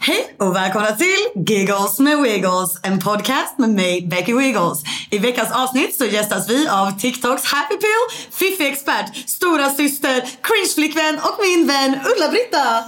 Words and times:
Hej 0.00 0.34
och 0.38 0.56
välkomna 0.56 0.92
till 0.96 1.16
Giggles 1.46 1.98
med 1.98 2.22
Wiggles, 2.22 2.78
en 2.82 2.98
podcast 2.98 3.58
med 3.58 3.70
mig, 3.70 4.06
Becky 4.10 4.34
Wiggles. 4.34 4.82
I 5.10 5.18
veckans 5.18 5.52
avsnitt 5.52 5.98
så 5.98 6.04
gästas 6.04 6.50
vi 6.50 6.68
av 6.68 6.98
TikToks 6.98 7.44
Happy 7.44 7.76
Pill, 7.76 8.28
Fiffi 8.30 8.66
expert, 8.66 9.16
stora 9.28 9.70
syster, 9.70 10.20
cringe-flickvän 10.42 11.18
och 11.22 11.38
min 11.42 11.66
vän 11.66 11.90
Ulla-Britta. 12.16 12.84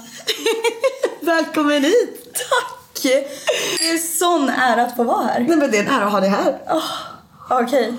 Välkommen 1.21 1.85
hit! 1.85 2.33
Tack! 2.35 3.03
Det 3.03 3.89
är 3.91 4.19
sån 4.19 4.49
ära 4.49 4.83
att 4.83 4.97
få 4.97 5.05
vara 5.05 5.25
här. 5.27 5.41
Nej 5.41 5.57
men 5.57 5.71
det 5.71 5.79
är 5.79 5.83
en 5.83 5.89
ära 5.95 6.05
att 6.07 6.13
ha 6.13 6.21
dig 6.21 6.29
här. 6.31 6.59
Oh, 6.69 6.83
Okej, 7.63 7.95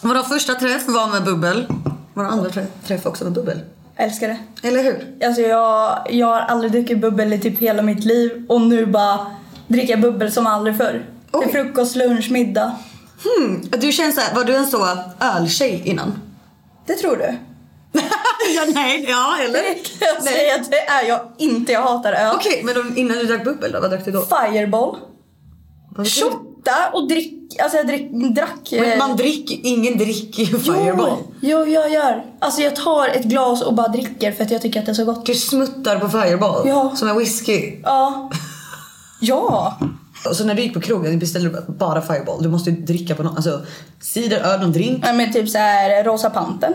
Vår 0.00 0.22
första 0.22 0.54
träff 0.54 0.82
var 0.88 1.06
med 1.08 1.24
Bubbel. 1.24 1.66
Vår 2.14 2.24
andra 2.24 2.50
trä- 2.50 2.66
träff 2.86 3.06
också 3.06 3.24
med 3.24 3.32
Bubbel. 3.32 3.60
Älskar 3.96 4.28
det. 4.28 4.68
Eller 4.68 4.82
hur? 4.82 5.26
Alltså 5.26 5.42
jag, 5.42 6.06
jag 6.10 6.26
har 6.26 6.40
aldrig 6.40 6.72
druckit 6.72 6.98
bubbel 6.98 7.32
i 7.32 7.38
typ 7.38 7.60
hela 7.60 7.82
mitt 7.82 8.04
liv 8.04 8.46
och 8.48 8.60
nu 8.60 8.86
bara 8.86 9.26
dricker 9.68 9.90
jag 9.90 10.00
bubbel 10.00 10.32
som 10.32 10.46
aldrig 10.46 10.76
förr. 10.76 11.06
Oj. 11.32 11.44
Till 11.44 11.52
frukost, 11.52 11.96
lunch, 11.96 12.30
middag. 12.30 12.72
Hmm. 13.24 13.62
Du 13.70 13.92
känns 13.92 14.14
såhär, 14.14 14.34
var 14.34 14.44
du 14.44 14.56
en 14.56 14.66
så 14.66 14.88
öltjej 15.20 15.82
innan? 15.84 16.18
Det 16.86 16.94
tror 16.94 17.16
du? 17.16 17.34
ja, 18.56 18.62
nej, 18.74 19.06
ja 19.08 19.36
eller? 19.40 19.62
Det 19.62 19.74
kan 19.74 20.08
jag 20.14 20.22
säga 20.22 20.54
att 20.54 20.70
det 20.70 20.80
är 20.80 21.08
jag 21.08 21.20
inte. 21.38 21.72
Jag 21.72 21.82
hatar 21.82 22.12
öl. 22.12 22.32
Okej, 22.36 22.62
men 22.64 22.80
om, 22.80 22.98
innan 22.98 23.18
du 23.18 23.24
drack 23.24 23.44
bubbel 23.44 23.72
då, 23.72 23.80
vad 23.80 23.90
drack 23.90 24.04
du 24.04 24.10
då? 24.10 24.22
Fireball. 24.22 24.96
Vad 25.96 26.06
Shotta 26.64 26.90
och 26.92 27.08
drick. 27.08 27.60
Alltså 27.62 27.76
jag 27.76 27.86
drick, 27.86 28.10
drack... 28.34 28.72
eh, 28.72 28.80
Men 28.80 28.98
man 28.98 29.16
dricker, 29.16 29.58
ingen 29.62 29.98
dricker 29.98 30.42
ju 30.42 30.58
Fireball. 30.58 31.08
Jo, 31.40 31.58
jo, 31.58 31.66
jag 31.66 31.90
gör. 31.92 32.24
Alltså 32.38 32.60
jag 32.60 32.76
tar 32.76 33.08
ett 33.08 33.24
glas 33.24 33.62
och 33.62 33.74
bara 33.74 33.88
dricker 33.88 34.32
för 34.32 34.44
att 34.44 34.50
jag 34.50 34.62
tycker 34.62 34.80
att 34.80 34.86
det 34.86 34.92
är 34.92 34.94
så 34.94 35.04
gott. 35.04 35.26
Du 35.26 35.34
smuttar 35.34 35.98
på 35.98 36.08
Fireball? 36.08 36.68
Ja. 36.68 36.92
Som 36.96 37.08
en 37.08 37.18
whisky? 37.18 37.72
Ja. 37.82 38.30
Ja. 39.20 39.78
Och 40.30 40.36
så 40.36 40.44
när 40.44 40.54
du 40.54 40.62
gick 40.62 40.74
på 40.74 40.80
krogen 40.80 41.18
beställde 41.18 41.48
du 41.48 41.72
bara 41.72 42.02
Fireball. 42.02 42.42
Du 42.42 42.48
måste 42.48 42.70
ju 42.70 42.76
dricka 42.76 43.14
på 43.14 43.22
något, 43.22 43.36
alltså 43.36 43.60
cider, 44.00 44.38
öl, 44.40 44.60
någon 44.60 44.72
drink. 44.72 45.04
Ja, 45.06 45.12
Men 45.12 45.32
typ 45.32 45.48
så 45.48 45.58
här 45.58 46.04
Rosa 46.04 46.30
Panten. 46.30 46.72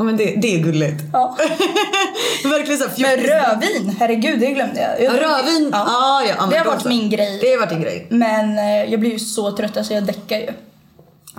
Ja 0.00 0.04
men 0.04 0.16
det, 0.16 0.34
det 0.36 0.54
är 0.54 0.58
gulligt. 0.62 1.02
Ja. 1.12 1.36
Verkligen 2.44 2.78
såhär 2.80 2.92
Men 3.16 3.16
rödvin, 3.16 3.96
herregud 4.00 4.40
det 4.40 4.46
glömde 4.50 4.80
jag. 4.80 5.02
jag 5.04 5.16
Ja, 5.16 5.28
rödvin, 5.28 5.70
Ja. 5.72 5.78
ah, 5.88 6.22
ja. 6.28 6.34
ja 6.38 6.46
Det 6.50 6.56
har 6.56 6.64
varit 6.64 6.82
så. 6.82 6.88
min 6.88 7.10
grej. 7.10 7.38
Det 7.42 7.50
har 7.50 7.58
varit 7.58 7.68
din 7.70 7.80
grej. 7.82 8.06
Men 8.10 8.58
eh, 8.58 8.84
jag 8.90 9.00
blir 9.00 9.10
ju 9.12 9.18
så 9.18 9.52
trött 9.52 9.76
alltså 9.76 9.94
jag 9.94 10.04
däckar 10.04 10.36
ju. 10.38 10.48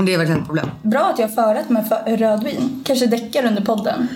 Det 0.05 0.13
är 0.13 0.17
verkligen 0.17 0.39
ett 0.41 0.45
problem. 0.47 0.71
Bra 0.83 1.01
att 1.13 1.19
jag 1.19 1.27
har 1.27 1.35
förrätt 1.35 1.69
med 1.69 1.87
för- 1.87 2.17
rödvin. 2.17 2.83
Kanske 2.87 3.05
däckar 3.07 3.45
under 3.45 3.61
podden. 3.61 4.07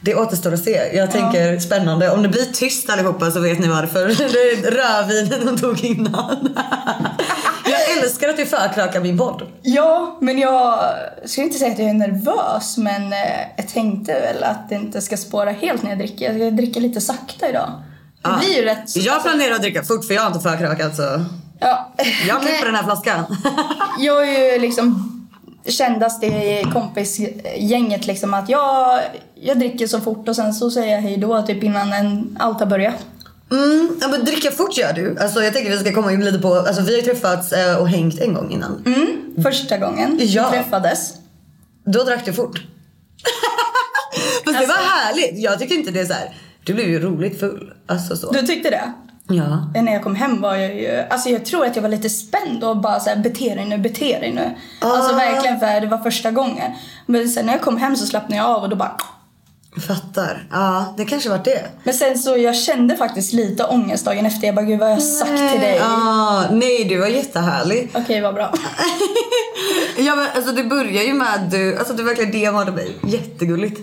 Det 0.00 0.14
återstår 0.14 0.52
att 0.54 0.64
se. 0.64 0.90
Jag 0.94 1.10
tänker 1.10 1.58
spännande. 1.58 2.10
Om 2.10 2.22
det 2.22 2.28
blir 2.28 2.44
tyst 2.44 2.90
allihopa 2.90 3.30
så 3.30 3.40
vet 3.40 3.58
ni 3.58 3.68
varför. 3.68 4.06
Det 4.32 4.50
är 4.50 4.70
rödvinen 4.70 5.46
de 5.46 5.58
tog 5.60 5.84
innan. 5.84 6.48
Älskar 8.02 8.28
att 8.28 8.36
du 8.36 8.46
förkrökar 8.46 9.00
min 9.00 9.18
podd. 9.18 9.42
Ja, 9.62 10.16
men 10.20 10.38
jag 10.38 10.80
skulle 11.24 11.46
inte 11.46 11.58
säga 11.58 11.72
att 11.72 11.78
jag 11.78 11.88
är 11.88 11.94
nervös 11.94 12.76
men 12.76 13.12
eh, 13.12 13.18
jag 13.56 13.68
tänkte 13.68 14.12
väl 14.12 14.44
att 14.44 14.68
det 14.68 14.74
inte 14.74 15.00
ska 15.00 15.16
spåra 15.16 15.50
helt 15.50 15.82
när 15.82 15.90
jag 15.90 15.98
dricker. 15.98 16.24
Jag 16.32 16.36
ska 16.36 16.50
dricka 16.50 16.80
lite 16.80 17.00
sakta 17.00 17.48
idag. 17.48 17.70
Det 18.22 18.28
Ja. 18.30 18.38
blir 18.38 18.56
ju 18.56 18.64
rätt... 18.64 18.96
Jag 18.96 19.22
planerar 19.22 19.54
att 19.54 19.60
dricka 19.62 19.82
fort 19.84 20.04
för 20.04 20.14
jag 20.14 20.22
har 20.22 20.26
inte 20.28 20.40
förkrökat 20.40 20.96
så. 20.96 21.24
Ja. 21.60 21.92
Jag 22.28 22.40
klipper 22.42 22.66
den 22.66 22.74
här 22.74 22.82
flaskan. 22.84 23.24
Jag 23.98 24.28
är 24.28 24.52
ju 24.54 24.60
liksom 24.60 25.12
kändast 25.68 26.24
i 26.24 26.64
kompisgänget 26.72 28.06
liksom 28.06 28.34
att 28.34 28.48
jag, 28.48 29.00
jag 29.34 29.58
dricker 29.58 29.86
så 29.86 30.00
fort 30.00 30.28
och 30.28 30.36
sen 30.36 30.54
så 30.54 30.70
säger 30.70 30.94
jag 30.94 31.02
hej 31.02 31.16
då 31.16 31.42
typ 31.42 31.62
innan 31.62 31.92
en, 31.92 32.36
allt 32.40 32.58
har 32.60 32.66
börjat. 32.66 32.94
Mm, 33.50 33.96
ja, 34.00 34.08
men 34.08 34.24
dricka 34.24 34.50
fort 34.50 34.76
gör 34.78 34.92
du. 34.92 35.18
Alltså, 35.20 35.42
jag 35.42 35.52
tänker 35.54 35.70
vi 35.70 35.78
ska 35.78 35.92
komma 35.94 36.12
in 36.12 36.24
lite 36.24 36.38
på, 36.38 36.54
alltså, 36.54 36.82
vi 36.82 36.94
har 36.94 37.02
träffats 37.02 37.52
eh, 37.52 37.76
och 37.76 37.88
hängt 37.88 38.18
en 38.20 38.34
gång 38.34 38.50
innan. 38.50 38.82
Mm, 38.86 39.42
första 39.42 39.78
gången 39.78 40.16
Ja. 40.20 40.50
vi 40.50 40.56
träffades. 40.58 41.14
Då 41.84 42.04
drack 42.04 42.24
du 42.24 42.32
fort. 42.32 42.62
Fast 44.44 44.58
det 44.60 44.66
var 44.66 44.74
härligt. 44.88 45.38
Jag 45.42 45.58
tycker 45.58 45.74
inte 45.74 45.90
det 45.90 46.00
är 46.00 46.04
så 46.06 46.12
här. 46.12 46.34
Du 46.64 46.74
blev 46.74 46.88
ju 46.88 46.98
roligt 47.00 47.40
full. 47.40 47.72
Alltså 47.86 48.16
så. 48.16 48.30
Du 48.32 48.42
tyckte 48.42 48.70
det? 48.70 48.92
Ja. 49.28 49.70
När 49.74 49.92
jag 49.92 50.02
kom 50.02 50.14
hem 50.14 50.40
var 50.40 50.54
jag 50.56 50.74
ju, 50.76 51.04
alltså 51.10 51.28
jag 51.28 51.44
tror 51.44 51.66
att 51.66 51.76
jag 51.76 51.82
var 51.82 51.88
lite 51.88 52.10
spänd 52.10 52.64
och 52.64 52.76
bara 52.76 53.00
såhär 53.00 53.16
bete 53.16 53.54
dig 53.54 53.64
nu, 53.64 53.78
bete 53.78 54.18
dig 54.20 54.32
nu. 54.32 54.54
Alltså 54.80 55.12
Ah. 55.14 55.16
verkligen 55.16 55.60
för 55.60 55.80
det 55.80 55.86
var 55.86 55.98
första 55.98 56.30
gången. 56.30 56.72
Men 57.06 57.28
sen 57.28 57.46
när 57.46 57.52
jag 57.52 57.62
kom 57.62 57.76
hem 57.76 57.96
så 57.96 58.06
slappnade 58.06 58.36
jag 58.36 58.46
av 58.46 58.62
och 58.62 58.68
då 58.68 58.76
bara 58.76 58.96
Fattar. 59.80 60.46
Ja, 60.50 60.94
det 60.96 61.04
kanske 61.04 61.28
var 61.28 61.40
det. 61.44 61.64
Men 61.84 61.94
sen 61.94 62.18
så 62.18 62.36
jag 62.36 62.56
kände 62.56 62.96
faktiskt 62.96 63.32
lite 63.32 63.64
ångest 63.64 64.04
dagen 64.04 64.26
efter. 64.26 64.46
Jag 64.46 64.54
bara 64.54 64.64
gud 64.64 64.78
vad 64.78 64.88
har 64.88 64.94
jag 64.94 65.02
sagt 65.02 65.52
till 65.52 65.60
dig? 65.60 65.80
Ah, 65.82 66.42
nej, 66.50 66.84
du 66.84 66.98
var 66.98 67.06
jättehärlig. 67.06 67.90
Okej 67.94 68.20
vad 68.20 68.34
bra. 68.34 68.52
Ja 69.98 70.14
men 70.16 70.28
alltså 70.36 70.52
det 70.52 70.64
börjar 70.64 71.02
ju 71.02 71.14
med 71.14 71.34
att 71.34 71.50
du, 71.50 71.78
alltså 71.78 71.94
du 71.94 72.02
verkligen 72.02 72.50
DMade 72.52 72.72
mig. 72.72 72.96
Jättegulligt. 73.04 73.80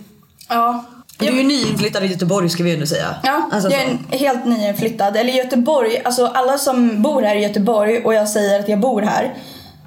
Ja. 0.49 0.83
Du 1.17 1.27
är 1.27 1.31
ju 1.31 1.43
nyinflyttad 1.43 2.03
i 2.03 2.07
Göteborg 2.07 2.49
ska 2.49 2.63
vi 2.63 2.73
ändå 2.73 2.85
säga. 2.85 3.15
Ja, 3.23 3.49
alltså, 3.51 3.69
jag 3.69 3.81
är 3.81 3.97
så. 4.11 4.17
helt 4.17 4.45
nyinflyttad. 4.45 5.17
Eller 5.17 5.33
Göteborg, 5.33 6.01
alltså 6.05 6.25
alla 6.27 6.57
som 6.57 7.01
bor 7.01 7.21
här 7.21 7.35
i 7.35 7.43
Göteborg 7.43 8.03
och 8.03 8.13
jag 8.13 8.29
säger 8.29 8.59
att 8.59 8.69
jag 8.69 8.79
bor 8.79 9.01
här. 9.01 9.33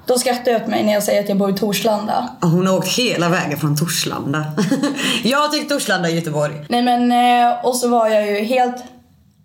De 0.07 0.19
skrattar 0.19 0.55
åt 0.55 0.67
mig 0.67 0.83
när 0.83 0.93
jag 0.93 1.03
säger 1.03 1.23
att 1.23 1.29
jag 1.29 1.37
bor 1.37 1.49
i 1.49 1.53
Torslanda. 1.53 2.29
Hon 2.41 2.67
har 2.67 2.77
åkt 2.77 2.87
hela 2.97 3.29
vägen 3.29 3.59
från 3.59 3.77
Torslanda. 3.77 4.45
jag 5.23 5.51
tyckte 5.51 5.73
Torslanda 5.73 6.09
är 6.09 6.13
Göteborg. 6.13 6.65
Nej 6.69 6.81
men, 6.81 7.11
eh, 7.11 7.65
och 7.65 7.75
så 7.75 7.87
var 7.89 8.07
jag 8.07 8.27
ju 8.27 8.43
helt 8.43 8.83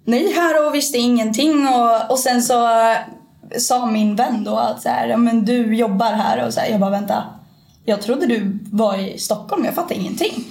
ny 0.06 0.32
här 0.34 0.66
och 0.66 0.74
visste 0.74 0.98
ingenting. 0.98 1.68
Och, 1.68 2.10
och 2.10 2.18
sen 2.18 2.42
så 2.42 2.64
eh, 2.66 2.96
sa 3.58 3.86
min 3.86 4.16
vän 4.16 4.44
då 4.44 4.56
att 4.56 4.82
så 4.82 4.88
här, 4.88 5.08
"Ja, 5.08 5.16
men 5.16 5.44
du 5.44 5.76
jobbar 5.76 6.12
här 6.12 6.46
och 6.46 6.54
så 6.54 6.60
här, 6.60 6.68
jag 6.68 6.80
bara 6.80 6.90
vänta. 6.90 7.24
Jag 7.84 8.02
trodde 8.02 8.26
du 8.26 8.58
var 8.72 8.96
i 8.96 9.18
Stockholm, 9.18 9.64
jag 9.64 9.74
fattar 9.74 9.94
ingenting. 9.94 10.44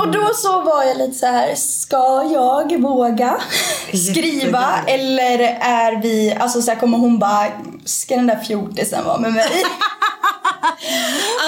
Och 0.00 0.12
då 0.12 0.30
så 0.34 0.60
var 0.60 0.84
jag 0.84 0.98
lite 0.98 1.18
så 1.18 1.26
här, 1.26 1.54
ska 1.54 2.30
jag 2.32 2.80
våga 2.80 3.40
skriva 4.10 4.68
eller 4.86 5.38
är 5.60 6.02
vi, 6.02 6.36
alltså 6.40 6.62
så 6.62 6.70
här, 6.70 6.78
kommer 6.78 6.98
hon 6.98 7.18
bara, 7.18 7.46
ska 7.84 8.16
den 8.16 8.26
där 8.26 8.38
fjortisen 8.38 9.04
vara 9.04 9.18
med 9.18 9.32
mig? 9.32 9.48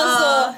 alltså, 0.03 0.55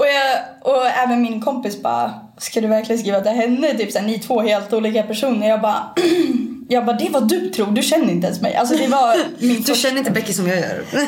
och, 0.00 0.06
jag, 0.06 0.74
och 0.74 0.86
även 0.86 1.22
min 1.22 1.40
kompis 1.40 1.82
bara, 1.82 2.14
ska 2.38 2.60
du 2.60 2.66
verkligen 2.66 2.98
skriva 2.98 3.20
till 3.20 3.32
henne? 3.32 3.74
Typ 3.74 3.92
såhär, 3.92 4.06
ni 4.06 4.18
två 4.18 4.40
helt 4.40 4.72
olika 4.72 5.02
personer. 5.02 5.48
Jag 5.48 5.60
bara, 5.60 5.94
jag 6.68 6.86
bara, 6.86 6.96
det 6.96 7.06
är 7.06 7.10
vad 7.10 7.28
du 7.28 7.50
tror, 7.50 7.66
du 7.66 7.82
känner 7.82 8.10
inte 8.10 8.26
ens 8.26 8.40
mig. 8.40 8.56
Alltså 8.56 8.76
det 8.76 8.86
var 8.86 9.16
min 9.38 9.62
Du 9.62 9.74
känner 9.74 9.98
inte 9.98 10.10
Becky 10.10 10.32
som 10.32 10.48
jag 10.48 10.58
gör. 10.58 10.84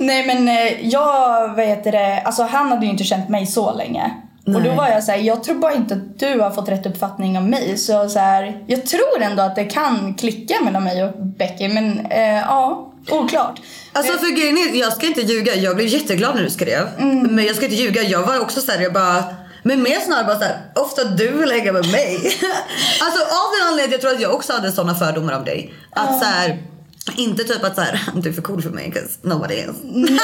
Nej 0.00 0.26
men 0.26 0.48
eh, 0.48 0.88
jag, 0.88 1.48
vad 1.48 1.66
heter 1.66 1.92
det, 1.92 2.20
alltså 2.20 2.42
han 2.42 2.68
hade 2.68 2.86
ju 2.86 2.92
inte 2.92 3.04
känt 3.04 3.28
mig 3.28 3.46
så 3.46 3.74
länge. 3.74 4.10
Och 4.46 4.52
då 4.52 4.68
Nej. 4.68 4.76
var 4.76 4.88
jag 4.88 5.04
så 5.04 5.12
här, 5.12 5.18
jag 5.18 5.44
tror 5.44 5.58
bara 5.58 5.74
inte 5.74 5.94
att 5.94 6.18
du 6.18 6.40
har 6.40 6.50
fått 6.50 6.68
rätt 6.68 6.86
uppfattning 6.86 7.38
om 7.38 7.50
mig. 7.50 7.78
Så, 7.78 8.08
så 8.08 8.18
här, 8.18 8.64
jag 8.66 8.86
tror 8.86 9.22
ändå 9.22 9.42
att 9.42 9.56
det 9.56 9.64
kan 9.64 10.14
klicka 10.14 10.54
mellan 10.64 10.84
mig 10.84 11.04
och 11.04 11.26
Becky. 11.26 11.68
Men 11.68 12.06
eh, 12.06 12.38
ja, 12.38 12.89
oklart. 13.08 13.60
Alltså 13.92 14.12
för 14.18 14.30
grejen 14.30 14.58
är, 14.58 14.80
jag 14.80 14.92
ska 14.92 15.06
inte 15.06 15.20
ljuga. 15.20 15.54
Jag 15.54 15.76
blev 15.76 15.88
jätteglad 15.88 16.34
när 16.34 16.42
du 16.42 16.50
skrev. 16.50 16.88
Men 17.30 17.44
jag 17.44 17.56
ska 17.56 17.64
inte 17.64 17.76
ljuga. 17.76 18.02
Jag 18.02 18.22
var 18.22 18.40
också 18.40 18.60
såhär, 18.60 18.80
jag 18.80 18.92
bara... 18.92 19.24
Men 19.62 19.82
mer 19.82 20.00
snarare 20.00 20.24
bara 20.24 20.38
såhär, 20.38 20.58
ofta 20.74 21.04
du 21.04 21.28
vill 21.30 21.50
hänga 21.50 21.72
med 21.72 21.86
mig. 21.92 22.16
alltså 23.00 23.20
av 23.22 23.50
den 23.58 23.68
anledningen, 23.68 23.92
jag 23.92 24.00
tror 24.00 24.10
att 24.14 24.20
jag 24.20 24.34
också 24.34 24.52
hade 24.52 24.72
såna 24.72 24.94
fördomar 24.94 25.32
om 25.38 25.44
dig. 25.44 25.74
Att 25.90 26.18
såhär, 26.18 26.62
inte 27.16 27.44
typ 27.44 27.64
att 27.64 27.74
såhär, 27.74 28.00
du 28.14 28.28
är 28.28 28.32
för 28.32 28.42
cool 28.42 28.62
för 28.62 28.70
mig 28.70 28.92
'cause 28.94 29.28
nobody 29.28 29.54
is. 29.54 29.66
No, 29.82 30.10
no. 30.10 30.18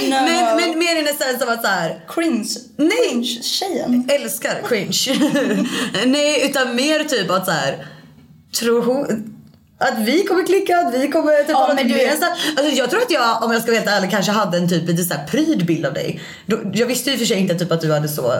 men, 0.10 0.56
men 0.56 0.78
mer 0.78 0.96
i 1.00 1.02
den 1.02 1.16
sense 1.16 1.44
av 1.44 1.50
att 1.50 1.62
såhär, 1.62 2.04
Cringe. 2.08 2.48
Nej. 2.76 2.90
Cringe-tjejen. 3.10 4.08
älskar 4.10 4.62
cringe. 4.68 5.18
Nej 6.06 6.46
utan 6.50 6.76
mer 6.76 7.04
typ 7.04 7.30
att 7.30 7.44
såhär, 7.46 7.86
tror 8.60 8.82
hon 8.82 9.34
att 9.78 9.98
vi 9.98 10.24
kommer 10.24 10.46
klicka, 10.46 10.76
att 10.78 10.94
vi 10.94 11.08
kommer 11.08 11.38
typ 11.38 11.48
Ja, 11.48 11.72
men 11.76 11.88
du-. 11.88 12.08
Alltså, 12.08 12.72
jag 12.74 12.90
tror 12.90 13.02
att 13.02 13.10
jag, 13.10 13.42
om 13.42 13.52
jag 13.52 13.62
ska 13.62 13.70
vara 13.72 13.80
helt 13.80 13.90
ärlig, 13.96 14.10
kanske 14.10 14.32
hade 14.32 14.56
en 14.58 14.68
typ 14.68 14.88
lite 14.88 15.04
så 15.04 15.14
här 15.14 15.26
pryd 15.26 15.66
bild 15.66 15.86
av 15.86 15.92
dig. 15.94 16.20
Jag 16.72 16.86
visste 16.86 17.10
ju 17.10 17.18
för 17.18 17.24
sig 17.24 17.36
inte 17.38 17.54
typ 17.54 17.72
att 17.72 17.80
du 17.80 17.92
hade 17.92 18.08
så 18.08 18.34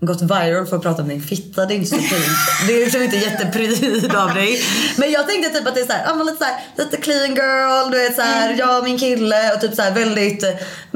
gått 0.00 0.22
viral 0.22 0.66
för 0.66 0.76
att 0.76 0.82
prata 0.82 1.02
om 1.02 1.08
din 1.08 1.22
fitta. 1.22 1.66
Det 1.66 1.74
är 1.74 1.76
inte 1.76 1.88
så 1.90 1.96
pryd. 1.96 2.28
Det 2.66 2.72
är 2.74 2.80
liksom 2.84 3.02
inte 3.02 3.16
jättepryd 3.16 4.14
av 4.14 4.34
dig. 4.34 4.62
Men 4.96 5.10
jag 5.12 5.28
tänkte 5.28 5.58
typ 5.58 5.68
att 5.68 5.74
det 5.74 5.80
är 5.80 5.86
såhär, 5.86 6.14
men 6.14 6.26
lite 6.26 6.38
såhär, 6.38 6.54
lite 6.76 6.96
clean 6.96 7.34
girl, 7.34 7.90
du 7.90 7.98
vet 7.98 8.16
såhär, 8.16 8.46
Mm. 8.46 8.58
jag 8.58 8.78
och 8.78 8.84
min 8.84 8.98
kille 8.98 9.52
och 9.54 9.60
typ 9.60 9.74
såhär 9.74 9.92
väldigt 9.94 10.42
eh, 10.44 10.50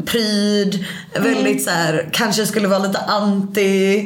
pryd, 0.06 0.84
Mm. 1.14 1.34
väldigt 1.34 1.64
såhär, 1.64 2.08
kanske 2.12 2.46
skulle 2.46 2.68
vara 2.68 2.78
lite 2.78 2.98
anti 2.98 3.96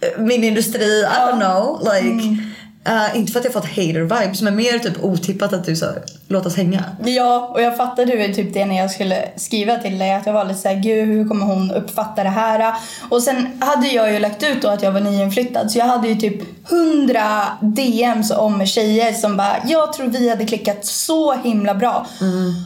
eh, 0.00 0.22
min 0.22 0.44
industri, 0.44 1.00
I 1.00 1.04
don't 1.04 1.40
know. 1.40 1.80
Like, 1.94 2.08
Mm. 2.24 2.49
Eh, 2.84 3.16
inte 3.18 3.32
för 3.32 3.38
att 3.38 3.44
jag 3.44 3.52
fått 3.54 3.66
hater 3.66 4.00
vibes 4.00 4.42
men 4.42 4.56
mer 4.56 4.78
typ 4.78 5.04
otippat 5.04 5.52
att 5.52 5.64
du 5.64 5.76
sa 5.76 5.86
låt 6.28 6.46
oss 6.46 6.56
hänga. 6.56 6.84
Ja, 7.04 7.50
och 7.54 7.62
jag 7.62 7.76
fattade 7.76 8.12
ju 8.12 8.34
typ 8.34 8.54
det 8.54 8.66
när 8.66 8.76
jag 8.76 8.90
skulle 8.90 9.28
skriva 9.36 9.76
till 9.76 9.98
dig. 9.98 10.14
Att 10.14 10.26
jag 10.26 10.32
var 10.32 10.44
lite 10.44 10.60
såhär, 10.60 10.74
gud 10.76 11.08
hur 11.08 11.28
kommer 11.28 11.46
hon 11.46 11.70
uppfatta 11.70 12.22
det 12.22 12.28
här? 12.28 12.74
Och 13.08 13.22
sen 13.22 13.46
hade 13.60 13.88
jag 13.88 14.12
ju 14.12 14.18
lagt 14.18 14.42
ut 14.42 14.62
då 14.62 14.68
att 14.68 14.82
jag 14.82 14.92
var 14.92 15.00
nyinflyttad. 15.00 15.70
Så 15.70 15.78
jag 15.78 15.86
hade 15.86 16.08
ju 16.08 16.14
typ 16.14 16.68
hundra 16.70 17.42
DMs 17.60 18.30
om 18.30 18.66
tjejer 18.66 19.12
som 19.12 19.36
bara, 19.36 19.56
jag 19.66 19.92
tror 19.92 20.06
vi 20.06 20.30
hade 20.30 20.46
klickat 20.46 20.84
så 20.86 21.32
himla 21.34 21.74
bra. 21.74 22.06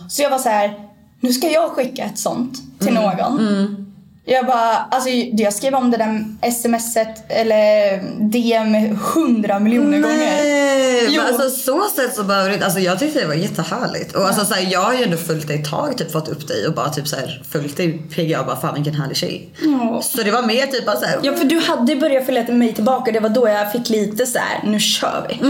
Så 0.09 0.23
jag 0.23 0.31
var 0.31 0.39
så 0.39 0.49
här, 0.49 0.75
nu 1.21 1.33
ska 1.33 1.51
jag 1.51 1.71
skicka 1.71 2.05
ett 2.05 2.19
sånt 2.19 2.59
till 2.81 2.95
någon. 2.95 3.39
Jag 4.27 4.47
bara, 4.47 4.77
alltså 4.91 5.09
jag 5.11 5.53
skrev 5.55 5.75
om 5.75 5.91
det 5.91 5.97
där 5.97 6.51
smset 6.51 7.25
eller 7.29 7.97
DM 8.31 8.97
hundra 9.15 9.59
miljoner 9.59 9.99
gånger. 10.01 10.17
Nej, 10.19 11.07
Jo. 11.09 11.23
men 11.23 11.35
alltså 11.35 11.51
så 11.51 11.89
sätt 11.97 12.15
så 12.17 12.23
behöver 12.25 12.49
det 12.49 12.55
inte, 12.55 12.65
alltså 12.67 12.81
jag 12.81 12.99
tyckte 12.99 13.21
det 13.21 13.27
var 13.27 13.35
jättehärligt. 13.35 14.15
Och 14.15 14.27
alltså 14.27 14.45
så 14.45 14.55
här, 14.55 14.73
jag 14.73 14.81
har 14.81 14.95
ju 14.95 15.03
ändå 15.05 15.17
följt 15.17 15.49
dig 15.49 15.61
ett 15.61 15.71
tag, 15.71 15.99
typ 15.99 16.13
fått 16.13 16.29
upp 16.29 16.49
dig 16.49 16.67
och 16.67 16.75
bara 16.75 16.89
typ 16.89 17.09
så 17.09 17.17
här, 17.17 17.43
följt 17.51 17.77
dig 17.77 17.93
PGA 18.15 18.41
och 18.41 18.47
bara 18.47 18.61
fan 18.61 18.75
vilken 18.75 18.95
härlig 18.95 19.17
tjej. 19.17 19.49
Ja. 19.63 20.03
Så 20.03 20.23
det 20.23 20.31
var 20.31 20.43
mer 20.43 20.67
typ 20.67 20.87
bara 20.87 20.97
så 20.97 21.07
här, 21.07 21.19
Ja 21.23 21.35
för 21.37 21.45
du 21.45 21.61
hade 21.61 21.97
börjat 21.97 22.27
följa 22.27 22.45
mig 22.53 22.75
tillbaka 22.75 23.13
det 23.13 23.21
var 23.21 23.29
då 23.29 23.49
jag 23.49 23.73
fick 23.73 23.89
lite 23.89 24.27
så 24.27 24.39
här: 24.39 24.61
nu 24.71 24.81
kör 24.81 25.27
vi. 25.29 25.35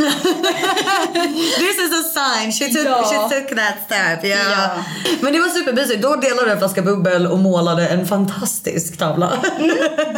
This 1.58 1.76
is 1.78 1.92
a 2.00 2.02
sign, 2.14 2.52
she 2.52 2.74
took, 2.74 2.86
Ja. 2.86 3.02
she 3.10 3.34
took 3.40 3.48
that 3.58 3.74
step. 3.86 4.24
Yeah. 4.24 4.50
Ja. 4.52 4.84
Men 5.20 5.32
det 5.32 5.38
var 5.40 5.48
supermysigt, 5.48 6.02
då 6.02 6.16
delade 6.16 6.44
du 6.44 6.50
en 6.52 6.58
flaska 6.58 6.82
bubbel 6.82 7.26
och 7.26 7.38
målade 7.38 7.88
en 7.88 8.06
fantastisk 8.06 8.63
tavla. 8.98 9.30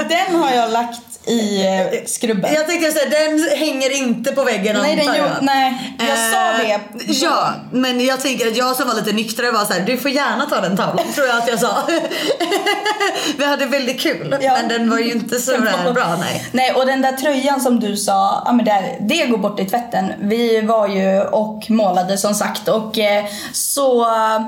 Den 0.08 0.37
har 0.40 0.52
jag 0.54 0.70
lagt 0.72 1.00
i 1.28 1.66
eh, 1.66 2.04
skrubben. 2.06 2.54
Jag 2.54 2.66
tänkte 2.66 2.90
säga 2.93 3.10
den 3.10 3.48
hänger 3.58 3.96
inte 3.96 4.32
på 4.32 4.44
väggen 4.44 4.76
nej, 4.82 4.96
den 4.96 5.06
jag. 5.06 5.31
nej, 5.43 5.96
jag 5.98 6.19
sa 6.32 6.46
Eh, 6.46 6.78
det. 6.94 7.12
Ja, 7.12 7.52
men 7.72 8.04
jag 8.04 8.20
tänker 8.20 8.46
att 8.46 8.56
jag 8.56 8.76
som 8.76 8.88
var 8.88 8.94
lite 8.94 9.12
nyktrare 9.12 9.50
var 9.50 9.64
så 9.64 9.72
här: 9.72 9.81
du 9.81 9.96
får 9.96 10.10
gärna 10.10 10.46
ta 10.46 10.60
den 10.60 10.76
tavlan 10.76 11.12
tror 11.14 11.26
jag 11.26 11.37
att 11.38 11.48
jag 11.48 11.60
sa. 11.60 11.76
Vi 13.38 13.44
hade 13.44 13.66
väldigt 13.66 14.00
kul 14.00 14.37
Ja. 14.40 14.52
men 14.52 14.69
den 14.69 14.90
var 14.90 14.98
ju 14.98 15.12
inte 15.12 15.38
så 15.40 15.52
bra 15.94 16.16
nej. 16.20 16.46
Nej, 16.52 16.72
och 16.72 16.87
den 16.87 17.02
där 17.02 17.12
tröjan 17.12 17.60
som 17.60 17.81
du 17.81 17.96
sa, 17.96 18.43
ja, 18.46 18.52
men 18.52 18.64
där, 18.64 18.96
det 19.00 19.26
går 19.26 19.38
bort 19.38 19.60
i 19.60 19.64
tvätten. 19.64 20.12
Vi 20.20 20.60
var 20.60 20.88
ju 20.88 21.20
och 21.20 21.70
målade 21.70 22.19
som 22.19 22.34
sagt 22.34 22.69
och 22.69 22.98
eh, 22.98 23.25
så 23.52 24.02
eh, 24.02 24.40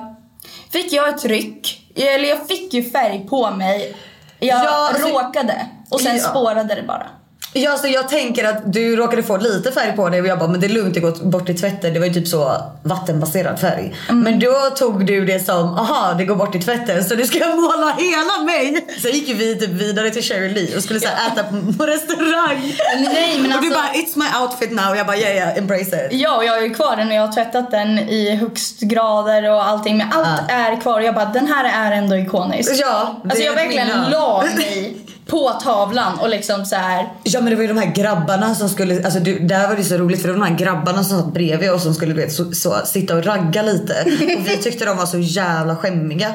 fick 0.72 0.92
jag 0.92 1.08
ett 1.08 1.24
ryck. 1.24 1.77
Eller 2.06 2.28
jag 2.28 2.48
fick 2.48 2.74
ju 2.74 2.90
färg 2.90 3.26
på 3.28 3.50
mig. 3.50 3.96
Jag 4.38 4.64
Ja, 4.64 4.88
alltså- 4.88 5.08
råkade 5.08 5.66
och 5.90 6.00
sen 6.00 6.16
Ja. 6.16 6.22
spårade 6.22 6.74
det 6.74 6.82
bara. 6.82 7.06
Ja, 7.52 7.76
så 7.78 7.88
jag 7.88 8.08
tänker 8.08 8.44
att 8.44 8.72
du 8.72 8.96
råkade 8.96 9.22
få 9.22 9.36
lite 9.36 9.72
färg 9.72 9.92
på 9.96 10.08
dig 10.08 10.20
och 10.20 10.26
jag 10.26 10.38
bara 10.38 10.48
men 10.48 10.60
det 10.60 10.66
är 10.66 10.68
lugnt 10.68 10.94
det 10.94 11.00
går 11.00 11.24
bort 11.30 11.48
i 11.48 11.54
tvätten. 11.54 11.94
Det 11.94 11.98
var 12.00 12.06
ju 12.06 12.14
typ 12.14 12.28
så 12.28 12.62
vattenbaserad 12.82 13.60
färg. 13.60 13.94
Mm. 14.08 14.22
Men 14.22 14.40
då 14.40 14.70
tog 14.76 15.06
du 15.06 15.24
det 15.24 15.46
som 15.46 15.78
aha 15.78 16.14
det 16.18 16.24
går 16.24 16.36
bort 16.36 16.54
i 16.54 16.60
tvätten 16.60 17.04
så 17.04 17.14
du 17.14 17.26
ska 17.26 17.38
måla 17.56 17.96
hela 17.98 18.44
mig. 18.44 18.86
Sen 19.02 19.10
gick 19.10 19.28
ju 19.28 19.34
vi 19.34 19.58
typ 19.58 19.70
vidare 19.70 20.10
till 20.10 20.22
Cherry 20.22 20.48
Lee 20.48 20.76
och 20.76 20.82
skulle 20.82 21.00
så 21.00 21.08
här, 21.08 21.32
äta 21.32 21.42
på, 21.78 21.86
restaurang. 21.86 22.74
Nej, 22.98 23.38
men 23.40 23.52
och 23.56 23.62
du 23.62 23.68
alltså- 23.68 23.80
bara 23.80 23.92
it's 23.92 24.18
my 24.40 24.44
outfit 24.44 24.70
now. 24.70 24.96
Jag 24.96 25.06
bara 25.06 25.16
yeah 25.16 25.34
yeah 25.36 25.58
embrace 25.58 26.06
it. 26.06 26.08
Ja, 26.20 26.36
och 26.36 26.44
jag 26.44 26.52
har 26.52 26.60
ju 26.60 26.74
kvar 26.74 26.96
den 26.96 27.08
och 27.08 27.14
jag 27.14 27.26
har 27.26 27.32
tvättat 27.32 27.70
den 27.70 27.98
i 27.98 28.36
högstgrader 28.36 29.50
och 29.50 29.64
allting. 29.68 29.96
Men 29.98 30.12
allt 30.12 30.50
är 30.50 30.80
kvar 30.80 30.94
och 31.00 31.02
jag 31.06 31.14
bara, 31.14 31.24
den 31.24 31.46
här 31.46 31.90
är 31.90 31.96
ändå 31.96 32.16
ikonisk. 32.16 32.72
Ja, 32.74 33.20
Alltså 33.24 33.44
jag 33.44 33.54
verkligen 33.54 33.88
la 34.10 34.44
mig 34.56 34.96
på 35.30 35.50
tavlan 35.62 36.18
och 36.18 36.28
liksom 36.28 36.66
så 36.66 36.76
här. 36.76 37.12
Ja 37.22 37.40
men 37.40 37.50
det 37.50 37.56
var 37.56 37.62
ju 37.62 37.68
de 37.68 37.78
här 37.78 37.94
grabbarna 37.94 38.54
som 38.54 38.68
skulle, 38.68 39.04
alltså 39.04 39.20
du, 39.20 39.38
där 39.38 39.68
var 39.68 39.76
det 39.76 39.84
så 39.84 39.96
roligt 39.96 40.20
för 40.22 40.28
det 40.28 40.34
var 40.34 40.46
de 40.46 40.50
här 40.50 40.58
grabbarna 40.58 41.04
som 41.04 41.18
satt 41.18 41.32
bredvid 41.32 41.72
och 41.72 41.80
som 41.80 41.94
skulle 41.94 42.14
du 42.14 42.20
vet, 42.20 42.32
så, 42.32 42.52
så, 42.52 42.76
sitta 42.84 43.16
och 43.16 43.24
ragga 43.24 43.62
lite. 43.62 43.94
Och 44.38 44.46
vi 44.46 44.56
tyckte 44.56 44.84
de 44.84 44.96
var 44.96 45.06
så 45.06 45.18
jävla 45.18 45.76
skämmiga. 45.76 46.34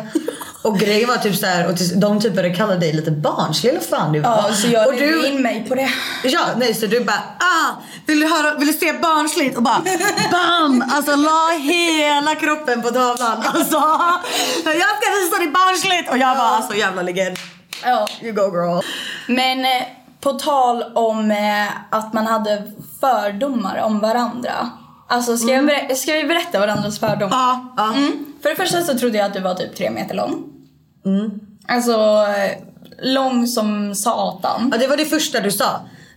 Och 0.61 0.79
grejen 0.79 1.09
var 1.09 1.17
typ 1.17 1.35
så 1.35 1.45
här, 1.45 1.67
och 1.67 1.73
de 1.95 2.21
typ 2.21 2.35
började 2.35 2.55
kalla 2.55 2.75
dig 2.75 2.93
lite 2.93 3.11
barnslig 3.11 3.69
eller 3.69 3.81
fan 3.81 4.11
du 4.11 4.19
var. 4.19 4.29
Ja, 4.29 4.53
så 4.53 4.67
jag 4.67 4.87
och 4.87 4.93
ledde 4.93 5.27
in 5.27 5.41
mig 5.41 5.65
på 5.69 5.75
det. 5.75 5.89
Ja, 6.23 6.41
nej 6.57 6.73
så 6.73 6.85
du 6.85 6.99
bara 6.99 7.23
ah, 7.39 7.81
vill 8.05 8.19
du 8.19 8.27
höra, 8.27 8.57
vill 8.57 8.67
du 8.67 8.73
se 8.73 8.93
barnsligt? 8.93 9.57
Och 9.57 9.63
bara 9.63 9.81
bam! 10.31 10.83
Alltså 10.91 11.15
la 11.15 11.57
hela 11.59 12.35
kroppen 12.35 12.81
på 12.81 12.89
tavlan. 12.89 13.43
Alltså 13.53 13.77
jag 14.65 14.91
ska 14.97 15.11
visa 15.21 15.37
dig 15.37 15.47
barnsligt! 15.47 16.11
Och 16.11 16.17
jag 16.17 16.37
bara 16.37 16.49
alltså 16.49 16.75
jävla 16.75 17.01
legend. 17.01 17.37
Ja. 17.85 18.07
You 18.21 18.33
go 18.33 18.41
girl. 18.41 18.81
Men 19.27 19.59
eh, 19.65 19.83
på 20.21 20.33
tal 20.33 20.83
om 20.95 21.31
eh, 21.31 21.67
att 21.89 22.13
man 22.13 22.27
hade 22.27 22.63
fördomar 22.99 23.77
om 23.81 23.99
varandra. 23.99 24.69
Alltså 25.07 25.37
ska, 25.37 25.51
jag 25.51 25.65
ber- 25.65 25.95
ska 25.95 26.13
vi 26.13 26.23
berätta 26.23 26.59
varandras 26.59 26.99
fördomar? 26.99 27.29
Ja, 27.37 27.73
ja. 27.77 27.93
Mm. 27.93 28.25
För 28.41 28.49
det 28.49 28.55
första 28.55 28.81
så 28.81 28.97
trodde 28.97 29.17
jag 29.17 29.25
att 29.27 29.33
du 29.33 29.39
var 29.39 29.55
typ 29.55 29.75
tre 29.75 29.89
meter 29.89 30.15
lång. 30.15 30.43
Mm. 31.05 31.31
Alltså 31.67 32.25
lång 33.01 33.47
som 33.47 33.95
satan. 33.95 34.69
Ja, 34.71 34.77
det 34.77 34.87
var 34.87 34.97
det 34.97 35.05
första 35.05 35.39
du 35.39 35.51
sa. 35.51 35.65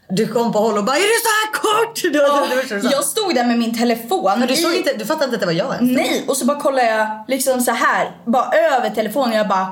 Du 0.08 0.26
kom 0.28 0.52
på 0.52 0.58
håll 0.58 0.78
och 0.78 0.85
bara 0.85 0.96
är 0.96 1.00
du 1.00 1.06
så 1.06 1.28
här 1.28 1.52
kort? 1.52 2.12
Det 2.12 2.18
var 2.18 2.49
det 2.56 2.62
första 2.62 2.75
du 2.75 2.80
sa. 2.82 2.88
Jag 2.92 3.04
stod 3.04 3.35
där 3.35 3.44
med 3.44 3.58
min 3.58 3.78
telefon. 3.78 4.32
Men 4.38 4.49
du, 4.49 4.56
såg 4.56 4.75
inte, 4.75 4.92
du 4.99 5.04
fattade 5.06 5.25
inte 5.25 5.35
att 5.35 5.40
det 5.40 5.46
var 5.46 5.52
jag 5.52 5.75
ens? 5.75 5.96
Nej, 5.96 6.25
och 6.28 6.37
så 6.37 6.44
bara 6.46 6.61
kollar 6.61 6.82
jag 6.82 7.25
liksom 7.28 7.61
så 7.61 7.70
här, 7.70 8.16
bara 8.25 8.50
över 8.52 8.90
telefonen 8.90 9.30
och 9.32 9.37
jag 9.38 9.49
bara... 9.49 9.66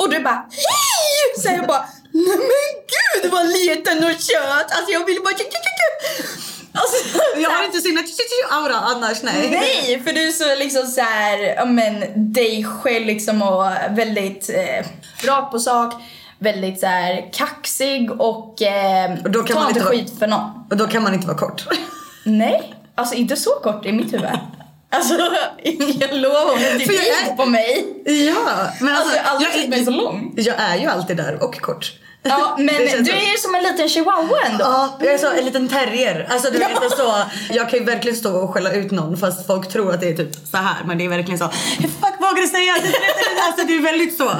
Och 0.00 0.10
du 0.10 0.20
bara 0.20 0.44
hej! 0.50 1.42
Så 1.42 1.48
jag 1.48 1.66
bara, 1.66 1.84
nej 2.12 2.36
men 2.36 2.70
gud 2.94 3.32
vad 3.32 3.46
liten 3.48 3.98
och 4.04 4.10
kött! 4.20 4.72
Alltså 4.76 4.92
jag 4.92 5.06
ville 5.06 5.20
bara... 5.20 5.34
Alltså, 6.72 7.18
Jag 7.36 7.50
har 7.50 7.64
inte 7.64 7.78
så 7.80 7.88
himla 7.88 8.02
aura 8.50 8.74
annars 8.76 9.22
nej. 9.22 9.48
Nej, 9.50 10.02
för 10.04 10.12
du 10.12 10.28
är 10.28 10.32
så 10.32 10.54
liksom 10.54 10.86
så 10.86 11.00
här, 11.00 11.66
men 11.66 12.04
dig 12.32 12.64
själv 12.64 13.06
liksom 13.06 13.42
och 13.42 13.66
väldigt 13.90 14.50
eh, 14.50 14.86
rakt 15.28 15.52
på 15.52 15.58
sak. 15.58 15.94
Väldigt 16.38 16.80
så 16.80 16.86
här 16.86 17.30
kaxig 17.32 18.10
och 18.20 18.62
eh, 18.62 19.12
Och 19.24 19.30
då 19.30 19.42
kan 19.42 19.56
ta 19.56 19.60
man 19.62 19.68
inte 19.68 19.80
inte 19.80 19.90
vara- 19.90 19.98
skit 19.98 20.18
för 20.18 20.26
någon. 20.26 20.50
Och 20.70 20.76
då 20.76 20.86
kan 20.86 21.02
man 21.02 21.14
inte 21.14 21.26
vara 21.26 21.38
kort. 21.38 21.64
Nej, 22.24 22.74
alltså 22.94 23.14
inte 23.14 23.36
så 23.36 23.50
kort 23.50 23.86
i 23.86 23.92
mitt 23.92 24.12
huvud. 24.12 24.28
Alltså 24.92 25.14
jag 26.00 26.14
lovar 26.14 26.52
om 26.52 26.58
en 26.58 26.80
För 26.80 26.92
jag 26.92 27.06
är- 27.32 27.36
på 27.36 27.46
mig. 27.46 27.86
Ja, 28.04 28.68
men 28.80 28.94
Alltså, 28.94 29.16
jag 29.16 29.22
har 29.22 29.30
aldrig 29.30 29.52
sett 29.52 29.68
mig 29.68 29.84
så 29.84 29.90
jag, 29.90 29.96
lång. 29.96 30.32
jag 30.36 30.54
är 30.60 30.76
ju 30.76 30.86
alltid 30.86 31.16
där 31.16 31.42
och 31.44 31.60
kort. 31.60 31.92
Ja, 32.22 32.54
men 32.58 32.66
du 32.76 33.10
är 33.12 33.30
ju 33.32 33.38
som 33.38 33.54
en 33.54 33.62
liten 33.62 33.88
chihuahua 33.88 34.38
ändå. 34.50 34.64
Ja, 34.64 34.98
jag 35.00 35.14
är 35.14 35.18
så, 35.18 35.30
en 35.30 35.44
liten 35.44 35.68
terrier. 35.68 36.26
Alltså 36.30 36.50
du 36.50 36.58
vet 36.58 36.70
så, 36.96 37.14
jag 37.50 37.70
kan 37.70 37.78
ju 37.78 37.84
verkligen 37.84 38.16
stå 38.16 38.32
och 38.36 38.50
skälla 38.54 38.72
ut 38.72 38.90
någon 38.90 39.16
fast 39.16 39.46
folk 39.46 39.68
tror 39.72 39.94
att 39.94 40.00
det 40.00 40.08
är 40.08 40.16
typ 40.16 40.34
så 40.50 40.56
här 40.56 40.76
men 40.84 40.98
det 40.98 41.04
är 41.04 41.08
verkligen 41.08 41.38
så. 41.38 41.44
Hur 41.78 41.88
fuck 41.88 42.14
vågar 42.18 42.42
du 42.42 42.48
säga? 42.48 42.72
Det 42.82 42.88
är- 42.88 43.46
Alltså 43.46 43.66
det 43.66 43.74
är 43.76 43.82
väldigt 43.82 44.16
så. 44.16 44.30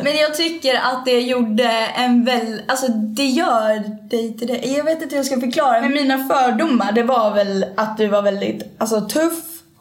Men 0.04 0.16
jag 0.16 0.34
tycker 0.34 0.74
att 0.74 1.04
det 1.04 1.20
gjorde 1.20 1.64
en 1.96 2.24
väl, 2.24 2.62
alltså 2.68 2.86
det 2.88 3.24
gör 3.26 4.08
dig 4.10 4.38
till 4.38 4.46
det. 4.48 4.56
Jag 4.66 4.84
vet 4.84 5.02
inte 5.02 5.14
hur 5.14 5.16
jag 5.16 5.26
ska 5.26 5.40
förklara 5.40 5.80
men 5.80 5.92
mina 5.92 6.28
fördomar 6.28 6.92
det 6.92 7.02
var 7.02 7.34
väl 7.34 7.64
att 7.76 7.96
du 7.98 8.06
var 8.06 8.22
väldigt 8.22 8.74
alltså, 8.78 9.00
tuff, 9.00 9.34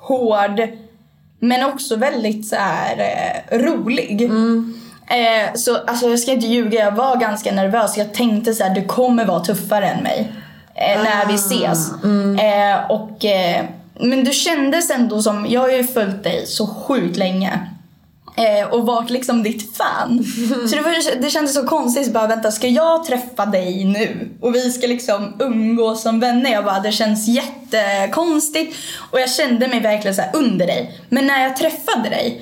hård 0.08 0.62
men 1.40 1.64
också 1.64 1.96
väldigt 1.96 2.48
så 2.48 2.56
här 2.56 2.98
eh, 3.00 3.58
rolig. 3.58 4.22
Eh, 5.08 5.54
så 5.56 5.78
alltså, 5.78 6.10
jag 6.10 6.20
ska 6.20 6.32
inte 6.32 6.48
ljuga, 6.48 6.80
jag 6.80 6.92
var 6.92 7.16
ganska 7.16 7.52
nervös. 7.52 7.98
Jag 7.98 8.14
tänkte 8.14 8.54
så 8.54 8.64
här, 8.64 8.76
du 8.76 8.86
kommer 8.86 9.26
vara 9.26 9.40
tuffare 9.40 9.88
än 9.88 10.04
mig 10.04 10.32
eh, 10.76 11.04
när 11.04 11.26
vi 11.28 11.34
ses. 11.34 11.92
Eh, 12.40 12.92
och, 12.92 13.26
eh, 13.26 13.66
men 14.00 14.24
du 14.24 14.32
kändes 14.32 14.90
ändå 14.90 15.22
som, 15.22 15.46
jag 15.50 15.62
har 15.62 15.70
ju 15.70 15.84
följt 15.84 16.24
dig 16.24 16.46
så 16.46 16.68
sjukt 16.68 17.18
länge. 17.18 17.60
Eh, 18.38 18.68
och 18.68 18.86
varit 18.86 19.10
liksom 19.10 19.44
ditt 19.44 19.78
fan. 19.78 20.24
Så 20.70 20.76
det, 20.76 20.82
var, 20.82 21.22
det 21.22 21.30
kändes 21.30 21.54
så 21.54 21.68
konstigt. 21.68 22.06
Så 22.06 22.12
bara, 22.12 22.28
vänta, 22.28 22.52
ska 22.52 22.68
jag 22.68 23.06
träffa 23.06 23.46
dig 23.46 23.86
nu? 23.86 24.30
Och 24.42 24.56
vi 24.56 24.72
ska 24.72 24.88
liksom 24.88 25.34
umgås 25.40 26.02
som 26.02 26.20
vänner. 26.20 26.52
Jag 26.52 26.66
bara, 26.66 26.80
det 26.80 26.92
känns 26.92 27.28
jättekonstigt. 27.28 28.76
Och 29.12 29.20
jag 29.20 29.30
kände 29.30 29.68
mig 29.68 29.80
verkligen 29.80 30.16
så 30.16 30.22
under 30.34 30.68
dig. 30.68 31.00
Men 31.10 31.28
när 31.28 31.44
jag 31.44 31.58
träffade 31.58 32.10
dig, 32.10 32.42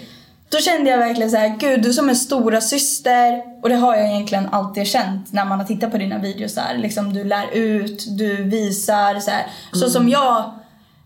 då 0.50 0.58
kände 0.58 0.90
jag 0.90 0.98
verkligen 0.98 1.32
så 1.32 1.38
här, 1.38 1.56
gud 1.60 1.82
du 1.82 1.94
som 1.94 2.10
är 2.10 2.14
stora 2.14 2.62
syster 2.62 3.42
Och 3.62 3.70
det 3.70 3.76
har 3.76 3.96
jag 3.96 4.10
egentligen 4.10 4.50
alltid 4.52 4.88
känt 4.88 5.34
när 5.34 5.46
man 5.46 5.60
har 5.60 5.66
tittat 5.66 5.92
på 5.92 5.98
dina 5.98 6.18
videos. 6.18 6.56
Där. 6.56 6.78
Liksom, 6.78 7.14
du 7.14 7.24
lär 7.24 7.54
ut, 7.54 8.06
du 8.18 8.44
visar. 8.44 9.20
Så, 9.20 9.32
här. 9.32 9.46
så 9.72 9.90
som 9.90 10.10
jag 10.10 10.52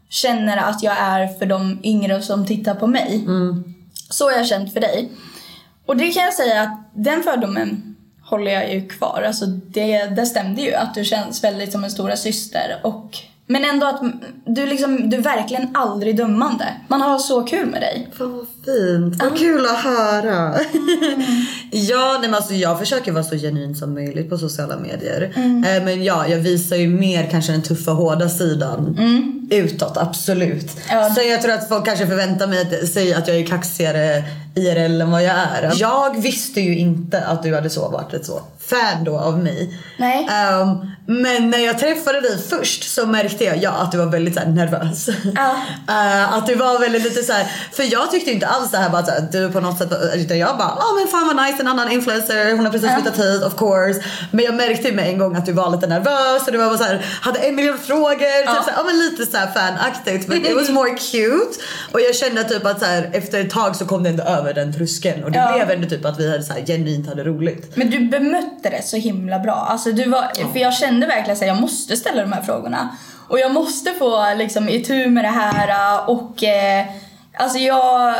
känner 0.09 0.57
att 0.57 0.83
jag 0.83 0.95
är 0.99 1.27
för 1.27 1.45
de 1.45 1.79
yngre 1.83 2.21
som 2.21 2.45
tittar 2.45 2.75
på 2.75 2.87
mig. 2.87 3.23
Så 4.09 4.29
har 4.29 4.31
jag 4.31 4.47
känt 4.47 4.73
för 4.73 4.79
dig. 4.79 5.09
Och 5.85 5.97
det 5.97 6.11
kan 6.11 6.23
jag 6.23 6.33
säga 6.33 6.61
att 6.61 6.89
den 6.93 7.23
fördomen 7.23 7.95
håller 8.21 8.51
jag 8.51 8.73
ju 8.73 8.87
kvar. 8.87 9.23
Alltså 9.27 9.45
det, 9.45 10.05
det 10.05 10.25
stämde 10.25 10.61
ju 10.61 10.73
att 10.73 10.93
du 10.93 11.05
känns 11.05 11.43
väldigt 11.43 11.71
som 11.71 11.83
en 11.83 11.91
stora 11.91 12.17
syster 12.17 12.79
och 12.83 13.17
men 13.47 13.65
ändå 13.65 13.87
att 13.87 14.01
du 14.45 14.65
liksom, 14.65 15.09
du 15.09 15.17
är 15.17 15.21
verkligen 15.21 15.67
aldrig 15.73 16.17
dömande. 16.17 16.65
Man 16.87 17.01
har 17.01 17.19
så 17.19 17.43
kul 17.43 17.65
med 17.65 17.81
dig. 17.81 18.09
Fan 18.17 18.33
vad 18.33 18.47
fint. 18.65 19.23
Vad 19.23 19.37
kul 19.37 19.65
att 19.65 19.77
höra. 19.83 20.55
ja, 21.71 22.17
nej, 22.19 22.29
men 22.29 22.33
alltså, 22.33 22.53
jag 22.53 22.79
försöker 22.79 23.11
vara 23.11 23.23
så 23.23 23.35
genuin 23.35 23.75
som 23.75 23.93
möjligt 23.93 24.29
på 24.29 24.37
sociala 24.37 24.77
medier. 24.77 25.33
Eh, 25.35 25.83
men 25.83 26.03
ja, 26.03 26.27
jag 26.27 26.37
visar 26.37 26.75
ju 26.75 26.87
mer 26.87 27.29
kanske 27.31 27.51
den 27.51 27.61
tuffa 27.61 27.91
hårda 27.91 28.29
sidan 28.29 28.97
utåt, 29.49 29.97
absolut. 29.97 30.77
Ja. 30.89 31.09
Så 31.09 31.21
jag 31.21 31.41
tror 31.41 31.53
att 31.53 31.69
folk 31.69 31.85
kanske 31.85 32.07
förväntar 32.07 32.47
mig 32.47 32.61
att 32.61 32.89
säga 32.89 33.17
att 33.17 33.27
jag 33.27 33.37
är 33.37 33.45
kaxigare 33.45 34.23
IRL 34.55 35.01
än 35.01 35.11
vad 35.11 35.23
jag 35.23 35.35
är. 35.35 35.73
Jag 35.75 36.21
visste 36.21 36.61
ju 36.61 36.77
inte 36.77 37.25
att 37.25 37.43
du 37.43 37.55
hade 37.55 37.69
så 37.69 37.89
varit 37.89 38.13
ett 38.13 38.25
så 38.25 38.41
fan 38.69 39.03
då 39.03 39.17
av 39.19 39.39
mig. 39.39 39.79
Nej. 39.97 40.27
Ehm, 40.31 40.67
men 41.09 41.49
när 41.49 41.57
jag 41.59 41.79
träffade 41.79 42.21
dig 42.21 42.37
först 42.49 42.93
så 42.95 43.05
märkte 43.05 43.43
jag 43.43 43.57
ja, 43.57 43.71
att 43.71 43.91
du 43.91 43.97
var 43.97 44.05
väldigt 44.05 44.33
så 44.33 44.39
här, 44.39 44.47
nervös. 44.47 45.09
Ja. 45.35 45.55
Eh, 45.89 46.33
att 46.33 46.45
du 46.47 46.55
var 46.55 46.79
väldigt 46.79 47.03
lite 47.03 47.23
så 47.23 47.33
här, 47.33 47.51
för 47.71 47.83
jag 47.91 48.11
tyckte 48.11 48.31
inte 48.31 48.47
alls 48.47 48.71
det 48.71 48.77
här 48.77 48.89
bara 48.89 48.99
att 48.99 49.31
du 49.31 49.49
på 49.51 49.59
något 49.59 49.77
sätt, 49.77 49.93
utan 50.15 50.37
jag 50.37 50.57
bara, 50.57 50.73
ja 50.79 50.85
oh, 50.85 50.99
men 50.99 51.07
fan 51.07 51.27
vad 51.35 51.45
nice, 51.45 51.61
en 51.61 51.67
annan 51.67 51.91
influencer, 51.91 52.51
hon 52.55 52.65
har 52.65 52.71
precis 52.71 52.89
flyttat 52.93 53.17
hit 53.19 53.43
of 53.43 53.55
course. 53.57 54.03
Men 54.31 54.45
jag 54.45 54.53
märkte 54.55 54.91
med 54.91 55.07
en 55.09 55.17
gång 55.17 55.35
att 55.35 55.45
du 55.45 55.51
var 55.53 55.69
lite 55.71 55.87
nervös 55.87 56.45
och 56.45 56.51
du 56.51 56.57
var 56.57 56.77
så 56.77 56.83
här, 56.83 57.05
hade 57.21 57.39
en 57.39 57.55
miljon 57.55 57.77
frågor, 57.77 58.39
typ 58.41 58.63
så 58.63 58.69
här, 58.71 58.73
ja 58.77 58.83
men 58.83 58.97
lite 58.99 59.25
så 59.25 59.37
här 59.37 59.47
fanaktigt 59.51 60.27
men 60.27 60.45
it 60.45 60.55
was 60.55 60.69
more 60.69 60.89
cute. 60.89 61.59
Och 61.91 62.01
jag 62.01 62.15
kände 62.15 62.43
typ 62.43 62.65
att 62.65 62.79
så 62.79 62.85
här, 62.85 63.09
efter 63.13 63.41
ett 63.41 63.49
tag 63.49 63.75
så 63.75 63.85
kom 63.85 64.03
det 64.03 64.09
ändå 64.09 64.23
över 64.23 64.53
den 64.53 64.73
tröskeln 64.73 65.23
och 65.23 65.31
det 65.31 65.37
Ja. 65.37 65.53
blev 65.65 65.71
ändå 65.71 65.89
typ 65.89 66.05
att 66.05 66.19
vi 66.19 66.31
hade 66.31 66.43
så 66.43 66.53
här, 66.53 66.65
genuint 66.65 67.07
hade 67.07 67.23
roligt. 67.23 67.75
Men 67.75 67.89
du 67.89 67.99
bemötte 68.07 68.56
det 68.63 68.81
så 68.83 68.97
himla 68.97 69.39
bra. 69.39 69.53
Alltså 69.69 69.91
du 69.91 70.09
var, 70.09 70.51
För 70.53 70.59
jag 70.59 70.73
kände 70.73 71.07
verkligen 71.07 71.31
att 71.37 71.47
jag 71.47 71.61
måste 71.61 71.97
ställa 71.97 72.21
de 72.21 72.31
här 72.33 72.41
frågorna. 72.41 72.89
Och 73.29 73.39
jag 73.39 73.51
måste 73.53 73.93
få 73.93 74.33
liksom 74.37 74.69
itu 74.69 75.07
med 75.09 75.23
det 75.23 75.27
här 75.29 76.09
och 76.09 76.43
eh, 76.43 76.85
alltså 77.37 77.57
jag, 77.57 78.15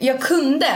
jag 0.00 0.20
kunde 0.20 0.66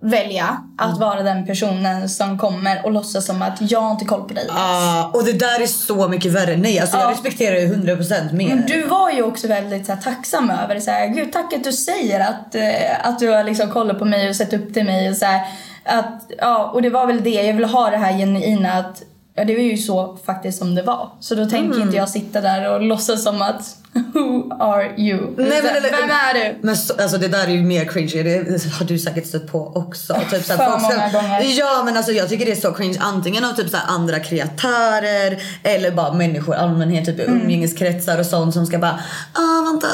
välja 0.00 0.58
att 0.78 0.98
vara 0.98 1.22
den 1.22 1.46
personen 1.46 2.08
som 2.08 2.38
kommer 2.38 2.84
och 2.84 2.92
låtsas 2.92 3.26
som 3.26 3.42
att 3.42 3.70
jag 3.70 3.90
inte 3.92 4.04
koll 4.04 4.28
på 4.28 4.34
dig. 4.34 4.46
Ah, 4.50 5.04
och 5.14 5.24
det 5.24 5.32
där 5.32 5.62
är 5.62 5.66
så 5.66 6.08
mycket 6.08 6.32
värre. 6.32 6.56
Nej 6.56 6.78
alltså 6.80 6.96
jag 6.96 7.06
Ja. 7.06 7.10
respekterar 7.10 7.56
ju 7.56 7.74
100% 7.74 8.32
mer. 8.32 8.48
Men 8.48 8.66
du 8.66 8.86
var 8.86 9.10
ju 9.10 9.22
också 9.22 9.48
väldigt 9.48 9.86
så 9.86 9.92
här, 9.92 10.00
tacksam 10.00 10.50
över 10.50 10.74
det. 10.74 10.80
Så 10.80 10.90
här, 10.90 11.06
Gud, 11.06 11.32
tack 11.32 11.52
att 11.52 11.64
du 11.64 11.72
säger 11.72 12.20
att, 12.20 12.54
eh, 12.54 13.06
att 13.08 13.18
du 13.18 13.28
har 13.28 13.44
liksom 13.44 13.70
kollat 13.70 13.98
på 13.98 14.04
mig 14.04 14.28
och 14.28 14.36
sett 14.36 14.52
upp 14.52 14.74
till 14.74 14.84
mig. 14.84 15.10
Och, 15.10 15.16
så 15.16 15.24
här, 15.24 15.40
att, 15.84 16.30
ja, 16.38 16.70
och 16.74 16.82
det 16.82 16.90
var 16.90 17.06
väl 17.06 17.22
det, 17.22 17.30
jag 17.30 17.54
ville 17.54 17.66
ha 17.66 17.90
det 17.90 17.96
här 17.96 18.18
genuina 18.18 18.72
att 18.72 19.02
Ja, 19.34 19.44
det 19.44 19.54
var 19.54 19.62
ju 19.62 19.76
så 19.76 20.16
faktiskt 20.26 20.58
som 20.58 20.74
det 20.74 20.82
var. 20.82 21.08
Så 21.20 21.34
då 21.34 21.46
tänker 21.46 21.74
Mm. 21.74 21.82
inte 21.82 21.96
jag 21.96 22.08
sitta 22.08 22.40
där 22.40 22.72
och 22.74 22.82
låtsas 22.82 23.22
som 23.24 23.42
att 23.42 23.76
Who 24.14 24.52
are 24.62 24.94
you? 25.00 25.34
Nej, 25.36 25.62
men, 25.62 25.76
eller- 25.76 25.90
Vem 25.90 26.10
är 26.10 26.34
du? 26.34 26.58
Men 26.62 26.76
så, 26.76 26.94
alltså 27.02 27.18
det 27.18 27.28
där 27.28 27.44
är 27.44 27.50
ju 27.52 27.62
mer 27.62 27.84
cringe. 27.84 28.22
Det 28.22 28.64
har 28.78 28.84
du 28.86 28.98
säkert 28.98 29.26
stött 29.26 29.52
på 29.52 29.72
också. 29.74 30.14
Typ 30.30 30.44
så 30.44 30.52
här, 30.52 30.58
För 30.58 30.70
folk 30.70 30.82
många 30.82 31.08
gånger. 31.12 31.42
Ja 31.58 31.82
men 31.84 31.96
alltså 31.96 32.12
jag 32.12 32.28
tycker 32.28 32.46
det 32.46 32.52
är 32.52 32.56
så 32.56 32.72
cringe 32.72 32.98
antingen 33.00 33.44
av 33.44 33.52
typ 33.52 33.70
så 33.70 33.76
här 33.76 33.84
andra 33.94 34.20
kreatörer 34.20 35.42
eller 35.62 35.90
bara 35.90 36.12
människor 36.12 36.54
i 36.54 36.58
allmänhet 36.58 37.04
typ 37.04 37.18
Mm. 37.20 37.40
umgängeskretsar 37.40 38.18
och 38.18 38.26
sånt 38.26 38.54
som 38.54 38.66
ska 38.66 38.78
bara 38.78 39.00
ah 39.32 39.62
vänta 39.64 39.86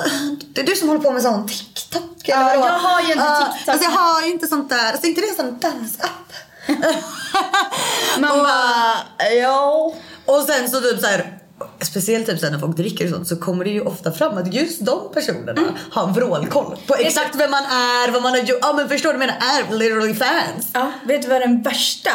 det 0.54 0.60
är 0.60 0.66
du 0.66 0.74
som 0.76 0.88
håller 0.88 1.00
på 1.00 1.10
med 1.10 1.22
sån 1.22 1.46
TikTok 1.48 2.28
eller 2.28 2.38
Ja, 2.40 2.44
vadå? 2.46 2.60
jag 2.66 2.78
har 2.78 3.00
ju 3.02 3.12
inte 3.12 3.24
Ah, 3.24 3.52
TikTok. 3.52 3.68
Alltså 3.74 3.90
jag 3.90 3.96
har 3.98 4.22
ju 4.22 4.30
inte 4.32 4.46
sånt 4.46 4.68
där. 4.70 4.90
Alltså 4.92 5.06
inte 5.06 5.20
det 5.20 5.26
är 5.26 5.30
en 5.30 5.36
sån 5.36 5.58
dansapp. 5.58 6.32
Man 8.18 8.30
och, 8.30 8.38
bara, 8.38 8.94
ja. 9.42 9.92
och 10.24 10.42
sen 10.42 10.70
så 10.70 10.80
typ 10.80 11.00
så 11.00 11.06
här 11.06 11.38
Speciellt 11.80 12.26
typ 12.26 12.42
när 12.42 12.58
folk 12.58 12.76
dricker 12.76 13.04
och 13.04 13.10
sånt 13.10 13.28
så 13.28 13.36
kommer 13.36 13.64
det 13.64 13.70
ju 13.70 13.80
ofta 13.80 14.12
fram 14.12 14.38
att 14.38 14.54
just 14.54 14.86
de 14.86 14.98
personerna 15.14 15.52
Mm. 15.60 15.74
har 15.90 16.06
vrålkoll 16.06 16.76
på 16.86 16.94
exakt 16.94 17.34
vem 17.36 17.50
man 17.50 17.64
är, 17.64 18.10
vad 18.12 18.22
man 18.22 18.32
har 18.32 18.38
gjort. 18.38 18.58
Ja 18.62 18.72
men 18.72 18.88
förstår 18.88 19.12
du 19.12 19.18
menar? 19.18 19.34
Är 19.34 19.76
literally 19.76 20.14
fans. 20.14 20.68
Ja, 20.72 20.92
vet 21.06 21.22
du 21.22 21.28
vad 21.28 21.40
den 21.40 21.62
värsta 21.62 22.10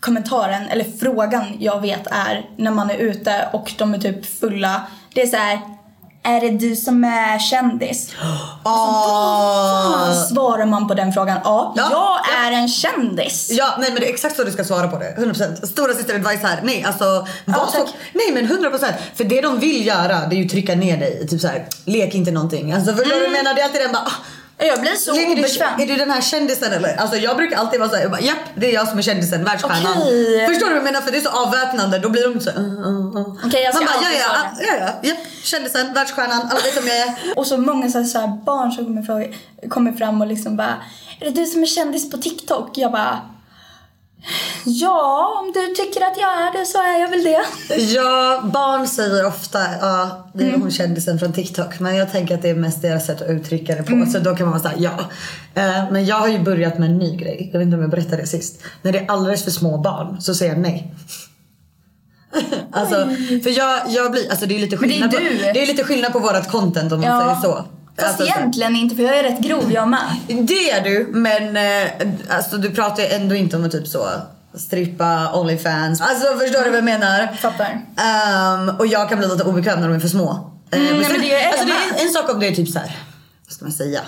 kommentaren 0.00 0.68
eller 0.68 0.84
frågan 1.00 1.44
jag 1.60 1.80
vet 1.80 2.06
är 2.10 2.50
när 2.56 2.70
man 2.70 2.90
är 2.90 2.96
ute 2.98 3.48
och 3.52 3.72
de 3.78 3.94
är 3.94 3.98
typ 3.98 4.38
fulla? 4.40 4.82
Det 5.14 5.22
är 5.22 5.26
så 5.26 5.36
här. 5.36 5.75
Är 6.26 6.40
det 6.40 6.50
du 6.50 6.76
som 6.76 7.04
är 7.04 7.38
kändis? 7.38 8.10
Ah. 8.68 9.92
Fan, 9.92 10.26
svarar 10.26 10.66
man 10.66 10.88
på 10.88 10.94
den 10.94 11.12
frågan? 11.12 11.38
Ja, 11.44 11.72
Ja, 11.76 11.82
jag 11.90 11.92
ja. 11.92 12.20
är 12.46 12.52
en 12.52 12.68
kändis. 12.68 13.48
Ja, 13.52 13.74
nej 13.78 13.90
men 13.92 14.00
det 14.00 14.08
är 14.08 14.12
exakt 14.12 14.36
så 14.36 14.44
du 14.44 14.50
ska 14.52 14.64
svara 14.64 14.88
på 14.88 14.98
det. 14.98 15.14
100%. 15.18 15.66
Stora 15.66 15.94
syster 15.94 16.14
advice 16.14 16.42
här. 16.42 16.60
Nej 16.62 16.84
alltså, 16.84 17.04
var 17.44 17.66
så, 17.66 17.88
nej 18.12 18.32
men 18.32 18.46
100%. 18.46 18.92
För 19.14 19.24
det 19.24 19.40
de 19.40 19.58
vill 19.58 19.86
göra 19.86 20.26
det 20.26 20.36
är 20.36 20.38
ju 20.38 20.48
trycka 20.48 20.74
ner 20.74 20.96
dig. 20.96 21.26
Typ 21.28 21.40
så 21.40 21.48
här, 21.48 21.66
lek 21.84 22.14
inte 22.14 22.30
någonting. 22.30 22.72
Alltså 22.72 22.92
förstår 22.94 23.04
du 23.14 23.18
vad 23.20 23.24
jag 23.24 23.32
menar? 23.32 23.54
Det 23.54 23.60
är 23.60 23.64
alltid 23.64 23.80
den 23.80 23.92
bara, 23.92 24.02
ah, 24.02 24.12
Jag 24.58 24.80
blir 24.80 24.94
så 24.94 25.12
Leker 25.12 25.32
obekväm. 25.32 25.70
du, 25.76 25.82
är 25.82 25.86
du 25.86 25.96
den 25.96 26.10
här 26.10 26.20
kändisen 26.20 26.72
eller? 26.72 26.96
Alltså 26.96 27.16
jag 27.16 27.36
brukar 27.36 27.56
alltid 27.56 27.80
vara 27.80 27.90
såhär, 27.90 28.02
jag 28.02 28.10
bara, 28.10 28.20
japp 28.20 28.38
det 28.54 28.70
är 28.70 28.74
jag 28.74 28.88
som 28.88 28.98
är 28.98 29.02
kändisen, 29.02 29.44
världsstjärnan. 29.44 29.92
Okej. 29.98 30.46
Förstår 30.46 30.66
du 30.66 30.72
vad 30.72 30.76
jag 30.76 30.84
menar? 30.84 31.00
För 31.00 31.12
det 31.12 31.18
är 31.18 31.22
så 31.22 31.30
avväpnande, 31.30 31.98
då 31.98 32.08
blir 32.08 32.34
de 32.34 32.40
så 32.40 32.50
uh, 32.50 32.56
uh, 32.58 33.16
uh. 33.16 33.46
Okej, 33.46 33.62
jag 33.62 33.74
ska 33.74 33.84
Man 33.84 33.94
bara, 33.94 34.10
ja 34.10 34.18
ja, 34.18 34.64
ja 34.66 34.86
ja, 35.02 35.08
japp, 35.08 35.18
kändisen, 35.42 35.94
världsstjärnan, 35.94 36.40
alla 36.40 36.60
vet 36.60 36.76
vem 36.76 36.86
jag 36.86 36.96
är. 36.96 37.14
Och 37.36 37.46
så 37.46 37.56
många 37.56 37.90
så 37.90 37.98
här, 37.98 38.04
så 38.04 38.18
här 38.18 38.28
barn 38.28 38.72
som 38.72 38.84
kommer, 38.84 39.02
fråga, 39.02 39.26
kommer 39.68 39.92
fram 39.92 40.20
och 40.20 40.26
liksom 40.26 40.56
bara 40.56 40.74
Är 41.20 41.24
det 41.24 41.30
du 41.30 41.46
som 41.46 41.62
är 41.62 41.66
kändis 41.66 42.10
på 42.10 42.18
TikTok? 42.18 42.78
Jag 42.78 42.92
bara 42.92 43.20
Ja, 44.64 45.34
om 45.40 45.52
du 45.52 45.66
tycker 45.74 46.00
att 46.00 46.18
jag 46.18 46.30
är 46.30 46.58
det 46.58 46.66
så 46.66 46.78
är 46.78 47.00
jag 47.00 47.08
väl 47.08 47.24
det. 47.24 47.44
Ja, 47.82 48.42
barn 48.52 48.86
säger 48.88 49.26
ofta 49.26 49.58
ja, 49.80 50.28
det 50.34 50.44
är 50.44 50.48
Mm. 50.48 50.60
hon 50.60 50.70
kändisen 50.70 51.18
från 51.18 51.32
TikTok. 51.32 51.80
Men 51.80 51.96
jag 51.96 52.12
tänker 52.12 52.34
att 52.34 52.42
det 52.42 52.48
är 52.50 52.54
mest 52.54 52.82
deras 52.82 53.06
sätt 53.06 53.22
att 53.22 53.28
uttrycka 53.28 53.74
det 53.74 53.82
på. 53.82 53.92
Mm. 53.92 54.10
Så 54.10 54.18
då 54.18 54.36
kan 54.36 54.46
man 54.48 54.52
vara 54.60 54.62
såhär, 54.62 54.76
ja. 54.80 54.98
Eh, 55.62 55.90
men 55.92 56.06
jag 56.06 56.16
har 56.16 56.28
ju 56.28 56.38
börjat 56.38 56.78
med 56.78 56.90
en 56.90 56.98
ny 56.98 57.16
grej. 57.16 57.50
Jag 57.52 57.58
vet 57.58 57.66
inte 57.66 57.76
om 57.76 57.80
jag 57.82 57.90
berättade 57.90 58.16
det 58.16 58.26
sist. 58.26 58.62
När 58.82 58.92
det 58.92 58.98
är 58.98 59.10
alldeles 59.10 59.44
för 59.44 59.50
små 59.50 59.78
barn 59.78 60.16
så 60.20 60.34
säger 60.34 60.52
jag 60.52 60.60
nej. 60.60 60.94
alltså, 62.72 62.94
för 63.42 63.58
jag, 63.58 63.80
jag 63.88 64.12
blir, 64.12 64.30
alltså 64.30 64.46
det 64.46 64.54
är 64.56 64.58
lite 64.58 64.76
Men 64.76 64.88
det 64.88 64.94
är 64.96 65.00
skillnad 65.00 65.10
på, 65.10 65.52
det 65.54 65.62
är 65.62 65.66
lite 65.66 65.84
skillnad 65.84 66.12
på 66.12 66.18
vårat 66.18 66.50
content 66.50 66.92
om 66.92 67.00
man 67.00 67.10
Ja. 67.10 67.20
säger 67.40 67.54
så. 67.54 67.64
Fast 67.98 68.08
Alltså, 68.20 68.26
så- 68.34 68.38
egentligen 68.38 68.76
inte 68.76 68.96
för 68.96 69.02
jag 69.02 69.18
är 69.18 69.22
rätt 69.22 69.40
grov 69.40 69.72
jag 69.72 69.88
med. 69.88 70.06
det 70.26 70.70
är 70.70 70.84
du, 70.84 71.08
men 71.12 71.56
eh, 71.56 71.90
alltså, 72.36 72.56
du 72.56 72.70
pratar 72.70 73.02
ju 73.02 73.08
ändå 73.08 73.34
inte 73.34 73.56
om 73.56 73.64
att 73.64 73.72
typ 73.72 73.86
så 73.88 74.06
strippa, 74.54 75.32
Onlyfans. 75.34 76.00
Alltså 76.00 76.26
förstår 76.38 76.64
du 76.64 76.70
vad 76.70 76.76
jag 76.76 76.84
menar? 76.84 77.26
Fattar. 77.40 77.80
Ehm, 77.96 78.68
och 78.78 78.86
jag 78.86 79.08
kan 79.08 79.18
bli 79.18 79.28
lite 79.28 79.44
obekväm 79.44 79.80
när 79.80 79.88
de 79.88 79.94
är 79.96 80.00
för 80.00 80.08
små. 80.08 80.50
Eh, 80.70 80.78
Mm, 80.80 80.94
nej, 80.96 81.04
sen- 81.04 81.12
men 81.12 81.20
det 81.20 81.34
är 81.34 81.48
alltså, 81.50 81.64
det 81.66 81.72
är 82.00 82.06
en 82.06 82.12
sak 82.12 82.30
om 82.34 82.40
det 82.40 82.46
är 82.48 82.52
typ 82.54 82.68
så 82.68 82.78
här, 82.78 82.96
vad 83.46 83.52
ska 83.52 83.64
man 83.64 83.72
säga, 83.72 84.00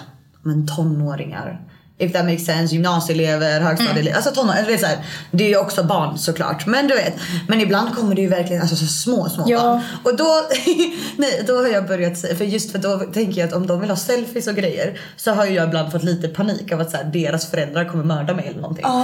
men 0.43 0.67
tonåringar. 0.77 1.61
If 2.01 2.13
that 2.13 2.25
makes 2.25 2.45
sense, 2.47 2.75
gymnasieelever, 2.75 3.61
högstadieelever, 3.61 4.01
Mm. 4.11 4.17
alltså 4.17 4.31
tonåringar. 4.31 4.67
Det 4.67 4.75
är, 4.75 4.79
så 4.79 4.87
här, 4.87 4.99
det 5.31 5.45
är 5.45 5.49
ju 5.49 5.57
också 5.57 5.83
barn 5.85 6.19
såklart. 6.19 6.67
Men 6.67 6.89
du 6.89 6.95
vet, 6.95 7.15
men 7.49 7.61
ibland 7.61 7.97
kommer 7.97 8.15
det 8.15 8.21
ju 8.23 8.29
verkligen 8.29 8.63
alltså, 8.63 8.77
så 8.77 8.87
små, 8.87 9.29
små 9.29 9.45
Ja. 9.47 9.59
barn. 9.63 9.81
Och 10.05 10.17
då, 10.17 10.49
nej, 11.17 11.43
då 11.47 11.57
har 11.57 11.69
jag 11.69 11.87
börjat 11.87 12.19
säga, 12.19 12.37
för 12.37 12.45
just 12.45 12.73
för 12.73 12.79
då 12.79 12.99
tänker 12.99 13.41
jag 13.41 13.49
att 13.49 13.55
om 13.55 13.67
de 13.67 13.81
vill 13.81 13.91
ha 13.91 13.97
selfies 13.97 14.47
och 14.47 14.55
grejer 14.55 15.01
så 15.17 15.31
har 15.33 15.47
ju 15.47 15.53
jag 15.55 15.67
ibland 15.69 15.93
fått 15.93 16.03
lite 16.05 16.29
panik 16.29 16.73
av 16.73 16.81
att 16.81 16.91
så 16.91 16.97
här, 16.97 17.05
deras 17.05 17.51
föräldrar 17.51 17.85
kommer 17.85 18.05
mörda 18.05 18.35
mig 18.35 18.47
eller 18.49 18.61
någonting. 18.61 18.85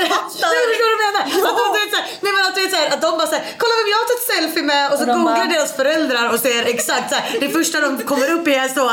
Jag 0.00 0.08
fattar. 0.16 0.48
Nej, 0.52 0.62
förstår 0.70 0.88
du 0.92 0.96
vad 1.02 1.06
jag 1.08 1.14
menar? 1.14 1.22
Att 1.48 1.56
de, 1.60 1.64
du 1.74 1.78
vet, 1.82 1.90
så 1.94 1.98
här, 2.00 2.06
nej, 2.24 2.32
men 2.36 2.42
att, 2.46 2.54
du 2.56 2.60
vet, 2.62 2.70
så 2.74 2.78
här, 2.82 2.88
att 2.94 3.02
de 3.06 3.10
bara 3.20 3.28
säger 3.32 3.44
kolla 3.62 3.74
vem 3.80 3.88
jag 3.92 3.98
har 4.02 4.06
tagit 4.10 4.26
selfie 4.34 4.64
med 4.72 4.84
och 4.92 4.96
så 4.98 5.02
Och 5.02 5.06
de 5.12 5.16
googlar 5.18 5.36
bara- 5.46 5.54
deras 5.56 5.72
föräldrar 5.80 6.24
och 6.32 6.40
ser 6.46 6.62
exakt 6.74 7.06
så 7.10 7.14
här, 7.18 7.24
det 7.42 7.48
första 7.58 7.76
de 7.80 7.88
kommer 8.12 8.28
upp 8.36 8.44
i 8.48 8.54
är 8.54 8.68
så 8.78 8.84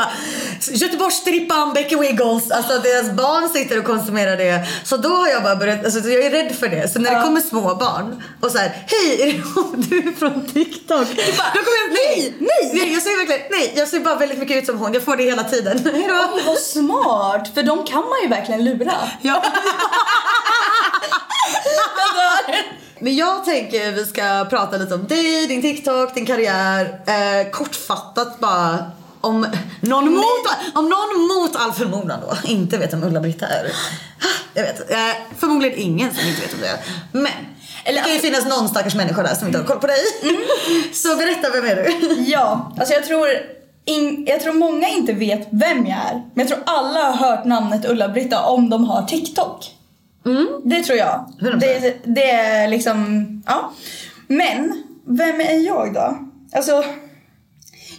Göteborgsstrippan, 0.72 1.72
Becky 1.74 1.96
Wiggles, 1.96 2.50
alltså 2.50 2.78
deras 2.78 3.10
barn 3.10 3.48
sitter 3.48 3.78
och 3.78 3.84
konsumerar 3.84 4.36
det. 4.36 4.66
Så 4.84 4.96
då 4.96 5.08
har 5.08 5.28
jag 5.28 5.42
bara 5.42 5.56
börjat, 5.56 5.84
alltså 5.84 6.00
jag 6.08 6.24
är 6.24 6.30
rädd 6.30 6.56
för 6.60 6.68
det. 6.68 6.92
Så 6.92 6.98
när 6.98 7.14
det 7.16 7.22
kommer 7.22 7.40
små 7.40 7.74
barn 7.74 8.22
och 8.42 8.50
så 8.50 8.58
här, 8.58 8.70
hej 8.86 9.22
är 9.22 9.26
det 9.26 9.42
du 9.88 10.08
är 10.08 10.12
från 10.18 10.46
TikTok? 10.52 11.08
bara, 11.38 11.50
då 11.54 11.60
kommer 11.66 11.78
jag, 11.82 11.90
nej, 11.92 12.34
nej, 12.38 12.70
nej, 12.74 12.92
jag 12.94 13.02
ser 13.02 13.16
verkligen, 13.18 13.42
nej, 13.50 13.72
jag 13.76 13.88
ser 13.88 14.00
bara 14.00 14.14
väldigt 14.14 14.38
mycket 14.38 14.56
ut 14.56 14.66
som 14.66 14.78
hon, 14.78 14.94
jag 14.94 15.04
får 15.04 15.16
det 15.16 15.22
hela 15.24 15.44
tiden. 15.44 15.78
Hejdå. 15.94 16.14
Åh, 16.32 16.40
vad 16.46 16.58
smart! 16.58 17.54
För 17.54 17.62
de 17.62 17.84
kan 17.86 18.00
man 18.08 18.20
ju 18.22 18.28
verkligen 18.28 18.64
lura. 18.64 18.94
Ja. 19.22 19.44
Men 22.98 23.16
jag 23.16 23.44
tänker 23.44 23.92
vi 23.92 24.04
ska 24.04 24.46
prata 24.50 24.76
lite 24.76 24.94
om 24.94 25.06
dig, 25.06 25.46
din 25.46 25.62
TikTok, 25.62 26.14
din 26.14 26.26
karriär. 26.26 27.00
Eh, 27.06 27.50
kortfattat 27.50 28.40
bara 28.40 28.90
om 29.20 29.46
någon, 29.80 30.12
mot, 30.14 30.24
om 30.74 30.88
någon 30.88 31.26
mot 31.28 31.56
all 31.56 31.72
förmodan 31.72 32.20
då 32.20 32.48
inte 32.50 32.78
vet 32.78 32.92
vem 32.92 33.02
Ulla-Britt 33.04 33.42
är. 33.42 33.72
Jag 34.54 34.62
vet, 34.62 34.90
eh, 34.90 34.96
förmodligen 35.38 35.78
ingen 35.78 36.14
som 36.14 36.28
inte 36.28 36.40
vet 36.40 36.54
om 36.54 36.60
det 36.60 36.68
är. 36.68 36.78
Men 37.12 37.32
Eller- 37.84 37.98
det 38.00 38.04
kan 38.04 38.12
ju 38.14 38.18
finnas 38.18 38.44
någon 38.46 38.68
stackars 38.68 38.94
människa 38.94 39.22
där 39.22 39.34
som 39.34 39.46
inte 39.46 39.58
har 39.58 39.66
koll 39.66 39.78
på 39.78 39.86
dig. 39.86 39.98
Så 40.92 41.16
berätta, 41.16 41.50
vem 41.50 41.64
är 41.64 41.76
du? 41.76 42.14
Ja, 42.30 42.72
alltså 42.78 42.94
jag 42.94 43.04
tror, 43.06 43.28
in, 43.84 44.24
jag 44.28 44.40
tror 44.40 44.52
många 44.52 44.88
inte 44.88 45.12
vet 45.12 45.48
vem 45.50 45.86
jag 45.86 45.98
är. 45.98 46.12
Men 46.34 46.46
jag 46.46 46.48
tror 46.48 46.62
alla 46.66 47.00
har 47.00 47.28
hört 47.30 47.44
namnet 47.44 47.84
Ulla-Britta 47.84 48.42
om 48.42 48.70
de 48.70 48.84
har 48.84 49.02
TikTok. 49.02 49.70
Det 50.64 50.82
tror 50.82 50.98
jag. 50.98 51.32
100%. 51.40 51.58
Det, 51.58 51.96
det 52.04 52.30
är 52.30 52.68
liksom, 52.68 53.26
ja. 53.46 53.72
Men, 54.26 54.82
vem 55.04 55.40
är 55.40 55.66
jag 55.66 55.94
då? 55.94 56.18
Alltså, 56.52 56.84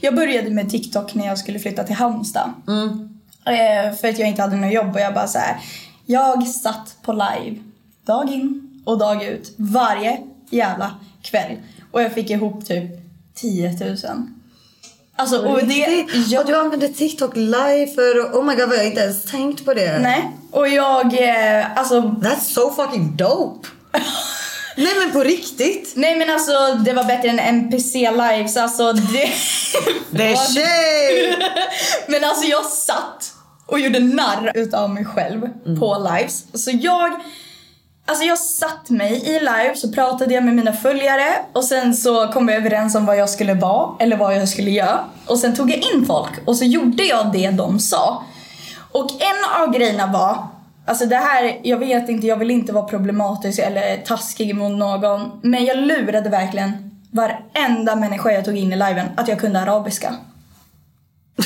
jag 0.01 0.15
började 0.15 0.49
med 0.49 0.69
TikTok 0.69 1.13
när 1.13 1.25
jag 1.25 1.37
skulle 1.37 1.59
flytta 1.59 1.83
till 1.83 1.95
Halmstad. 1.95 2.53
Eh, 3.45 3.95
för 3.95 4.07
att 4.07 4.19
jag 4.19 4.29
inte 4.29 4.41
hade 4.41 4.55
något 4.55 4.73
jobb 4.73 4.95
och 4.95 5.01
jag 5.01 5.13
bara 5.13 5.27
så 5.27 5.39
här. 5.39 5.57
Jag 6.05 6.47
satt 6.47 6.97
på 7.01 7.13
live 7.13 7.57
dag 8.05 8.29
in 8.29 8.81
och 8.85 8.97
dag 8.97 9.23
ut 9.23 9.53
varje 9.57 10.21
jävla 10.49 10.95
kväll. 11.21 11.57
Och 11.91 12.01
jag 12.01 12.13
fick 12.13 12.29
ihop 12.29 12.65
typ 12.65 12.91
10 13.33 13.71
000. 13.79 13.97
Alltså 15.17 15.47
och 15.47 15.65
det... 15.67 16.05
Jag, 16.27 16.41
Och 16.41 16.47
du 16.47 16.55
använder 16.55 16.87
TikTok 16.87 17.35
live 17.35 17.87
för, 17.95 18.19
oh 18.19 18.45
my 18.45 18.55
god 18.55 18.69
vad 18.69 18.77
jag 18.77 18.85
inte 18.85 19.01
ens 19.01 19.23
tänkt 19.31 19.65
på 19.65 19.73
det. 19.73 19.99
nej, 19.99 20.31
och 20.51 20.67
jag, 20.67 21.05
eh, 21.13 21.77
alltså 21.77 22.01
That's 22.01 22.53
so 22.53 22.71
fucking 22.71 23.15
dope. 23.15 23.67
Nej 24.77 24.93
men 24.99 25.11
på 25.11 25.23
riktigt. 25.23 25.93
Nej 25.95 26.15
men 26.15 26.29
alltså 26.29 26.51
det 26.85 26.93
var 26.93 27.03
bättre 27.03 27.29
än 27.29 27.39
NPC 27.39 27.93
lives, 28.11 28.57
alltså 28.57 28.93
det... 28.93 29.29
Det 30.09 30.23
är 30.23 30.35
tjej! 30.53 31.37
men 32.07 32.23
alltså 32.23 32.45
jag 32.45 32.65
satt 32.65 33.33
och 33.65 33.79
gjorde 33.79 33.99
narr 33.99 34.51
utav 34.55 34.89
mig 34.89 35.05
själv 35.05 35.41
på 35.79 36.07
lives. 36.15 36.63
Så 36.63 36.71
jag, 36.73 37.11
alltså 38.05 38.25
jag 38.25 38.39
satt 38.39 38.89
mig 38.89 39.23
i 39.25 39.39
live 39.39 39.75
så 39.75 39.91
pratade 39.91 40.33
jag 40.33 40.43
med 40.43 40.55
mina 40.55 40.73
följare 40.73 41.35
och 41.53 41.63
sen 41.63 41.95
så 41.95 42.27
kom 42.27 42.47
vi 42.47 42.53
överens 42.53 42.95
om 42.95 43.05
vad 43.05 43.17
jag 43.17 43.29
skulle 43.29 43.53
vara 43.53 43.95
eller 43.99 44.17
vad 44.17 44.35
jag 44.35 44.49
skulle 44.49 44.71
göra. 44.71 44.99
Och 45.25 45.39
sen 45.39 45.55
tog 45.55 45.71
jag 45.71 45.77
in 45.77 46.05
folk 46.05 46.31
och 46.45 46.57
så 46.57 46.65
gjorde 46.65 47.03
jag 47.03 47.31
det 47.33 47.49
de 47.49 47.79
sa. 47.79 48.23
Och 48.91 49.11
en 49.11 49.61
av 49.61 49.73
grejerna 49.73 50.07
var, 50.07 50.47
alltså 50.85 51.05
det 51.05 51.15
här, 51.15 51.59
jag 51.63 51.77
vet 51.77 52.09
inte, 52.09 52.27
jag 52.27 52.37
vill 52.37 52.51
inte 52.51 52.73
vara 52.73 52.85
problematisk 52.85 53.59
eller 53.59 53.97
taskig 53.97 54.55
mot 54.55 54.71
någon. 54.71 55.39
Men 55.43 55.65
jag 55.65 55.77
lurade 55.77 56.29
verkligen 56.29 56.91
varenda 57.11 57.95
människa 57.95 58.31
jag 58.31 58.45
tog 58.45 58.57
in 58.57 58.73
i 58.73 58.75
liven 58.75 59.07
att 59.17 59.27
jag 59.27 59.39
kunde 59.39 59.59
arabiska. 59.59 60.15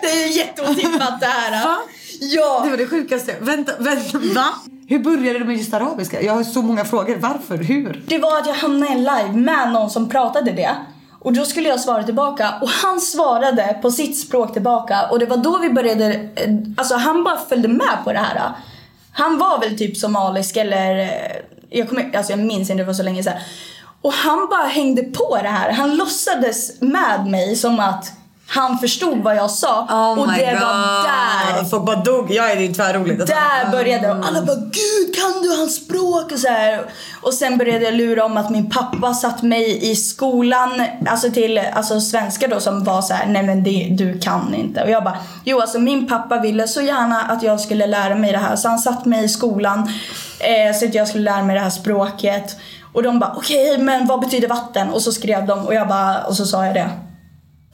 det 0.00 0.06
är 0.06 0.26
ju 0.26 0.32
jätteotippat 0.32 1.20
det 1.20 1.26
här. 1.26 1.76
Ja. 2.30 2.60
Det 2.64 2.70
var 2.70 2.76
det 2.76 2.86
sjukaste. 2.86 3.36
Vänta, 3.40 3.72
vänta, 3.78 4.18
va? 4.18 4.46
Hur 4.86 4.98
började 4.98 5.38
du 5.38 5.44
med 5.44 5.56
just 5.56 5.74
arabiska? 5.74 6.22
Jag 6.22 6.32
har 6.32 6.44
så 6.44 6.62
många 6.62 6.84
frågor. 6.84 7.16
Varför? 7.16 7.56
Hur? 7.56 8.02
Det 8.06 8.18
var 8.18 8.38
att 8.38 8.46
jag 8.46 8.54
hamnade 8.54 8.92
i 8.92 8.94
en 8.94 9.00
live 9.00 9.32
med 9.32 9.72
någon 9.72 9.90
som 9.90 10.08
pratade 10.08 10.50
det. 10.50 10.76
Och 11.20 11.32
då 11.32 11.44
skulle 11.44 11.68
jag 11.68 11.80
svara 11.80 12.02
tillbaka 12.02 12.54
och 12.62 12.68
han 12.68 13.00
svarade 13.00 13.78
på 13.82 13.90
sitt 13.90 14.18
språk 14.20 14.52
tillbaka 14.52 15.08
och 15.10 15.18
det 15.18 15.26
var 15.26 15.36
då 15.36 15.58
vi 15.58 15.70
började, 15.70 16.14
eh, 16.34 16.50
alltså 16.76 16.94
han 16.94 17.24
bara 17.24 17.38
följde 17.48 17.68
med 17.68 17.98
på 18.04 18.12
det 18.12 18.18
här. 18.18 18.52
Han 19.12 19.38
var 19.38 19.60
väl 19.60 19.78
typ 19.78 19.96
somalisk 19.96 20.56
eller, 20.56 20.98
eh, 20.98 21.36
jag, 21.70 21.88
kommer, 21.88 22.16
alltså 22.16 22.32
jag 22.32 22.38
minns 22.38 22.70
inte, 22.70 22.82
det 22.82 22.86
var 22.86 22.94
så 22.94 23.02
länge 23.02 23.22
sedan. 23.22 23.38
Och 24.02 24.12
han 24.12 24.48
bara 24.50 24.66
hängde 24.66 25.02
på 25.02 25.38
det 25.42 25.48
här. 25.48 25.72
Han 25.72 25.96
låtsades 25.96 26.80
med 26.80 27.26
mig 27.26 27.56
som 27.56 27.80
att 27.80 28.12
han 28.46 28.78
förstod 28.78 29.18
vad 29.18 29.36
jag 29.36 29.50
sa. 29.50 29.80
och 30.10 30.28
det 30.32 30.58
var 30.60 31.02
där 31.02 31.64
Folk 31.64 31.84
bara 31.84 31.96
dog. 31.96 32.30
Ja, 32.30 32.42
det 32.46 32.52
är 32.52 32.60
ju 32.60 32.72
tvärroligt. 32.74 33.20
Alltså. 33.20 33.34
där 33.34 33.70
började 33.70 34.06
det. 34.06 34.12
Och 34.12 34.26
alla 34.26 34.42
bara 34.42 34.56
gud 34.56 35.14
kan 35.14 35.42
du 35.42 35.56
hans 35.56 35.76
språk 35.76 36.32
och 36.32 36.38
så 36.38 36.48
här. 36.48 36.80
Och 37.22 37.34
sen 37.34 37.58
började 37.58 37.84
jag 37.84 37.94
lura 37.94 38.24
om 38.24 38.36
att 38.36 38.50
min 38.50 38.70
pappa 38.70 39.14
satt 39.14 39.42
mig 39.42 39.90
i 39.90 39.96
skolan, 39.96 40.82
alltså 41.06 41.30
till 41.30 41.58
alltså 41.58 42.00
svenska 42.00 42.48
då 42.48 42.60
som 42.60 42.84
var 42.84 43.02
så 43.02 43.14
här: 43.14 43.26
nej 43.26 43.42
men 43.42 43.64
det, 43.64 43.88
du 43.90 44.18
kan 44.18 44.54
inte. 44.54 44.82
Och 44.82 44.90
jag 44.90 45.04
bara, 45.04 45.18
jo 45.44 45.60
alltså 45.60 45.78
min 45.78 46.08
pappa 46.08 46.40
ville 46.40 46.68
så 46.68 46.80
gärna 46.80 47.20
att 47.20 47.42
jag 47.42 47.60
skulle 47.60 47.86
lära 47.86 48.14
mig 48.14 48.32
det 48.32 48.38
här 48.38 48.56
så 48.56 48.68
han 48.68 48.78
satt 48.78 49.04
mig 49.04 49.24
i 49.24 49.28
skolan 49.28 49.78
eh, 50.40 50.76
så 50.76 50.84
att 50.84 50.94
jag 50.94 51.08
skulle 51.08 51.24
lära 51.24 51.42
mig 51.42 51.54
det 51.54 51.62
här 51.62 51.70
språket. 51.70 52.56
Och 52.92 53.02
de 53.02 53.18
bara 53.18 53.34
okej 53.36 53.78
men 53.78 54.06
vad 54.06 54.20
betyder 54.20 54.48
vatten? 54.48 54.88
Och 54.88 55.02
så 55.02 55.12
skrev 55.12 55.46
de 55.46 55.66
och 55.66 55.74
jag 55.74 55.88
bara, 55.88 56.24
och 56.24 56.36
så 56.36 56.46
sa 56.46 56.66
jag 56.66 56.74
det. 56.74 56.90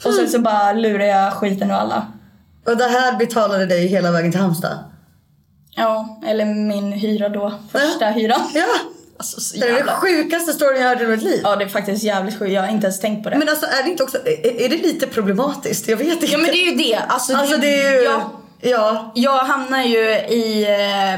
Och 0.05 0.15
sen 0.15 0.29
så 0.29 0.39
bara 0.39 0.73
lurade 0.73 1.07
jag 1.07 1.33
skiten 1.33 1.71
ur 1.71 1.75
alla. 1.75 2.07
Och 2.67 2.77
det 2.77 2.85
här 2.85 3.17
betalade 3.19 3.67
dig 3.67 3.87
hela 3.87 4.11
vägen 4.11 4.33
till 4.33 4.41
Halmstad? 4.41 4.79
Ja, 5.71 6.21
eller 6.27 6.45
min 6.45 6.93
hyra 6.93 7.29
då. 7.29 7.53
Första 7.73 8.07
hyran. 8.07 8.41
Ja. 8.55 8.67
Alltså 9.19 9.41
så 9.41 9.61
Det 9.61 9.67
är 9.69 9.85
den 9.85 9.89
sjukaste 9.89 10.53
storyn 10.53 10.83
jag 10.83 10.89
hört 10.89 11.01
i 11.01 11.07
mitt 11.07 11.23
liv. 11.23 11.41
Ja, 11.45 11.57
det 11.57 11.65
är 11.65 11.69
faktiskt 11.69 12.03
jävligt 12.05 12.39
sjukt. 12.39 12.53
Jag 12.53 12.63
har 12.63 12.69
inte 12.69 12.87
ens 12.87 13.01
tänkt 13.01 13.25
på 13.25 13.31
det. 13.31 13.37
Men 13.37 13.49
alltså 13.49 13.67
är 13.67 13.83
det 13.85 13.91
inte 13.91 14.03
också, 14.03 14.19
är 14.27 14.61
är 14.61 14.69
det 14.69 14.77
lite 14.77 15.07
problematiskt? 15.07 15.89
Jag 15.89 15.97
vet 15.97 16.09
inte. 16.09 16.27
ja, 16.27 16.39
men 16.39 16.47
det 16.47 16.57
är 16.57 16.71
ju 16.71 16.77
det. 16.77 16.97
Alltså, 17.09 17.37
Alltså 17.37 17.57
det 17.57 17.83
är 17.83 17.93
ju, 17.93 18.03
Jag, 18.03 18.23
ja. 18.61 19.13
jag 19.15 19.39
hamnar 19.39 19.83
ju 19.83 19.99
i 20.15 20.63
eh, 20.69 21.15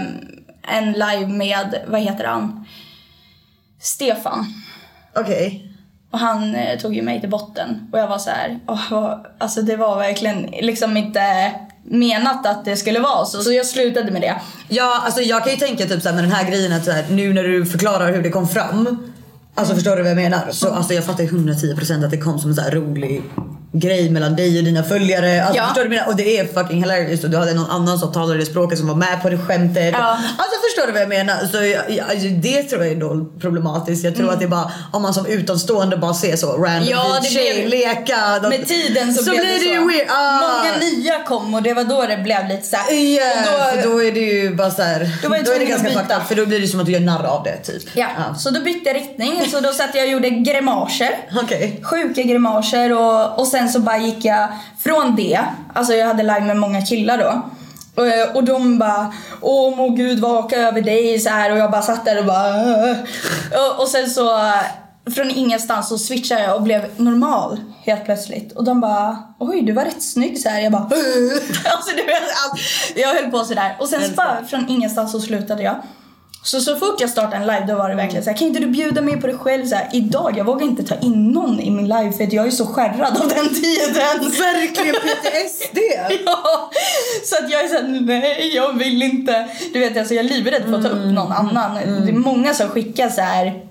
en 0.76 0.92
live 0.92 1.26
med, 1.26 1.84
vad 1.86 2.00
heter 2.00 2.24
han? 2.24 2.64
Stefan. 3.80 4.46
Okej. 5.16 5.69
Och 6.10 6.18
han 6.18 6.54
eh, 6.54 6.78
tog 6.78 6.94
ju 6.94 7.02
mig 7.02 7.20
till 7.20 7.30
botten. 7.30 7.88
Och 7.92 7.98
jag 7.98 8.08
var 8.08 8.18
så 8.18 8.30
här, 8.30 8.58
vad- 8.90 9.26
alltså 9.38 9.62
det 9.62 9.76
var 9.76 9.96
verkligen 9.96 10.42
liksom 10.42 10.96
inte 10.96 11.52
menat 11.84 12.46
att 12.46 12.64
det 12.64 12.76
skulle 12.76 13.00
vara 13.00 13.24
så. 13.24 13.42
Så 13.42 13.52
jag 13.52 13.66
slutade 13.66 14.10
med 14.10 14.22
det. 14.22 14.34
Ja, 14.68 15.02
alltså 15.04 15.20
jag 15.20 15.42
kan 15.44 15.52
ju 15.52 15.58
tänka 15.58 15.84
typ 15.86 16.02
såhär 16.02 16.14
med 16.16 16.24
den 16.24 16.32
här 16.32 16.50
grejen 16.50 16.72
att 16.72 16.84
så 16.84 16.90
här, 16.90 17.04
nu 17.10 17.32
när 17.34 17.42
du 17.44 17.66
förklarar 17.66 18.12
hur 18.12 18.22
det 18.22 18.30
kom 18.30 18.48
fram. 18.48 19.10
Alltså 19.54 19.74
förstår 19.74 19.96
du 19.96 20.02
vad 20.02 20.10
jag 20.10 20.16
menar? 20.16 20.48
Så 20.50 20.68
alltså 20.74 20.94
jag 20.94 21.04
fattar 21.04 21.24
ju 21.24 21.30
110% 21.30 22.04
att 22.04 22.10
det 22.10 22.16
kom 22.18 22.38
som 22.38 22.50
en 22.50 22.56
så 22.56 22.62
rolig 22.70 23.22
grej 23.72 24.10
mellan 24.10 24.36
dig 24.36 24.58
och 24.58 24.64
dina 24.64 24.82
följare. 24.82 25.44
Alltså 25.44 25.56
Ja. 25.58 25.66
förstår 25.66 25.82
du 25.82 25.88
menar? 25.90 26.06
Och 26.08 26.16
det 26.16 26.38
är 26.38 26.46
fucking 26.46 26.82
hilarious 26.82 27.24
och 27.24 27.30
du 27.30 27.36
hade 27.36 27.54
någon 27.54 27.70
annan 27.70 27.98
som 27.98 28.12
talade 28.12 28.38
det 28.38 28.46
språket 28.46 28.78
som 28.78 28.88
var 28.88 28.94
med 28.94 29.22
på 29.22 29.30
det 29.30 29.38
skämtet. 29.38 29.94
Ja. 29.98 30.06
Alltså 30.38 30.56
förstår 30.68 30.86
du 30.86 30.92
vad 30.92 31.02
jag 31.02 31.08
menar? 31.08 31.34
Så 31.52 31.56
jag, 31.64 32.00
alltså, 32.10 32.28
det 32.28 32.62
tror 32.62 32.82
jag 32.84 32.92
är 32.92 32.96
då 32.96 33.24
problematiskt. 33.40 34.04
Jag 34.04 34.16
tror 34.16 34.30
att 34.32 34.38
det 34.38 34.44
är 34.44 34.48
bara 34.48 34.70
om 34.92 35.02
man 35.02 35.14
som 35.14 35.26
utomstående 35.26 35.96
bara 35.96 36.14
ser 36.14 36.36
så 36.36 36.46
random 36.46 36.66
Mm. 36.70 36.88
Ja, 36.88 37.18
vit 37.22 37.32
tjej 37.32 37.66
blev- 37.66 37.68
leka. 37.80 38.16
då- 38.42 38.48
Med 38.48 38.66
tiden 38.68 39.14
så, 39.14 39.22
så 39.24 39.30
blev 39.30 39.44
det 39.44 39.58
så. 39.58 39.64
ju 39.64 39.88
weird. 39.88 40.06
Ah. 40.10 40.40
Många 40.40 40.76
nya 40.90 41.22
kom 41.26 41.54
och 41.54 41.62
det 41.62 41.74
var 41.74 41.84
då 41.84 42.06
det 42.08 42.16
blev 42.16 42.48
lite 42.48 42.66
så 42.66 42.76
här. 42.76 42.92
Ja, 42.94 43.64
och 43.74 43.82
för 43.82 43.88
då 43.90 44.02
är 44.04 44.12
det 44.12 44.20
ju 44.20 44.54
bara 44.54 44.70
såhär. 44.70 45.10
Då 45.22 45.28
Då 45.28 45.34
är 45.52 45.58
det 45.58 45.64
ganska 45.64 45.88
fucked 45.88 46.16
up 46.16 46.28
för 46.28 46.34
då 46.34 46.46
blir 46.46 46.60
det 46.60 46.68
som 46.68 46.80
att 46.80 46.86
du 46.86 46.92
gör 46.92 47.00
narr 47.00 47.24
av 47.26 47.44
det 47.44 47.56
typ. 47.56 47.82
Ja, 47.94 48.06
så 48.38 48.50
då 48.50 48.60
bytte 48.60 48.88
jag 48.88 48.96
riktning. 48.96 49.42
Så 49.50 49.60
då 49.60 49.72
satt 49.72 49.90
jag 49.94 50.04
och 50.04 50.10
gjorde 50.10 50.30
grimaser. 50.30 51.10
Okej. 51.42 51.80
Sjuka 51.82 52.22
grimaser 52.22 52.92
och, 52.98 53.38
och 53.38 53.46
sen 53.46 53.59
så 53.68 53.80
bara 53.80 53.98
gick 53.98 54.24
jag 54.24 54.48
från 54.78 55.16
det. 55.16 55.40
Alltså 55.74 55.92
jag 55.92 56.06
hade 56.06 56.22
live 56.22 56.40
med 56.40 56.56
många 56.56 56.82
killar 56.82 57.18
då. 57.18 57.42
Och, 57.94 58.36
och 58.36 58.44
de 58.44 58.78
bara 58.78 59.12
Åh 59.40 59.76
må 59.76 59.88
gud 59.88 60.18
vaka 60.20 60.56
över 60.56 60.80
dig 60.80 61.18
så 61.20 61.30
här 61.30 61.52
och 61.52 61.58
jag 61.58 61.70
bara 61.70 61.82
satt 61.82 62.04
där 62.04 62.18
och 62.18 62.24
bara 62.24 62.48
"Åh." 62.48 62.96
och, 63.52 63.82
och 63.82 63.88
sen 63.88 64.10
så 64.10 64.52
från 65.14 65.30
ingenstans 65.30 65.88
så 65.88 65.98
switchade 65.98 66.42
jag 66.42 66.56
och 66.56 66.62
blev 66.62 66.86
normal 66.96 67.60
helt 67.84 68.04
plötsligt. 68.04 68.52
Och 68.52 68.64
de 68.64 68.80
bara 68.80 69.18
Oj 69.38 69.62
du 69.62 69.72
var 69.72 69.84
rätt 69.84 70.02
snygg 70.02 70.38
så 70.40 70.48
här. 70.48 70.60
Jag 70.60 70.72
bara 70.72 70.82
alltså, 71.74 71.96
du 71.96 72.02
vet, 72.02 72.22
allt. 72.22 72.60
Jag 72.96 73.14
höll 73.14 73.30
på 73.30 73.44
sådär. 73.44 73.76
Och 73.80 73.88
sen 73.88 74.02
så 74.02 74.14
bara 74.14 74.44
från 74.48 74.68
ingenstans 74.68 75.12
så 75.12 75.20
slutade 75.20 75.62
jag. 75.62 75.76
Så 76.42 76.60
så 76.60 76.76
fort 76.76 77.00
jag 77.00 77.10
startade 77.10 77.36
en 77.36 77.42
live 77.42 77.64
då 77.68 77.74
var 77.74 77.88
det 77.88 77.94
verkligen 77.94 78.24
så 78.24 78.30
här, 78.30 78.36
kan 78.36 78.46
inte 78.46 78.60
du 78.60 78.66
bjuda 78.66 79.00
mig 79.00 79.20
på 79.20 79.26
dig 79.26 79.36
själv 79.36 79.66
så 79.66 79.74
här, 79.74 79.88
idag? 79.92 80.34
Jag 80.36 80.44
vågar 80.44 80.66
inte 80.66 80.82
ta 80.82 80.94
in 80.94 81.28
någon 81.32 81.60
i 81.60 81.70
min 81.70 81.88
live 81.88 82.12
för 82.12 82.24
att 82.24 82.32
jag 82.32 82.46
är 82.46 82.50
så 82.50 82.66
skärrad 82.66 83.16
av 83.16 83.28
den 83.28 83.48
tiden. 83.54 83.94
Verkligen 84.38 84.94
PTSD! 84.94 85.78
Ja, 86.26 86.70
så 87.24 87.36
att 87.44 87.50
jag 87.50 87.64
är 87.64 87.68
såhär, 87.68 88.00
nej 88.00 88.52
jag 88.54 88.78
vill 88.78 89.02
inte. 89.02 89.48
Du 89.72 89.78
vet 89.78 89.96
alltså 89.96 90.14
jag 90.14 90.24
är 90.24 90.28
livrädd 90.28 90.62
för 90.62 90.74
att 90.74 90.82
ta 90.82 90.88
upp 90.88 91.12
någon 91.14 91.32
annan. 91.32 91.74
Det 91.74 92.10
är 92.10 92.12
många 92.12 92.54
som 92.54 92.68
skickar 92.68 93.08
så 93.08 93.20
här 93.20 93.64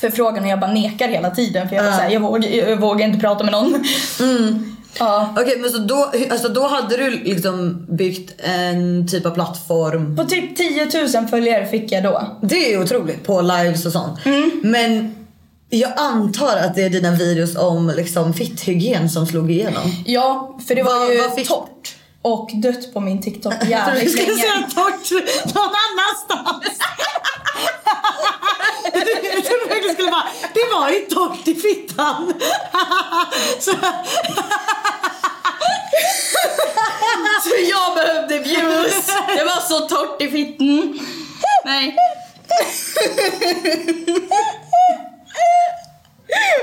förfrågan 0.00 0.44
och 0.44 0.50
jag 0.50 0.60
bara 0.60 0.72
nekar 0.72 1.08
hela 1.08 1.30
tiden 1.30 1.68
för 1.68 1.76
jag, 1.76 1.84
bara 1.84 1.94
så 1.96 2.00
här, 2.02 2.10
jag, 2.10 2.20
vågar, 2.20 2.48
jag 2.48 2.76
vågar 2.76 3.06
inte 3.06 3.20
prata 3.20 3.44
med 3.44 3.52
någon. 3.52 3.84
Ja. 4.98 5.34
Okej 5.38 5.58
men 5.58 5.70
så 5.70 5.78
då, 5.78 6.12
alltså 6.30 6.48
då 6.48 6.66
hade 6.66 6.96
du 6.96 7.10
liksom 7.10 7.86
byggt 7.88 8.34
en 8.40 9.08
typ 9.08 9.26
av 9.26 9.30
plattform. 9.30 10.16
På 10.16 10.24
typ 10.24 10.56
10 10.56 10.88
000 11.20 11.28
följare 11.28 11.66
fick 11.66 11.92
jag 11.92 12.02
då. 12.02 12.38
Det 12.42 12.74
är 12.74 12.82
otroligt 12.82 13.24
på 13.24 13.40
lives 13.40 13.86
och 13.86 13.92
sånt. 13.92 14.26
Mm. 14.26 14.50
Men 14.64 15.14
jag 15.70 15.92
antar 15.96 16.56
att 16.56 16.74
det 16.74 16.82
är 16.82 16.90
dina 16.90 17.10
videos 17.10 17.56
om 17.56 17.92
liksom 17.96 18.34
fitthygien 18.34 19.10
som 19.10 19.26
slog 19.26 19.50
igenom. 19.50 19.82
Ja, 20.06 20.58
för 20.68 20.74
det 20.74 20.82
var 20.82 20.98
Vad- 21.00 21.12
ju 21.14 21.20
vad 21.20 21.34
fick- 21.34 21.48
torrt. 21.48 21.93
Och 22.24 22.50
dött 22.54 22.94
på 22.94 23.00
min 23.00 23.22
TikTok 23.22 23.52
Jag 23.52 23.60
trodde 23.60 23.66
du 23.66 23.70
jävligt 23.70 24.12
skulle 24.12 24.26
länge. 24.26 24.42
säga 24.42 24.68
torrt 24.74 25.10
någon 25.54 25.72
annanstans. 25.86 26.78
Jag 29.34 29.44
trodde 29.44 29.64
verkligen 29.68 29.94
skulle 29.94 30.10
bara, 30.10 30.26
det 30.54 30.74
var 30.74 30.90
ju 30.90 30.98
torrt 31.00 31.48
i 31.48 31.54
fittan. 31.54 32.32
Så, 33.60 33.70
Så 37.42 37.50
jag 37.70 37.94
behövde 37.94 38.38
views. 38.38 39.06
Det 39.36 39.44
var 39.44 39.60
så 39.68 39.80
torrt 39.88 40.22
i 40.22 40.28
fitten. 40.30 41.00
Nej. 41.64 41.96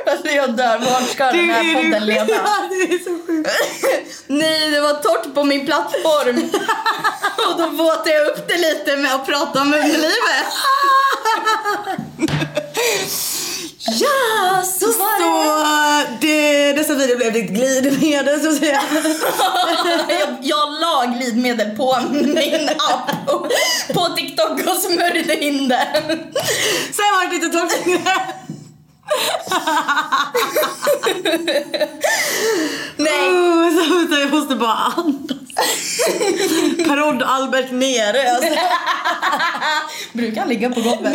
Alltså 0.06 0.28
jag 0.28 0.56
dör. 0.58 0.78
Vart 0.80 1.10
ska 1.10 1.26
den 1.26 1.50
här 1.50 1.74
podden 1.76 2.06
leda? 2.06 2.26
Det 2.70 2.94
är 2.94 3.04
så 3.04 3.28
sjukt. 3.28 3.50
Nej, 4.28 4.70
det 4.72 4.82
var 4.82 4.94
torrt 4.94 5.34
på 5.34 5.44
min 5.44 5.66
plattform. 5.66 6.38
Och 7.52 7.58
då 7.62 7.68
våtade 7.84 8.14
jag 8.14 8.28
upp 8.28 8.48
det 8.48 8.58
lite 8.58 8.98
med 8.98 9.16
att 9.16 9.26
prata 9.26 9.62
om 9.62 9.74
underlivet. 9.74 10.46
Ja, 13.84 14.64
så 14.80 14.86
var 14.86 15.20
Så 15.20 16.08
det, 16.22 16.74
dessa 16.74 16.94
video 16.94 17.18
blev 17.18 17.34
ditt 17.34 17.50
glidmedel 17.50 18.42
så 18.42 18.50
att 18.50 18.58
säga. 18.58 18.82
jag, 20.08 20.38
jag 20.42 20.72
la 20.82 21.06
glidmedel 21.18 21.76
på 21.78 21.98
min 22.12 22.70
app 22.70 23.30
och, 23.30 23.48
på 23.94 24.16
TikTok 24.16 24.52
och 24.68 24.78
smörjde 24.78 25.44
in 25.44 25.68
det. 25.68 25.88
Sen 26.92 27.06
var 27.14 27.26
det 27.30 27.36
lite 27.36 27.50
torrt. 27.58 27.72
Nej, 32.98 33.30
Oh, 33.32 34.20
jag 34.20 34.32
måste 34.32 34.56
bara 34.56 34.74
andas. 34.74 35.38
Parodd 36.88 37.24
Albert 37.24 37.72
nere. 37.72 38.32
Alltså. 38.32 38.50
brukar 40.14 40.42
han 40.42 40.50
ligga 40.50 40.70
på 40.70 40.82
golvet? 40.82 41.14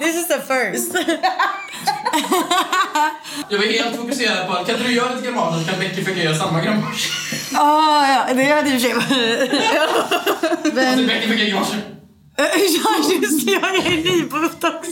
This 0.00 0.16
is 0.16 0.28
the 0.28 0.40
first. 0.40 0.94
Jag 3.48 3.58
var 3.58 3.66
helt 3.66 3.96
fokuserad 3.96 4.46
på, 4.46 4.52
kan 4.54 4.74
inte 4.74 4.88
du 4.88 4.92
göra 4.94 5.14
lite 5.14 5.26
grammage 5.26 5.58
så 5.64 5.70
kan 5.70 5.80
Becky 5.80 6.04
försöka 6.04 6.22
göra 6.22 6.34
samma 6.34 6.60
grammage? 6.60 7.10
Ah, 7.54 8.06
ja, 8.28 8.34
det 8.34 8.44
hade 8.44 8.70
för 8.70 8.78
sig 8.78 8.92
Alltså 8.92 9.06
Men, 10.74 11.06
Becky 11.06 11.28
fick 11.28 11.48
grammage. 11.50 11.74
ja 12.36 13.12
just 13.22 13.46
det, 13.46 13.52
jag 13.52 13.74
är 13.76 13.90
ny 14.04 14.22
botox. 14.22 14.88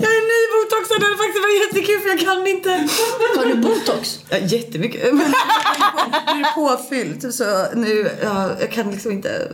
Jag 0.00 0.10
är 0.10 0.22
ny 0.32 0.39
botox 0.70 0.90
och 0.90 1.00
det 1.00 1.06
hade 1.06 1.16
faktiskt 1.16 1.42
varit 1.42 1.60
jättekul 1.60 2.00
för 2.00 2.08
jag 2.08 2.20
kan 2.20 2.46
inte. 2.46 2.88
Tar 3.34 3.46
du 3.46 3.54
botox? 3.54 4.18
Ja, 4.28 4.38
jättemycket. 4.38 5.14
Men 5.14 5.16
nu 6.26 6.32
är 6.32 6.38
det 6.38 6.52
påfyllt 6.54 7.34
så 7.34 7.66
nu, 7.74 8.10
ja, 8.22 8.50
jag 8.60 8.72
kan 8.72 8.90
liksom 8.90 9.12
inte. 9.12 9.52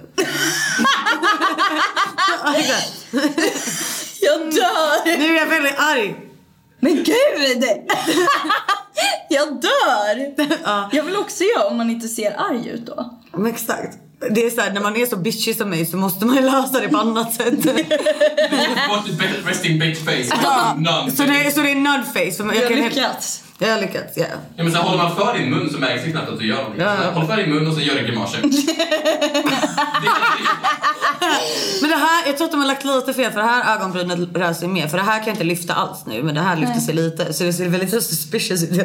Jag 4.21 4.41
dör! 4.41 5.19
nu 5.19 5.37
är 5.37 5.41
jag 5.41 5.47
väldigt 5.47 5.79
arg. 5.79 6.17
Men 6.81 6.95
gud! 6.95 7.65
Jag 9.29 9.61
dör! 9.61 10.47
Ja. 10.65 10.91
Jag 10.93 11.03
vill 11.03 11.17
också 11.17 11.45
göra 11.45 11.67
om 11.67 11.77
man 11.77 11.91
inte 11.91 12.09
ser 12.09 12.41
arg 12.41 12.69
ut 12.69 12.87
då. 12.87 13.21
Men 13.33 13.47
exakt. 13.47 13.99
Det 14.31 14.47
är 14.47 14.51
så 14.51 14.61
här, 14.61 14.73
när 14.73 14.81
man 14.81 14.97
är 14.97 15.07
så 15.07 15.17
bitchy 15.17 15.55
som 15.55 15.71
mig 15.71 15.87
så 15.87 15.97
måste 15.97 16.27
man 16.27 16.37
ju 16.37 16.43
lösa 16.43 16.81
det 16.81 16.89
på 16.89 16.97
annat 16.99 17.35
sätt. 17.35 17.67
What 18.89 19.09
is 19.09 19.19
bitch 19.79 19.99
face? 20.05 20.75
None. 20.77 21.11
så, 21.11 21.23
det, 21.23 21.55
så 21.55 21.61
det 21.63 21.71
är 21.71 21.75
nudface. 21.75 22.43
Man- 22.45 22.57
Jag 22.57 22.63
har 22.63 22.77
lyckats. 22.89 23.43
Jag 23.59 23.69
har 23.69 23.81
lyckats, 23.81 24.17
ja. 24.17 24.25
Ja, 24.57 24.63
men 24.65 24.73
sen 24.73 24.81
håller 24.81 25.03
man 25.03 25.17
för 25.17 25.39
din 25.39 25.51
mun 25.51 25.71
så 25.71 25.79
märks 25.79 26.05
det 26.05 26.11
knappt 26.11 26.29
att 26.29 26.39
du 26.39 26.47
gör 26.47 26.57
någonting. 26.57 26.83
Ja. 26.83 26.97
Så 27.03 27.11
Håll 27.11 27.27
för 27.27 27.37
din 27.37 27.51
mun 27.51 27.67
och 27.67 27.75
sen 27.75 27.83
gör 27.83 27.95
du 27.95 28.07
grimaser. 28.07 28.41
Men 31.81 31.91
det 31.91 31.97
här, 31.97 32.27
jag 32.27 32.37
tror 32.37 32.45
att 32.45 32.51
de 32.51 32.61
har 32.61 32.67
lagt 32.67 32.85
lite 32.85 33.15
fel 33.15 33.33
för 33.33 33.41
det 33.41 33.47
här 33.47 33.77
ögonbrynet 33.77 34.19
rör 34.35 34.53
sig 34.53 34.69
mer. 34.69 34.89
För 34.89 34.97
det 34.97 35.03
här 35.03 35.19
kan 35.19 35.27
jag 35.27 35.35
inte 35.35 35.45
lyfta 35.45 35.75
alls 35.75 36.07
nu 36.07 36.23
men 36.23 36.35
det 36.35 36.41
här 36.41 36.57
lyfter 36.57 36.81
sig 36.81 36.95
lite. 36.95 37.33
Så 37.33 37.45
det 37.45 37.53
ser 37.53 37.69
väldigt 37.69 37.91
så 37.91 38.01
suspicious 38.01 38.63
ut. 38.63 38.71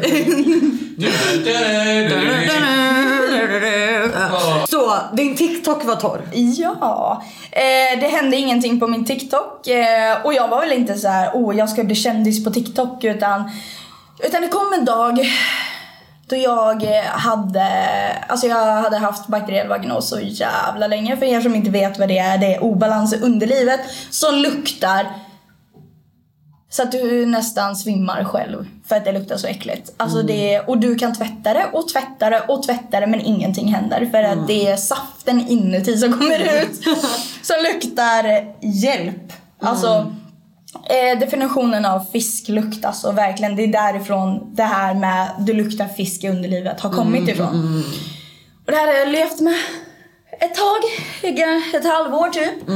Så, 4.70 4.94
din 5.14 5.36
TikTok 5.36 5.86
var 5.86 5.96
torr. 5.96 6.22
Ja, 6.34 7.24
eh, 7.52 8.00
det 8.00 8.08
hände 8.08 8.38
ingenting 8.38 8.80
på 8.80 8.88
min 8.88 9.06
TikTok 9.06 9.68
eh, 9.68 10.18
och 10.24 10.34
jag 10.34 10.48
var 10.48 10.60
väl 10.60 10.72
inte 10.72 10.98
så 10.98 11.08
här, 11.08 11.32
oh 11.34 11.58
jag 11.58 11.70
ska 11.70 11.84
bli 11.84 11.96
kändis 11.96 12.44
på 12.44 12.52
TikTok 12.52 13.04
utan, 13.04 13.52
utan 14.24 14.42
det 14.42 14.48
kom 14.48 14.74
en 14.74 14.86
dag 14.86 15.20
då 16.32 16.38
jag 16.38 16.84
hade, 17.06 17.68
alltså 18.28 18.48
jag 18.48 18.82
hade 18.82 18.98
haft 18.98 19.28
bakteriell 19.28 19.68
vaginos 19.68 20.10
så 20.10 20.20
jävla 20.20 20.88
länge. 20.88 21.18
För 21.18 21.26
er 21.26 21.42
som 21.42 21.56
inte 21.56 21.70
vet 21.72 22.00
vad 22.00 22.08
det 22.08 22.18
är, 22.18 22.38
det 22.38 22.56
är 22.56 22.64
obalans 22.64 23.14
i 23.14 23.18
underlivet 23.18 23.80
som 24.10 24.36
luktar 24.36 25.08
så 26.70 26.84
att 26.84 26.92
du 26.92 27.26
nästan 27.26 27.76
svimmar 27.76 28.24
själv 28.24 28.66
för 28.88 28.96
att 28.96 29.06
det 29.06 29.12
luktar 29.12 29.38
så 29.38 29.48
äckligt. 29.48 29.94
Alltså 29.98 30.22
det, 30.22 30.60
och 30.60 30.78
du 30.78 30.96
kan 30.96 31.14
tvätta 31.14 31.54
det 31.54 31.66
och 31.74 31.88
tvätta 31.90 32.30
det 32.30 32.42
och 32.48 32.64
tvätta 32.64 33.00
det 33.00 33.08
men 33.08 33.22
ingenting 33.22 33.74
händer 33.74 34.06
för 34.06 34.24
att 34.24 34.48
det 34.48 34.68
är 34.68 34.78
saften 34.78 35.48
inuti 35.48 35.98
som 35.98 36.14
kommer 36.14 36.64
ut 36.64 36.84
som 37.42 37.56
luktar 37.74 38.54
hjälp. 38.62 39.34
Alltså 39.60 40.16
eh, 40.76 41.20
definitionen 41.20 41.86
av 41.86 42.06
fisklukt, 42.12 42.86
alltså 42.86 43.12
verkligen 43.12 43.56
det 43.56 43.64
är 43.64 43.68
därifrån 43.68 44.56
det 44.56 44.64
här 44.64 44.94
med 44.94 45.30
du 45.40 45.54
luktar 45.54 45.88
fisk 45.88 46.24
i 46.24 46.30
underlivet 46.30 46.80
har 46.80 46.90
kommit 46.90 47.30
ifrån. 47.30 47.84
Och 48.66 48.72
det 48.72 48.78
här 48.78 48.88
har 48.88 48.94
jag 48.94 49.10
levt 49.10 49.40
med 49.40 49.56
ett 50.40 50.56
tag, 50.56 50.80
ett 51.74 51.86
halvår 51.86 52.30
typ. 52.30 52.70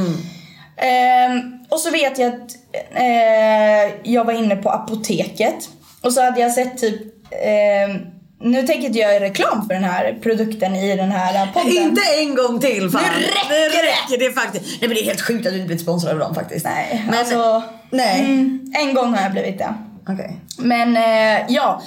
Ehm, 0.77 1.65
och 1.69 1.79
så 1.79 1.91
vet 1.91 2.17
jag 2.17 2.27
att 2.27 2.55
eh, 2.91 4.11
jag 4.11 4.25
var 4.25 4.33
inne 4.33 4.55
på 4.55 4.69
apoteket 4.69 5.69
och 6.01 6.13
så 6.13 6.21
hade 6.21 6.39
jag 6.39 6.51
sett 6.51 6.77
typ 6.77 7.01
ehm, 7.45 7.99
nu 8.41 8.67
tänker 8.67 8.87
inte 8.87 8.99
jag 8.99 9.13
göra 9.13 9.23
reklam 9.23 9.67
för 9.67 9.73
den 9.73 9.83
här 9.83 10.19
produkten 10.23 10.75
i 10.75 10.95
den 10.95 11.11
här 11.11 11.47
podden. 11.53 11.71
Inte 11.71 12.01
en 12.19 12.35
gång 12.35 12.59
till 12.59 12.89
fan. 12.89 13.01
Nu 13.19 13.25
räcker 13.25 13.49
det. 13.49 13.81
det. 13.81 14.15
räcker 14.15 14.29
det 14.29 14.41
faktiskt. 14.41 14.65
Nej 14.65 14.89
men 14.89 14.89
det 14.89 15.01
är 15.01 15.05
helt 15.05 15.21
sjukt 15.21 15.45
att 15.45 15.53
du 15.53 15.57
inte 15.57 15.67
blivit 15.67 15.83
sponsrad 15.83 16.13
av 16.13 16.19
dem 16.19 16.35
faktiskt. 16.35 16.65
Nej, 16.65 17.05
men, 17.09 17.19
alltså, 17.19 17.63
Nej. 17.95 18.19
Mm, 18.19 18.73
en 18.73 18.93
gång 18.93 19.13
har 19.13 19.21
jag 19.21 19.31
blivit 19.31 19.57
det. 19.57 19.73
Okej. 20.07 20.39
Men 20.57 20.97
eh, 20.97 21.45
ja, 21.47 21.81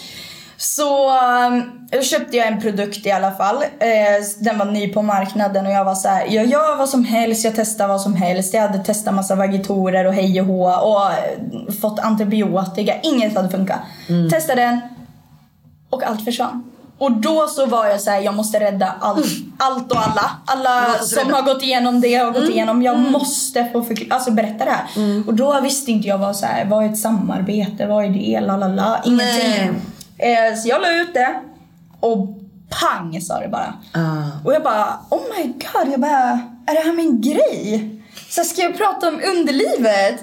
så 0.56 1.08
eh, 1.08 1.62
då 1.92 2.02
köpte 2.02 2.36
jag 2.36 2.46
en 2.46 2.60
produkt 2.60 3.06
i 3.06 3.10
alla 3.10 3.32
fall. 3.32 3.56
Eh, 3.56 4.24
den 4.40 4.58
var 4.58 4.64
ny 4.66 4.92
på 4.92 5.02
marknaden 5.02 5.66
och 5.66 5.72
jag 5.72 5.84
var 5.84 5.94
så 5.94 6.08
här, 6.08 6.26
jag 6.28 6.46
gör 6.46 6.76
vad 6.76 6.88
som 6.88 7.04
helst, 7.04 7.44
jag 7.44 7.54
testar 7.56 7.88
vad 7.88 8.00
som 8.00 8.14
helst. 8.14 8.54
Jag 8.54 8.62
hade 8.62 8.84
testat 8.84 9.14
massa 9.14 9.34
vagitorer 9.34 10.04
och 10.04 10.14
hej 10.14 10.40
och 10.40 10.46
hå 10.46 10.70
och 10.70 11.12
eh, 11.12 11.74
fått 11.80 11.98
antibiotika. 11.98 12.94
Inget 13.02 13.36
hade 13.36 13.50
funkat. 13.50 13.78
Testade 14.30 14.62
den 14.62 14.80
och 15.90 16.02
allt 16.02 16.24
försvann. 16.24 16.70
Och 16.98 17.12
då 17.12 17.46
så 17.46 17.66
var 17.66 17.86
jag 17.86 18.00
så 18.00 18.10
här, 18.10 18.20
jag 18.20 18.34
måste 18.34 18.60
rädda 18.60 18.94
allt, 19.00 19.26
allt 19.58 19.92
och 19.92 19.98
alla. 19.98 20.30
Alla 20.46 20.88
måste 20.88 21.04
som 21.04 21.24
rädda. 21.24 21.34
har 21.36 21.42
gått 21.42 21.62
igenom 21.62 22.00
det 22.00 22.14
har 22.14 22.30
gått 22.30 22.48
igenom. 22.48 22.82
Jag 22.82 22.98
måste 22.98 23.68
få 23.72 23.80
förkl- 23.82 24.12
alltså 24.12 24.30
berätta 24.30 24.64
det 24.64 24.70
här. 24.70 24.86
Och 25.26 25.34
då 25.34 25.60
visste 25.60 25.90
inte 25.90 26.08
jag 26.08 26.18
vad 26.18 26.36
så 26.36 26.46
här, 26.46 26.64
vad 26.64 26.84
är 26.84 26.88
ett 26.88 26.98
samarbete, 26.98 27.86
vad 27.86 28.04
är 28.04 28.08
det, 28.08 28.40
la 28.40 28.56
la 28.56 28.68
la. 28.68 29.00
Ingenting. 29.04 29.80
Eh, 30.18 30.56
så 30.62 30.68
jag 30.68 30.82
la 30.82 30.92
ut 30.92 31.14
det 31.14 31.40
och 32.00 32.28
pang 32.80 33.20
sa 33.20 33.40
det 33.40 33.48
bara. 33.48 33.74
Ah. 33.92 34.44
Och 34.44 34.52
jag 34.54 34.62
bara, 34.62 34.98
oh 35.10 35.20
my 35.38 35.44
god, 35.46 35.92
jag 35.92 36.00
bara, 36.00 36.40
är 36.66 36.74
det 36.74 36.80
här 36.80 36.92
min 36.92 37.20
grej? 37.20 37.94
Så 38.30 38.44
ska 38.44 38.62
jag 38.62 38.78
prata 38.78 39.08
om 39.08 39.20
underlivet? 39.32 40.20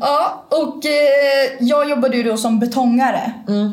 Ja, 0.00 0.44
och 0.48 0.86
eh, 0.86 1.56
jag 1.60 1.90
jobbade 1.90 2.16
ju 2.16 2.22
då 2.22 2.36
som 2.36 2.58
betongare. 2.58 3.32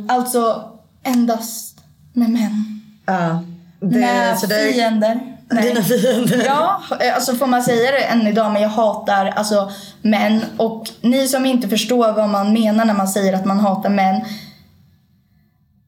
Alltså 0.09 0.63
endast 1.03 1.72
med 2.13 2.29
män. 2.29 2.81
Ja. 3.05 3.43
Det, 3.79 3.99
med 3.99 4.39
så 4.39 4.47
det, 4.47 4.73
fiender. 4.73 5.19
Nej. 5.49 5.63
Dina 5.63 5.83
fiender. 5.83 6.43
Ja, 6.45 6.81
alltså 7.15 7.35
får 7.35 7.47
man 7.47 7.63
säga 7.63 7.91
det 7.91 8.03
än 8.03 8.27
idag, 8.27 8.51
men 8.51 8.61
jag 8.61 8.69
hatar 8.69 9.25
alltså 9.25 9.71
män. 10.01 10.41
Och 10.57 10.89
ni 11.01 11.27
som 11.27 11.45
inte 11.45 11.69
förstår 11.69 12.13
vad 12.13 12.29
man 12.29 12.53
menar 12.53 12.85
när 12.85 12.93
man 12.93 13.07
säger 13.07 13.33
att 13.33 13.45
man 13.45 13.59
hatar 13.59 13.89
män. 13.89 14.21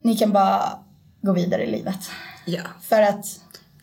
Ni 0.02 0.16
kan 0.16 0.32
bara 0.32 0.62
gå 1.22 1.32
vidare 1.32 1.62
i 1.64 1.70
livet. 1.70 2.10
ja. 2.44 2.60
För 2.88 3.02
att 3.02 3.26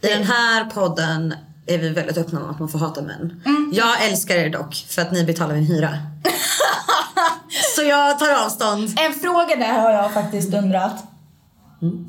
I 0.01 0.07
den 0.07 0.23
här 0.23 0.65
podden 0.65 1.33
är 1.65 1.77
vi 1.77 1.89
väldigt 1.89 2.17
öppna 2.17 2.39
med 2.39 2.49
att 2.49 2.59
man 2.59 2.69
får 2.69 2.79
hata 2.79 3.01
män. 3.01 3.41
Mm. 3.45 3.71
Jag 3.73 4.05
älskar 4.05 4.35
er 4.35 4.49
dock 4.49 4.75
för 4.75 5.01
att 5.01 5.11
ni 5.11 5.23
betalar 5.23 5.55
min 5.55 5.65
hyra. 5.65 5.89
så 7.75 7.83
jag 7.83 8.19
tar 8.19 8.45
avstånd. 8.45 8.99
En 8.99 9.13
fråga 9.13 9.55
där 9.55 9.79
har 9.79 9.91
jag 9.91 10.13
faktiskt 10.13 10.53
undrat. 10.53 11.03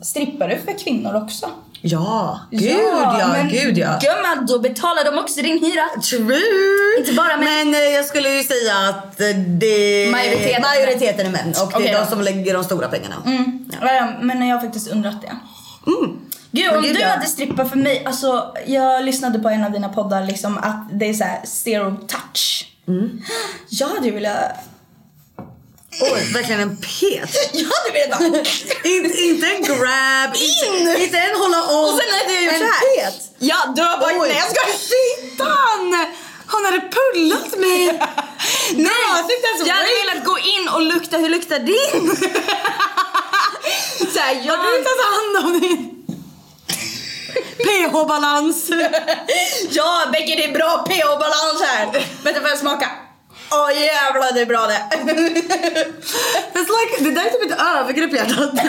Strippar 0.03 0.49
du 0.49 0.59
för 0.59 0.85
kvinnor 0.85 1.15
också? 1.15 1.51
Ja, 1.87 2.41
gud 2.51 2.71
ja, 2.71 3.29
men 3.33 3.49
gud 3.49 3.79
ja. 3.79 3.99
Gumman, 4.01 4.47
då 4.47 4.59
betalar 4.59 5.05
de 5.05 5.19
också 5.19 5.43
din 5.43 5.65
hyra. 5.65 5.89
True! 6.03 6.41
Inte 6.99 7.13
bara 7.13 7.37
män. 7.37 7.45
Men 7.47 7.75
eh, 7.75 7.81
jag 7.81 8.05
skulle 8.05 8.29
ju 8.29 8.43
säga 8.43 8.75
att 8.89 9.21
eh, 9.21 9.27
det 9.37 10.11
Majoriteten. 10.11 10.63
majoriteten 10.63 11.27
är 11.27 11.31
män 11.31 11.49
och 11.49 11.71
det 11.71 11.77
Okej 11.77 11.89
är 11.89 11.95
de 11.95 12.05
då. 12.05 12.11
som 12.11 12.21
lägger 12.21 12.55
de 12.55 12.65
stora 12.65 12.89
pengarna. 12.89 13.15
Mm. 13.27 13.71
Ja, 13.81 14.13
men 14.21 14.49
jag 14.49 14.57
har 14.57 14.63
faktiskt 14.63 14.89
undrat 14.89 15.23
det. 15.23 15.37
Gud, 16.51 16.73
om 16.77 16.83
gud, 16.83 16.95
du 16.95 17.01
ja. 17.01 17.09
hade 17.09 17.27
strippat 17.27 17.71
för 17.71 17.77
mig, 17.77 18.05
alltså 18.05 18.55
jag 18.67 19.05
lyssnade 19.05 19.39
på 19.39 19.49
en 19.49 19.65
av 19.65 19.73
dina 19.73 19.89
poddar 19.89 20.27
liksom 20.27 20.59
att 20.59 20.89
det 20.93 21.09
är 21.09 21.15
så 21.15 21.25
här 21.25 21.41
zero 21.45 21.97
touch. 21.97 22.71
Mm. 22.89 23.23
Jag 23.69 23.89
hade 23.89 24.07
ju 24.07 24.15
velat... 24.15 24.53
Oj, 26.01 26.21
verkligen 26.35 26.61
en 26.61 26.77
pet. 26.77 27.31
Jag 27.53 27.69
hade 27.77 27.93
velat 27.93 28.19
bara... 28.19 28.39
inte, 28.85 29.19
inte 29.23 29.47
en 29.47 29.63
grab, 29.63 30.31
inte, 30.35 31.03
inte 31.03 31.19
en 31.19 31.37
hålla 31.37 31.63
om. 31.63 31.85
Och 31.85 32.01
sen 32.01 32.09
hade 32.19 32.35
jag 32.35 32.45
gjort 32.45 32.53
en 32.53 32.59
så 32.59 32.65
här. 32.65 33.11
pet. 33.11 33.31
Ja, 33.39 33.73
du 33.77 33.83
har 33.83 33.99
bara... 33.99 34.21
Oj. 34.21 34.29
Nej 34.29 34.39
jag 34.39 34.47
skojar! 34.47 34.79
Fittan! 34.93 36.07
Hon 36.47 36.65
hade 36.65 36.81
pullat 36.81 37.59
mig. 37.59 37.87
Nej, 38.75 38.93
jag 39.09 39.19
alltså 39.19 39.67
jag 39.67 39.75
hade 39.75 39.89
velat 40.07 40.25
gå 40.25 40.39
in 40.39 40.69
och 40.69 40.83
lukta, 40.83 41.19
hur 41.19 41.29
luktar 41.29 41.59
din? 41.59 42.17
så 44.13 44.19
här, 44.19 44.43
jag... 44.45 44.57
Har 44.57 44.79
du 44.79 44.85
tagit 44.85 45.05
hand 45.15 45.45
om 45.45 45.61
din 45.61 45.95
pH-balans? 47.65 48.71
Ja, 49.71 50.09
Becky 50.13 50.35
det 50.35 50.45
är 50.45 50.53
bra 50.53 50.85
pH-balans 50.89 51.63
här. 51.63 52.07
Vänta 52.23 52.41
får 52.41 52.49
jag 52.49 52.59
smaka? 52.59 52.91
Åh 53.51 53.83
jävlar 53.83 54.35
det 54.35 54.41
är 54.41 54.47
bra 54.47 54.67
det. 54.67 54.83
It's 56.55 56.69
like, 56.69 57.05
det 57.05 57.11
där 57.11 57.27
är 57.27 57.31
typ 57.31 57.53
ett 57.53 57.61
övergrepp 57.61 58.13
hjärtat. 58.13 58.51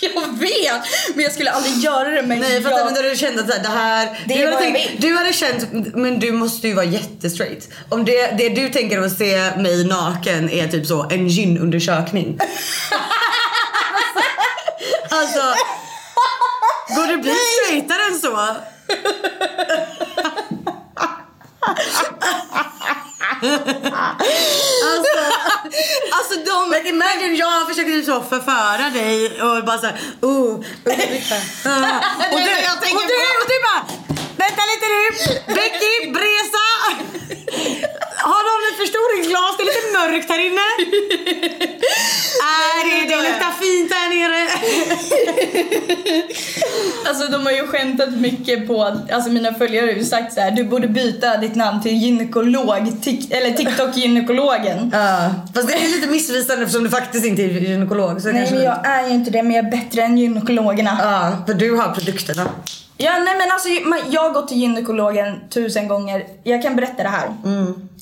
jag 0.00 0.38
vet, 0.38 0.82
men 1.14 1.24
jag 1.24 1.32
skulle 1.32 1.50
aldrig 1.50 1.74
göra 1.74 2.10
det 2.10 2.22
men 2.22 2.40
Nej 2.40 2.62
för 2.62 2.70
jag... 2.70 2.80
att 2.80 2.92
men 2.92 3.02
du 3.02 3.16
kände 3.16 3.42
att 3.42 3.62
det 3.62 3.68
här... 3.68 4.18
Det 4.26 4.34
är 4.34 4.38
du, 4.38 4.44
hade 4.44 4.66
jag 4.66 4.74
tänkt, 4.74 4.90
vill. 4.90 5.00
du 5.00 5.16
hade 5.16 5.32
känt, 5.32 5.66
men 5.94 6.20
du 6.20 6.32
måste 6.32 6.68
ju 6.68 6.74
vara 6.74 6.86
jättestraight. 6.86 7.68
Om 7.88 8.04
det, 8.04 8.30
det 8.38 8.48
du 8.48 8.68
tänker 8.68 9.00
att 9.00 9.18
se 9.18 9.56
mig 9.56 9.84
naken 9.84 10.50
är 10.50 10.68
typ 10.68 10.86
så 10.86 11.06
en 11.10 11.28
gynundersökning. 11.28 12.38
alltså, 15.10 15.42
går 16.96 17.06
det 17.06 17.16
bli 17.16 17.34
straightare 17.34 18.02
än 18.10 18.18
så? 18.18 18.56
Alltså, 23.42 25.18
Alltså 26.12 26.34
de... 26.46 26.70
like 26.74 26.88
imagine 26.88 27.36
jag 27.36 27.68
försöker 27.68 27.90
typ 27.90 28.04
så 28.06 28.22
förföra 28.22 28.90
dig 28.90 29.42
och 29.42 29.64
bara 29.64 29.78
såhär, 29.78 30.00
oh, 30.20 30.30
oh, 30.30 30.60
Det 30.84 30.90
är 30.90 30.98
det 32.44 32.62
jag 32.64 32.80
tänker 32.80 32.96
och 32.96 33.02
du, 33.08 33.16
och 33.40 33.48
du 33.48 33.56
bara, 33.68 33.82
vänta 34.42 34.62
lite 34.72 34.86
nu, 34.94 35.02
Becky, 35.56 35.94
Bresa. 36.16 36.66
Har 38.30 38.42
någon 38.48 38.62
ett 38.70 38.78
förstoringsglas? 38.82 39.56
Det 39.56 39.62
är 39.62 39.70
lite 39.72 39.86
mörkt 39.98 40.28
här 40.30 40.40
inne. 40.48 40.66
Är 42.74 42.80
det, 42.86 42.96
det 43.10 43.22
luktar 43.28 43.52
fint 43.62 43.92
här 43.92 44.08
nere. 44.14 44.42
Alltså 47.08 47.26
de 47.32 47.46
har 47.46 47.52
ju 47.52 47.66
skämtat 47.66 48.10
mycket 48.10 48.66
på 48.66 48.84
att, 48.84 49.10
alltså 49.12 49.30
mina 49.30 49.54
följare 49.54 49.86
har 49.86 49.92
ju 49.92 50.04
sagt 50.04 50.32
så 50.32 50.40
här: 50.40 50.50
du 50.50 50.64
borde 50.64 50.88
byta 50.88 51.36
ditt 51.36 51.54
namn 51.54 51.82
till 51.82 51.92
gynekolog, 51.92 53.02
tik, 53.02 53.32
eller 53.32 53.50
TikTok-gynekologen. 53.50 54.90
Ja, 54.92 55.30
fast 55.54 55.68
det 55.68 55.74
är 55.74 55.88
lite 55.88 56.06
missvisande 56.06 56.62
eftersom 56.62 56.84
du 56.84 56.90
faktiskt 56.90 57.26
inte 57.26 57.42
är 57.42 57.48
gynekolog. 57.48 58.20
Så 58.20 58.28
Nej 58.28 58.36
kanske 58.36 58.54
men 58.54 58.64
jag 58.64 58.86
är 58.86 59.08
ju 59.08 59.14
inte 59.14 59.30
det, 59.30 59.42
men 59.42 59.52
jag 59.52 59.66
är 59.66 59.70
bättre 59.70 60.02
än 60.02 60.18
gynekologerna. 60.18 60.98
Ja, 61.00 61.44
för 61.46 61.54
du 61.54 61.76
har 61.76 61.94
produkterna. 61.94 62.48
Ja, 63.00 63.10
nej 63.18 63.34
men 63.38 63.50
alltså 63.52 63.68
jag 64.10 64.20
har 64.22 64.30
gått 64.30 64.48
till 64.48 64.58
gynekologen 64.58 65.40
tusen 65.50 65.88
gånger. 65.88 66.24
Jag 66.44 66.62
kan 66.62 66.76
berätta 66.76 67.02
det 67.02 67.08
här. 67.08 67.28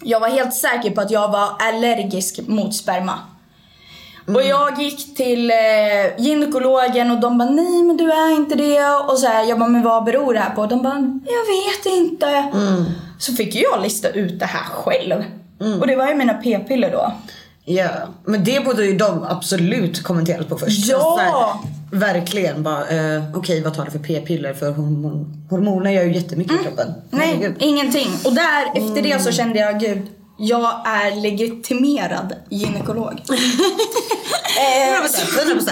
Jag 0.03 0.21
var 0.21 0.29
helt 0.29 0.55
säker 0.55 0.91
på 0.91 1.01
att 1.01 1.11
jag 1.11 1.29
var 1.33 1.49
allergisk 1.59 2.41
mot 2.47 2.75
sperma. 2.75 3.19
Och 4.27 4.43
jag 4.43 4.83
gick 4.83 5.17
till 5.17 5.51
eh, 5.51 5.57
gynekologen 6.25 7.11
och 7.11 7.21
de 7.21 7.39
bara 7.39 7.51
nej 7.51 7.83
men 7.83 7.97
du 7.97 8.13
är 8.13 8.37
inte 8.37 8.55
det. 8.55 8.87
Och 9.09 9.19
så 9.19 9.27
här, 9.27 9.45
jag 9.45 9.59
bara 9.59 9.69
men 9.69 9.83
vad 9.83 10.05
beror 10.05 10.35
det 10.35 10.41
här 10.41 10.55
på? 10.55 10.67
De 10.67 10.83
bara 10.83 11.19
jag 11.25 11.47
vet 11.47 11.97
inte. 11.97 12.51
Så 13.19 13.33
fick 13.33 13.55
jag 13.55 13.83
lista 13.83 14.09
ut 14.09 14.39
det 14.41 14.47
här 14.47 14.65
själv. 14.65 15.25
Och 15.81 15.87
det 15.87 15.97
var 15.97 16.09
ju 16.09 16.15
mina 16.15 16.35
p-piller 16.35 16.91
då. 16.91 17.13
Ja, 17.65 17.89
men 18.25 18.45
det 18.45 18.65
borde 18.65 18.85
ju 18.87 18.97
de 18.97 19.23
absolut 19.29 20.03
kommenterat 20.03 20.49
på 20.49 20.59
först. 20.59 20.87
Ja! 20.89 21.61
Verkligen 21.97 22.63
bara, 22.63 22.89
eh, 22.89 23.23
okej 23.35 23.63
vad 23.63 23.75
tar 23.75 23.85
du 23.85 23.91
för 23.91 23.99
p-piller? 23.99 24.55
För 24.55 24.71
hormon, 24.73 25.47
hormoner 25.51 25.91
gör 25.91 26.03
ju 26.03 26.15
jättemycket 26.15 26.61
i 26.61 26.65
kroppen. 26.65 26.95
Nej, 27.11 27.27
Herregud. 27.29 27.57
ingenting. 27.59 28.09
Och 28.25 28.33
där, 28.33 28.67
efter 28.75 29.03
det 29.03 29.23
så 29.23 29.33
kände 29.33 29.59
jag 29.59 29.81
gud, 29.81 30.03
jag 30.39 30.71
är 30.87 31.21
legitimerad 31.23 32.35
gynekolog. 32.51 33.21
Eh, 34.59 35.03
100%, 35.03 35.59
100%. 35.59 35.71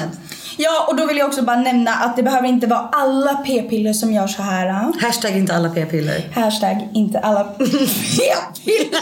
Ja, 0.56 0.86
och 0.88 0.96
då 0.96 1.06
vill 1.06 1.16
jag 1.16 1.28
också 1.28 1.42
bara 1.42 1.56
nämna 1.56 1.90
att 1.94 2.16
det 2.16 2.22
behöver 2.22 2.48
inte 2.48 2.66
vara 2.66 2.88
alla 2.92 3.34
p-piller 3.34 3.92
som 3.92 4.12
gör 4.12 4.26
så 4.26 4.42
här. 4.42 4.66
ah. 4.68 4.92
Hashtag 5.00 5.36
inte 5.36 5.54
alla 5.54 5.68
p-piller. 5.70 6.30
Hashtag 6.34 6.88
inte 6.94 7.18
alla 7.18 7.44
p-piller. 7.58 9.00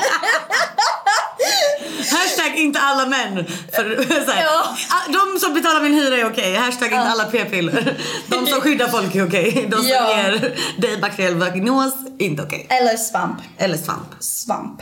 Hashtag 2.10 2.58
inte 2.58 2.80
alla 2.80 3.06
män. 3.06 3.44
För, 3.72 3.96
så 4.24 4.30
här, 4.30 4.44
Ja. 4.44 4.64
ah, 4.90 5.12
De 5.12 5.38
som 5.40 5.54
betalar 5.54 5.80
min 5.80 5.94
hyra 5.94 6.16
är 6.16 6.26
okej. 6.30 6.54
Hashtag 6.56 6.86
inte 6.86 6.98
alla 6.98 7.24
p-piller. 7.24 7.96
De 8.28 8.46
som 8.46 8.60
skyddar 8.60 8.88
folk 8.88 9.14
är 9.14 9.26
okej. 9.28 9.66
De 9.70 9.76
som 9.76 9.86
Ja. 9.88 10.16
ger 10.16 10.56
dig 10.78 10.96
bakteriell 11.00 11.34
vagnos, 11.34 11.92
inte 12.18 12.42
okej. 12.42 12.66
Eller 12.70 12.96
svamp. 12.96 13.36
Eller 13.58 13.76
svamp. 13.76 14.08
Svamp. 14.20 14.80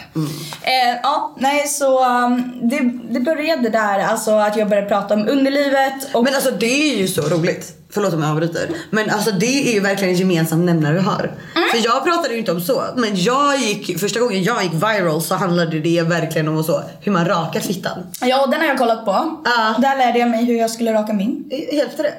Eh, 0.62 0.72
ja, 1.02 1.36
nej 1.38 1.66
så 1.68 2.04
um, 2.24 2.52
det, 2.70 2.78
det 3.14 3.20
började 3.20 3.68
där, 3.68 3.98
alltså 3.98 4.30
att 4.32 4.56
jag 4.56 4.68
började 4.68 4.88
prata 4.88 5.14
om 5.14 5.28
underlivet 5.28 6.14
och 6.14 6.24
Men 6.24 6.34
alltså 6.34 6.50
det 6.50 6.92
är 6.92 6.96
ju 6.96 7.08
så 7.08 7.22
roligt. 7.22 7.76
Förlåt 7.92 8.14
om 8.14 8.22
jag 8.22 8.30
avbryter. 8.30 8.68
Men 8.90 9.10
alltså 9.10 9.30
det 9.30 9.68
är 9.68 9.72
ju 9.72 9.80
verkligen 9.80 10.14
en 10.14 10.20
gemensam 10.20 10.66
nämnare 10.66 10.94
vi 10.94 11.00
har. 11.00 11.20
Mm. 11.56 11.68
För 11.70 11.78
jag 11.84 12.04
pratade 12.04 12.32
ju 12.34 12.38
inte 12.38 12.52
om 12.52 12.60
så. 12.60 12.84
Men 12.96 13.10
jag 13.22 13.56
gick, 13.58 14.00
första 14.00 14.20
gången 14.20 14.42
jag 14.42 14.62
gick 14.62 14.72
viral 14.72 15.22
så 15.22 15.34
handlade 15.34 15.80
det 15.80 16.02
verkligen 16.02 16.48
om 16.48 16.64
så, 16.64 16.82
hur 17.00 17.12
man 17.12 17.24
rakar 17.26 17.60
fittan. 17.60 17.98
ja, 18.20 18.46
den 18.46 18.60
har 18.60 18.66
jag 18.66 18.78
kollat 18.78 19.04
på. 19.04 19.40
Ja. 19.44 19.74
Där 19.78 19.96
lärde 19.98 20.18
jag 20.18 20.30
mig 20.30 20.44
hur 20.44 20.54
jag 20.56 20.70
skulle 20.70 20.92
raka 20.92 21.12
min. 21.12 21.50
Hjälpte 21.72 22.02
det? 22.02 22.14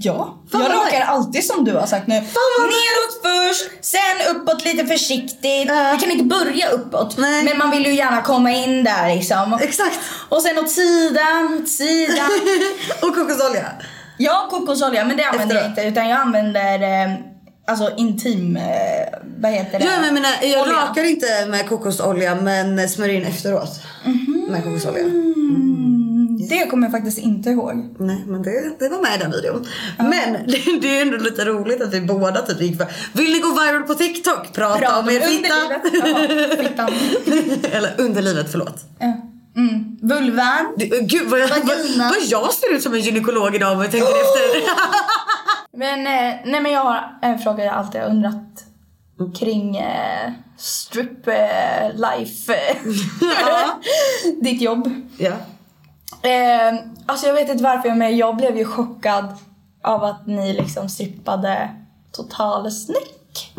Ja, 0.00 0.38
Fan, 0.52 0.60
jag 0.62 0.70
rakar 0.72 0.98
nice. 0.98 1.04
alltid 1.04 1.44
som 1.44 1.64
du 1.64 1.72
har 1.72 1.86
sagt 1.86 2.06
nu. 2.06 2.14
Neråt 2.14 3.14
först, 3.22 3.70
sen 3.84 4.00
uppåt 4.36 4.64
lite 4.64 4.86
försiktigt. 4.86 5.68
Ja. 5.68 5.90
Vi 5.92 5.98
kan 6.06 6.10
inte 6.10 6.24
börja 6.24 6.68
uppåt. 6.70 7.16
Nej. 7.18 7.44
Men 7.44 7.58
man 7.58 7.70
vill 7.70 7.86
ju 7.86 7.94
gärna 7.94 8.22
komma 8.22 8.50
in 8.52 8.84
där 8.84 9.14
liksom. 9.14 9.58
Exakt. 9.62 9.98
Och 10.28 10.42
sen 10.42 10.58
åt 10.58 10.70
sidan, 10.70 11.58
åt 11.62 11.68
sidan. 11.68 12.30
Och 13.02 13.14
kokosolja. 13.14 13.66
Ja, 14.18 14.46
kokosolja, 14.50 15.04
men 15.04 15.16
det 15.16 15.24
använder 15.24 15.54
jag 15.56 15.64
Efteråt. 15.66 15.78
inte. 15.86 16.00
Utan 16.00 16.08
jag 16.08 16.20
använder 16.20 16.82
eh, 17.06 17.14
alltså 17.66 17.90
intim, 17.96 18.56
eh, 18.56 18.62
vad 19.38 19.52
heter 19.52 19.78
det? 19.78 19.84
Ja, 19.84 19.90
men 19.96 20.04
jag, 20.04 20.14
menar, 20.14 20.30
jag 20.42 20.62
Olja. 20.62 20.74
rakar 20.74 21.04
inte 21.04 21.46
med 21.48 21.68
kokosolja 21.68 22.34
men 22.34 22.88
smörjer 22.88 23.20
in 23.20 23.26
efteråt. 23.26 23.80
Mhm. 24.04 24.46
Med 24.50 24.64
kokosolja. 24.64 25.04
Det 26.50 26.66
kommer 26.70 26.86
jag 26.86 26.92
faktiskt 26.92 27.18
inte 27.18 27.50
ihåg. 27.50 27.94
Nej 27.98 28.24
men 28.26 28.42
det, 28.42 28.72
det 28.78 28.88
var 28.88 29.02
med 29.02 29.14
i 29.16 29.18
den 29.22 29.30
videon. 29.30 29.66
Men 29.98 30.32
det, 30.46 30.80
det 30.82 30.98
är 30.98 31.02
ändå 31.02 31.16
lite 31.16 31.44
roligt 31.44 31.82
att 31.82 31.94
vi 31.94 32.00
båda 32.00 32.42
typ 32.42 32.60
gick 32.60 32.76
för 32.76 32.86
Vill 33.12 33.32
ni 33.32 33.38
gå 33.38 33.48
viral 33.48 33.82
på 33.82 33.94
TikTok? 33.94 34.52
Prata, 34.52 34.78
Prata 34.78 34.98
om 34.98 35.08
er 35.10 35.20
fitta. 35.20 36.88
Eller 37.76 37.94
underlivet, 37.98 38.50
förlåt. 38.50 38.84
Ja. 38.98 39.12
Mm. 39.58 39.98
Vulvan. 40.02 40.74
Gud 41.00 41.30
vad 41.30 41.40
jag, 41.40 41.48
vad, 41.48 41.78
vad 41.98 42.22
jag 42.28 42.52
ser 42.52 42.74
ut 42.74 42.82
som 42.82 42.94
en 42.94 43.00
gynekolog 43.00 43.54
idag 43.54 43.72
om 43.72 43.82
jag 43.82 43.90
tänker 43.90 44.08
efter. 44.08 44.70
Men, 45.78 45.98
eh, 46.06 46.40
nej, 46.44 46.60
men 46.60 46.72
jag 46.72 46.84
har 46.84 47.18
en 47.22 47.38
fråga 47.38 47.64
jag 47.64 47.74
alltid 47.74 48.00
har 48.00 48.08
undrat 48.08 48.64
kring 49.38 49.76
eh, 49.76 50.32
strip 50.56 51.28
eh, 51.28 51.94
life. 51.94 52.52
Ditt 54.42 54.62
jobb. 54.62 54.90
ja. 55.18 55.32
Eh, 56.28 56.78
alltså 57.06 57.26
jag 57.26 57.34
vet 57.34 57.48
inte 57.48 57.64
varför 57.64 57.94
men 57.94 58.16
jag 58.16 58.36
blev 58.36 58.56
ju 58.56 58.64
chockad 58.64 59.36
av 59.82 60.04
att 60.04 60.26
ni 60.26 60.52
liksom 60.52 60.88
strippade 60.88 61.70
total 62.12 62.72
snäck. 62.72 63.52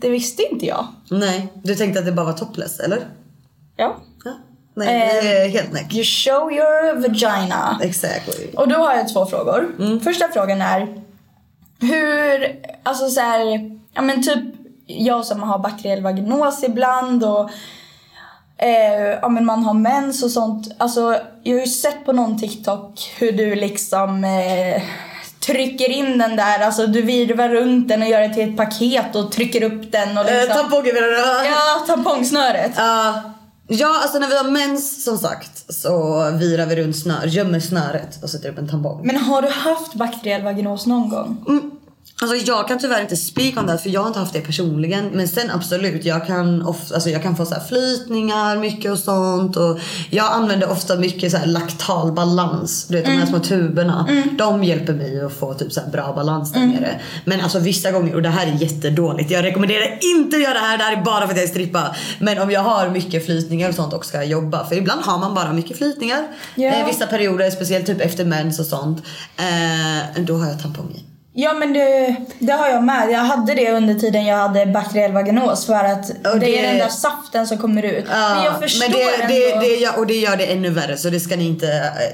Det 0.00 0.10
visste 0.10 0.42
inte 0.42 0.66
jag. 0.66 0.86
Nej, 1.10 1.52
du 1.62 1.74
tänkte 1.74 2.00
att 2.00 2.06
det 2.06 2.12
bara 2.12 2.26
var 2.26 2.32
topless 2.32 2.80
eller? 2.80 3.06
Ja. 3.76 3.96
Nej, 4.76 5.44
är 5.44 5.48
helt 5.48 5.72
näck. 5.72 5.94
You 5.94 6.04
show 6.04 6.52
your 6.52 7.00
vagina. 7.00 7.80
Exactly. 7.82 8.48
Och 8.56 8.68
då 8.68 8.74
har 8.74 8.94
jag 8.94 9.08
två 9.08 9.26
frågor. 9.26 10.00
Första 10.04 10.28
frågan 10.32 10.62
är 10.62 11.02
hur, 11.80 12.56
alltså 12.82 13.08
så 13.08 13.20
här, 13.20 13.70
ja 13.94 14.02
men 14.02 14.22
typ 14.22 14.54
jag 14.86 15.24
som 15.24 15.42
har 15.42 15.58
bakteriell 15.58 16.02
vaginos 16.02 16.64
ibland 16.64 17.24
och 17.24 17.50
eh, 18.58 19.18
ja 19.22 19.28
men 19.28 19.44
man 19.44 19.64
har 19.64 19.74
mens 19.74 20.22
och 20.22 20.30
sånt. 20.30 20.74
Alltså 20.78 21.18
jag 21.42 21.54
har 21.54 21.60
ju 21.60 21.66
sett 21.66 22.04
på 22.04 22.12
någon 22.12 22.40
TikTok 22.40 23.14
hur 23.18 23.32
du 23.32 23.54
liksom 23.54 24.24
eh, 24.24 24.82
trycker 25.46 25.90
in 25.90 26.18
den 26.18 26.36
där, 26.36 26.60
alltså 26.60 26.86
du 26.86 27.02
virvar 27.02 27.48
runt 27.48 27.88
den 27.88 28.02
och 28.02 28.08
gör 28.08 28.20
det 28.20 28.34
till 28.34 28.50
ett 28.50 28.56
paket 28.56 29.16
och 29.16 29.32
trycker 29.32 29.62
upp 29.62 29.92
den 29.92 30.18
och 30.18 30.30
Eh, 30.30 30.40
liksom... 30.40 30.70
menar 30.70 31.08
du? 31.08 31.48
Ja, 31.48 31.84
tampongsnöret. 31.86 32.72
Ja, 32.76 33.22
ja, 33.66 34.00
alltså 34.02 34.18
när 34.18 34.28
vi 34.28 34.36
har 34.36 34.50
mens 34.50 35.04
som 35.04 35.18
sagt 35.18 35.74
så 35.74 36.30
virar 36.30 36.66
vi 36.66 36.76
runt 36.76 36.96
snör, 36.96 37.26
gömmer 37.26 37.60
snöret 37.60 38.22
och 38.22 38.30
sätter 38.30 38.48
upp 38.48 38.58
en 38.58 38.68
tampong. 38.68 39.06
Men 39.06 39.16
har 39.16 39.42
du 39.42 39.48
haft 39.48 39.94
bakteriell 39.94 40.42
vaginos 40.42 40.86
någon 40.86 41.08
gång? 41.08 41.44
Alltså 42.22 42.36
jag 42.36 42.68
kan 42.68 42.78
tyvärr 42.78 43.00
inte 43.00 43.16
speak 43.16 43.56
on 43.56 43.66
that 43.66 43.82
för 43.82 43.90
jag 43.90 44.00
har 44.00 44.08
inte 44.08 44.18
haft 44.18 44.32
det 44.32 44.40
personligen. 44.40 45.10
Men 45.12 45.28
sen 45.28 45.50
absolut, 45.50 46.04
jag 46.04 46.26
kan, 46.26 46.62
ofta, 46.62 46.94
alltså 46.94 47.10
jag 47.10 47.22
kan 47.22 47.36
få 47.36 47.44
så 47.46 47.54
här 47.54 47.62
flytningar 47.68 48.56
mycket 48.56 48.92
och 48.92 48.98
sånt. 48.98 49.56
Och 49.56 49.78
jag 50.10 50.32
använder 50.32 50.70
ofta 50.70 50.96
mycket 50.96 51.30
så 51.32 51.36
här 51.38 51.46
laktal 51.46 52.12
balans. 52.12 52.86
Du 52.88 52.96
vet 52.96 53.04
de 53.04 53.10
här 53.10 53.26
små 53.26 53.38
tuberna. 53.38 54.08
De 54.38 54.64
hjälper 54.64 54.92
mig 54.92 55.20
att 55.20 55.32
få 55.32 55.54
typ 55.54 55.72
så 55.72 55.80
bra 55.92 56.12
balans 56.14 56.52
där 56.52 56.60
nere. 56.66 57.00
Men 57.24 57.40
alltså 57.40 57.58
vissa 57.58 57.90
gånger, 57.90 58.14
och 58.14 58.22
det 58.22 58.28
här 58.28 58.46
är 58.46 58.52
jättedåligt. 58.52 59.30
Jag 59.30 59.44
rekommenderar 59.44 59.98
inte 60.16 60.36
att 60.36 60.42
göra 60.42 60.54
det 60.54 60.60
här. 60.60 60.78
Det 60.78 60.84
här 60.84 60.96
är 60.96 61.02
bara 61.04 61.20
för 61.26 61.30
att 61.30 61.36
jag 61.36 61.44
är 61.44 61.48
strippa. 61.48 61.96
Men 62.18 62.38
om 62.38 62.50
jag 62.50 62.60
har 62.60 62.88
mycket 62.88 63.26
flytningar 63.26 63.68
och 63.68 63.74
sånt 63.74 63.92
och 63.92 64.04
ska 64.04 64.22
jobba. 64.24 64.66
För 64.66 64.76
ibland 64.76 65.02
har 65.02 65.18
man 65.18 65.34
bara 65.34 65.52
mycket 65.52 65.78
flytningar. 65.78 66.26
Ja. 66.54 66.70
Eh, 66.70 66.86
vissa 66.86 67.06
perioder, 67.06 67.50
speciellt 67.50 67.86
typ 67.86 68.00
efter 68.00 68.24
mens 68.24 68.60
och 68.60 68.66
sånt. 68.66 69.02
Eh, 69.36 70.22
då 70.22 70.36
har 70.36 70.46
jag 70.46 70.62
tampong 70.62 70.92
i. 70.94 71.13
Ja 71.36 71.52
men 71.52 71.72
det, 71.72 72.16
det 72.38 72.52
har 72.52 72.68
jag 72.68 72.82
med. 72.84 73.10
Jag 73.10 73.18
hade 73.18 73.54
det 73.54 73.72
under 73.72 73.94
tiden 73.94 74.24
jag 74.26 74.36
hade 74.36 74.66
bakteriell 74.66 75.12
vaginos 75.12 75.66
för 75.66 75.84
att 75.84 76.10
Och 76.10 76.38
det, 76.40 76.58
är 76.58 76.62
det- 76.62 76.68
den 76.68 76.78
där 76.78 76.88
saften 76.88 77.46
som 77.46 77.58
kommer 77.58 77.82
ut. 77.82 78.04
Ja, 78.10 78.34
men 78.34 78.44
jag 78.44 78.60
förstår 78.60 78.88
men 78.88 78.98
det, 79.28 79.34
det, 79.34 79.60
det 79.60 79.76
gör, 79.76 79.98
och 79.98 80.06
det 80.06 80.14
gör 80.14 80.36
det 80.36 80.52
ännu 80.52 80.70
värre 80.70 80.96
så 80.96 81.10
det 81.10 81.20
ska 81.20 81.36
ni 81.36 81.46
inte 81.46 81.66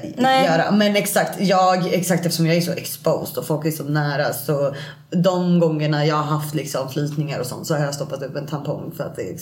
äh, 0.03 0.09
Nej. 0.17 0.45
göra. 0.45 0.71
Men 0.71 0.95
exakt, 0.95 1.31
jag, 1.39 1.93
exakt 1.93 2.25
eftersom 2.25 2.47
jag 2.47 2.55
är 2.55 2.61
så 2.61 2.71
exposed 2.71 3.37
och 3.37 3.47
folk 3.47 3.65
är 3.65 3.71
så 3.71 3.83
nära 3.83 4.33
så 4.33 4.75
de 5.09 5.59
gångerna 5.59 6.05
jag 6.05 6.15
har 6.15 6.37
haft 6.39 6.55
liksom 6.55 6.89
flytningar 6.89 7.39
och 7.39 7.45
sånt 7.45 7.67
så 7.67 7.73
har 7.75 7.85
jag 7.85 7.93
stoppat 7.95 8.23
upp 8.23 8.35
en 8.35 8.47
tampong 8.47 8.91
för 8.97 9.03
att 9.03 9.15
det 9.15 9.21
är 9.29 9.37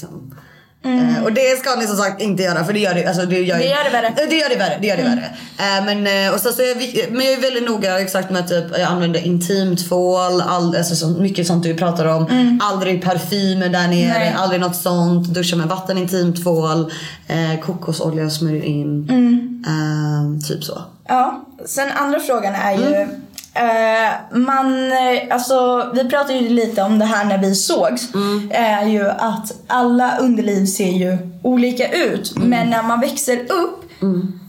liksom 0.84 1.00
Eh, 1.18 1.24
och 1.24 1.34
det 1.34 1.60
ska 1.60 1.76
ni 1.76 1.88
som 1.88 1.98
sagt 1.98 2.22
inte 2.22 2.44
göra 2.44 2.66
för 2.66 2.74
det 2.74 2.80
gör 2.80 2.94
det, 2.94 3.06
alltså 3.06 3.26
det 3.26 3.40
gör, 3.40 3.56
Mm. 3.56 3.68
Det 3.68 3.74
gör 3.76 3.84
det 3.84 3.90
värre. 3.90 4.08
Mm. 4.08 4.30
Det 4.30 4.36
gör 4.36 4.50
det 4.50 4.56
värre. 4.56 4.78
Det 4.82 4.88
gör 4.88 4.98
det 4.98 5.04
värre. 5.04 5.26
Eh, 5.58 5.86
men, 5.86 6.28
eh, 6.28 6.34
och 6.34 6.40
så, 6.40 6.52
så 6.52 6.62
är 6.62 6.76
vik- 6.76 7.08
men 7.12 7.26
jag 7.26 7.34
är 7.34 7.42
väldigt 7.42 7.64
noga 7.70 8.00
exakt 8.00 8.30
med 8.32 8.42
att 8.42 8.48
typ, 8.48 8.66
jag 8.72 8.82
använder 8.82 9.26
intimtvål, 9.26 10.42
all, 10.42 10.76
alltså 10.76 10.96
så, 10.96 11.08
mycket 11.08 11.48
sånt 11.48 11.64
du 11.64 11.74
pratar 11.76 12.06
om. 12.06 12.60
Aldrig 12.64 13.04
parfymer 13.04 13.70
där 13.70 13.88
nere, 13.88 14.00
Mm. 14.06 14.20
Nej. 14.20 14.34
aldrig 14.38 14.62
något 14.62 14.76
sånt. 14.76 15.28
Duscha 15.28 15.56
med 15.56 15.68
vatten, 15.68 15.98
intimtvål, 15.98 16.92
eh, 17.28 17.60
kokosolja 17.66 18.30
smörjer 18.30 18.64
in. 18.64 19.08
Mm. 19.10 19.64
Eh, 19.68 20.48
typ 20.48 20.64
så. 20.64 20.82
Ja, 21.08 21.46
sen 21.66 21.92
andra 21.96 22.20
frågan 22.20 22.56
är 22.56 22.72
ju 22.74 23.08
Mm. 23.54 24.06
eh, 24.06 24.38
man, 24.40 24.92
eh, 24.92 25.34
alltså 25.34 25.90
vi 25.96 26.10
pratade 26.10 26.40
ju 26.40 26.50
lite 26.50 26.82
om 26.82 27.00
det 27.00 27.06
här 27.06 27.26
när 27.26 27.38
vi 27.38 27.56
sågs. 27.56 28.14
Mm. 28.14 28.52
Är 28.54 28.86
ju 28.86 29.10
att 29.10 29.54
alla 29.68 30.18
underliv 30.18 30.66
ser 30.66 30.92
ju 30.92 31.18
olika 31.44 31.92
ut. 31.92 32.36
Mm. 32.36 32.50
Men 32.50 32.70
när 32.70 32.84
man 32.84 33.00
växer 33.00 33.40
upp 33.52 33.92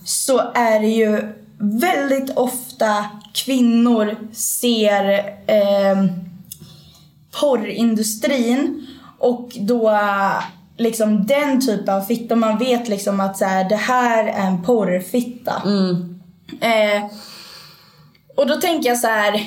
så 0.04 0.38
är 0.54 0.80
det 0.80 0.88
ju 0.88 1.32
väldigt 1.58 2.36
ofta 2.36 3.04
kvinnor 3.34 4.16
ser 4.32 5.18
eh, 5.46 6.04
porrindustrin 7.40 8.86
och 9.18 9.50
då 9.60 9.98
liksom 10.76 11.26
den 11.26 11.66
typen 11.66 11.94
av 11.94 12.00
fitta. 12.00 12.36
Man 12.36 12.58
vet 12.58 12.88
liksom 12.88 13.20
att 13.20 13.36
så 13.36 13.44
här, 13.44 13.68
det 13.68 13.76
här 13.76 14.24
är 14.24 14.46
en 14.46 14.62
porrfitta. 14.62 15.62
Eh, 16.60 17.04
och 18.40 18.46
då 18.46 18.54
tänker 18.54 18.88
jag 18.88 18.98
så 18.98 19.06
här, 19.06 19.46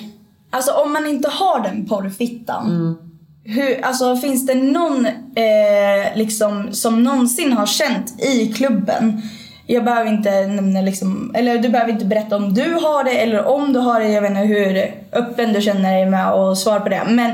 alltså 0.50 0.72
om 0.72 0.94
man 0.94 1.08
inte 1.08 1.30
har 1.30 1.60
den 1.60 1.86
porrfittan. 1.86 2.98
Hur, 3.46 3.86
alltså 3.86 4.18
finns 4.18 4.48
det 4.48 4.56
någon 4.56 5.06
eh, 5.06 6.16
liksom 6.16 6.74
som 6.74 7.04
någonsin 7.04 7.54
har 7.54 7.66
känt 7.66 8.24
i 8.24 8.54
klubben? 8.54 9.22
Jag 9.68 9.86
behöver 9.86 10.12
inte 10.12 10.48
nämna 10.48 10.82
liksom, 10.82 11.32
eller 11.36 11.58
du 11.58 11.70
behöver 11.70 11.92
inte 11.92 12.06
berätta 12.06 12.36
om 12.36 12.54
du 12.54 12.74
har 12.74 13.04
det 13.04 13.12
eller 13.12 13.46
om 13.46 13.74
du 13.74 13.80
har 13.80 14.00
det. 14.00 14.08
Jag 14.08 14.22
vet 14.22 14.32
inte 14.32 14.42
hur 14.42 14.94
öppen 15.12 15.54
du 15.54 15.62
känner 15.62 15.94
dig 15.94 16.06
med 16.06 16.34
och 16.34 16.58
svara 16.58 16.80
på 16.80 16.90
det. 16.90 17.04
Men 17.08 17.32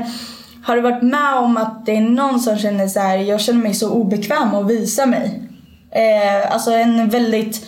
har 0.64 0.76
du 0.76 0.82
varit 0.82 1.02
med 1.02 1.34
om 1.34 1.56
att 1.56 1.86
det 1.86 1.96
är 1.96 2.00
någon 2.00 2.40
som 2.40 2.58
känner 2.58 2.88
så 2.88 3.00
här, 3.00 3.16
jag 3.16 3.40
känner 3.40 3.62
mig 3.62 3.74
så 3.74 3.90
obekväm 3.90 4.54
att 4.54 4.70
visa 4.70 5.06
mig? 5.06 5.42
Eh, 5.90 6.52
alltså 6.52 6.70
en 6.70 7.08
väldigt 7.08 7.66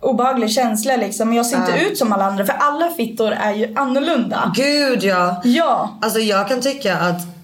obehaglig 0.00 0.50
känsla 0.50 0.96
liksom. 0.96 1.34
Jag 1.34 1.46
ser 1.46 1.56
inte 1.56 1.84
ut 1.90 1.98
som 1.98 2.12
alla 2.12 2.24
andra 2.24 2.46
för 2.46 2.52
alla 2.52 2.90
fittor 2.90 3.32
är 3.32 3.52
ju 3.54 3.74
annorlunda. 3.76 4.52
Gud 4.56 5.02
ja. 5.02 5.40
Ja. 5.44 5.98
Alltså 6.02 6.18
jag 6.18 6.48
kan 6.48 6.60
tycka 6.60 6.96
att 6.96 7.39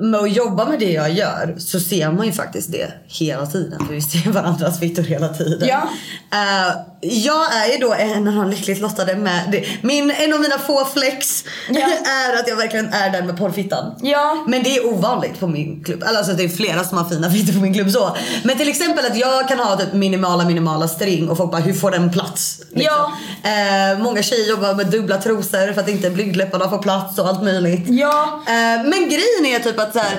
med 0.00 0.20
att 0.20 0.32
jobba 0.32 0.64
med 0.64 0.78
det 0.78 0.92
jag 0.92 1.12
gör 1.12 1.54
så 1.58 1.80
ser 1.80 2.10
man 2.10 2.26
ju 2.26 2.32
faktiskt 2.32 2.72
det 2.72 2.92
hela 3.06 3.46
tiden. 3.46 3.86
För 3.86 3.94
vi 3.94 4.00
ser 4.00 4.30
varandras 4.30 4.80
fittor 4.80 5.02
hela 5.02 5.28
tiden. 5.28 5.68
Ja. 5.68 5.88
Eh, 6.32 6.76
jag 7.00 7.54
är 7.54 7.72
ju 7.72 7.78
då 7.78 7.94
en 7.94 8.28
av 8.28 8.34
de 8.34 8.50
lyckligt 8.50 8.80
lottade 8.80 9.16
med 9.16 9.42
det. 9.52 9.64
Min, 9.82 10.10
en 10.10 10.32
av 10.32 10.40
mina 10.40 10.58
få 10.58 10.84
flex 10.84 11.44
Ja. 11.68 11.80
är 12.06 12.40
att 12.40 12.48
jag 12.48 12.56
verkligen 12.56 12.92
är 12.92 13.10
den 13.10 13.26
med 13.26 13.38
porrfittan. 13.38 13.94
Ja. 14.02 14.44
Men 14.48 14.62
det 14.62 14.76
är 14.76 14.86
ovanligt 14.86 15.40
på 15.40 15.46
min 15.46 15.84
klubb. 15.84 16.02
Alltså 16.06 16.32
det 16.32 16.44
är 16.44 16.48
flera 16.48 16.84
som 16.84 16.98
har 16.98 17.04
fina 17.04 17.30
fittor 17.30 17.52
på 17.52 17.58
min 17.58 17.74
klubb 17.74 17.90
så. 17.90 18.16
Men 18.44 18.58
till 18.58 18.68
exempel 18.68 19.06
att 19.06 19.16
jag 19.16 19.48
kan 19.48 19.58
ha 19.58 19.76
typ 19.76 19.92
minimala 19.92 20.44
minimala 20.44 20.88
string 20.88 21.28
och 21.28 21.36
folk 21.36 21.50
bara 21.50 21.62
hur 21.62 21.74
får 21.74 21.90
den 21.90 22.12
plats? 22.12 22.60
Liksom. 22.70 23.12
Eh, 23.42 23.98
många 23.98 24.22
tjejer 24.22 24.50
jobbar 24.50 24.74
med 24.74 24.86
dubbla 24.86 25.18
trosor 25.18 25.72
för 25.72 25.80
att 25.80 25.88
inte 25.88 26.10
blygdläpparna 26.10 26.70
får 26.70 26.78
plats 26.78 27.18
och 27.18 27.28
allt 27.28 27.42
möjligt. 27.42 27.84
Ja. 27.88 28.42
Eh, 28.46 28.84
men 28.84 29.08
grejen 29.08 29.46
är 29.46 29.58
typ 29.58 29.75
att 29.82 29.92
så 29.92 29.98
här. 29.98 30.18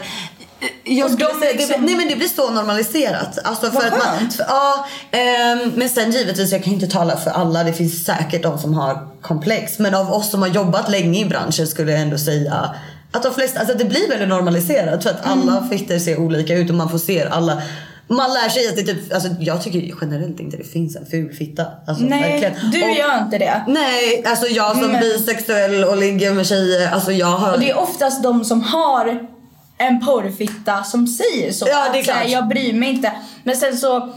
Jag 0.84 1.12
skulle 1.12 1.30
de 1.34 1.39
säga, 1.39 1.52
liksom- 1.52 1.82
det, 1.82 1.86
nej 1.88 1.96
men 1.96 2.08
det 2.08 2.15
blir 2.15 2.28
så 2.28 2.50
normaliserat. 2.52 3.38
Alltså 3.43 3.72
för 3.72 3.88
att 3.88 3.91
man, 3.98 4.32
för, 4.32 4.46
ja, 4.48 4.88
ehm, 5.12 5.72
men 5.76 5.89
sen 5.89 6.12
givetvis, 6.12 6.52
jag 6.52 6.63
kan 6.63 6.74
inte 6.74 6.88
tala 6.88 7.17
för 7.17 7.32
alla. 7.32 7.63
Det 7.63 7.74
finns 7.74 8.06
säkert 8.06 8.43
de 8.43 8.58
som 8.60 8.74
har 8.74 9.08
komplex. 9.22 9.80
Men 9.80 9.96
av 9.96 10.13
oss 10.13 10.32
som 10.32 10.41
har 10.41 10.50
jobbat 10.50 10.91
länge 10.91 11.20
i 11.22 11.26
branschen 11.26 11.67
skulle 11.67 11.91
jag 11.91 12.02
ändå 12.02 12.17
säga 12.17 12.76
att 13.12 13.24
de 13.24 13.34
flesta, 13.34 13.60
alltså 13.60 13.78
det 13.78 13.86
blir 13.86 14.10
väldigt 14.10 14.30
normaliserat. 14.30 15.04
För 15.04 15.10
att 15.10 15.26
Mm. 15.26 15.50
alla 15.50 15.67
fittor 15.70 16.00
ser 16.00 16.20
olika 16.20 16.54
ut 16.54 16.70
och 16.70 16.76
man 16.76 16.89
får 16.89 16.98
se 16.98 17.24
alla. 17.32 17.62
Man 18.10 18.34
lär 18.34 18.50
sig 18.50 18.67
att 18.70 18.76
det 18.76 18.84
typ, 18.84 19.13
alltså 19.13 19.30
jag 19.39 19.62
tycker 19.63 19.93
generellt 20.02 20.39
inte 20.39 20.58
det 20.58 20.63
finns 20.63 20.96
en 20.96 21.06
ful 21.06 21.34
fitta. 21.34 21.65
Alltså, 21.88 22.04
Nej, 22.04 22.22
verkligen. 22.41 22.72
du 22.72 22.84
Och- 22.84 22.98
gör 22.98 23.24
inte 23.24 23.38
det. 23.38 23.62
Nej, 23.67 24.24
alltså 24.28 24.48
jag 24.48 24.72
som 24.78 24.91
Men- 24.91 25.00
bisexuell 25.02 25.84
och 25.84 25.98
ligger 25.98 26.34
med 26.34 26.48
tjejer, 26.48 26.91
alltså 26.91 27.12
jag 27.12 27.28
har... 27.28 27.54
Och 27.54 27.60
det 27.60 27.70
är 27.70 27.78
oftast 27.80 28.24
de 28.24 28.46
som 28.46 28.62
har 28.63 29.37
en 29.77 30.05
porrfitta 30.05 30.83
som 30.83 31.07
säger 31.07 31.51
så. 31.51 31.65
Ja, 31.69 31.85
det 31.93 31.97
är 31.97 31.99
Att 31.99 32.05
så 32.05 32.11
här, 32.11 32.19
klart. 32.21 32.31
Jag 32.31 32.47
bryr 32.47 32.73
mig 32.73 32.89
inte. 32.89 33.11
Men 33.43 33.55
sen 33.55 33.77
så 33.77 34.09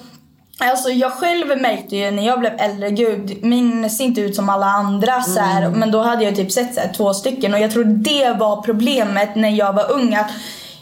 Alltså 0.63 0.91
jag 0.91 1.13
själv 1.13 1.61
märkte 1.61 1.97
ju 1.97 2.11
när 2.11 2.27
jag 2.27 2.41
blev 2.41 2.53
äldre, 2.59 2.91
gud 2.91 3.45
min 3.45 3.91
ser 3.91 4.05
inte 4.05 4.21
ut 4.21 4.37
som 4.37 4.49
alla 4.49 4.67
andra 4.67 5.23
så 5.23 5.41
här, 5.41 5.63
Mm. 5.63 5.79
men 5.81 5.91
då 5.91 6.03
hade 6.03 6.25
jag 6.25 6.37
typ 6.37 6.53
sett 6.53 6.75
så 6.75 6.81
här, 6.81 6.93
två 6.97 7.15
stycken 7.15 7.55
och 7.55 7.61
jag 7.61 7.71
tror 7.71 7.85
det 7.85 8.33
var 8.39 8.63
problemet 8.63 9.37
när 9.37 9.49
jag 9.51 9.73
var 9.73 9.93
ung 9.93 10.15
att 10.15 10.31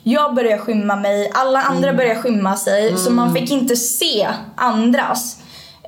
jag 0.02 0.34
började 0.34 0.62
skymma 0.62 0.96
mig, 0.96 1.30
alla 1.34 1.62
andra 1.62 1.88
Mm. 1.88 1.96
började 1.96 2.20
skymma 2.20 2.56
sig 2.56 2.96
så 2.98 3.10
man 3.10 3.34
fick 3.34 3.50
inte 3.50 3.76
se 3.76 4.28
andras. 4.56 5.36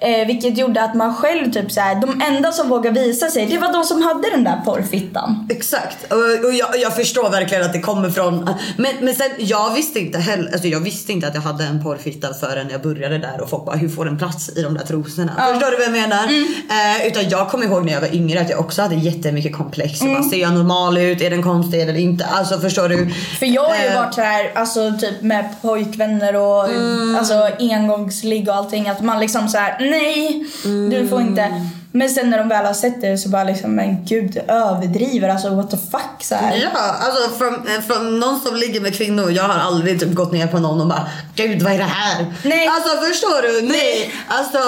Eh, 0.02 0.26
vilket 0.26 0.58
gjorde 0.58 0.82
att 0.82 0.94
man 0.94 1.14
själv 1.14 1.52
typ 1.52 1.72
så 1.72 1.80
här, 1.80 1.94
de 1.94 2.22
enda 2.28 2.52
som 2.52 2.68
vågade 2.68 3.00
visa 3.00 3.26
sig 3.30 3.46
det 3.46 3.58
var 3.58 3.72
de 3.72 3.84
som 3.84 4.02
hade 4.02 4.30
den 4.30 4.44
där 4.44 4.60
porrfittan. 4.64 5.46
Exakt. 5.50 6.12
Och, 6.12 6.44
och 6.46 6.52
jag, 6.54 6.68
jag 6.80 6.96
förstår 6.96 7.30
verkligen 7.30 7.64
att 7.64 7.72
det 7.72 7.80
kommer 7.80 8.10
från... 8.10 8.50
Men, 8.76 8.92
men 9.00 9.14
sen, 9.14 9.30
jag 9.38 9.74
visste 9.74 10.00
inte 10.00 10.18
heller, 10.18 10.52
alltså 10.52 10.68
jag 10.68 10.80
visste 10.80 11.12
inte 11.12 11.26
att 11.26 11.34
jag 11.34 11.42
hade 11.42 11.64
en 11.64 11.82
porrfitta 11.82 12.34
förrän 12.34 12.68
jag 12.70 12.82
började 12.82 13.18
där 13.18 13.40
och 13.40 13.50
folk 13.50 13.64
bara 13.64 13.76
hur 13.76 13.88
får 13.88 14.04
den 14.04 14.18
plats 14.18 14.48
i 14.56 14.62
de 14.62 14.74
där 14.74 14.84
trosorna? 14.84 15.32
Förstår 15.52 15.70
du 15.70 15.76
vad 15.76 15.86
jag 15.86 15.92
menar? 15.92 16.24
Eh, 16.70 17.06
utan 17.06 17.28
jag 17.28 17.48
kommer 17.50 17.64
ihåg 17.64 17.84
när 17.84 17.92
jag 17.92 18.00
var 18.00 18.14
yngre 18.14 18.40
att 18.40 18.50
jag 18.50 18.60
också 18.60 18.82
hade 18.82 18.94
jättemycket 18.94 19.56
komplex. 19.56 20.00
Mm. 20.00 20.14
Bara, 20.14 20.22
ser 20.22 20.36
jag 20.40 20.52
normal 20.54 20.98
ut? 20.98 21.20
Är 21.22 21.30
den 21.30 21.42
konstig 21.42 21.80
eller 21.82 21.96
inte? 21.96 22.24
Alltså 22.26 22.58
förstår 22.60 22.88
du? 22.88 23.10
För 23.38 23.46
jag 23.46 23.62
har 23.62 23.76
ju 23.76 23.80
Eh, 23.90 23.94
varit 24.02 24.14
så 24.14 24.20
här, 24.20 24.52
alltså 24.54 24.92
typ 25.00 25.22
med 25.22 25.44
pojkvänner 25.62 26.36
och 26.36 26.68
Mm. 26.70 27.16
alltså 27.16 27.34
engångsligg 27.58 28.48
och 28.48 28.54
allting 28.54 28.88
att 28.88 29.00
man 29.02 29.20
liksom 29.20 29.48
så 29.48 29.58
nej 29.90 30.44
du 30.90 31.08
får 31.08 31.20
inte. 31.20 31.66
Men 31.92 32.08
sen 32.10 32.30
när 32.30 32.38
de 32.38 32.48
väl 32.48 32.66
har 32.66 32.72
sett 32.74 33.00
det 33.00 33.18
så 33.18 33.28
bara 33.28 33.44
liksom 33.44 33.74
men 33.74 34.04
gud 34.04 34.32
du 34.32 34.40
överdriver 34.52 35.28
alltså 35.28 35.54
what 35.54 35.70
the 35.70 35.76
fuck 35.76 36.22
så 36.22 36.34
här. 36.34 36.56
Ja, 36.56 36.68
alltså 36.80 37.38
från, 37.38 37.54
eh, 37.54 37.80
från 37.86 38.20
någon 38.20 38.40
som 38.40 38.56
ligger 38.56 38.80
med 38.80 38.94
kvinnor. 38.98 39.30
Jag 39.30 39.42
har 39.42 39.58
aldrig 39.60 40.00
typ 40.00 40.14
gått 40.14 40.32
ner 40.32 40.46
på 40.46 40.58
någon 40.58 40.80
och 40.80 40.86
bara 40.86 41.08
Gud 41.34 41.62
vad 41.62 41.72
är 41.72 41.78
det 41.78 41.84
här? 41.84 42.26
Nej. 42.44 42.66
Alltså 42.68 42.96
förstår 43.08 43.42
du? 43.42 43.66
Nej. 43.68 44.10
Alltså. 44.28 44.58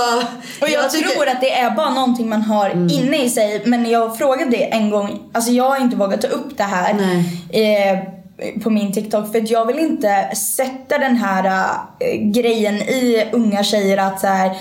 Och 0.60 0.68
jag, 0.70 0.90
tycker- 0.90 1.04
Mm. 1.06 1.16
tror 1.16 1.28
att 1.28 1.40
det 1.40 1.52
är 1.58 1.70
bara 1.70 1.90
någonting 1.90 2.28
man 2.28 2.42
har 2.42 2.70
inne 2.70 3.24
i 3.24 3.30
sig. 3.30 3.62
Men 3.66 3.90
jag 3.90 4.18
frågade 4.18 4.50
det 4.50 4.72
en 4.72 4.90
gång, 4.90 5.20
alltså 5.32 5.50
jag 5.50 5.70
har 5.70 5.76
inte 5.80 5.96
vågat 5.96 6.20
ta 6.20 6.28
upp 6.28 6.56
det 6.56 6.62
här 6.62 6.90
eh, 7.50 7.98
på 8.62 8.70
min 8.70 8.92
TikTok. 8.92 9.32
För 9.32 9.38
att 9.38 9.50
jag 9.50 9.66
vill 9.66 9.78
inte 9.78 10.30
sätta 10.56 10.98
den 10.98 11.16
här 11.16 11.44
eh, 12.00 12.20
grejen 12.20 12.74
i 12.74 13.28
unga 13.32 13.64
tjejer 13.64 13.98
att 13.98 14.20
så 14.20 14.26
här, 14.26 14.56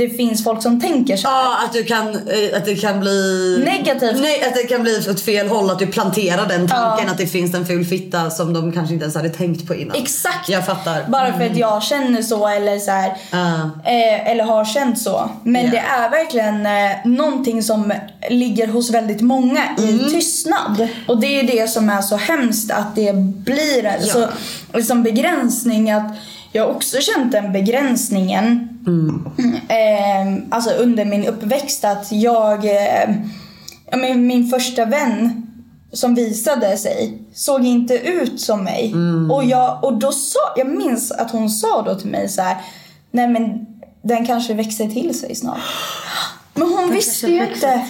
det 0.00 0.08
finns 0.16 0.44
folk 0.44 0.62
som 0.62 0.80
tänker 0.80 1.16
så 1.16 1.28
här. 1.28 1.34
Ja, 1.42 1.56
att, 1.66 1.72
du 1.72 1.84
kan, 1.84 2.08
eh, 2.08 2.56
att 2.56 2.64
det 2.64 2.76
kan 2.76 3.00
bli... 3.00 3.62
Negativt. 3.64 4.20
Nej, 4.20 4.42
att 4.48 4.54
det 4.54 4.62
kan 4.62 4.82
bli 4.82 4.98
åt 5.10 5.20
fel 5.20 5.48
håll. 5.48 5.70
Att 5.70 5.78
du 5.78 5.86
planterar 5.86 6.46
den 6.48 6.68
tanken 6.68 7.08
att 7.08 7.18
det 7.18 7.26
finns 7.26 7.54
en 7.54 7.66
ful 7.66 7.84
fitta 7.84 8.30
som 8.30 8.52
de 8.52 8.72
kanske 8.72 8.94
inte 8.94 9.02
ens 9.04 9.16
hade 9.16 9.28
tänkt 9.28 9.66
på 9.66 9.74
innan. 9.74 9.96
Exakt. 9.96 10.48
Jag 10.48 10.66
fattar. 10.66 11.04
Bara 11.08 11.32
för 11.38 11.44
att 11.46 11.56
jag 11.56 11.82
känner 11.82 12.22
så 12.22 12.48
eller 12.48 12.78
så 12.78 12.90
här, 12.90 13.16
Ah. 13.32 13.88
eh, 13.90 14.30
eller 14.30 14.44
har 14.44 14.64
känt 14.64 14.98
så. 14.98 15.30
Men 15.44 15.64
Ja. 15.64 15.70
det 15.70 15.78
är 15.78 16.10
verkligen 16.10 16.66
eh, 16.66 16.96
någonting 17.04 17.62
som 17.62 17.92
ligger 18.30 18.66
hos 18.66 18.90
väldigt 18.90 19.20
många 19.20 19.62
i 19.78 19.90
Mm. 19.90 20.10
tystnad. 20.10 20.88
Och 21.08 21.20
det 21.20 21.40
är 21.40 21.42
det 21.42 21.70
som 21.70 21.90
är 21.90 22.02
så 22.02 22.16
hemskt 22.16 22.70
att 22.70 22.94
det 22.94 23.12
blir 23.16 23.84
en 23.84 24.02
så, 24.06 24.28
liksom 24.74 25.02
begränsning. 25.02 25.90
att 25.90 26.12
jag 26.52 26.66
har 26.66 26.74
också 26.74 27.00
känt 27.00 27.32
den 27.32 27.52
begränsningen 27.52 28.68
eh, 29.68 30.42
alltså 30.50 30.70
under 30.70 31.04
min 31.04 31.26
uppväxt 31.26 31.84
att 31.84 32.12
jag, 32.12 32.64
eh, 32.64 34.16
min 34.16 34.48
första 34.48 34.84
vän 34.84 35.46
som 35.92 36.14
visade 36.14 36.76
sig 36.76 37.18
såg 37.34 37.64
inte 37.64 37.94
ut 37.94 38.40
som 38.40 38.64
mig. 38.64 38.94
Och, 39.30 39.44
jag, 39.44 39.84
och 39.84 39.98
då 39.98 40.12
sa, 40.12 40.38
jag 40.56 40.68
minns 40.68 41.10
att 41.12 41.30
hon 41.30 41.50
sa 41.50 41.82
då 41.82 41.94
till 41.94 42.10
mig 42.10 42.28
så 42.28 42.42
här, 42.42 42.56
nej 43.10 43.28
men 43.28 43.66
den 44.02 44.26
kanske 44.26 44.54
växer 44.54 44.88
till 44.88 45.18
sig 45.18 45.34
snart. 45.34 45.58
Men 46.54 46.68
hon 46.68 46.90
visste 46.90 47.26
ju 47.26 47.46
inte. 47.54 47.86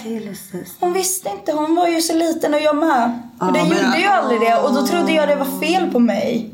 Hon 0.79 0.93
visste 0.93 1.29
inte, 1.29 1.51
hon 1.51 1.75
var 1.75 1.87
ju 1.87 2.01
så 2.01 2.13
liten 2.13 2.53
och 2.53 2.59
jag 2.59 2.75
med. 2.75 3.19
Och 3.39 3.53
den 3.53 3.69
men- 3.69 3.77
gjorde 3.77 3.99
ju 3.99 4.07
aldrig 4.07 4.41
det 4.41 4.55
och 4.55 4.73
då 4.73 4.87
trodde 4.87 5.11
jag 5.11 5.27
det 5.27 5.35
var 5.35 5.59
fel 5.59 5.91
på 5.91 5.99
mig. 5.99 6.49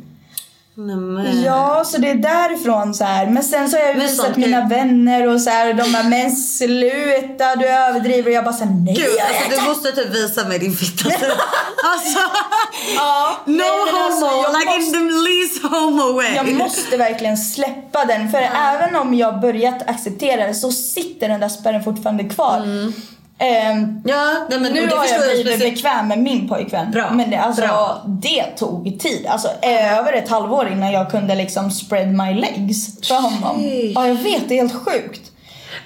Nej, 0.80 0.96
men- 0.96 1.44
Ja, 1.44 1.84
så 1.86 1.98
det 1.98 2.10
är 2.10 2.16
därifrån 2.16 2.94
så 2.94 3.04
här. 3.04 3.28
Men 3.28 3.44
sen 3.44 3.70
så 3.70 3.78
har 3.78 3.84
jag 3.84 3.98
Men 3.98 4.06
visat 4.08 4.26
sånt 4.26 4.38
mina 4.38 4.68
vänner 4.68 5.28
och 5.28 5.42
så 5.42 5.50
här, 5.50 5.74
de 5.74 5.92
bara 5.94 6.04
men 6.04 6.32
sluta 6.32 7.56
du 7.56 7.68
överdriver 7.68 8.28
och 8.32 8.36
jag 8.36 8.44
bara 8.44 8.54
såhär 8.54 8.72
nej 8.86 8.96
Gud, 8.96 9.06
alltså, 9.28 9.62
du 9.62 9.70
måste 9.70 9.92
typ 9.92 10.16
visa 10.16 10.48
mig 10.48 10.60
din 10.60 10.74
fitta. 10.76 11.10
alltså, 11.84 12.20
Ja, 12.96 13.38
no 13.46 13.52
men 13.54 13.68
homo, 13.96 14.06
alltså, 14.06 14.26
jag 14.26 14.60
like 14.60 14.76
in 14.76 14.82
måste- 14.82 14.98
the 14.98 15.04
least 15.04 15.64
homo 15.74 16.14
way. 16.14 16.36
Jag 16.36 16.54
måste 16.54 16.98
verkligen 16.98 17.38
släppa 17.38 18.06
den 18.06 18.32
för 18.32 18.50
även 18.56 18.96
om 18.96 19.14
jag 19.14 19.40
börjat 19.42 19.90
acceptera 19.90 20.48
det 20.48 20.54
så 20.54 20.72
sitter 20.72 21.30
den 21.30 21.40
där 21.40 21.50
spärren 21.50 21.84
fortfarande 21.84 22.24
kvar. 22.24 22.62
Ehm, 23.40 24.02
Ja, 24.06 24.34
nej, 24.50 24.60
men 24.60 24.74
nu 24.74 24.82
har 24.88 25.06
jag 25.06 25.22
blivit 25.22 25.48
speciellt- 25.48 25.76
bekväm 25.76 26.08
med 26.08 26.20
min 26.20 26.48
pojkvän. 26.48 26.92
Bra, 26.92 27.12
Men 27.14 27.30
det, 27.30 27.38
alltså, 27.38 27.62
bra. 27.62 28.02
det 28.08 28.44
tog 28.44 29.00
tid. 29.00 29.26
Alltså 29.30 29.48
över 29.62 30.14
ett 30.14 30.30
halvår 30.30 30.70
innan 30.72 30.92
jag 30.92 31.12
kunde 31.12 31.36
liksom 31.36 31.72
spread 31.72 32.08
my 32.08 32.34
legs 32.34 33.08
för 33.08 33.16
honom. 33.16 33.60
Shit. 33.62 33.92
Ja 33.96 34.08
jag 34.08 34.16
vet, 34.16 34.50
det 34.50 34.54
är 34.60 34.62
helt 34.62 34.86
sjukt. 34.86 35.32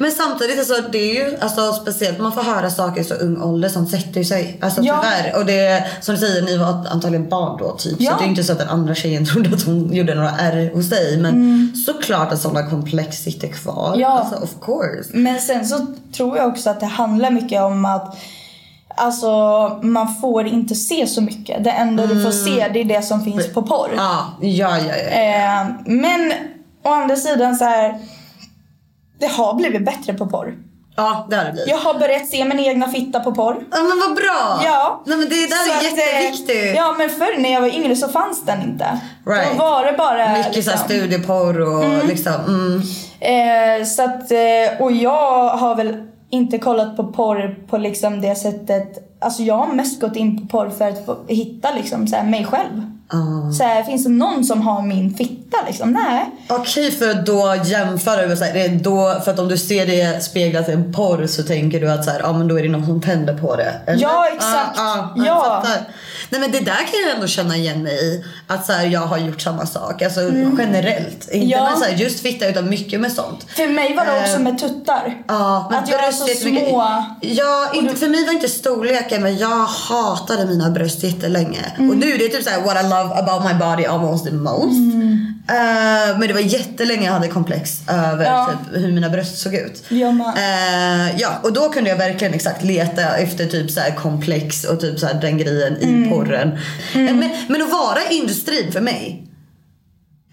Men 0.01 0.11
samtidigt, 0.11 0.59
alltså, 0.59 0.73
det 0.91 0.97
är 0.97 1.13
ju 1.13 1.37
alltså, 1.41 1.73
speciellt 1.73 2.19
man 2.19 2.33
får 2.33 2.41
höra 2.41 2.69
saker 2.69 3.01
i 3.01 3.03
så 3.03 3.13
ung 3.13 3.41
ålder 3.41 3.69
som 3.69 3.87
sätter 3.87 4.23
sig. 4.23 4.57
Alltså 4.61 4.81
Ja. 4.81 5.03
tyvärr. 5.03 5.39
Och 5.39 5.45
det 5.45 5.83
som 6.01 6.15
du 6.15 6.21
säger, 6.21 6.41
ni 6.41 6.57
var 6.57 6.87
antagligen 6.91 7.29
barn 7.29 7.57
då 7.59 7.71
typ. 7.71 7.95
Ja. 7.99 8.11
Så 8.11 8.17
det 8.17 8.23
är 8.23 8.27
inte 8.29 8.43
så 8.43 8.51
att 8.51 8.59
den 8.59 8.69
andra 8.69 8.95
tjejen 8.95 9.25
trodde 9.33 9.55
att 9.55 9.63
hon 9.63 9.93
gjorde 9.93 10.15
några 10.15 10.29
ärr 10.29 10.73
hos 10.73 10.89
dig. 10.89 11.17
Men 11.17 11.73
såklart 11.85 12.31
att 12.31 12.41
sådana 12.41 12.69
komplex 12.69 13.17
sitter 13.17 13.47
kvar. 13.47 13.87
Mm. 13.87 13.99
Ja. 13.99 14.07
Alltså 14.07 14.35
of 14.35 14.65
course. 14.65 15.09
Men 15.13 15.39
sen 15.39 15.67
så 15.67 15.87
tror 16.17 16.37
jag 16.37 16.47
också 16.47 16.69
att 16.69 16.79
det 16.79 16.85
handlar 16.85 17.31
mycket 17.31 17.61
om 17.61 17.85
att 17.85 18.17
Alltså 18.95 19.29
man 19.81 20.15
får 20.15 20.47
inte 20.47 20.75
se 20.75 21.07
så 21.07 21.21
mycket. 21.21 21.63
Det 21.63 21.69
enda 21.71 22.05
du 22.05 22.23
får 22.23 22.31
se 22.31 22.67
det 22.73 22.79
är 22.79 22.85
det 22.85 23.01
som 23.01 23.23
finns 23.23 23.53
på 23.53 23.61
porr. 23.61 23.89
Ja, 23.95 24.25
ja, 24.41 24.77
ja. 24.77 24.95
ja. 24.95 25.61
Eh, 25.61 25.67
men 25.85 26.33
å 26.83 26.89
andra 26.89 27.15
sidan 27.15 27.55
så 27.55 27.65
här. 27.65 27.99
Det 29.21 29.27
har 29.27 29.53
blivit 29.53 29.85
bättre 29.85 30.13
på 30.13 30.27
porr. 30.27 30.53
Ja, 30.95 31.27
det 31.29 31.35
har 31.35 31.45
det 31.45 31.51
blivit. 31.51 31.69
Jag 31.69 31.77
har 31.77 31.99
börjat 31.99 32.27
se 32.27 32.45
min 32.45 32.59
egna 32.59 32.87
fitta 32.87 33.19
på 33.19 33.31
porr. 33.31 33.55
Ja, 33.71 33.77
men 33.77 33.99
vad 33.99 34.15
bra! 34.15 34.61
Ja. 34.65 35.03
Nej, 35.05 35.17
men 35.17 35.29
det 35.29 35.35
där 35.35 35.55
Så 35.55 35.71
är 35.71 35.77
eh, 35.77 35.83
jätteviktigt. 35.83 36.75
Ja 36.75 36.95
men 36.97 37.09
förr 37.09 37.37
när 37.37 37.53
jag 37.53 37.61
var 37.61 37.67
yngre 37.67 37.95
så 37.95 38.07
fanns 38.07 38.45
den 38.45 38.61
inte. 38.61 38.99
Right. 39.25 39.51
Då 39.51 39.57
var 39.57 39.85
det 39.85 39.97
bara 39.97 40.37
Mycket 40.37 40.55
liksom, 40.55 40.77
studieporr 40.77 41.59
och 41.59 42.05
liksom. 42.07 42.33
Mm. 42.47 42.81
Eh, 43.19 43.85
så 43.85 44.03
att, 44.03 44.31
eh, 44.31 44.81
och 44.81 44.91
jag 44.91 45.49
har 45.49 45.75
väl 45.75 45.97
inte 46.29 46.57
kollat 46.57 46.97
på 46.97 47.03
porr 47.03 47.67
på 47.69 47.77
liksom 47.77 48.21
det 48.21 48.35
sättet. 48.35 49.17
Alltså 49.21 49.43
jag 49.43 49.57
har 49.57 49.67
mest 49.73 50.01
gått 50.01 50.15
in 50.15 50.41
på 50.41 50.57
porr 50.57 50.69
för 50.69 50.87
att 50.87 51.19
hitta 51.27 51.71
liksom 51.71 52.07
så 52.07 52.23
mig 52.23 52.45
själv. 52.45 52.81
Ah. 53.13 53.51
Så 53.51 53.63
här, 53.63 53.83
finns 53.83 54.03
det 54.03 54.09
någon 54.09 54.43
som 54.43 54.61
har 54.61 54.81
min 54.81 55.13
fitta 55.13 55.57
liksom? 55.67 55.91
Nej. 55.91 56.29
Okej, 56.49 56.91
för 56.91 57.09
att 57.09 57.25
då 57.25 57.55
jämföra 57.65 58.27
med 58.27 58.37
så 58.37 58.43
här, 58.43 58.53
det 58.53 58.61
är 58.61 58.69
då, 58.69 59.21
för 59.25 59.31
att 59.31 59.39
om 59.39 59.47
du 59.47 59.57
ser 59.57 59.85
det 59.85 60.23
speglat 60.23 60.69
i 60.69 60.71
en 60.71 60.93
porr 60.93 61.27
så 61.27 61.43
tänker 61.43 61.79
du 61.79 61.91
att 61.91 62.05
så 62.05 62.11
här, 62.11 62.19
ja 62.19 62.33
men 62.33 62.47
då 62.47 62.59
är 62.59 62.63
det 62.63 62.69
någon 62.69 62.85
som 62.85 63.01
tänder 63.01 63.33
på 63.37 63.55
det. 63.55 63.73
eller? 63.87 64.01
Ja, 64.01 64.27
exakt. 64.35 64.79
Ah, 64.79 64.97
ah, 64.99 65.13
Ja. 65.15 65.63
Nej 66.29 66.41
men 66.41 66.51
det 66.51 66.59
där 66.59 66.75
kan 66.75 66.99
jag 67.05 67.15
ändå 67.15 67.27
känna 67.27 67.55
igen 67.55 67.83
mig 67.83 67.93
i. 67.93 68.23
Att 68.47 68.65
så 68.65 68.73
här, 68.73 68.85
jag 68.85 68.99
har 69.01 69.17
gjort 69.17 69.41
samma 69.41 69.65
sak. 69.65 70.01
Alltså 70.01 70.19
generellt. 70.57 71.07
Inte 71.31 71.35
Mm. 71.37 71.47
Ja. 71.49 71.63
med 71.69 71.77
så 71.77 71.83
här, 71.85 71.91
just 71.91 72.19
fitta 72.19 72.47
utan 72.47 72.69
mycket 72.69 72.99
med 72.99 73.11
sånt. 73.11 73.45
För 73.55 73.67
mig 73.67 73.95
var 73.95 74.05
det 74.05 74.11
också 74.21 74.33
Eh, 74.35 74.39
med 74.39 74.59
tuttar. 74.59 75.23
Ja, 75.27 75.67
men 75.71 75.83
att 75.83 75.89
jag 75.89 76.07
är 76.07 76.11
så 76.11 76.27
små. 76.27 76.83
Ja, 77.21 77.71
inte, 77.73 77.95
för 77.95 78.07
mig 78.07 78.25
var 78.25 78.33
inte 78.33 78.47
storleken 78.49 79.23
men 79.23 79.37
jag 79.37 79.65
hatade 79.65 80.45
mina 80.45 80.69
bröst 80.69 81.03
jättelänge. 81.03 81.65
Mm. 81.77 81.89
Och 81.89 81.97
nu 81.97 82.13
är 82.13 82.17
det 82.17 82.27
typ 82.27 82.43
såhär 82.43 82.61
what 82.61 82.85
I 82.85 82.87
love 82.89 83.00
about 83.05 83.43
my 83.45 83.53
body 83.59 83.85
almost 83.85 84.25
the 84.25 84.31
most. 84.31 84.95
Eh, 85.49 86.17
men 86.19 86.27
det 86.27 86.33
var 86.33 86.39
jättelänge 86.39 87.05
jag 87.05 87.13
hade 87.13 87.27
komplex 87.27 87.81
över 87.89 88.25
Ja. 88.25 88.49
typ, 88.51 88.81
hur 88.83 88.91
mina 88.91 89.09
bröst 89.09 89.37
såg 89.37 89.53
ut. 89.55 89.83
Eh, 90.37 91.19
ja, 91.19 91.29
och 91.43 91.53
då 91.53 91.69
kunde 91.69 91.89
jag 91.89 91.97
verkligen 91.97 92.33
exakt 92.33 92.63
leta 92.63 93.15
efter 93.17 93.45
typ 93.45 93.71
så 93.71 93.79
här 93.79 93.91
komplex 93.95 94.63
och 94.63 94.79
typ 94.79 94.99
så 94.99 95.05
här 95.07 95.13
den 95.13 95.37
grejen 95.37 95.75
Mm. 95.77 96.03
i 96.05 96.09
porren. 96.09 96.51
Eh, 96.93 96.99
Men, 96.99 97.29
men 97.47 97.61
att 97.61 97.71
vara 97.71 97.99
i 98.11 98.15
industrin 98.15 98.71
för 98.71 98.81
mig 98.81 99.27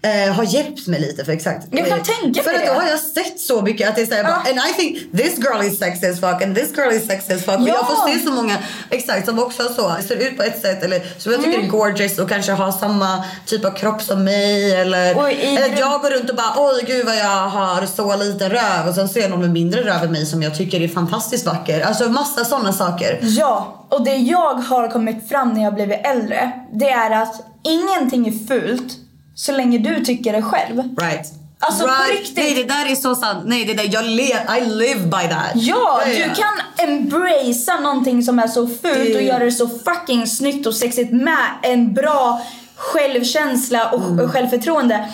eh, 0.01 0.33
har 0.33 0.43
hjälpt 0.43 0.87
mig 0.87 0.99
lite 0.99 1.25
för 1.25 1.31
exakt. 1.31 1.67
Jag 1.71 1.87
kan 1.87 1.97
eh, 1.99 2.03
tänka 2.03 2.43
För 2.43 2.53
att 2.53 2.65
då 2.65 2.73
har 2.73 2.87
jag 2.87 2.99
sett 2.99 3.39
så 3.39 3.61
mycket 3.61 3.89
att 3.89 3.95
det 3.95 4.01
är 4.01 4.05
såhär 4.05 4.23
bara, 4.23 4.35
and 4.35 4.59
I 4.69 4.73
think 4.77 4.97
this 5.17 5.37
girl 5.37 5.61
is 5.63 5.79
sexy 5.79 6.07
as 6.07 6.19
fuck 6.19 6.41
and 6.43 6.55
this 6.55 6.77
girl 6.77 6.91
is 6.93 7.07
sexy 7.07 7.33
as 7.33 7.45
fuck. 7.45 7.59
Och 7.59 7.67
Ja. 7.67 7.75
jag 7.75 7.87
får 7.87 8.07
se 8.07 8.19
så 8.25 8.31
många 8.31 8.57
exakt 8.89 9.25
som 9.27 9.39
också 9.39 9.63
så 9.73 9.95
ser 10.07 10.15
ut 10.15 10.37
på 10.37 10.43
ett 10.43 10.61
sätt 10.61 10.83
eller 10.83 11.01
som 11.17 11.31
jag 11.31 11.41
tycker 11.43 11.53
Mm. 11.57 11.65
är 11.65 11.71
gorgeous 11.71 12.19
och 12.19 12.29
kanske 12.29 12.51
har 12.51 12.71
samma 12.71 13.23
typ 13.45 13.65
av 13.65 13.71
kropp 13.71 14.01
som 14.01 14.23
mig 14.23 14.75
eller, 14.75 15.09
eller 15.29 15.65
att 15.73 15.79
jag 15.79 16.01
går 16.01 16.09
runt 16.09 16.29
och 16.29 16.35
bara 16.35 16.53
oj 16.57 16.83
gud 16.87 17.05
vad 17.05 17.17
jag 17.17 17.47
har 17.49 17.85
så 17.85 18.15
liten 18.15 18.49
röv 18.49 18.87
och 18.87 18.95
sen 18.95 19.09
ser 19.09 19.21
jag 19.21 19.29
någon 19.29 19.41
med 19.41 19.49
mindre 19.51 19.81
röv 19.83 20.03
än 20.03 20.11
mig 20.11 20.25
som 20.25 20.41
jag 20.43 20.55
tycker 20.57 20.81
är 20.81 20.87
fantastiskt 20.87 21.45
vacker. 21.45 21.81
Alltså 21.81 22.09
massa 22.09 22.45
sådana 22.45 22.73
saker. 22.73 23.19
Ja, 23.21 23.85
och 23.89 24.03
det 24.03 24.15
jag 24.15 24.53
har 24.53 24.87
kommit 24.87 25.29
fram 25.29 25.53
när 25.53 25.63
jag 25.63 25.73
blivit 25.73 25.99
äldre, 26.05 26.51
det 26.73 26.89
är 26.89 27.21
att 27.21 27.41
ingenting 27.63 28.27
är 28.27 28.47
fult 28.47 28.93
så 29.39 29.51
länge 29.51 29.77
du 29.77 30.05
tycker 30.05 30.33
det 30.33 30.41
själv. 30.41 30.77
Right. 31.01 31.33
Alltså, 31.59 31.83
på 31.87 31.93
right. 31.93 32.19
riktigt. 32.19 32.35
Nej 32.37 32.53
det 32.55 32.63
där 32.63 32.91
är 32.91 32.95
så 32.95 33.15
sant. 33.15 33.43
Nej 33.45 33.65
det 33.65 33.73
där, 33.73 33.89
jag 33.93 34.05
lever, 34.05 34.57
I 34.57 34.65
live 34.65 34.99
by 34.99 35.29
that. 35.29 35.51
Ja, 35.55 36.01
du 36.05 36.23
kan 36.23 36.87
embracea 36.89 37.79
någonting 37.79 38.23
som 38.23 38.39
är 38.39 38.47
så 38.47 38.67
fult 38.67 39.15
och 39.15 39.21
göra 39.21 39.45
det 39.45 39.51
så 39.51 39.67
fucking 39.69 40.27
snyggt 40.27 40.67
och 40.67 40.73
sexigt 40.75 41.11
med 41.11 41.47
en 41.63 41.93
bra 41.93 42.41
självkänsla 42.75 43.89
och 43.91 44.01
Mm. 44.09 44.29
självförtroende. 44.29 45.09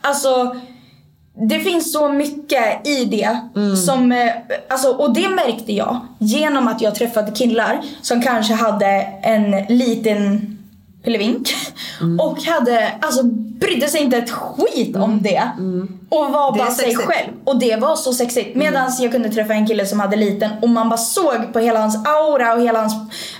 Alltså, 0.00 0.56
det 1.48 1.60
finns 1.60 1.92
så 1.92 2.08
mycket 2.08 2.86
i 2.86 3.04
det 3.04 3.40
Mm. 3.56 3.76
som, 3.76 4.12
eh, 4.12 4.32
alltså, 4.70 4.88
och 4.90 5.14
det 5.14 5.28
märkte 5.28 5.72
jag 5.72 6.06
genom 6.18 6.68
att 6.68 6.80
jag 6.80 6.94
träffade 6.94 7.32
killar 7.32 7.80
som 8.02 8.22
kanske 8.22 8.54
hade 8.54 8.86
en 9.22 9.50
liten 9.78 10.56
pillevink 11.04 11.54
Mm. 12.00 12.20
och 12.20 12.42
hade, 12.42 12.92
alltså 13.00 13.22
brydde 13.60 13.88
sig 13.88 14.00
inte 14.00 14.16
ett 14.16 14.30
skit 14.30 14.96
om 14.96 15.22
det 15.22 15.42
och 16.08 16.30
var 16.30 16.48
Mm. 16.48 16.52
Det 16.58 16.58
bara 16.64 16.70
sig 16.70 16.96
själv. 16.96 17.28
Och 17.44 17.58
det 17.58 17.76
var 17.76 17.96
så 17.96 18.12
sexigt. 18.12 18.56
Medan 18.56 18.92
jag 19.00 19.12
kunde 19.12 19.28
träffa 19.28 19.52
en 19.52 19.66
kille 19.66 19.86
som 19.86 20.00
hade 20.00 20.16
liten 20.16 20.50
och 20.62 20.68
man 20.68 20.88
bara 20.88 20.98
såg 20.98 21.52
på 21.52 21.58
hela 21.58 21.80
hans 21.80 22.06
aura 22.06 22.54
och 22.54 22.60
hela 22.60 22.78
hans 22.80 22.92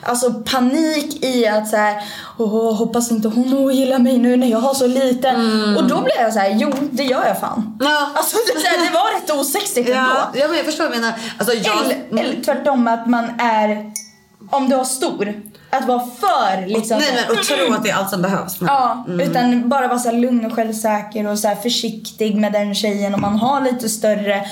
alltså, 0.02 0.32
panik 0.32 1.24
i 1.24 1.46
att 1.46 1.68
så 1.68 1.76
här, 1.76 2.02
Åh, 2.38 2.76
hoppas 2.76 3.10
inte 3.10 3.28
hon 3.28 3.54
ogillar 3.58 3.98
mig 3.98 4.18
nu 4.18 4.36
när 4.36 4.46
jag 4.46 4.58
har 4.58 4.74
så 4.74 4.86
liten. 4.86 5.36
Och 5.76 5.84
då 5.84 6.00
blev 6.00 6.16
jag 6.20 6.32
så 6.32 6.38
här, 6.38 6.50
jo 6.60 6.70
det 6.90 7.04
gör 7.04 7.26
jag 7.26 7.40
fan. 7.40 7.76
Ja. 7.80 8.08
Alltså 8.14 8.36
det, 8.62 8.68
här, 8.68 8.86
det 8.88 8.94
var 8.94 9.20
rätt 9.20 9.40
osexigt 9.40 9.88
Ja, 9.92 9.94
ändå. 9.96 10.38
ja 10.40 10.48
men 10.48 10.56
jag 10.56 10.66
förstår 10.66 10.84
vad 10.84 10.92
du 10.92 11.00
menar. 11.00 11.14
Alltså, 11.38 11.54
jag, 11.56 11.84
Eller, 11.84 12.20
eller 12.24 12.42
tvärtom 12.44 12.88
att 12.88 13.06
man 13.06 13.24
är, 13.40 13.92
om 14.50 14.68
du 14.68 14.76
har 14.76 14.84
stor, 14.84 15.42
att 15.70 15.86
vara 15.86 16.00
för 16.20 16.66
liksom. 16.66 16.98
Nej 16.98 17.08
men 17.14 17.38
och 17.38 17.44
tro 17.44 17.74
att 17.74 17.84
det 17.84 17.90
är 17.90 17.94
allt 17.94 18.10
som 18.10 18.22
behövs. 18.22 18.56
Ja, 18.60 19.04
utan 19.20 19.68
bara 19.68 19.88
vara 19.88 19.98
så 19.98 20.12
lugn 20.12 20.46
och 20.46 20.52
självsäker 20.52 21.26
och 21.26 21.38
så 21.38 21.56
försiktig 21.62 22.34
med 22.34 22.52
den 22.52 22.74
tjejen 22.74 23.14
om 23.14 23.20
man 23.20 23.36
har 23.36 23.60
lite 23.60 23.88
större. 23.88 24.46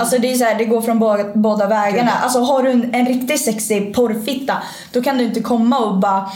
Alltså 0.00 0.18
det 0.18 0.32
är 0.32 0.34
så 0.34 0.44
här, 0.44 0.54
det 0.54 0.64
går 0.64 0.82
från 0.82 0.98
båda, 0.98 1.24
båda 1.34 1.66
vägarna. 1.66 2.12
Alltså 2.22 2.40
har 2.40 2.62
du 2.62 2.70
en, 2.70 2.94
en 2.94 3.06
riktigt 3.06 3.44
sexig 3.44 3.94
porrfitta 3.94 4.62
då 4.92 5.02
kan 5.02 5.18
du 5.18 5.24
inte 5.24 5.40
komma 5.40 5.78
och 5.78 5.96
bara 5.96 6.30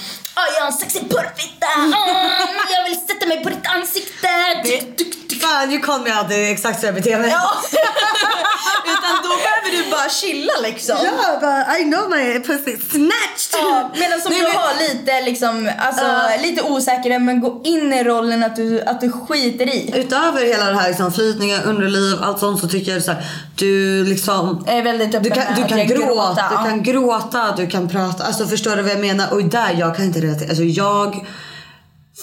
jag 0.56 0.62
har 0.62 0.66
en 0.66 0.72
sexig 0.72 1.10
porrfitta! 1.10 1.66
Ah, 1.66 2.72
jag 2.76 2.84
vill 2.84 3.00
sätta 3.00 3.26
mig 3.26 3.42
på 3.42 3.48
ditt 3.48 3.66
ansikte! 3.66 4.28
Det, 4.64 4.96
Fan, 5.40 5.70
you 5.72 5.80
call 5.82 6.00
me 6.00 6.10
out. 6.18 6.28
Det 6.28 6.34
är 6.48 6.52
exakt 6.52 6.80
så 6.80 6.86
jag 6.86 6.94
beter 6.94 7.18
mig. 7.18 7.30
Ja. 7.30 7.50
Utan 8.84 9.16
då 9.22 9.28
behöver 9.28 9.84
du 9.84 9.90
bara 9.90 10.08
chilla 10.08 10.52
liksom. 10.62 10.96
Ja, 11.04 11.38
bara, 11.40 11.78
I 11.78 11.82
know 11.84 12.10
my 12.10 12.40
pussy 12.40 12.76
snatched. 12.90 13.52
Ja, 13.62 13.90
medan 14.00 14.20
som 14.20 14.32
Nej, 14.32 14.40
du 14.40 14.46
men- 14.46 14.56
har 14.56 14.74
lite 14.88 15.20
liksom, 15.20 15.70
alltså 15.78 16.04
lite 16.42 16.62
osäker 16.62 17.18
men 17.18 17.40
gå 17.40 17.60
in 17.64 17.92
i 17.92 18.04
rollen 18.04 18.42
att 18.44 18.56
du, 18.56 18.82
att 18.82 19.00
du 19.00 19.12
skiter 19.12 19.66
i. 19.68 19.92
Utöver 19.96 20.40
hela 20.46 20.64
det 20.70 20.76
här 20.76 20.88
liksom, 20.88 21.12
flytningar, 21.12 21.60
underliv, 21.66 22.18
allt 22.22 22.38
sånt 22.38 22.60
så 22.60 22.68
tycker 22.68 22.92
jag 22.92 23.02
så 23.02 23.12
här, 23.12 23.24
du 23.56 24.04
liksom 24.04 24.64
Jag 24.66 24.76
är 24.78 24.82
väldigt 24.82 25.08
öppen 25.08 25.22
du 25.22 25.30
kan, 25.30 25.44
du 25.56 25.64
kan 25.68 25.86
gråta, 25.86 26.06
gråta, 26.06 26.48
du 26.50 26.68
kan 26.68 26.82
gråta, 26.82 27.54
du 27.56 27.66
kan 27.66 27.88
prata. 27.88 28.24
Alltså 28.24 28.46
förstår 28.46 28.76
du 28.76 28.82
vad 28.82 28.92
jag 28.92 29.00
menar? 29.00 29.32
Och 29.32 29.44
där 29.44 29.76
jag 29.78 29.96
kan 29.96 30.04
inte 30.04 30.20
relatera. 30.20 30.48
Alltså 30.48 30.62
jag 30.64 31.26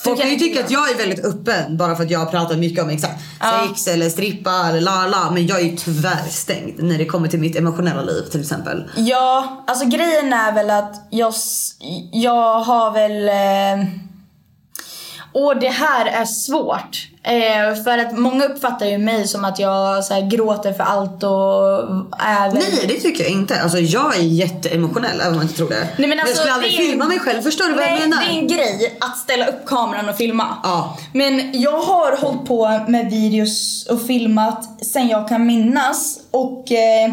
Folk 0.03 0.21
kan 0.21 0.29
ju 0.29 0.35
tycka 0.35 0.63
att 0.63 0.71
jag 0.71 0.91
är 0.91 0.97
väldigt 0.97 1.25
öppen 1.25 1.77
bara 1.77 1.95
för 1.95 2.03
att 2.03 2.11
jag 2.11 2.31
pratar 2.31 2.55
mycket 2.55 2.83
om 2.83 2.89
exakt 2.89 3.23
Ja. 3.39 3.67
sex 3.67 3.87
eller 3.87 4.09
strippa 4.09 4.51
eller 4.69 4.81
la 4.81 5.07
la. 5.07 5.31
Men 5.31 5.47
jag 5.47 5.59
är 5.59 5.63
ju 5.63 5.77
tvärstängd 5.77 6.83
när 6.83 6.97
det 6.97 7.05
kommer 7.05 7.27
till 7.27 7.39
mitt 7.39 7.55
emotionella 7.55 8.01
liv 8.01 8.21
till 8.31 8.41
exempel. 8.41 8.83
Ja, 8.95 9.63
alltså 9.67 9.85
grejen 9.85 10.33
är 10.33 10.51
väl 10.53 10.69
att 10.69 10.95
jag, 11.09 11.33
jag 12.11 12.59
har 12.59 12.91
väl... 12.91 13.29
Eh, 13.29 13.85
och 15.33 15.59
det 15.59 15.69
här 15.69 16.05
är 16.05 16.25
svårt. 16.25 17.07
Eh, 17.25 17.83
för 17.83 17.97
att 17.97 18.17
många 18.17 18.45
uppfattar 18.45 18.85
ju 18.85 18.97
mig 18.97 19.27
som 19.27 19.45
att 19.45 19.59
jag 19.59 20.03
så 20.03 20.13
här, 20.13 20.21
gråter 20.21 20.73
för 20.73 20.83
allt 20.83 21.23
och 21.23 21.79
är. 22.19 22.51
Nej 22.53 22.85
det 22.87 22.99
tycker 22.99 23.23
jag 23.23 23.31
inte. 23.31 23.61
Alltså 23.61 23.77
jag 23.79 24.17
är 24.17 24.21
jätteemotionell 24.21 25.19
även 25.19 25.27
om 25.27 25.35
man 25.35 25.43
inte 25.43 25.55
tror 25.57 25.69
det. 25.69 25.87
Nej, 25.97 26.09
men 26.09 26.19
alltså, 26.19 26.33
jag 26.35 26.37
skulle 26.37 26.53
aldrig 26.53 26.79
en- 26.79 26.85
filma 26.85 27.05
mig 27.05 27.19
själv, 27.19 27.41
förstår 27.41 27.65
du 27.65 27.71
vad 27.71 27.79
Nej, 27.79 27.99
jag 27.99 28.09
menar? 28.09 28.23
det 28.23 28.29
är 28.33 28.37
en 28.39 28.47
grej 28.47 28.97
att 29.01 29.17
ställa 29.17 29.47
upp 29.47 29.65
kameran 29.65 30.09
och 30.09 30.15
filma. 30.15 30.47
Ja. 30.63 30.97
Men 31.13 31.61
jag 31.61 31.79
har 31.81 32.17
hållit 32.17 32.45
på 32.45 32.81
med 32.87 33.09
videos 33.11 33.85
och 33.89 34.01
filmat 34.07 34.85
sen 34.85 35.07
jag 35.07 35.27
kan 35.29 35.45
minnas. 35.45 36.19
Och 36.31 36.71
eh, 36.71 37.11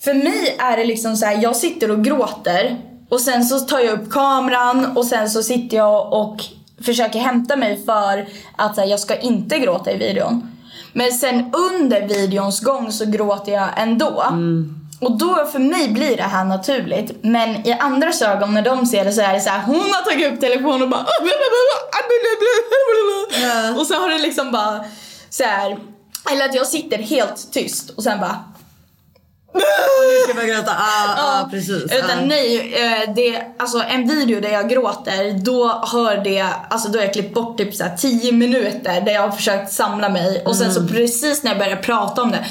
för 0.00 0.14
mig 0.14 0.56
är 0.58 0.76
det 0.76 0.84
liksom 0.84 1.16
så 1.16 1.26
här, 1.26 1.42
jag 1.42 1.56
sitter 1.56 1.90
och 1.90 2.04
gråter 2.04 2.76
och 3.08 3.20
sen 3.20 3.44
så 3.44 3.60
tar 3.60 3.78
jag 3.80 3.92
upp 4.00 4.10
kameran 4.10 4.96
och 4.96 5.04
sen 5.04 5.30
så 5.30 5.42
sitter 5.42 5.76
jag 5.76 6.12
och 6.12 6.36
försöker 6.84 7.18
hämta 7.18 7.56
mig 7.56 7.84
för 7.86 8.26
att 8.56 8.76
här, 8.76 8.86
jag 8.86 9.00
ska 9.00 9.16
inte 9.16 9.58
gråta 9.58 9.92
i 9.92 9.96
videon. 9.96 10.50
Men 10.92 11.12
sen 11.12 11.52
under 11.72 12.08
videons 12.08 12.60
gång 12.60 12.92
så 12.92 13.04
gråter 13.06 13.52
jag 13.52 13.68
ändå. 13.76 14.24
Och 15.00 15.18
då 15.18 15.46
för 15.52 15.58
mig 15.58 15.88
blir 15.88 16.16
det 16.16 16.22
här 16.22 16.44
naturligt. 16.44 17.24
Men 17.24 17.66
i 17.66 17.72
andras 17.72 18.22
ögon 18.22 18.54
när 18.54 18.62
de 18.62 18.86
ser 18.86 19.04
det 19.04 19.12
så 19.12 19.20
är 19.20 19.32
det 19.32 19.40
så 19.40 19.50
här, 19.50 19.62
hon 19.62 19.74
har 19.80 20.10
tagit 20.10 20.32
upp 20.32 20.40
telefonen 20.40 20.82
och 20.82 20.88
bara 20.88 21.06
och 23.80 23.86
så 23.86 23.94
har 23.94 24.08
det 24.08 24.18
liksom 24.18 24.52
bara 24.52 24.84
så 25.30 25.44
här, 25.44 25.78
eller 26.32 26.44
att 26.44 26.54
jag 26.54 26.66
sitter 26.66 26.98
helt 26.98 27.52
tyst 27.52 27.90
och 27.90 28.02
sen 28.02 28.20
bara 28.20 28.44
Du 29.54 30.24
ska 30.24 30.34
börja 30.34 30.54
gråta. 30.54 30.72
Ah, 30.72 31.14
ah, 31.18 31.48
precis. 31.50 31.84
Utan 31.84 32.18
ah. 32.18 32.24
nej, 32.24 32.74
eh, 32.74 33.14
det, 33.14 33.42
alltså 33.58 33.82
en 33.88 34.08
video 34.08 34.40
där 34.40 34.48
jag 34.48 34.70
gråter, 34.70 35.44
då 35.44 35.82
hör 35.92 36.16
det, 36.16 36.46
alltså 36.68 36.88
då 36.88 36.98
har 36.98 37.04
jag 37.04 37.12
klippt 37.12 37.34
bort 37.34 37.58
typ 37.58 37.74
såhär 37.74 37.96
10 37.96 38.32
minuter 38.32 39.00
där 39.00 39.12
jag 39.12 39.22
har 39.22 39.30
försökt 39.30 39.72
samla 39.72 40.08
mig 40.08 40.42
och 40.46 40.56
sen 40.56 40.74
så 40.74 40.88
precis 40.88 41.42
när 41.42 41.50
jag 41.50 41.58
börjar 41.58 41.76
prata 41.76 42.22
om 42.22 42.30
det. 42.30 42.44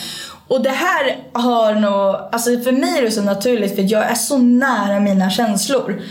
Och 0.47 0.61
det 0.61 0.69
här 0.69 1.17
har 1.33 1.73
nog, 1.73 2.15
alltså 2.31 2.49
för 2.49 2.71
mig 2.71 2.97
är 2.97 3.01
det 3.01 3.11
så 3.11 3.21
naturligt 3.21 3.75
för 3.75 3.91
jag 3.91 4.03
är 4.03 4.15
så 4.15 4.37
nära 4.37 4.99
mina 4.99 5.29
känslor. 5.29 6.01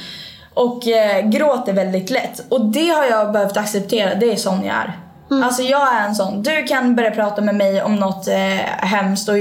Och 0.55 0.88
eh, 0.88 1.28
gråter 1.28 1.72
väldigt 1.72 2.11
lätt. 2.11 2.45
Och 2.49 2.61
det 2.61 2.88
har 2.88 3.05
jag 3.05 3.32
behövt 3.32 3.57
acceptera, 3.57 4.14
det 4.14 4.32
är 4.32 4.36
sån 4.36 4.64
jag 4.64 4.76
är. 4.76 4.99
Alltså 5.45 5.62
jag 5.62 5.97
är 5.97 6.07
en 6.07 6.14
sån, 6.14 6.43
du 6.43 6.62
kan 6.62 6.97
börja 6.97 7.11
prata 7.11 7.43
med 7.43 7.55
mig 7.55 7.82
om 7.82 7.97
något 7.97 8.28
eh, 8.28 8.36
hemskt 8.78 9.28
och, 9.28 9.36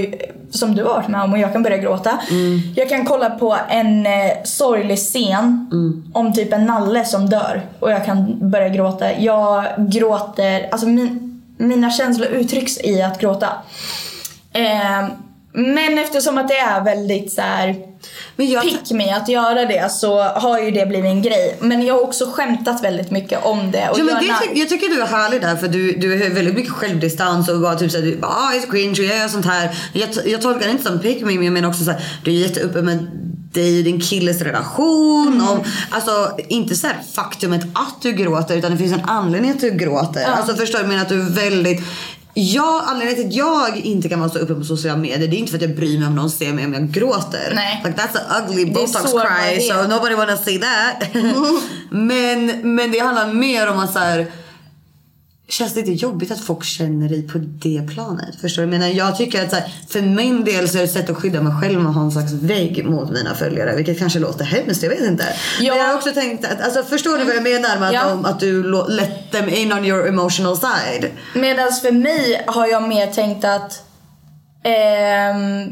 som 0.52 0.76
du 0.76 0.84
har 0.84 0.94
varit 0.94 1.08
med 1.08 1.22
om 1.22 1.34
och 1.34 1.40
jag 1.40 1.54
kan 1.54 1.64
börja 1.64 1.78
gråta. 1.78 2.20
Jag 2.76 2.90
kan 2.90 3.06
kolla 3.06 3.30
på 3.30 3.58
en 3.70 4.06
eh, 4.06 4.12
sorglig 4.44 4.98
scen 4.98 5.70
om 6.14 6.34
typ 6.34 6.54
en 6.54 6.66
nalle 6.66 7.06
som 7.06 7.30
dör 7.30 7.62
och 7.80 7.92
jag 7.92 8.06
kan 8.06 8.50
börja 8.50 8.70
gråta. 8.70 9.20
Jag 9.20 9.66
gråter, 9.78 10.70
alltså 10.72 10.88
min, 10.88 11.42
mina 11.58 11.92
känslor 11.92 12.28
uttrycks 12.28 12.78
i 12.84 13.02
att 13.02 13.20
gråta. 13.20 13.48
Eh, 14.54 15.08
men 15.54 15.98
eftersom 15.98 16.38
att 16.38 16.48
det 16.48 16.58
är 16.58 16.84
väldigt 16.84 17.34
så 17.34 17.42
här 17.42 17.76
jag, 18.36 18.64
pick 18.64 18.92
me 18.92 19.12
att 19.12 19.30
göra 19.30 19.66
det 19.66 19.92
så 19.92 20.22
har 20.22 20.60
ju 20.60 20.72
det 20.72 20.86
blivit 20.86 21.12
en 21.12 21.22
grej. 21.22 21.58
Men 21.60 21.86
jag 21.86 21.94
har 21.94 22.02
också 22.02 22.32
skämtat 22.32 22.84
väldigt 22.84 23.12
mycket 23.12 23.46
om 23.46 23.72
det. 23.72 23.90
Och 23.90 24.00
Ja, 24.00 24.04
men 24.04 24.16
jag 24.16 24.24
det, 24.24 24.30
är 24.30 24.54
ty- 24.54 24.60
jag 24.60 24.70
tycker 24.70 24.88
du 24.88 25.02
är 25.02 25.06
härlig 25.06 25.42
där 25.42 25.56
för 25.56 25.68
du, 25.68 25.92
du 25.92 26.12
har 26.12 26.30
väldigt 26.30 26.56
mycket 26.56 26.72
självdistans 26.72 27.50
och 27.50 27.62
bara 27.62 27.76
typ 27.76 27.92
såhär, 27.92 28.06
du 28.06 28.18
bara 28.18 28.32
ah, 28.32 28.52
it's 28.54 28.72
cringe 28.72 28.92
och 28.92 29.06
jag 29.06 29.18
gör 29.18 29.28
sånt 29.28 29.46
här. 29.46 29.76
Jag, 29.94 30.10
jag 30.26 30.42
tolkar 30.42 30.66
det 30.66 30.72
inte 30.72 30.84
som 30.84 31.00
pick 31.00 31.22
me 31.22 31.34
men 31.34 31.44
jag 31.44 31.54
menar 31.54 31.70
också 31.70 31.84
såhär, 31.84 32.02
du 32.24 32.32
är 32.32 32.36
jätteöppen 32.36 32.86
med 32.86 33.08
dig 33.54 33.78
och 33.78 33.84
din 33.84 34.02
killes 34.02 34.42
relation. 34.42 35.42
Och, 35.50 35.66
alltså 35.90 36.38
inte 36.48 36.76
såhär 36.76 36.98
faktumet 37.14 37.62
att 37.62 38.02
du 38.02 38.12
gråter 38.12 38.58
utan 38.58 38.72
det 38.72 38.78
finns 38.78 38.94
en 38.94 39.06
anledning 39.06 39.52
att 39.52 39.60
du 39.60 39.72
gråter. 39.72 40.24
Alltså 40.24 40.56
förstår 40.56 40.80
du? 40.80 40.88
Menar 40.88 41.02
att 41.02 41.10
du 41.10 41.22
är 41.22 41.30
väldigt 41.30 41.82
Ja, 42.34 42.84
anledningen 42.88 43.16
till 43.16 43.28
att 43.28 43.48
jag 43.48 43.78
inte 43.78 44.10
kan 44.10 44.20
vara 44.20 44.30
så 44.30 44.40
uppe 44.40 44.54
på 44.54 44.64
sociala 44.64 44.98
medier 44.98 45.28
det 45.28 45.36
är 45.36 45.40
inte 45.40 45.52
för 45.52 45.58
att 45.58 45.62
jag 45.62 45.76
bryr 45.76 46.00
mig 46.00 46.08
om 46.08 46.16
någon 46.16 46.30
ser 46.30 46.54
mig 46.54 46.66
om 46.66 46.74
jag 46.74 46.92
gråter. 46.92 47.52
Nej. 47.56 47.82
Like 47.86 48.02
that's 48.02 48.18
an 48.28 48.44
ugly 48.50 48.66
botox 48.66 49.12
cry 49.12 49.62
so 49.62 49.88
nobody 49.88 50.16
wanna 50.16 50.38
see 50.38 50.60
that. 50.60 51.04
men, 51.90 52.76
men 52.76 52.92
det 52.92 53.00
handlar 53.00 53.34
mer 53.34 53.68
om 53.68 53.80
att 53.80 53.94
så 53.94 54.00
här. 54.00 54.28
Känns 55.52 55.74
det 55.74 55.80
inte 55.80 55.92
jobbigt 55.92 56.32
att 56.32 56.42
folk 56.42 56.64
känner 56.64 57.10
dig 57.10 57.28
på 57.28 57.38
det 57.38 57.88
planet? 57.94 58.36
Förstår 58.42 58.62
du? 58.62 58.68
Menar, 58.68 58.88
jag 58.88 59.18
tycker 59.18 59.44
att 59.46 59.54
här, 59.54 59.64
för 59.90 60.02
min 60.02 60.44
del 60.44 60.70
så 60.70 60.78
är 60.78 60.80
det 60.80 60.86
ett 60.86 60.92
sätt 60.92 61.10
att 61.10 61.18
skydda 61.18 61.42
mig 61.42 61.54
själv 61.62 61.88
att 61.88 61.96
ha 61.96 62.02
en 62.02 62.12
slags 62.12 62.32
vägg 62.32 62.86
mot 62.86 63.10
mina 63.12 63.36
följare. 63.36 63.76
Vilket 63.76 64.00
kanske 64.00 64.20
låter 64.20 64.46
hemskt, 64.46 64.84
jag 64.84 64.90
vet 64.90 65.02
inte. 65.02 65.26
Ja. 65.60 65.72
Men 65.74 65.82
jag 65.82 65.88
har 65.88 65.96
också 65.96 66.12
tänkt 66.12 66.46
att, 66.46 66.62
alltså 66.62 66.84
förstår 66.84 67.18
du 67.18 67.24
vad 67.26 67.36
jag 67.36 67.44
menar 67.44 67.80
med 67.80 67.88
att, 67.88 67.94
Ja. 67.94 68.22
att 68.24 68.40
du 68.40 68.64
let 68.90 69.32
them 69.32 69.50
in 69.50 69.74
on 69.74 69.86
your 69.86 70.08
emotional 70.08 70.58
side? 70.58 71.12
Medan 71.36 71.72
för 71.72 71.92
mig 71.92 72.44
har 72.48 72.68
jag 72.68 72.88
mer 72.90 73.08
tänkt 73.08 73.46
att 73.46 73.84
ehm, 74.64 75.72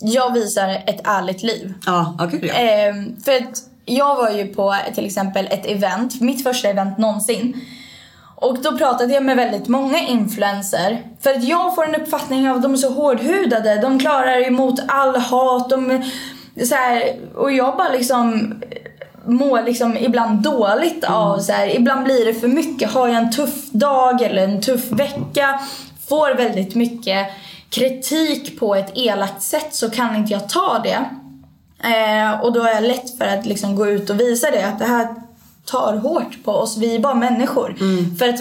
jag 0.00 0.32
visar 0.34 0.68
ett 0.68 1.00
ärligt 1.04 1.42
liv. 1.42 1.74
Ja, 1.86 2.28
gud 2.32 2.44
ja. 2.44 2.54
Ehm, 2.54 3.16
för 3.24 3.32
att 3.32 3.58
jag 3.84 4.14
var 4.16 4.30
ju 4.30 4.46
på 4.46 4.76
till 4.94 5.06
exempel 5.06 5.46
ett 5.50 5.66
event, 5.66 6.20
mitt 6.20 6.42
första 6.42 6.68
event 6.68 6.98
någonsin. 6.98 7.60
Och 8.44 8.58
då 8.62 8.78
pratade 8.78 9.14
jag 9.14 9.22
med 9.22 9.36
väldigt 9.36 9.68
många 9.68 9.98
influencer. 9.98 11.02
För 11.20 11.30
att 11.30 11.44
jag 11.44 11.74
får 11.74 11.84
en 11.84 11.94
uppfattning 11.94 12.50
av 12.50 12.56
att 12.56 12.62
de 12.62 12.72
är 12.72 12.76
så 12.76 12.92
hårdhudade, 12.92 13.78
de 13.80 13.98
klarar 13.98 14.46
emot 14.46 14.80
all 14.88 15.16
hat, 15.16 15.70
de 15.70 16.04
så 16.64 16.74
här, 16.74 17.16
och 17.34 17.52
jag 17.52 17.76
bara 17.76 17.88
liksom 17.88 18.54
mår 19.24 19.62
liksom 19.62 19.96
ibland 19.96 20.42
dåligt 20.42 21.04
av 21.04 21.38
så 21.38 21.52
här, 21.52 21.76
ibland 21.76 22.04
blir 22.04 22.24
det 22.24 22.34
för 22.34 22.48
mycket. 22.48 22.90
Har 22.90 23.08
jag 23.08 23.16
en 23.16 23.32
tuff 23.32 23.70
dag 23.70 24.22
eller 24.22 24.44
en 24.44 24.60
tuff 24.60 24.92
vecka, 24.92 25.60
får 26.08 26.34
väldigt 26.34 26.74
mycket 26.74 27.26
kritik 27.70 28.60
på 28.60 28.74
ett 28.74 28.92
elakt 28.94 29.42
sätt 29.42 29.74
så 29.74 29.90
kan 29.90 30.16
inte 30.16 30.32
jag 30.32 30.48
ta 30.48 30.82
det. 30.84 31.04
Eh, 31.88 32.40
och 32.40 32.52
då 32.52 32.62
är 32.62 32.74
jag 32.74 32.82
lätt 32.82 33.18
för 33.18 33.26
att 33.26 33.46
liksom 33.46 33.76
gå 33.76 33.86
ut 33.86 34.10
och 34.10 34.20
visa 34.20 34.50
det, 34.50 34.66
att 34.66 34.78
det 34.78 34.84
här 34.84 35.23
tar 35.70 35.96
hårt 35.96 36.44
på 36.44 36.52
oss, 36.52 36.76
vi 36.76 36.94
är 36.94 36.98
bara 36.98 37.14
människor. 37.14 37.76
För 38.18 38.28
att 38.28 38.40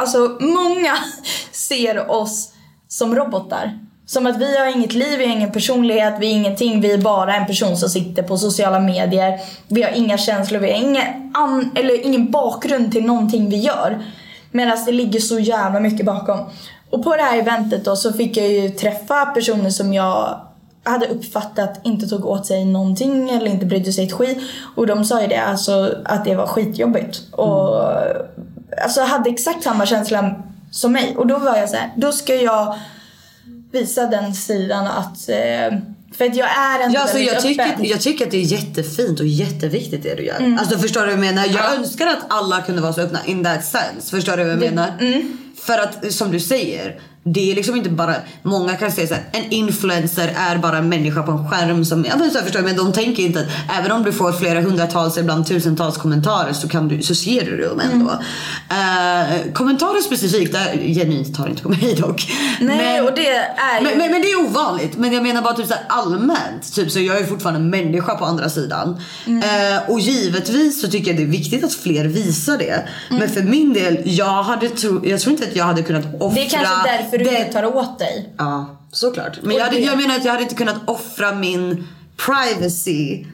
alltså, 0.00 0.36
många 0.40 0.96
ser 1.52 2.10
oss 2.10 2.52
som 2.88 3.14
robotar. 3.14 3.78
Som 4.06 4.26
att 4.26 4.36
vi 4.36 4.58
har 4.58 4.66
inget 4.66 4.92
liv, 4.92 5.18
vi 5.18 5.26
har 5.26 5.32
ingen 5.32 5.52
personlighet, 5.52 6.14
vi 6.20 6.26
är 6.26 6.30
ingenting, 6.32 6.80
vi 6.80 6.92
är 6.92 6.98
bara 6.98 7.36
en 7.36 7.46
person 7.46 7.76
som 7.76 7.88
sitter 7.88 8.22
på 8.22 8.38
sociala 8.38 8.80
medier. 8.80 9.40
Vi 9.68 9.82
har 9.82 9.90
inga 9.90 10.18
känslor, 10.18 10.58
vi 10.60 10.72
har 10.72 10.78
ingen, 10.78 11.32
an- 11.34 11.70
eller 11.74 12.06
ingen 12.06 12.30
bakgrund 12.30 12.92
till 12.92 13.04
någonting 13.06 13.50
vi 13.50 13.56
gör. 13.56 14.04
Medan 14.50 14.76
det 14.86 14.92
ligger 14.92 15.20
så 15.20 15.38
jävla 15.38 15.80
mycket 15.80 16.06
bakom. 16.06 16.38
Och 16.90 17.04
på 17.04 17.16
det 17.16 17.22
här 17.22 17.38
eventet 17.38 17.84
då 17.84 17.96
så 17.96 18.12
fick 18.12 18.36
jag 18.36 18.48
ju 18.48 18.68
träffa 18.70 19.26
personer 19.26 19.70
som 19.70 19.92
jag 19.94 20.40
hade 20.86 21.06
uppfattat 21.06 21.80
inte 21.84 22.06
tog 22.06 22.24
åt 22.24 22.46
sig 22.46 22.64
någonting 22.64 23.30
eller 23.30 23.46
inte 23.46 23.66
brydde 23.66 23.92
sig 23.92 24.04
ett 24.04 24.12
skit. 24.12 24.38
Och 24.76 24.86
de 24.86 25.04
sa 25.04 25.22
ju 25.22 25.28
det, 25.28 25.42
alltså 25.42 25.94
att 26.04 26.24
det 26.24 26.34
var 26.34 26.46
skitjobbigt. 26.46 27.22
Och 27.32 27.82
alltså 28.84 29.00
hade 29.00 29.30
exakt 29.30 29.62
samma 29.62 29.86
känsla 29.86 30.34
som 30.70 30.92
mig. 30.92 31.16
Och 31.16 31.26
då 31.26 31.38
var 31.38 31.56
jag 31.56 31.68
så 31.68 31.76
här, 31.76 31.92
då 31.96 32.12
ska 32.12 32.34
jag 32.34 32.78
visa 33.72 34.06
den 34.06 34.34
sidan 34.34 34.86
att 34.86 35.28
eh, 35.28 35.78
för 36.12 36.24
att 36.24 36.36
jag 36.36 36.48
är 36.48 36.80
ändå 36.80 36.94
Ja, 36.94 37.02
alltså 37.02 37.18
jag, 37.18 37.42
tycker, 37.42 37.76
jag 37.84 38.00
tycker 38.00 38.24
att 38.24 38.30
det 38.30 38.36
är 38.36 38.52
jättefint 38.52 39.20
och 39.20 39.26
jätteviktigt 39.26 40.02
det 40.02 40.14
du 40.14 40.24
gör. 40.24 40.56
Alltså 40.58 40.78
förstår 40.78 41.00
du 41.00 41.06
vad 41.06 41.12
jag 41.14 41.20
menar? 41.20 41.46
Jag 41.46 41.74
önskar 41.74 42.06
att 42.06 42.24
alla 42.28 42.60
kunde 42.60 42.82
vara 42.82 42.92
så 42.92 43.00
öppna 43.00 43.18
in 43.24 43.44
that 43.44 43.64
sense. 43.64 44.10
Förstår 44.10 44.36
du 44.36 44.44
vad 44.44 44.52
jag 44.52 44.60
menar? 44.60 44.90
För 45.56 45.78
att 45.78 46.12
som 46.12 46.30
du 46.30 46.40
säger, 46.40 47.00
det 47.28 47.50
är 47.52 47.54
liksom 47.54 47.76
inte 47.76 47.90
bara, 47.90 48.14
många 48.42 48.76
kan 48.76 48.92
säga 48.92 49.06
såhär, 49.06 49.22
en 49.32 49.50
influencer 49.52 50.34
är 50.36 50.58
bara 50.58 50.78
en 50.78 50.88
människa 50.88 51.22
på 51.22 51.32
en 51.32 51.48
skärm 51.50 51.84
som, 51.84 52.04
ja 52.04 52.16
men 52.16 52.30
så 52.30 52.38
förstår 52.38 52.58
jag, 52.62 52.64
men 52.64 52.76
de 52.76 52.92
tänker 52.92 53.22
inte 53.22 53.40
att 53.40 53.78
även 53.78 53.92
om 53.92 54.02
du 54.02 54.12
får 54.12 54.32
flera 54.32 54.60
hundratals, 54.60 55.18
ibland 55.18 55.46
tusentals 55.46 55.96
kommentarer 55.96 56.52
så, 56.52 56.68
kan 56.68 56.88
du, 56.88 57.02
så 57.02 57.14
ser 57.14 57.44
du 57.44 57.56
dem 57.68 57.80
ändå. 57.92 58.10
Eh, 58.70 59.52
kommentarer 59.52 60.00
specifikt, 60.00 60.52
där 60.52 60.94
genuint 60.94 61.36
tar 61.36 61.48
inte 61.48 61.62
på 61.62 61.68
mig 61.68 61.94
dock. 62.00 62.32
Nej, 62.60 63.00
och 63.00 63.10
det 63.16 63.28
är 63.28 63.78
ju- 63.80 63.84
men, 63.84 63.98
men, 63.98 64.10
men 64.12 64.22
det 64.22 64.30
är 64.30 64.40
ovanligt. 64.46 64.96
Men 64.96 65.12
jag 65.12 65.22
menar 65.22 65.42
bara 65.42 65.54
typ 65.54 65.66
så 65.66 65.74
allmänt. 65.88 66.74
Typ 66.74 66.90
så 66.90 67.00
jag 67.00 67.18
är 67.20 67.24
fortfarande 67.24 67.60
en 67.60 67.70
människa 67.70 68.14
på 68.14 68.24
andra 68.24 68.48
sidan. 68.48 69.00
Mm. 69.26 69.42
Eh, 69.74 69.90
och 69.90 70.00
givetvis 70.00 70.80
så 70.80 70.88
tycker 70.88 71.06
jag 71.10 71.16
det 71.16 71.22
är 71.22 71.26
viktigt 71.26 71.64
att 71.64 71.74
fler 71.74 72.04
visar 72.04 72.58
det. 72.58 72.86
Mm. 73.10 73.20
Men 73.20 73.28
för 73.30 73.42
min 73.42 73.72
del, 73.72 73.98
jag 74.04 74.42
hade 74.42 74.68
tro, 74.68 75.06
jag 75.06 75.20
tror 75.20 75.32
inte 75.32 75.44
att 75.48 75.56
jag 75.56 75.64
hade 75.64 75.82
kunnat 75.82 76.04
offra 76.20 76.34
Det 77.18 77.24
du 77.24 77.30
det- 77.30 77.38
inte 77.40 77.52
tar 77.52 77.76
åt 77.76 77.98
dig. 77.98 78.34
Ja, 78.38 78.78
såklart. 78.92 79.38
Men 79.42 79.56
jag, 79.56 79.64
hade, 79.64 79.78
jag 79.78 79.96
menar 79.98 80.14
att 80.16 80.24
jag 80.24 80.32
hade 80.32 80.42
inte 80.42 80.54
kunnat 80.54 80.76
offra 80.86 81.32
min 81.32 81.88
privacy 82.16 83.24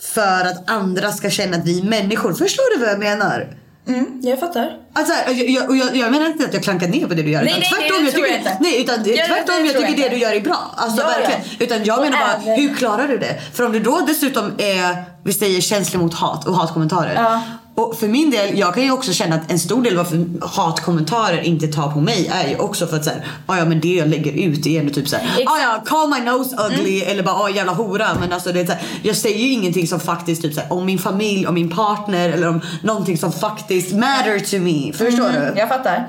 för 0.00 0.44
att 0.44 0.70
andra 0.70 1.12
ska 1.12 1.30
känna 1.30 1.56
att 1.56 1.64
vi 1.66 1.78
är 1.80 1.84
människor. 1.84 2.34
Förstår 2.34 2.74
du 2.78 2.84
vad 2.84 2.92
jag 2.92 2.98
menar? 2.98 3.56
Mm, 3.88 4.20
jag 4.22 4.40
fattar. 4.40 4.70
Alltså, 4.92 5.14
jag, 5.26 5.48
jag, 5.50 5.76
jag, 5.76 5.96
jag 5.96 6.12
menar 6.12 6.26
inte 6.26 6.44
att 6.44 6.54
jag 6.54 6.62
klankar 6.62 6.88
ner 6.88 7.06
på 7.06 7.14
det 7.14 7.22
du 7.22 7.30
gör. 7.30 7.42
Nej, 7.42 7.50
utan 7.50 7.60
nej, 7.60 7.70
tvärtom, 7.70 7.96
det 7.98 8.04
jag 8.04 8.12
tror 8.14 8.22
tycker, 8.22 8.28
jag 8.36 8.38
inte. 8.40 8.58
Nej, 8.60 8.80
utan 8.82 9.02
det- 9.02 9.10
Ja, 9.10 9.24
tvärtom, 9.26 9.66
jag 9.66 9.86
tycker 9.86 10.10
du 10.10 10.16
gör 10.16 10.32
är 10.32 10.40
bra. 10.40 10.74
Alltså 10.76 11.02
Ja, 11.02 11.12
ja. 11.12 11.18
verkligen. 11.18 11.40
Utan 11.58 11.84
jag 11.84 11.98
Och 11.98 12.04
menar 12.04 12.18
bara, 12.18 12.32
även- 12.52 12.60
hur 12.68 12.74
klarar 12.74 13.08
du 13.08 13.18
det? 13.18 13.40
För 13.52 13.66
om 13.66 13.72
du 13.72 13.80
då 13.80 14.00
dessutom 14.06 14.52
är, 14.58 15.04
vi 15.24 15.32
säger 15.32 15.60
känslig 15.60 15.98
mot 16.00 16.14
hat 16.14 16.46
och 16.46 16.56
hatkommentarer. 16.56 17.14
Ja. 17.14 17.42
Och 17.76 17.96
för 17.96 18.08
min 18.08 18.30
del, 18.30 18.58
jag 18.58 18.74
kan 18.74 18.82
ju 18.82 18.90
också 18.92 19.12
känna 19.12 19.36
att 19.36 19.50
en 19.50 19.58
stor 19.58 19.82
del 19.82 19.96
varför 19.96 20.26
hatkommentarer 20.42 21.40
inte 21.40 21.66
tar 21.66 21.90
på 21.90 22.00
mig 22.00 22.30
är 22.32 22.48
ju 22.48 22.56
också 22.56 22.86
för 22.86 22.96
att 22.96 23.04
såhär, 23.04 23.26
"Ah, 23.46 23.56
ja 23.58 23.64
men 23.64 23.80
det 23.80 23.94
jag 23.94 24.08
lägger 24.08 24.32
ut 24.32 24.66
är 24.66 24.80
ändå 24.80 24.92
typ 24.92 25.08
såhär, 25.08 25.26
ah, 25.46 25.58
ja 25.62 25.82
call 25.86 26.08
my 26.08 26.20
nose 26.20 26.56
ugly 26.66 27.00
eller 27.00 27.22
bara 27.22 27.34
ah 27.34 27.50
jävla 27.50 27.72
hora. 27.72 28.06
Men 28.20 28.32
alltså 28.32 28.52
det 28.52 28.60
är 28.60 28.66
så 28.66 28.72
här, 28.72 28.82
jag 29.02 29.16
säger 29.16 29.38
ju 29.38 29.52
ingenting 29.52 29.86
som 29.86 30.00
faktiskt 30.00 30.42
typ 30.42 30.54
såhär, 30.54 30.72
om 30.72 30.86
min 30.86 30.98
familj, 30.98 31.46
om 31.46 31.54
min 31.54 31.70
partner 31.70 32.28
eller 32.28 32.48
om 32.48 32.60
någonting 32.82 33.18
som 33.18 33.32
faktiskt 33.32 33.92
matter 33.92 34.38
to 34.38 34.58
me. 34.64 34.92
Förstår 34.92 35.28
du? 35.32 35.60
Jag 35.60 35.68
fattar. 35.68 36.08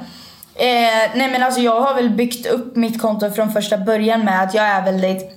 Eh, 0.55 1.11
nej 1.16 1.32
men 1.32 1.43
alltså 1.43 1.61
jag 1.61 1.82
har 1.82 1.95
väl 1.95 2.09
byggt 2.09 2.45
upp 2.47 2.76
mitt 2.76 3.01
konto 3.01 3.32
från 3.32 3.53
första 3.53 3.78
början 3.78 4.26
med 4.26 4.43
att 4.43 4.53
jag 4.53 4.66
är 4.66 4.86
väldigt 4.86 5.30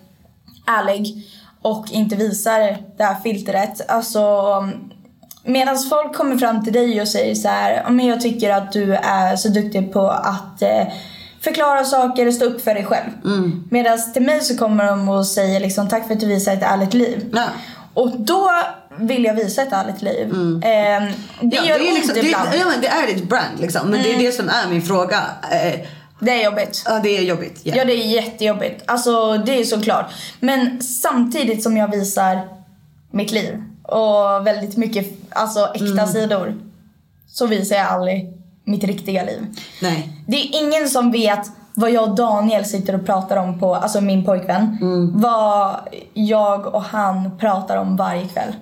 ärlig 0.66 1.14
och 1.62 1.86
inte 1.90 2.16
visar 2.16 2.58
det 2.98 3.04
här 3.04 3.16
filtret. 3.22 3.90
Alltså 3.90 4.22
medan 5.48 5.78
folk 5.78 6.14
kommer 6.16 6.36
fram 6.36 6.64
till 6.64 6.72
dig 6.72 7.00
och 7.00 7.08
säger 7.08 7.34
så 7.34 7.48
här, 7.48 7.82
"Ja, 7.84 7.90
men 7.90 8.06
jag 8.06 8.20
tycker 8.20 8.50
att 8.50 8.72
du 8.72 8.94
är 8.94 9.36
så 9.36 9.48
duktig 9.48 9.92
på 9.92 10.10
att 10.10 10.62
eh, 10.62 10.82
förklara 11.40 11.84
saker 11.84 12.26
och 12.26 12.34
stå 12.34 12.44
upp 12.44 12.64
för 12.64 12.74
dig 12.74 12.84
själv. 12.84 13.08
Mm. 13.24 13.64
Medan 13.70 14.12
till 14.12 14.22
mig 14.22 14.40
så 14.40 14.56
kommer 14.56 14.86
de 14.86 15.08
och 15.08 15.26
säger 15.26 15.60
liksom 15.60 15.88
tack 15.88 16.06
för 16.06 16.14
att 16.14 16.20
du 16.20 16.26
visar 16.26 16.52
ett 16.52 16.62
ärligt 16.62 16.94
liv. 16.94 17.30
Ja. 17.32 17.44
Och 17.94 18.20
då 18.20 18.50
vill 18.98 19.24
jag 19.24 19.34
visa 19.34 19.62
ett 19.62 19.72
ärligt 19.72 20.02
liv. 20.02 20.26
Eh, 20.30 20.30
det 20.30 20.66
Mm. 20.66 21.14
Ja, 21.40 21.64
gör 21.64 21.78
det, 21.78 21.88
är 21.88 21.94
liksom, 21.94 22.14
det, 22.14 22.20
ibland. 22.20 22.48
ja, 22.60 22.64
men 22.72 22.80
det 22.80 22.88
är 22.88 23.06
ditt 23.14 23.28
brand 23.28 23.60
liksom. 23.60 23.90
Men 23.90 24.02
det 24.02 24.14
är 24.14 24.18
det 24.18 24.32
som 24.32 24.48
är 24.48 24.68
min 24.70 24.82
fråga. 24.82 25.16
Eh, 25.52 25.80
det 26.20 26.30
är 26.32 26.44
jobbigt. 26.44 26.82
ja, 26.86 27.00
det 27.02 27.18
är 27.18 27.22
jobbigt. 27.22 27.60
ja. 27.62 27.74
Ja, 27.76 27.84
det 27.84 27.92
är 27.92 28.06
jättejobbigt. 28.06 28.82
Alltså, 28.86 29.38
det 29.38 29.60
är 29.60 29.64
såklart. 29.64 30.06
Men 30.40 30.82
samtidigt 30.82 31.62
som 31.62 31.76
jag 31.76 31.88
visar 31.88 32.40
mitt 33.10 33.30
liv 33.30 33.62
och 33.88 34.46
väldigt 34.46 34.76
mycket 34.76 35.06
alltså, 35.30 35.68
äkta 35.74 35.86
Mm. 35.86 36.06
sidor 36.06 36.54
så 37.26 37.46
visar 37.46 37.76
jag 37.76 37.86
aldrig 37.86 38.32
mitt 38.64 38.84
riktiga 38.84 39.24
liv. 39.24 39.46
Nej. 39.82 40.24
Det 40.26 40.36
är 40.36 40.62
ingen 40.62 40.88
som 40.88 41.10
vet 41.10 41.40
vad 41.74 41.90
jag 41.90 42.08
och 42.08 42.14
Daniel 42.14 42.64
sitter 42.64 42.94
och 42.94 43.06
pratar 43.06 43.36
om 43.36 43.60
på, 43.60 43.74
alltså 43.74 44.00
min 44.00 44.24
pojkvän. 44.24 44.78
Mm. 44.80 45.20
Vad 45.20 45.74
jag 46.14 46.66
och 46.74 46.82
han 46.82 47.38
pratar 47.38 47.76
om 47.76 47.96
varje 47.96 48.28
kväll. 48.28 48.52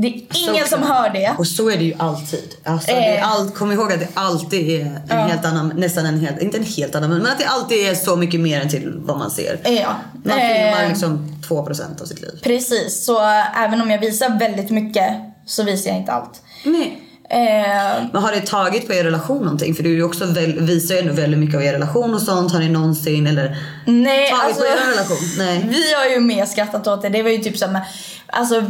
Det 0.00 0.06
är 0.06 0.12
ingen 0.50 0.66
som 0.66 0.80
Såklart. 0.80 0.96
hör 0.98 1.10
det. 1.10 1.34
Och 1.38 1.46
så 1.46 1.70
är 1.70 1.76
det 1.76 1.84
ju 1.84 1.94
alltid. 1.98 2.54
Alltså, 2.64 2.90
det 2.90 2.96
är 3.06 3.18
Eh. 3.18 3.32
allt, 3.32 3.54
kom 3.54 3.72
ihåg 3.72 3.92
att 3.92 4.00
det 4.00 4.08
alltid 4.14 4.70
är 4.80 5.00
en 5.08 5.28
helt 5.30 5.44
annan, 5.44 5.72
nästan 5.76 6.06
en 6.06 6.20
helt, 6.20 6.42
inte 6.42 6.56
en 6.56 6.64
helt 6.64 6.94
annan 6.94 7.10
men 7.10 7.26
att 7.26 7.38
det 7.38 7.44
alltid 7.46 7.88
är 7.88 7.94
så 7.94 8.16
mycket 8.16 8.40
mer 8.40 8.60
än 8.60 8.68
till 8.68 8.92
vad 8.96 9.18
man 9.18 9.30
ser. 9.30 9.58
Ja. 9.64 9.94
Man 10.24 10.38
Eh, 10.38 10.48
filmar 10.56 10.88
liksom 10.88 11.40
2% 11.48 12.00
av 12.00 12.04
sitt 12.04 12.20
liv. 12.20 12.40
Precis, 12.42 13.04
så 13.04 13.20
äh, 13.22 13.62
även 13.64 13.80
om 13.82 13.90
jag 13.90 13.98
visar 13.98 14.38
väldigt 14.38 14.70
mycket 14.70 15.12
så 15.46 15.62
visar 15.62 15.90
jag 15.90 15.98
inte 15.98 16.12
allt. 16.12 16.42
Nej. 16.64 17.02
Eh, 17.30 18.02
Men 18.12 18.22
har 18.22 18.32
det 18.32 18.40
tagit 18.46 18.86
på 18.86 18.94
er 18.94 19.04
relation 19.04 19.38
någonting? 19.42 19.74
För 19.74 19.82
du 19.82 20.02
också 20.02 20.26
väl, 20.26 20.60
visar 20.60 20.94
ju 20.94 21.00
ändå 21.00 21.12
väldigt 21.12 21.40
mycket 21.40 21.56
av 21.56 21.62
er 21.62 21.72
relation 21.72 22.14
och 22.14 22.22
sånt. 22.22 22.52
Har 22.52 22.58
ni 22.60 22.68
någonsin 22.68 23.26
eller 23.26 23.56
nej, 23.86 24.30
tagit 24.30 24.44
alltså, 24.44 24.60
på 24.60 24.66
er 24.66 24.90
relation? 24.90 25.18
Nej. 25.38 25.66
Vi 25.70 25.94
har 25.94 26.04
ju 26.10 26.20
mer 26.20 26.46
skrattat 26.46 26.86
åt 26.86 27.02
det. 27.02 27.08
Det 27.08 27.22
var 27.22 27.30
ju 27.30 27.38
typ 27.38 27.58
som, 27.58 27.78
alltså, 28.26 28.64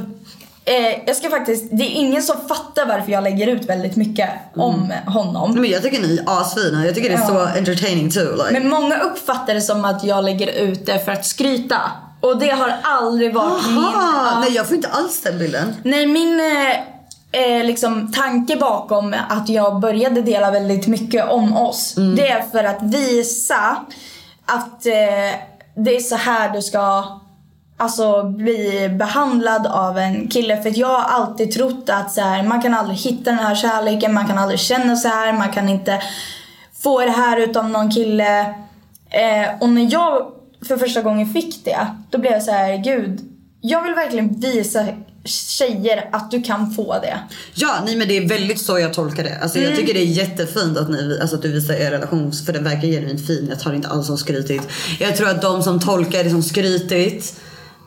eh, 0.68 1.02
jag 1.06 1.16
ska 1.16 1.30
faktiskt, 1.30 1.68
det 1.70 1.84
är 1.84 1.90
ingen 1.90 2.22
som 2.22 2.36
fattar 2.48 2.86
varför 2.86 3.12
jag 3.12 3.24
lägger 3.24 3.46
ut 3.46 3.68
väldigt 3.68 3.96
mycket 3.96 4.30
om 4.56 4.92
honom. 5.06 5.54
Men 5.54 5.70
jag 5.70 5.82
tycker 5.82 6.00
ni 6.02 6.18
är 6.18 6.40
asfina. 6.40 6.86
Jag 6.86 6.94
tycker 6.94 7.08
det 7.08 7.14
är 7.14 7.26
så 7.26 7.58
entertaining 7.58 8.10
too. 8.10 8.36
Like. 8.36 8.50
Men 8.52 8.68
många 8.68 8.98
uppfattar 8.98 9.54
det 9.54 9.60
som 9.60 9.84
att 9.84 10.04
jag 10.04 10.24
lägger 10.24 10.46
ut 10.46 10.86
det 10.86 11.04
för 11.04 11.12
att 11.12 11.26
skryta. 11.26 11.80
Och 12.20 12.38
det 12.38 12.50
har 12.50 12.76
aldrig 12.82 13.34
varit 13.34 13.66
min... 13.66 13.78
Aha, 13.78 14.30
ja. 14.34 14.40
nej 14.40 14.52
jag 14.54 14.66
får 14.66 14.76
inte 14.76 14.88
alls 14.88 15.22
den 15.22 15.38
bilden. 15.38 15.74
Nej, 15.82 16.06
min 16.06 16.40
eh, 16.40 17.40
eh, 17.42 17.64
liksom, 17.64 18.12
tanke 18.12 18.56
bakom 18.56 19.14
att 19.28 19.48
jag 19.48 19.80
började 19.80 20.22
dela 20.22 20.50
väldigt 20.50 20.86
mycket 20.86 21.30
om 21.30 21.56
oss, 21.56 21.94
det 22.16 22.28
är 22.28 22.42
för 22.42 22.64
att 22.64 22.82
visa 22.82 23.76
att 24.46 24.86
eh, 24.86 24.92
det 25.74 25.96
är 25.96 26.00
så 26.00 26.16
här 26.16 26.50
du 26.50 26.62
ska 26.62 27.04
alltså, 27.78 28.22
bli 28.22 28.88
behandlad 28.98 29.66
av 29.66 29.98
en 29.98 30.28
kille. 30.28 30.62
För 30.62 30.70
att 30.70 30.76
jag 30.76 30.88
har 31.00 31.02
alltid 31.20 31.52
trott 31.52 31.84
att 31.90 32.12
så 32.12 32.20
här, 32.20 32.42
man 32.42 32.62
kan 32.62 32.74
aldrig 32.74 32.98
hitta 32.98 33.30
den 33.30 33.38
här 33.38 33.54
kärleken, 33.54 34.14
man 34.14 34.26
kan 34.26 34.38
aldrig 34.38 34.60
känna 34.60 34.96
så 34.96 35.08
här, 35.08 35.32
man 35.32 35.52
kan 35.52 35.68
inte 35.68 36.02
få 36.82 37.00
det 37.00 37.10
här 37.10 37.36
utav 37.36 37.70
någon 37.70 37.90
kille. 37.90 38.40
Eh, 39.10 39.48
och 39.60 39.68
när 39.68 39.92
jag 39.92 40.32
för 40.68 40.76
första 40.76 41.02
gången 41.02 41.32
fick 41.32 41.64
det, 41.64 41.86
då 42.10 42.18
blev 42.18 42.32
jag 42.32 42.42
så 42.42 42.50
här, 42.50 42.76
gud, 42.76 43.20
jag 43.60 43.82
vill 43.82 43.94
verkligen 43.94 44.40
visa 44.40 44.86
tjejer 45.24 46.08
att 46.12 46.30
du 46.30 46.42
kan 46.42 46.70
få 46.70 46.92
det. 47.02 47.18
Ja, 47.54 47.74
nej 47.84 47.96
men 47.96 48.08
det 48.08 48.16
är 48.16 48.28
väldigt 48.28 48.60
så 48.60 48.78
jag 48.78 48.94
tolkar 48.94 49.24
det. 49.24 49.38
Alltså 49.42 49.58
Mm. 49.58 49.70
jag 49.70 49.78
tycker 49.78 49.94
det 49.94 50.00
är 50.00 50.04
jättefint 50.04 50.78
att, 50.78 50.90
ni, 50.90 51.18
alltså 51.20 51.36
att 51.36 51.42
du 51.42 51.52
visar 51.52 51.74
er 51.74 51.90
relation 51.90 52.32
för 52.46 52.52
den 52.52 52.64
verkar 52.64 52.88
genuint 52.88 53.26
fin. 53.26 53.46
Jag 53.50 53.60
tar 53.60 53.72
inte 53.72 53.88
alls 53.88 54.06
som 54.06 54.18
skrytigt. 54.18 54.68
Jag 55.00 55.16
tror 55.16 55.28
att 55.28 55.42
de 55.42 55.62
som 55.62 55.80
tolkar 55.80 56.24
det 56.24 56.30
som 56.30 56.42
skrytigt 56.42 57.40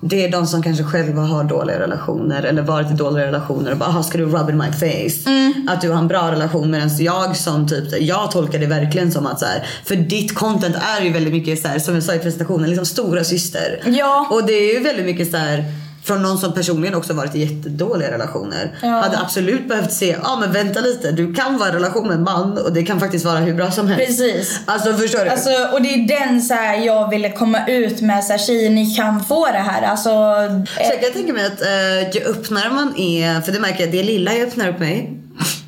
det 0.04 0.26
är 0.26 0.32
de 0.32 0.48
som 0.48 0.64
kanske 0.64 0.84
själva 0.84 1.22
har 1.22 1.44
dåliga 1.44 1.80
relationer 1.80 2.44
eller 2.44 2.62
varit 2.62 2.92
i 2.92 2.94
dåliga 2.94 3.26
relationer 3.28 3.72
och 3.72 3.78
bara 3.78 3.90
"Aha, 3.90 4.04
ska 4.04 4.18
du 4.18 4.26
rub 4.26 4.50
in 4.50 4.58
my 4.58 4.72
face? 4.72 5.30
Mm. 5.30 5.68
Att 5.70 5.82
du 5.82 5.90
har 5.90 5.98
en 5.98 6.08
bra 6.08 6.32
relation 6.32 6.72
medan 6.72 6.90
jag 7.00 7.38
som 7.38 7.68
typ, 7.68 8.02
jag 8.02 8.32
tolkar 8.32 8.60
det 8.60 8.66
verkligen 8.66 9.12
som 9.12 9.26
att 9.26 9.40
så 9.40 9.46
här, 9.46 9.66
för 9.86 9.96
ditt 9.96 10.36
content 10.36 10.76
är 11.00 11.04
ju 11.06 11.14
väldigt 11.14 11.34
mycket 11.34 11.62
så 11.62 11.68
här, 11.68 11.80
som 11.80 11.94
jag 11.94 12.04
sa 12.04 12.14
i 12.14 12.20
presentationen, 12.20 12.70
liksom 12.70 12.86
stora 12.86 13.24
syster. 13.24 13.82
Ja. 13.86 14.28
Och 14.32 14.46
det 14.46 14.54
är 14.54 14.74
ju 14.74 14.80
väldigt 14.84 15.06
mycket 15.06 15.32
så 15.32 15.38
här 15.38 15.66
från 16.12 16.22
någon 16.22 16.38
som 16.38 16.54
personligen 16.54 16.96
också 16.96 17.14
varit 17.14 17.36
i 17.36 17.40
jättedåliga 17.40 18.12
relationer. 18.12 18.78
Ja. 18.82 18.88
Hade 18.88 19.20
absolut 19.20 19.68
behövt 19.68 19.92
se, 19.92 20.08
ja 20.08 20.18
ah, 20.24 20.40
men 20.40 20.52
vänta 20.52 20.80
lite, 20.80 21.12
du 21.12 21.34
kan 21.34 21.58
vara 21.58 21.70
i 21.70 21.72
relation 21.72 22.08
med 22.08 22.16
en 22.18 22.24
man 22.24 22.58
och 22.58 22.74
det 22.74 22.84
kan 22.84 23.00
faktiskt 23.00 23.26
vara 23.26 23.38
hur 23.38 23.54
bra 23.54 23.72
som 23.72 23.88
helst. 23.88 24.08
Precis. 24.08 24.60
Alltså 24.66 24.94
förstår 24.94 25.26
du? 25.26 25.30
Alltså, 25.30 25.50
och 25.74 25.82
det 25.82 25.94
är 25.94 26.08
den 26.08 26.42
så 26.42 26.54
här, 26.54 26.78
jag 26.78 27.10
ville 27.10 27.32
komma 27.32 27.68
ut 27.68 28.02
med, 28.02 28.24
så 28.24 28.32
här, 28.32 28.40
tjejer 28.40 28.70
ni 28.70 28.96
kan 28.96 29.26
få 29.26 29.46
det 29.46 29.58
här. 29.58 29.82
Alltså, 29.82 30.10
Så 30.10 30.82
eh, 30.82 30.90
jag 30.90 31.02
kan 31.02 31.12
tänka 31.12 31.34
mig 31.34 31.46
att 31.46 31.62
eh, 31.62 32.16
ju 32.16 32.32
öppnare 32.32 32.70
man 32.70 32.98
är, 32.98 33.42
för 33.42 33.52
det 33.52 33.60
märker 33.60 33.84
jag, 33.84 33.92
det 33.92 34.04
lilla 34.04 34.34
jag 34.34 34.48
öppnar 34.48 34.70
upp 34.70 34.80
mig, 34.80 35.20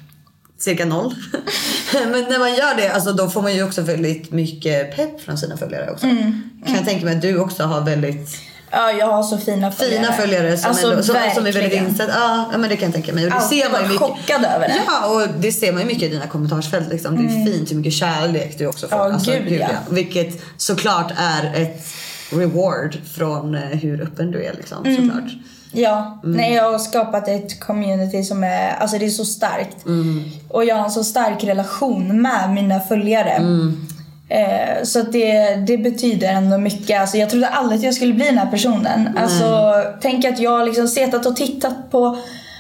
cirka 0.60 0.86
noll. 0.86 1.16
Men 1.94 2.12
när 2.12 2.40
man 2.40 2.56
gör 2.56 2.76
det, 2.78 2.90
alltså, 2.90 3.14
då 3.14 3.30
får 3.30 3.42
man 3.42 3.56
ju 3.56 3.64
också 3.64 3.82
väldigt 3.82 4.32
mycket 4.32 4.96
pepp 4.96 5.22
från 5.22 5.38
sina 5.38 5.58
följare 5.58 5.92
också. 5.92 6.06
Mm. 6.06 6.50
Kan 6.66 6.76
jag 6.76 6.86
tänka 6.86 7.06
mig 7.06 7.16
att 7.16 7.22
du 7.22 7.40
också 7.40 7.64
har 7.64 7.82
väldigt 7.82 8.53
ja, 8.74 8.92
jag 8.92 9.08
har 9.08 9.24
så 9.24 9.38
fina 9.38 9.72
följare. 9.72 10.02
fina 10.04 10.14
följare 10.14 10.58
som, 10.58 10.70
alltså, 10.70 10.92
ändå, 10.92 11.04
som, 11.04 11.16
som 11.36 11.46
är 11.46 11.52
väldigt 11.52 11.74
insatta. 11.74 12.12
Ja, 12.16 12.46
ja, 12.52 12.58
men 12.58 12.70
det 12.70 12.76
kan 12.78 12.86
jag 12.86 12.94
tänka 12.94 13.14
mig. 13.14 13.24
Och 13.26 13.30
det 13.32 13.38
Alltid 13.38 13.60
ser 13.64 13.72
man 13.72 13.82
mycket. 13.84 14.00
chockad 14.00 14.46
över 14.56 14.68
det. 14.68 14.76
Ja, 14.88 15.08
och 15.08 15.28
det 15.40 15.52
ser 15.52 15.72
man 15.72 15.82
ju 15.82 15.88
mycket 15.88 16.04
i 16.04 16.08
dina 16.10 16.28
kommentarsfält. 16.28 16.90
Liksom. 16.90 17.16
Det 17.18 17.24
är 17.34 17.46
fint 17.46 17.72
hur 17.72 17.76
mycket 17.76 17.94
kärlek 17.94 18.58
du 18.58 18.68
också 18.68 18.88
får. 18.88 18.98
Alltså, 18.98 19.32
Ja, 19.34 19.40
gud, 19.40 19.60
ja. 19.62 19.68
Vilket 19.90 20.42
såklart 20.58 21.12
är 21.18 21.62
ett 21.62 21.86
reward 22.30 22.98
från 23.16 23.56
eh, 23.56 23.62
hur 23.62 24.02
öppen 24.02 24.32
du 24.32 24.46
är. 24.46 24.54
Liksom, 24.54 24.86
Mm. 24.86 24.98
såklart. 25.10 25.32
Ja, 25.76 26.20
nej 26.24 26.54
jag 26.54 26.72
har 26.72 26.80
skapat 26.80 27.28
ett 27.28 27.60
community 27.60 28.24
som 28.24 28.44
är, 28.44 28.76
alltså 28.80 28.98
det 28.98 29.06
är 29.06 29.10
så 29.10 29.26
starkt. 29.26 29.86
Mm. 29.86 30.24
Och 30.50 30.66
jag 30.66 30.76
har 30.76 30.86
en 30.86 30.92
så 30.92 31.04
stark 31.04 31.44
relation 31.44 32.22
med 32.22 32.50
mina 32.54 32.80
följare. 32.80 33.30
Mm. 33.30 33.88
Eh, 34.30 34.84
så 34.84 35.02
det, 35.02 35.56
det 35.56 35.78
betyder 35.78 36.28
ändå 36.28 36.58
mycket. 36.58 37.02
Alltså 37.02 37.18
jag 37.18 37.30
trodde 37.30 37.48
aldrig 37.48 37.78
att 37.78 37.86
jag 37.86 37.94
skulle 37.94 38.14
bli 38.14 38.26
den 38.26 38.38
här 38.38 38.52
personen. 38.52 39.18
Alltså 39.18 39.74
tänk 40.02 40.26
att 40.26 40.40
jag 40.40 40.52
har 40.52 40.66
liksom 40.66 40.88
setat 40.88 41.26
och 41.26 41.36
tittat 41.36 41.92
på 41.92 42.18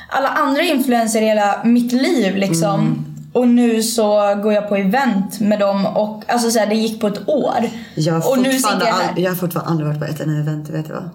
alla 0.10 0.30
andra 0.30 0.62
influenser 0.64 1.22
i 1.22 1.26
hela 1.26 1.62
mitt 1.64 1.92
liv 1.92 2.36
liksom. 2.36 3.06
och 3.34 3.48
nu 3.48 3.84
så 3.84 4.36
går 4.44 4.54
jag 4.54 4.70
på 4.70 4.76
event 4.76 5.40
med 5.40 5.60
dem 5.60 5.86
och 5.86 6.24
alltså 6.28 6.52
så 6.52 6.60
här, 6.60 6.68
det 6.68 6.76
gick 6.76 7.02
på 7.02 7.08
ett 7.08 7.30
år. 7.30 7.70
Jag 7.96 8.14
har, 8.14 8.32
och 8.32 8.40
nu 8.40 8.54
sitter 8.54 8.86
jag 8.86 8.94
här. 8.94 9.14
jag 9.18 9.32
har 9.32 9.36
fortfarande 9.36 9.72
aldrig 9.72 9.88
varit 9.88 10.00
på 10.00 10.06
ett 10.06 10.20
enda 10.20 10.40
event, 10.40 10.70
vet 10.70 10.88
du 10.88 10.94
vad? 10.94 11.10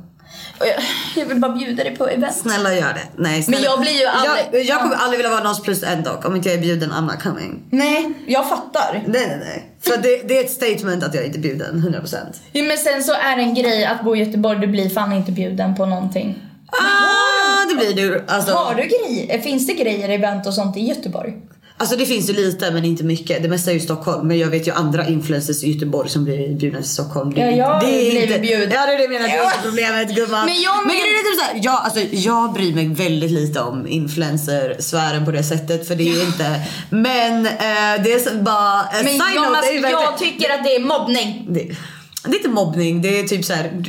Jag, 1.17 1.27
vill 1.27 1.41
bara 1.41 1.53
bjuda 1.53 1.85
dig 1.85 1.97
på 1.97 2.09
event. 2.09 2.37
Snälla 2.37 2.75
gör 2.75 2.93
det. 2.95 3.03
Nej, 3.17 3.43
snälla. 3.43 3.65
jag 3.65 3.81
blir 3.81 3.93
ju 4.01 4.07
aldrig- 4.07 4.47
Jag, 4.53 4.63
jag 4.65 4.81
kommer 4.83 4.97
aldrig 4.97 5.19
vilja 5.19 5.31
vara 5.31 5.43
någons 5.43 5.63
plus 5.63 5.83
en 5.83 6.03
dock. 6.03 6.25
Om 6.25 6.37
inte 6.37 6.49
jag 6.49 6.59
är 6.59 6.63
bjuden, 6.63 6.93
I'm 6.93 7.03
not 7.13 7.23
coming. 7.23 7.63
Nej, 7.71 8.13
jag 8.27 8.49
fattar. 8.49 9.03
Nej, 9.07 9.27
nej, 9.27 9.39
nej. 9.41 9.65
För 9.81 10.03
det, 10.03 10.29
det 10.29 10.39
är 10.39 10.45
ett 10.45 10.51
statement 10.51 11.05
att 11.05 11.15
jag 11.15 11.25
inte 11.27 11.39
är 11.39 11.43
bjuden, 11.43 12.03
100%. 12.05 12.17
Jo, 12.53 12.65
men 12.65 12.77
sen 12.79 13.03
så 13.05 13.13
är 13.13 13.37
det 13.37 13.43
en 13.43 13.55
grej 13.55 13.85
att 13.85 14.05
bo 14.05 14.17
i 14.17 14.19
Göteborg, 14.19 14.59
du 14.61 14.67
blir 14.67 14.89
fan 14.89 15.13
inte 15.13 15.33
bjuden 15.33 15.75
på 15.77 15.87
någonting. 15.87 16.39
Ah, 16.73 17.65
det 17.69 17.75
blir 17.75 17.95
du. 17.95 18.25
Alltså, 18.29 18.55
Har 18.55 18.75
du 18.75 18.83
grejer? 18.83 19.39
Finns 19.39 19.67
det 19.67 19.73
grejer, 19.73 20.09
event 20.09 20.47
och 20.47 20.55
sånt 20.55 20.77
i 20.77 20.81
Göteborg? 20.81 21.33
Alltså 21.79 21.97
det 21.97 22.07
finns 22.07 22.29
ju 22.29 22.33
lite 22.33 22.71
men 22.71 22.85
inte 22.85 23.05
mycket. 23.05 23.43
Det 23.43 23.49
mesta 23.49 23.71
är 23.71 23.75
ju 23.75 23.81
Stockholm. 23.81 24.29
Men 24.29 24.39
jag 24.39 24.49
vet 24.49 24.67
ju 24.69 24.73
andra 24.73 25.09
influencers 25.09 25.65
i 25.65 25.73
Göteborg 25.73 26.09
som 26.09 26.25
blir 26.25 26.55
bjudna 26.55 26.79
till 26.81 26.91
Stockholm. 26.91 27.35
Det, 27.35 27.41
Ja, 27.41 27.51
jag 27.51 27.81
det 27.81 27.87
är 27.87 28.23
inte, 28.23 28.39
bjuden. 28.39 28.71
Ja 28.73 28.87
det 28.87 28.93
är 28.93 28.97
det 28.97 29.03
jag 29.03 29.11
menar, 29.13 29.29
det 29.29 29.35
är 29.35 29.45
inte 29.45 29.59
problemet 29.63 30.17
gumman. 30.17 30.47
Men 30.47 30.61
jag 30.63 30.77
men- 30.87 30.97
grejen 30.97 31.15
är 31.19 31.31
typ 31.33 31.41
såhär, 31.41 31.61
jag, 31.63 31.81
alltså, 31.85 32.01
jag 32.01 32.53
bryr 32.53 32.75
mig 32.75 32.89
väldigt 32.89 33.31
lite 33.31 33.61
om 33.61 33.87
influencer-sfären 33.87 35.25
på 35.25 35.31
det 35.31 35.45
sättet. 35.45 35.89
För 35.89 35.95
det 35.95 36.09
är 36.09 36.27
inte, 36.27 36.63
men 36.91 37.47
eh, 37.47 38.03
det 38.05 38.13
är 38.13 38.43
bara, 38.43 38.83
en 38.87 39.05
Men 39.05 39.17
jag, 39.17 39.35
note, 39.35 39.57
alltså, 39.59 39.73
ju 39.73 39.81
jag 39.81 40.19
tycker 40.19 40.51
att 40.55 40.65
det 40.65 40.75
är 40.77 40.81
mobbning. 40.81 41.47
det, 41.49 41.61
det 42.25 42.31
är 42.31 42.37
inte 42.37 42.49
mobbning, 42.49 43.03
det 43.03 43.21
är 43.21 43.23
typ 43.25 43.45
så 43.45 43.53
här. 43.53 43.85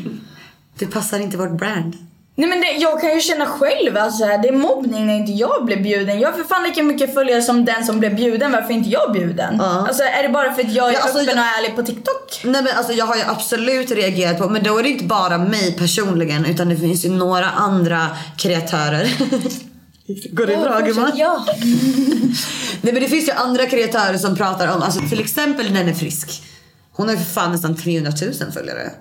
Det 0.80 0.86
passar 0.86 1.20
inte 1.20 1.38
vårt 1.38 1.58
brand. 1.58 2.09
Nej 2.40 2.50
men 2.50 2.62
det, 2.62 2.68
jag 2.72 3.02
kan 3.02 3.14
ju 3.14 3.20
känna 3.22 3.46
själv 3.46 3.98
att 3.98 4.16
så 4.16 4.26
här, 4.26 4.38
det 4.38 4.48
är 4.48 4.54
mobbning 4.54 5.06
när 5.08 5.14
inte 5.16 5.32
jag 5.32 5.66
blir 5.66 5.78
bjuden. 5.78 6.20
Jag 6.20 6.32
har 6.32 6.38
för 6.38 6.44
fan 6.44 6.64
lika 6.64 6.84
mycket 6.84 7.14
följare 7.14 7.42
som 7.42 7.66
den 7.66 7.86
som 7.86 8.00
blev 8.00 8.16
bjuden. 8.16 8.52
Varför 8.52 8.70
är 8.70 8.74
inte 8.78 8.90
jag 8.90 9.14
bjuden? 9.14 9.56
Ja. 9.60 9.86
Alltså 9.88 10.04
är 10.04 10.24
det 10.24 10.30
bara 10.30 10.54
för 10.54 10.62
att 10.64 10.72
jag 10.74 10.90
är 10.90 10.94
Ja, 10.94 11.00
alltså, 11.00 11.20
öppen 11.20 11.38
jag- 11.38 11.46
och 11.46 11.58
ärlig 11.58 11.76
på 11.76 11.84
TikTok? 11.84 12.42
Nej 12.44 12.64
men 12.64 12.78
alltså 12.78 12.94
jag 12.94 13.06
har 13.06 13.16
ju 13.16 13.22
absolut 13.28 13.92
reagerat 13.92 14.38
på, 14.38 14.50
men 14.50 14.64
då 14.64 14.78
är 14.78 14.84
det 14.84 14.90
inte 14.90 15.04
bara 15.06 15.38
mig 15.38 15.76
personligen 15.78 16.46
utan 16.46 16.70
det 16.70 16.76
finns 16.76 17.06
ju 17.06 17.10
några 17.10 17.50
andra 17.50 18.08
kreatörer. 18.38 19.10
Går 20.36 20.46
det 20.46 20.58
bra 20.58 20.80
gumman? 20.80 21.12
Ja. 21.16 21.46
Nej 22.82 22.94
men 22.94 23.02
det 23.02 23.08
finns 23.08 23.28
ju 23.28 23.32
andra 23.32 23.66
kreatörer 23.66 24.18
som 24.18 24.36
pratar 24.36 24.76
om, 24.76 24.82
alltså 24.82 25.00
till 25.10 25.20
exempel 25.20 25.72
Nenne 25.74 25.94
Frisk. 25.94 26.44
Hon 26.94 27.08
har 27.08 27.16
ju 27.16 27.20
för 27.22 27.34
fan 27.34 27.52
nästan 27.52 27.76
300 27.76 28.12
000 28.42 28.52
följare. 28.52 28.92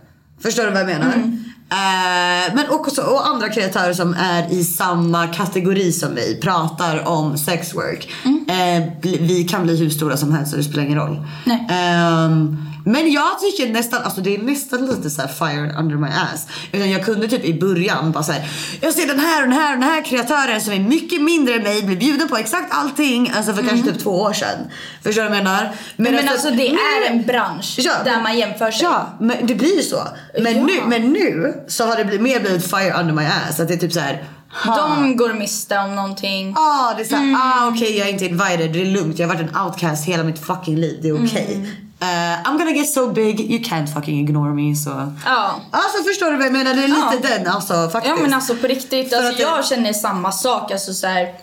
Förstår 0.43 0.63
du 0.65 0.71
vad 0.71 0.81
jag 0.81 0.87
menar? 0.87 1.33
Eh, 1.71 2.55
men 2.55 2.69
också 2.71 3.03
och 3.03 3.27
andra 3.29 3.49
kreatörer 3.49 3.93
som 3.93 4.15
är 4.15 4.53
i 4.53 4.65
samma 4.65 5.27
kategori 5.27 5.93
som 5.93 6.15
vi 6.15 6.41
pratar 6.43 7.09
om 7.09 7.39
sexwork. 7.39 8.09
Eh, 8.49 9.01
bli- 9.01 9.19
vi 9.21 9.45
kan 9.45 9.63
bli 9.63 9.77
hur 9.77 9.91
stora 9.91 10.17
som 10.17 10.33
helst 10.33 10.53
och 10.53 10.59
det 10.59 10.65
spelar 10.65 10.85
ingen 10.85 10.99
roll. 10.99 11.27
Nej. 11.45 11.67
Ehm, 11.71 12.57
men 12.93 13.13
jag 13.13 13.41
tycker 13.41 13.73
nästan, 13.73 14.03
alltså 14.03 14.21
det 14.21 14.35
är 14.35 14.39
nästan 14.43 14.87
lite 14.87 15.11
så 15.11 15.23
fire 15.29 15.75
under 15.79 15.97
my 15.97 16.09
ass. 16.09 16.47
Utan 16.73 16.91
jag 16.91 17.05
kunde 17.05 17.29
typ 17.29 17.45
i 17.45 17.61
början 17.61 18.13
bara 18.13 18.23
såhär, 18.25 18.51
jag 18.81 18.95
ser 18.95 19.07
den 19.07 19.21
här 19.21 19.43
och 19.43 19.49
den 19.49 19.59
här 19.59 19.75
och 19.75 19.81
den 19.81 19.89
här 19.91 20.05
kreatören 20.05 20.61
som 20.61 20.73
är 20.73 20.79
mycket 20.81 21.23
mindre 21.23 21.55
än 21.55 21.63
mig 21.63 21.83
blir 21.83 21.97
bjuden 21.97 22.29
på 22.29 22.37
exakt 22.37 22.67
allting. 22.75 23.33
Alltså 23.37 23.53
för 23.55 23.63
kanske 23.63 23.93
typ 23.93 24.03
två 24.03 24.11
år 24.11 24.33
sedan. 24.33 24.59
Förstår 25.03 25.23
du 25.23 25.29
vad 25.29 25.37
jag 25.39 25.45
menar? 25.45 25.73
Men, 25.97 26.15
efter- 26.15 26.31
alltså 26.33 26.51
det 26.51 26.57
nu- 26.57 26.79
är 27.07 27.11
en 27.11 27.23
bransch 27.23 27.75
Ja, 27.79 27.93
där 28.05 28.13
men- 28.15 28.23
man 28.23 28.39
jämför 28.39 28.71
sig. 28.71 28.83
Ja, 28.85 29.07
men 29.21 29.47
det 29.47 29.55
blir 29.55 29.77
ju 29.77 29.83
så. 29.83 30.03
Men, 30.43 30.57
Ja. 30.57 30.63
nu, 30.67 30.73
men 30.87 31.03
nu 31.13 31.55
så 31.69 31.85
har 31.87 31.97
det 31.97 32.05
blivit, 32.05 32.23
mer 32.23 32.41
blivit 32.41 32.71
fire 32.71 32.93
under 33.01 33.15
my 33.15 33.25
ass. 33.25 33.61
Att 33.61 33.69
det 33.69 33.75
är 33.75 33.79
typ 33.79 33.93
så 33.93 34.01
här. 34.01 34.25
ha. 34.65 34.77
De 34.77 35.17
går 35.17 35.33
miste 35.33 35.79
om 35.79 35.97
någonting. 35.97 36.55
Ah, 36.57 36.95
det 36.97 37.03
är 37.03 37.07
såhär, 37.07 37.23
Mm. 37.23 37.41
ah 37.41 37.69
okej 37.75 37.99
jag 37.99 38.09
är 38.09 38.13
inte 38.13 38.25
invited, 38.25 38.73
det 38.73 38.81
är 38.81 38.87
lugnt. 38.87 39.19
Jag 39.19 39.29
har 39.29 39.35
varit 39.35 39.51
en 39.51 39.57
outcast 39.67 40.05
hela 40.09 40.25
mitt 40.25 40.47
fucking 40.47 40.77
liv, 40.77 40.99
det 41.03 41.09
är 41.09 41.25
okej. 41.27 41.53
Mm. 41.55 41.71
Eh, 42.01 42.07
I'm 42.45 42.59
gonna 42.59 42.71
get 42.71 42.93
so 42.93 43.13
big, 43.13 43.41
you 43.41 43.59
can't 43.65 43.87
fucking 43.95 44.21
ignore 44.21 44.55
me. 44.55 44.77
Så. 44.77 44.91
Ja. 45.25 45.61
Alltså 45.71 46.03
förstår 46.09 46.31
du 46.31 46.37
vad 46.37 46.47
jag 46.47 46.53
menar? 46.53 46.75
Det 46.75 46.85
är 46.85 46.89
lite 46.89 47.39
den 47.39 47.47
alltså 47.47 47.89
faktiskt. 47.91 48.17
Ja 48.17 48.23
men 48.23 48.35
alltså 48.35 48.55
på 48.57 48.67
riktigt, 48.67 49.13
alltså, 49.13 49.29
att 49.31 49.37
det- 49.37 49.43
jag 49.43 49.65
känner 49.67 49.93
samma 49.93 50.33
sak 50.33 50.71
alltså 50.73 50.95
så 50.95 51.07
här, 51.07 51.35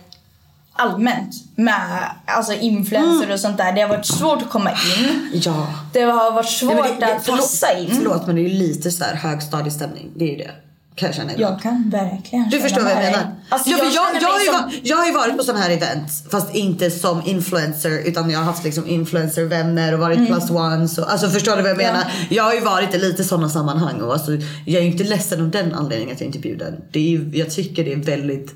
allmänt 0.74 1.34
med 1.56 2.00
alltså 2.26 2.54
influencer 2.54 3.24
Mm. 3.24 3.32
och 3.34 3.40
sånt 3.40 3.58
där. 3.58 3.72
Det 3.72 3.82
har 3.82 3.90
varit 3.90 4.06
svårt 4.06 4.42
att 4.42 4.50
komma 4.50 4.72
in. 4.72 5.30
Ja. 5.34 5.68
Det 5.94 6.02
har 6.02 6.32
varit 6.32 6.50
svårt 6.50 6.74
men 6.76 6.84
det- 6.84 6.96
det- 7.06 7.16
att 7.16 7.26
passa 7.26 7.78
in. 7.78 7.96
Förlåt 7.96 8.28
men 8.28 8.36
det 8.36 8.42
är 8.42 8.50
ju 8.50 8.58
lite 8.58 8.92
så 8.92 9.04
här 9.04 9.16
högstadiestämning, 9.16 10.12
det 10.16 10.26
är 10.26 10.30
ju 10.30 10.38
det. 10.38 10.52
Kan 10.96 11.08
jag 11.08 11.16
känna 11.16 11.34
ibland. 11.34 11.54
Jag 11.54 11.62
kan 11.62 11.90
verkligen 11.90 12.50
Du 12.50 12.60
förstår 12.60 12.82
vad 12.82 12.92
jag 12.92 12.98
menar? 12.98 13.36
Alltså, 13.50 13.70
ja, 13.70 13.78
jag, 13.78 13.86
jag, 13.94 14.22
jag, 14.22 14.30
har 14.30 14.40
ju 14.40 14.46
som... 14.46 14.72
jag 14.84 14.98
har 14.98 15.06
ju 15.06 15.12
varit 15.14 15.38
på 15.38 15.44
sådana 15.44 15.64
här 15.64 15.70
events 15.70 16.24
fast 16.32 16.56
inte 16.56 16.92
som 16.92 17.22
influencer 17.26 17.90
utan 18.06 18.30
jag 18.30 18.40
har 18.40 18.46
haft 18.46 18.64
liksom 18.64 18.88
influencervänner 18.88 19.94
och 19.94 20.00
varit 20.00 20.28
plus 20.28 20.50
ones. 20.50 20.98
Och, 20.98 21.12
alltså 21.12 21.30
förstår 21.30 21.56
du 21.56 21.62
vad 21.62 21.72
jag 21.72 21.80
Mm. 21.80 21.86
Ja. 21.86 21.92
menar? 21.94 22.12
Jag 22.30 22.44
har 22.44 22.54
ju 22.54 22.60
varit 22.60 22.96
i 22.96 22.98
lite 22.98 23.24
sådana 23.24 23.50
sammanhang 23.50 24.02
och 24.02 24.14
alltså, 24.14 24.32
jag 24.66 24.78
är 24.82 24.82
ju 24.86 24.92
inte 24.92 25.04
ledsen 25.04 25.42
av 25.42 25.50
den 25.50 25.74
anledningen 25.74 26.16
att 26.16 26.22
jag 26.22 26.28
inte 26.28 26.40
är 26.40 26.42
bjuden. 26.42 26.74
Det 26.92 27.00
är 27.00 27.10
ju, 27.10 27.32
jag 27.34 27.52
tycker 27.52 27.84
det 27.84 27.94
är 27.94 27.98
väldigt 27.98 28.56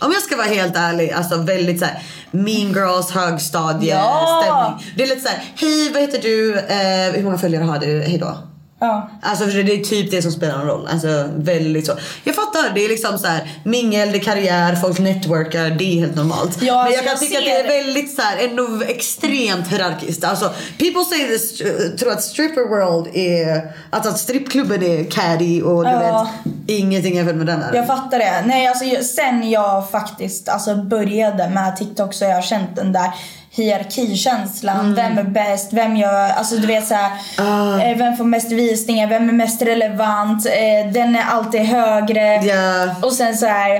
om 0.00 0.12
jag 0.12 0.22
ska 0.22 0.36
vara 0.36 0.46
helt 0.46 0.76
ärlig, 0.76 1.10
alltså 1.10 1.36
väldigt 1.36 1.78
såhär 1.78 2.02
mean 2.30 2.72
girls 2.72 3.10
högstadiestämning. 3.10 4.92
Det 4.96 5.02
är 5.02 5.06
lite 5.06 5.20
såhär, 5.20 5.42
hej 5.56 5.90
vad 5.92 6.02
heter 6.02 6.22
du, 6.22 6.58
eh, 6.58 7.12
hur 7.14 7.22
många 7.24 7.38
följare 7.38 7.64
har 7.64 7.78
du, 7.78 8.02
hej 8.02 8.18
då. 8.18 8.38
Ja. 8.86 9.10
Alltså 9.22 9.44
för 9.44 9.62
det 9.62 9.72
är 9.74 9.84
typ 9.84 10.10
det 10.10 10.22
som 10.22 10.32
spelar 10.32 10.58
någon 10.58 10.66
roll. 10.66 10.88
Alltså 10.92 11.28
väldigt 11.36 11.86
så. 11.86 11.92
Jag 12.24 12.34
fattar, 12.34 12.74
det 12.74 12.84
är 12.84 12.88
liksom 12.88 13.18
så 13.18 13.26
här 13.26 13.50
mingel, 13.64 14.12
det 14.12 14.18
är 14.18 14.22
karriär, 14.22 14.74
folk 14.74 14.98
networkar, 14.98 15.70
det 15.70 15.84
är 15.84 16.00
helt 16.00 16.14
normalt. 16.16 16.62
Ja, 16.62 16.74
Men 16.74 16.80
alltså, 16.86 16.94
jag 16.94 17.04
kan 17.04 17.10
jag 17.10 17.20
tycka 17.20 17.38
att 17.38 17.44
det 17.44 17.74
är 17.74 17.84
väldigt 17.84 18.14
så 18.14 18.22
här, 18.22 18.48
ändå 18.48 18.82
extremt 18.88 19.68
hierarkiskt. 19.68 20.24
Alltså 20.24 20.50
people 20.78 21.04
say 21.04 21.26
this, 21.28 21.60
uh, 21.60 21.96
tror 21.98 22.12
att 22.12 22.22
stripper 22.22 22.68
world 22.68 23.06
är, 23.14 23.72
alltså 23.90 24.10
att 24.10 24.18
strippklubben 24.18 24.82
är 24.82 25.10
caddy 25.10 25.62
och 25.62 25.84
du 25.84 25.90
Ja. 25.90 26.28
vet, 26.44 26.54
ingenting 26.66 27.16
jämfört 27.16 27.36
med 27.36 27.46
den 27.46 27.62
här. 27.62 27.74
Jag 27.74 27.86
fattar 27.86 28.18
det. 28.18 28.42
Nej, 28.46 28.66
alltså, 28.66 28.84
sen 29.14 29.50
jag 29.50 29.90
faktiskt 29.90 30.48
alltså, 30.48 30.74
började 30.76 31.48
med 31.50 31.76
TikTok 31.76 32.14
så 32.14 32.24
har 32.24 32.32
jag 32.32 32.44
känt 32.44 32.76
den 32.76 32.92
där 32.92 33.10
hierarkikänslan. 33.56 34.80
Mm. 34.80 34.94
Vem 34.94 35.18
är 35.18 35.30
bäst? 35.30 35.72
Vem 35.72 35.96
gör... 35.96 36.28
Alltså 36.28 36.56
du 36.56 36.66
vet 36.66 36.86
såhär... 36.86 37.10
Ah. 37.38 37.80
Eh, 37.80 37.96
vem 37.98 38.16
får 38.16 38.24
mest 38.24 38.52
visningar? 38.52 39.06
Vem 39.06 39.28
är 39.28 39.32
mest 39.32 39.62
relevant? 39.62 40.46
Eh, 40.46 40.92
den 40.92 41.16
är 41.16 41.24
alltid 41.24 41.60
högre. 41.60 42.34
Ja. 42.34 42.94
Och 43.02 43.12
sen 43.12 43.36
så 43.36 43.46
här. 43.46 43.76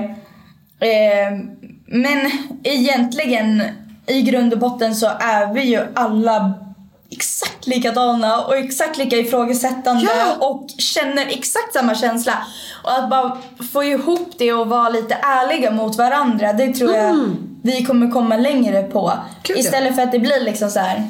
Eh, 0.81 1.39
men 1.87 2.31
egentligen 2.63 3.63
i 4.07 4.23
grund 4.23 4.53
och 4.53 4.59
botten 4.59 4.95
så 4.95 5.07
är 5.07 5.53
vi 5.55 5.63
ju 5.63 5.81
alla 5.95 6.55
exakt 7.11 7.67
likadana 7.67 8.41
och 8.41 8.57
exakt 8.57 8.99
lika 8.99 9.17
ifrågasättande 9.17 10.07
Ja. 10.17 10.47
och 10.47 10.67
känner 10.79 11.27
exakt 11.27 11.73
samma 11.73 11.95
känsla. 11.95 12.47
Och 12.85 12.93
att 12.99 13.11
bara 13.11 13.39
få 13.73 13.85
ihop 13.85 14.33
det 14.39 14.53
och 14.53 14.67
vara 14.69 14.89
lite 14.89 15.15
ärliga 15.15 15.71
mot 15.71 15.97
varandra, 15.99 16.53
det 16.53 16.73
tror 16.75 16.95
jag 16.97 17.37
vi 17.63 17.85
kommer 17.85 18.11
komma 18.11 18.37
längre 18.37 18.83
på. 18.83 19.09
Mm. 19.11 19.25
Gud, 19.43 19.57
ja. 19.57 19.61
Istället 19.61 19.95
för 19.95 20.03
att 20.03 20.13
det 20.13 20.19
blir 20.19 20.41
liksom 20.41 20.71
så 20.71 20.81
här. 20.81 21.09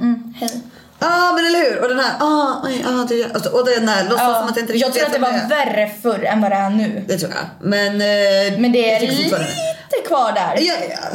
Mm, 0.00 0.34
hej. 0.40 0.50
Ja 0.98 1.06
ah, 1.10 1.32
men 1.32 1.46
eller 1.46 1.58
hur? 1.70 1.82
Och 1.82 1.88
den 1.88 1.98
här, 2.00 2.12
ah, 2.20 2.54
oj, 2.64 2.84
ah, 2.88 3.04
det, 3.08 3.34
alltså, 3.34 3.50
och 3.50 3.66
den 3.66 3.88
här, 3.88 4.04
låtsas 4.04 4.20
Ja, 4.28 4.34
som 4.40 4.48
att 4.48 4.56
jag 4.56 4.62
inte 4.62 4.72
riktigt 4.72 4.80
jag 4.80 4.94
tror 4.94 5.06
att 5.06 5.12
det 5.12 5.18
var 5.18 5.28
är. 5.28 5.48
värre 5.48 5.90
förr 6.02 6.24
än 6.24 6.40
vad 6.40 6.50
det 6.50 6.56
är 6.56 6.70
nu. 6.70 7.04
Det 7.08 7.18
tror 7.18 7.32
jag. 7.32 7.68
Men, 7.68 7.86
eh, 7.86 8.58
Men 8.60 8.72
det 8.72 8.94
är 8.94 9.00
lite 9.00 9.46
fortfarande- 9.90 10.08
kvar 10.08 10.32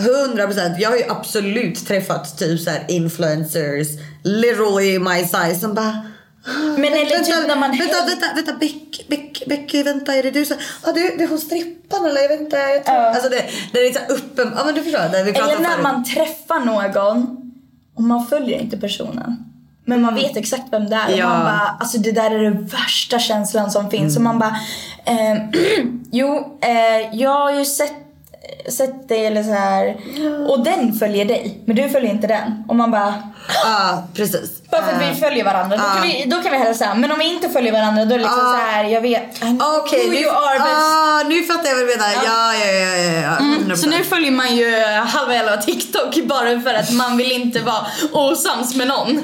där. 0.08 0.28
Hundra 0.28 0.46
procent. 0.46 0.80
Jag 0.80 0.90
har 0.90 0.98
ju 0.98 1.04
absolut 1.10 1.88
träffat 1.88 2.38
typ 2.38 2.60
så 2.60 2.70
här 2.70 2.86
influencers, 2.88 3.88
literally 4.24 5.00
my 5.00 5.20
size 5.26 5.56
som 5.60 5.74
bara 5.74 6.02
Men 6.78 6.86
eller 6.86 7.10
vänta, 7.10 7.24
typ 7.32 7.48
när 7.48 7.56
man 7.56 7.72
vänta, 7.72 8.06
vänta, 8.06 8.26
vänta, 8.36 8.54
Beck, 8.54 9.06
Beck, 9.10 9.44
Becky, 9.48 9.84
vänta, 9.84 10.14
är 10.16 10.24
det 10.24 10.32
du 10.32 10.46
som, 10.46 10.58
ah, 10.84 10.92
du, 10.92 11.24
är 11.24 11.28
hon 11.28 11.38
strippan 11.40 12.06
eller 12.06 12.42
inte. 12.42 12.56
Jag 12.58 12.86
tror, 12.86 12.96
Ja. 12.98 13.10
Alltså 13.14 13.30
det, 13.30 13.44
det 13.74 13.80
är 13.80 13.84
liksom 13.84 14.02
uppen, 14.10 14.54
ja 14.58 14.66
men 14.66 14.76
du 14.76 14.84
förstår, 14.84 15.00
det 15.12 15.24
vi 15.24 15.32
Eller 15.32 15.60
när 15.60 15.70
förut. 15.70 15.84
man 15.84 16.04
träffar 16.04 16.60
någon 16.60 17.38
och 17.96 18.04
man 18.04 18.26
följer 18.28 18.60
inte 18.60 18.78
personen. 18.78 19.46
Men 19.86 20.02
man 20.02 20.16
vet 20.16 20.38
exakt 20.38 20.64
vem 20.74 20.90
det 20.90 20.96
är. 20.96 21.14
Och 21.14 21.20
Ja. 21.20 21.28
man 21.30 21.40
bara, 21.44 21.78
alltså 21.80 21.98
det 21.98 22.12
där 22.12 22.32
är 22.32 22.44
den 22.44 22.66
värsta 22.66 23.20
känslan 23.20 23.72
som 23.72 23.90
finns. 23.90 24.16
Och 24.16 24.22
man 24.22 24.40
bara, 24.40 24.56
ehm, 25.06 25.38
jo, 26.12 26.60
eh, 26.62 27.16
jag 27.20 27.32
har 27.40 27.52
ju 27.52 27.66
sett, 27.66 27.94
sett 28.70 29.10
dig 29.10 29.26
eller 29.26 29.44
så 29.44 29.52
här. 29.52 29.96
Och 30.50 30.64
den 30.64 30.94
följer 30.94 31.26
dig, 31.26 31.62
men 31.66 31.76
du 31.76 31.90
följer 31.90 32.12
inte 32.12 32.28
den. 32.28 32.64
Och 32.68 32.76
man 32.76 32.92
bara, 32.92 33.14
Ja, 33.64 34.04
precis. 34.16 34.70
bara 34.72 34.82
för 34.84 34.92
att 34.94 35.02
vi 35.02 35.06
Eh, 35.06 35.16
följer 35.16 35.46
varandra, 35.46 35.78
då, 35.78 35.84
kan 35.84 36.02
vi, 36.02 36.26
då 36.28 36.42
kan 36.42 36.52
vi 36.52 36.58
hälsa. 36.58 36.94
Men 36.96 37.12
om 37.12 37.20
vi 37.20 37.34
inte 37.34 37.50
följer 37.50 37.72
varandra 37.74 38.06
då 38.06 38.14
är 38.16 38.18
det 38.18 38.24
liksom 38.24 38.40
Ah. 38.46 38.54
så 38.54 38.58
här, 38.58 38.84
jag 38.84 39.02
vet, 39.02 39.44
Okej, 39.80 40.06
who 40.06 40.12
nu, 40.12 40.18
you 40.20 40.30
are 40.32 40.60
but 40.60 40.68
ah, 40.68 41.24
nu 41.30 41.44
fattar 41.44 41.70
jag 41.70 41.76
vad 41.76 41.84
du 41.84 41.88
menar. 41.98 42.10
Ja, 42.26 42.54
ja, 42.56 42.72
ja, 42.72 42.96
ja, 42.98 43.22
ja. 43.22 43.38
100%. 43.40 43.64
Mm, 43.66 43.78
Så 43.78 43.90
nu 43.90 44.04
följer 44.04 44.32
man 44.32 44.56
ju 44.56 44.80
halva 45.06 45.34
jävla 45.34 45.58
TikTok 45.58 46.16
bara 46.24 46.60
för 46.62 46.74
att 46.74 46.92
man 46.94 47.18
vill 47.18 47.32
inte 47.32 47.60
vara 47.60 47.86
osams 48.12 48.76
med 48.76 48.88
någon. 48.88 49.22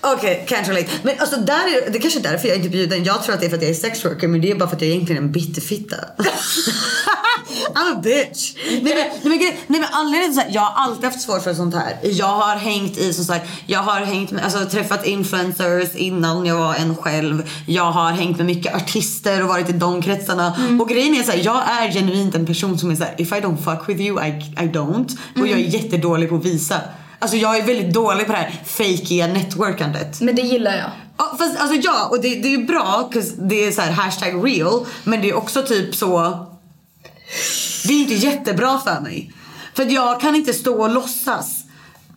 Okej, 0.00 0.46
can't 0.48 0.68
relate. 0.68 0.88
Men 1.02 1.14
alltså 1.18 1.36
där 1.36 1.54
är, 1.54 1.90
det 1.90 1.98
kanske 1.98 2.18
är 2.20 2.22
därför 2.22 2.48
jag 2.48 2.56
inte 2.56 2.68
är 2.68 2.70
bjuden. 2.70 3.04
Jag 3.04 3.22
tror 3.22 3.34
att 3.34 3.40
det 3.40 3.46
är 3.46 3.50
för 3.50 3.56
att 3.56 3.62
jag 3.62 3.70
är 3.70 3.74
sexworker 3.74 4.28
men 4.28 4.40
det 4.40 4.50
är 4.50 4.54
bara 4.54 4.68
för 4.68 4.76
att 4.76 4.82
jag 4.82 4.90
egentligen 4.90 5.22
är 5.22 5.26
en 5.26 5.32
bitterfitta. 5.32 5.96
I'm 7.74 7.98
a 7.98 8.00
bitch. 8.02 8.54
Nej 8.70 8.82
men, 8.82 8.94
nej, 8.94 9.10
men, 9.22 9.38
nej, 9.38 9.80
men 9.80 9.84
anledningen 9.92 10.32
till 10.32 10.40
att 10.40 10.54
jag 10.54 10.60
har 10.60 10.84
alltid 10.84 11.04
haft 11.04 11.20
svårt 11.20 11.42
för 11.42 11.54
sånt 11.54 11.74
här. 11.74 11.98
Jag 12.02 12.26
har 12.26 12.56
hängt 12.56 12.98
i 12.98 13.12
som 13.12 13.24
sagt, 13.24 13.48
jag 13.66 13.80
har 13.80 14.00
hängt 14.00 14.30
med, 14.30 14.44
alltså 14.44 14.64
träffat 14.64 15.06
influencers 15.06 15.94
innan 15.94 16.46
jag 16.46 16.56
var 16.56 16.74
en 16.74 16.96
själv. 16.96 17.50
Jag 17.66 17.92
har 17.92 18.10
hängt 18.10 18.36
med 18.36 18.46
mycket 18.46 18.74
artister 18.74 19.42
och 19.42 19.48
varit 19.48 19.68
i 19.68 19.72
de 19.72 20.02
kretsarna. 20.02 20.56
Och 20.80 20.88
grejen 20.88 21.14
är 21.14 21.22
så 21.22 21.30
här, 21.30 21.40
jag 21.44 21.62
är 21.68 21.92
genuint 21.92 22.34
en 22.34 22.46
person 22.46 22.78
som 22.78 22.90
är 22.90 22.94
så 22.94 23.04
här: 23.04 23.14
if 23.18 23.32
I 23.32 23.34
don't 23.34 23.56
fuck 23.56 23.88
with 23.88 24.00
you 24.00 24.26
I, 24.26 24.30
I 24.64 24.66
don't. 24.66 25.16
Och 25.40 25.46
jag 25.46 25.60
är 25.60 25.64
jättedålig 25.64 26.28
på 26.28 26.36
att 26.36 26.44
visa. 26.44 26.80
Alltså 27.22 27.36
jag 27.36 27.56
är 27.58 27.62
väldigt 27.62 27.94
dålig 27.94 28.26
på 28.26 28.32
det 28.32 28.38
här 28.38 28.62
fejkiga 28.64 29.26
networkandet. 29.26 30.20
Men 30.20 30.34
det 30.36 30.42
gillar 30.42 30.76
jag. 30.76 30.90
Ja, 31.16 31.36
fast 31.38 31.60
alltså 31.60 31.76
ja, 31.76 32.08
och 32.10 32.20
det, 32.22 32.34
det 32.34 32.54
är 32.54 32.58
bra 32.58 33.10
det 33.38 33.66
är 33.66 33.72
så 33.72 33.80
här 33.80 33.90
hashtag 33.90 34.46
real. 34.46 34.86
Men 35.04 35.20
det 35.20 35.30
är 35.30 35.34
också 35.34 35.62
typ 35.62 35.94
så... 35.94 36.46
Det 37.86 37.92
är 37.92 38.00
inte 38.00 38.14
jättebra 38.14 38.78
för 38.78 39.00
mig. 39.00 39.32
För 39.74 39.84
jag 39.84 40.20
kan 40.20 40.34
inte 40.34 40.52
stå 40.52 40.82
och 40.82 40.90
låtsas. 40.90 41.59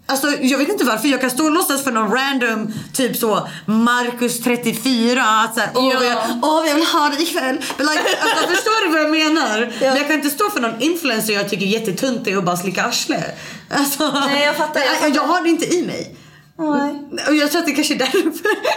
Alltså 0.05 0.27
jag 0.41 0.57
vet 0.57 0.69
inte 0.69 0.83
varför, 0.85 1.07
jag 1.07 1.21
kan 1.21 1.29
stå 1.31 1.43
och 1.45 1.51
låtsas 1.51 1.83
för 1.83 1.91
någon 1.91 2.11
random 2.11 2.73
typ 2.93 3.17
så 3.17 3.47
Marcus 3.65 4.39
34 4.43 5.23
att 5.23 5.53
såhär 5.55 5.69
åh, 5.75 5.93
Ja. 5.93 6.03
jag, 6.03 6.17
åh 6.41 6.67
jag 6.67 6.75
vill 6.75 6.85
ha 6.85 7.09
det 7.09 7.21
ikväll. 7.23 7.55
But 7.77 7.87
like, 7.87 8.01
alltså, 8.21 8.47
förstår 8.55 8.85
du 8.85 8.91
vad 8.91 9.01
jag 9.01 9.11
menar? 9.11 9.73
Men 9.79 9.97
jag 9.97 10.07
kan 10.07 10.15
inte 10.15 10.29
stå 10.29 10.49
för 10.49 10.59
någon 10.61 10.81
influencer 10.81 11.33
jag 11.33 11.49
tycker 11.49 11.65
är 11.65 11.69
jättetunt 11.69 12.27
och 12.37 12.43
bara 12.43 12.57
slicka 12.57 12.83
arsle. 12.83 13.23
Alltså, 13.69 14.11
Nej, 14.27 14.45
jag 14.45 14.55
fattar, 14.55 14.79
jag 14.79 14.89
fattar. 14.95 15.15
jag 15.15 15.23
har 15.23 15.41
det 15.41 15.49
inte 15.49 15.65
i 15.75 15.85
mig. 15.85 16.15
Nej. 16.57 17.23
Och 17.27 17.35
jag 17.35 17.51
tror 17.51 17.59
att 17.59 17.65
det 17.67 17.71
kanske 17.71 17.93
är 17.93 17.97
därför. 17.99 18.23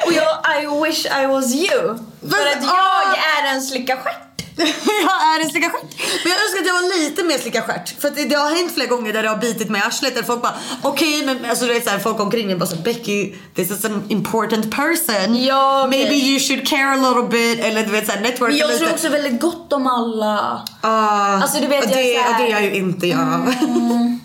Och 0.07 0.13
jag, 0.13 0.63
I 0.63 0.87
wish 0.91 1.07
I 1.23 1.27
was 1.27 1.55
you. 1.55 1.99
För 2.21 2.47
att 2.57 2.63
jag 2.65 3.19
är 3.19 3.55
en 3.55 3.63
slicka 3.63 3.97
stjärt. 3.97 4.26
jag 5.07 5.37
är 5.37 5.45
en 5.45 5.51
slicka 5.51 5.71
stjärt. 5.71 5.95
Men 6.25 6.33
jag 6.33 6.41
önskar 6.45 6.61
att 6.61 6.67
jag 6.67 6.75
var 6.75 6.99
lite 6.99 7.25
mer 7.25 7.39
slicka 7.39 7.63
stjärt. 7.63 8.01
För 8.01 8.09
att 8.09 8.17
det, 8.17 8.25
det 8.25 8.35
har 8.35 8.57
hänt 8.57 8.73
flera 8.75 8.89
gånger 8.89 9.13
där 9.13 9.23
det 9.23 9.29
har 9.29 9.37
bitit 9.37 9.69
mig 9.71 9.81
i 9.81 9.85
arslet. 9.85 10.15
Där 10.15 10.23
folk 10.23 10.43
bara 10.43 10.55
okej 10.83 11.27
men 11.27 11.45
alltså 11.51 11.67
du 11.67 11.73
vet 11.75 11.85
såhär 11.85 11.99
folk 11.99 12.21
omkring 12.21 12.47
mig 12.47 12.57
bara 12.57 12.67
så 12.67 12.77
Becky 12.77 13.35
this 13.55 13.71
is 13.71 13.85
an 13.85 14.03
important 14.09 14.71
person. 14.77 15.37
Ja, 15.45 15.85
okej. 15.87 16.01
Maybe 16.01 16.15
you 16.15 16.41
should 16.41 16.69
care 16.69 16.93
a 16.93 16.97
little 16.97 17.29
bit. 17.39 17.65
Eller 17.65 17.85
du 17.85 17.91
vet 17.91 18.07
såhär 18.07 18.21
network 18.21 18.51
Men 18.51 18.59
jag 18.59 18.69
lite. 18.69 18.79
tror 18.81 18.93
också 18.93 19.09
väldigt 19.09 19.41
gott 19.41 19.73
om 19.73 19.87
alla. 19.87 20.63
Ah, 20.81 21.37
Alltså, 21.43 21.61
du 21.61 21.67
vet, 21.67 21.85
och 21.85 21.91
jag 21.91 21.97
det, 21.99 22.15
är 22.17 22.23
så 22.25 22.33
här- 22.33 22.41
och 22.43 22.47
det 22.47 22.53
är 22.53 22.61
ju 22.61 22.75
inte 22.75 23.07
jag. 23.07 23.55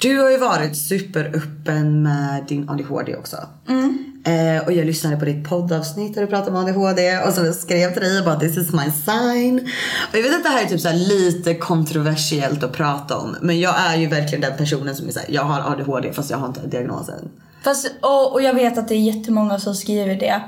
Du 0.00 0.18
har 0.20 0.30
ju 0.30 0.36
varit 0.38 0.76
superöppen 0.88 2.02
med 2.02 2.44
din 2.48 2.68
ADHD 2.68 3.16
också. 3.16 3.36
Eh, 4.24 4.64
och 4.66 4.72
jag 4.72 4.86
lyssnade 4.86 5.16
på 5.16 5.24
ditt 5.24 5.48
poddavsnitt 5.48 6.14
där 6.14 6.22
du 6.22 6.26
pratade 6.26 6.50
om 6.50 6.64
ADHD 6.64 7.18
och 7.18 7.32
så 7.32 7.52
skrev 7.52 7.92
till 7.92 8.02
dig 8.02 8.18
och 8.18 8.24
bara 8.24 8.40
this 8.40 8.56
is 8.56 8.72
my 8.72 8.90
sign. 9.04 9.70
Och 10.10 10.18
jag 10.18 10.22
vet 10.22 10.34
att 10.34 10.42
det 10.42 10.48
här 10.48 10.62
är 10.64 10.66
typ 10.66 10.80
så 10.80 10.92
lite 10.92 11.54
kontroversiellt 11.54 12.62
att 12.62 12.72
prata 12.72 13.18
om. 13.18 13.36
Men 13.40 13.60
jag 13.60 13.74
är 13.78 13.96
ju 13.96 14.06
verkligen 14.06 14.40
den 14.40 14.56
personen 14.56 14.96
som 14.96 15.08
är 15.08 15.12
såhär, 15.12 15.26
jag 15.30 15.42
har 15.42 15.72
ADHD 15.72 16.12
fast 16.12 16.30
jag 16.30 16.38
har 16.38 16.46
inte 16.46 16.66
diagnosen. 16.66 17.28
Fast, 17.64 17.90
och, 18.00 18.32
och 18.32 18.42
jag 18.42 18.54
vet 18.54 18.78
att 18.78 18.88
det 18.88 18.94
är 18.94 19.14
jättemånga 19.14 19.58
som 19.58 19.74
skriver 19.74 20.14
det. 20.14 20.42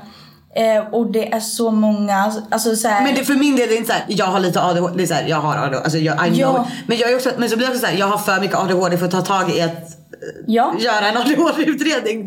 Eh, 0.55 0.93
och 0.93 1.11
det 1.11 1.33
är 1.33 1.39
så 1.39 1.71
många, 1.71 2.33
alltså 2.51 2.75
så 2.75 2.87
här, 2.87 3.03
Men 3.03 3.15
det, 3.15 3.23
för 3.23 3.33
min 3.33 3.55
del 3.55 3.63
är 3.63 3.71
det 3.71 3.75
inte 3.77 3.87
såhär, 3.87 4.05
jag 4.07 4.25
har 4.25 4.39
lite 4.39 4.61
ADHD, 4.61 4.97
det 4.97 5.03
är 5.03 5.07
såhär, 5.07 5.27
jag 5.27 5.37
har 5.37 5.57
ADHD, 5.57 5.77
alltså 5.77 5.97
jag, 5.97 6.27
I 6.27 6.29
know. 6.29 6.39
Ja. 6.39 6.67
Men 6.87 6.97
jag 6.97 7.11
är 7.11 7.15
också, 7.15 7.29
men 7.37 7.49
så 7.49 7.57
blir 7.57 7.67
det 7.67 7.73
också 7.73 7.85
såhär, 7.85 7.97
jag 7.97 8.07
har 8.07 8.17
för 8.17 8.39
mycket 8.39 8.57
ADHD 8.57 8.97
för 8.97 9.05
att 9.05 9.11
ta 9.11 9.21
tag 9.21 9.49
i 9.49 9.61
att 9.61 10.04
ja. 10.47 10.75
göra 10.79 11.07
en 11.07 11.17
ADHD-utredning. 11.17 12.25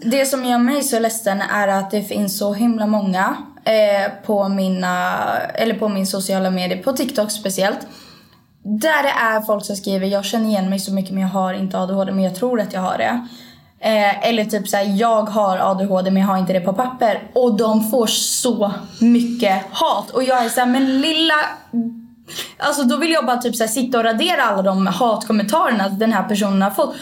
Det 0.00 0.26
som 0.26 0.44
gör 0.44 0.58
mig 0.58 0.82
så 0.82 0.98
ledsen 0.98 1.40
är 1.40 1.68
att 1.68 1.90
det 1.90 2.02
finns 2.02 2.38
så 2.38 2.52
himla 2.52 2.86
många 2.86 3.36
eh, 3.64 4.12
på 4.26 4.48
mina, 4.48 5.16
eller 5.38 5.74
på 5.74 5.88
min 5.88 6.06
sociala 6.06 6.50
medier, 6.50 6.82
på 6.82 6.92
TikTok 6.92 7.30
speciellt. 7.30 7.86
Där 8.64 9.02
det 9.02 9.08
är 9.08 9.40
folk 9.40 9.64
som 9.64 9.76
skriver 9.76 10.06
jag 10.06 10.24
känner 10.24 10.48
igen 10.48 10.70
mig 10.70 10.78
så 10.78 10.92
mycket 10.92 11.12
men 11.12 11.22
jag 11.22 11.30
har 11.30 11.54
inte 11.54 11.78
ADHD 11.78 12.12
men 12.12 12.24
jag 12.24 12.34
tror 12.34 12.60
att 12.60 12.72
jag 12.72 12.80
har 12.80 12.98
det. 12.98 13.26
Eh, 13.80 14.28
eller 14.28 14.44
typ 14.44 14.68
såhär, 14.68 14.84
jag 14.84 15.22
har 15.22 15.58
ADHD 15.58 16.10
men 16.10 16.22
jag 16.22 16.28
har 16.28 16.38
inte 16.38 16.52
det 16.52 16.60
på 16.60 16.72
papper. 16.72 17.30
Och 17.32 17.56
de 17.56 17.90
får 17.90 18.06
så 18.06 18.72
mycket 19.00 19.62
hat. 19.70 20.10
Och 20.10 20.22
jag 20.22 20.44
är 20.44 20.48
såhär, 20.48 20.66
men 20.66 21.00
lilla 21.00 21.34
Alltså 22.58 22.82
då 22.82 22.96
vill 22.96 23.10
jag 23.10 23.26
bara 23.26 23.36
typ 23.36 23.56
så 23.56 23.62
här 23.64 23.70
sitta 23.70 23.98
och 23.98 24.04
radera 24.04 24.42
alla 24.42 24.62
de 24.62 24.86
hatkommentarerna 24.86 25.88
den 25.88 26.12
här 26.12 26.28
personen 26.28 26.62
har 26.62 26.70
fått. 26.70 26.94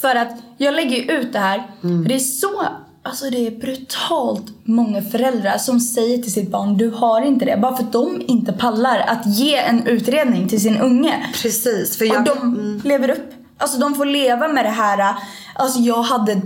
För 0.00 0.16
att 0.16 0.32
jag 0.58 0.74
lägger 0.74 1.12
ut 1.20 1.32
det 1.32 1.38
här. 1.38 1.70
Mm. 1.82 2.02
För 2.02 2.08
det 2.08 2.14
är 2.14 2.18
så, 2.18 2.62
alltså 3.02 3.30
det 3.30 3.46
är 3.46 3.50
brutalt 3.50 4.46
många 4.64 5.02
föräldrar 5.02 5.58
som 5.58 5.80
säger 5.80 6.18
till 6.18 6.32
sitt 6.32 6.50
barn 6.50 6.76
du 6.76 6.90
har 6.90 7.22
inte 7.22 7.44
det. 7.44 7.56
Bara 7.56 7.76
för 7.76 7.84
att 7.84 7.92
de 7.92 8.22
inte 8.26 8.52
pallar 8.52 8.98
att 8.98 9.26
ge 9.26 9.56
en 9.56 9.86
utredning 9.86 10.48
till 10.48 10.60
sin 10.60 10.78
unge. 10.78 11.30
Precis, 11.42 11.98
för 11.98 12.04
Och 12.04 12.14
jag... 12.14 12.24
de 12.24 12.80
lever 12.84 13.10
upp. 13.10 13.32
Alltså 13.58 13.78
de 13.78 13.94
får 13.94 14.04
leva 14.04 14.48
med 14.48 14.64
det 14.64 14.70
här. 14.70 15.14
Alltså 15.54 15.78
jag 15.80 16.02
hade, 16.02 16.40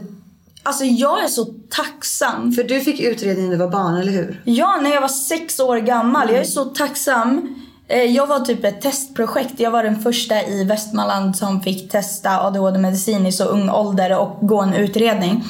alltså 0.62 0.84
jag 0.84 1.24
är 1.24 1.28
så 1.28 1.44
tacksam 1.70 2.52
För 2.52 2.64
du 2.64 2.80
fick 2.80 3.00
utredning 3.00 3.44
när 3.44 3.52
du 3.52 3.58
var 3.58 3.70
barn, 3.70 3.96
eller 3.96 4.12
hur? 4.12 4.42
Ja, 4.44 4.80
när 4.82 4.90
jag 4.90 5.00
var 5.00 5.08
sex 5.08 5.60
år 5.60 5.76
gammal. 5.76 6.30
Jag 6.30 6.38
är 6.38 6.44
så 6.44 6.64
tacksam. 6.64 7.54
Eh, 7.88 8.02
Jag 8.02 8.26
var 8.26 8.40
typ 8.40 8.64
ett 8.64 8.80
testprojekt. 8.80 9.60
Jag 9.60 9.70
var 9.70 9.82
den 9.82 10.00
första 10.00 10.42
i 10.42 10.64
Västmanland 10.64 11.36
som 11.36 11.60
fick 11.60 11.90
testa 11.90 12.40
ADHD-medicin 12.40 13.26
i 13.26 13.32
så 13.32 13.44
ung 13.44 13.70
ålder 13.70 14.18
och 14.18 14.38
gå 14.48 14.60
en 14.62 14.74
utredning. 14.74 15.44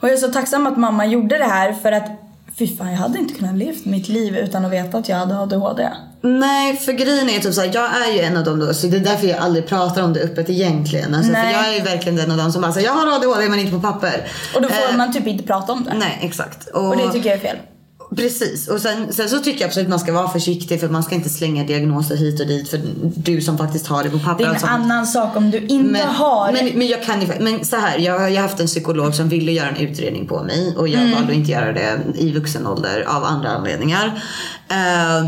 Och 0.00 0.08
jag 0.08 0.12
är 0.14 0.20
så 0.20 0.28
tacksam 0.28 0.66
att 0.66 0.76
mamma 0.76 1.06
gjorde 1.06 1.38
det 1.38 1.44
här 1.44 1.72
för 1.72 1.92
att 1.92 2.10
fy 2.58 2.76
fan, 2.76 2.90
jag 2.90 2.98
hade 2.98 3.18
inte 3.18 3.34
kunnat 3.34 3.54
leva 3.54 3.78
mitt 3.84 4.08
liv 4.08 4.36
utan 4.36 4.64
att 4.64 4.72
veta 4.72 4.98
att 4.98 5.08
jag 5.08 5.16
hade 5.16 5.38
ADHD. 5.38 5.88
Nej, 6.20 6.76
för 6.76 6.92
grejen 6.92 7.28
är 7.28 7.38
typ 7.38 7.54
såhär, 7.54 7.70
jag 7.74 7.84
är 8.08 8.12
ju 8.12 8.20
en 8.20 8.36
av 8.36 8.44
dem 8.44 8.58
då, 8.58 8.74
så 8.74 8.86
det 8.86 8.96
är 8.96 9.00
därför 9.00 9.26
jag 9.26 9.38
aldrig 9.38 9.66
pratar 9.66 10.02
om 10.02 10.12
det 10.12 10.20
öppet 10.20 10.50
egentligen. 10.50 11.14
Alltså, 11.14 11.32
för 11.32 11.38
Nej. 11.42 11.52
jag 11.52 11.68
är 11.68 11.78
ju 11.78 11.80
verkligen 11.82 12.16
den 12.16 12.30
av 12.30 12.36
dem 12.36 12.52
som 12.52 12.62
bara 12.62 12.72
säger 12.72 12.86
jag 12.86 12.94
har 12.94 13.16
ADHD 13.16 13.48
men 13.48 13.58
inte 13.58 13.72
på 13.72 13.80
papper. 13.80 14.26
Och 14.54 14.62
då 14.62 14.68
får 14.68 14.90
Eh, 14.92 14.96
man 14.96 15.12
typ 15.12 15.26
inte 15.26 15.44
prata 15.44 15.72
om 15.72 15.84
det. 15.84 15.94
Nej, 15.98 16.18
exakt. 16.22 16.68
Och 16.68 16.96
det 16.96 17.12
tycker 17.12 17.28
jag 17.28 17.38
är 17.38 17.42
fel. 17.42 17.56
Precis, 18.16 18.68
och 18.68 18.80
sen, 18.80 19.12
sen 19.12 19.28
så 19.28 19.38
tycker 19.38 19.60
jag 19.60 19.68
absolut 19.68 19.86
att 19.86 19.90
man 19.90 19.98
ska 19.98 20.12
vara 20.12 20.28
försiktig 20.28 20.80
för 20.80 20.88
man 20.88 21.02
ska 21.02 21.14
inte 21.14 21.28
slänga 21.28 21.64
diagnoser 21.64 22.16
hit 22.16 22.40
och 22.40 22.46
dit 22.46 22.68
för 22.68 22.80
du 23.16 23.40
som 23.40 23.58
faktiskt 23.58 23.86
har 23.86 24.04
det 24.04 24.10
på 24.10 24.18
papper. 24.18 24.44
Det 24.44 24.50
är 24.50 24.54
en 24.54 24.60
sånt. 24.60 24.72
annan 24.72 25.06
sak 25.06 25.36
om 25.36 25.50
du 25.50 25.58
inte 25.58 25.90
men, 25.90 26.08
har 26.08 26.52
men, 26.52 26.78
men 26.78 26.86
jag 26.86 27.02
kan 27.02 27.20
ju, 27.20 27.28
men 27.40 27.64
så 27.64 27.76
här, 27.76 27.98
jag 27.98 28.18
har 28.18 28.36
haft 28.36 28.60
en 28.60 28.66
psykolog 28.66 29.14
som 29.14 29.28
ville 29.28 29.52
göra 29.52 29.68
en 29.68 29.76
utredning 29.76 30.26
på 30.26 30.42
mig 30.42 30.74
och 30.76 30.88
jag 30.88 31.00
valde 31.00 31.28
att 31.28 31.38
inte 31.38 31.50
göra 31.50 31.72
det 31.72 31.98
i 32.14 32.32
vuxen 32.32 32.66
ålder 32.66 33.04
av 33.08 33.24
andra 33.24 33.48
anledningar. 33.48 34.22
Eh, 34.68 35.26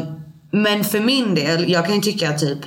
men 0.50 0.84
för 0.84 1.00
min 1.00 1.34
del, 1.34 1.70
jag 1.70 1.86
kan 1.86 1.94
ju 1.94 2.00
tycka 2.00 2.32
typ 2.32 2.58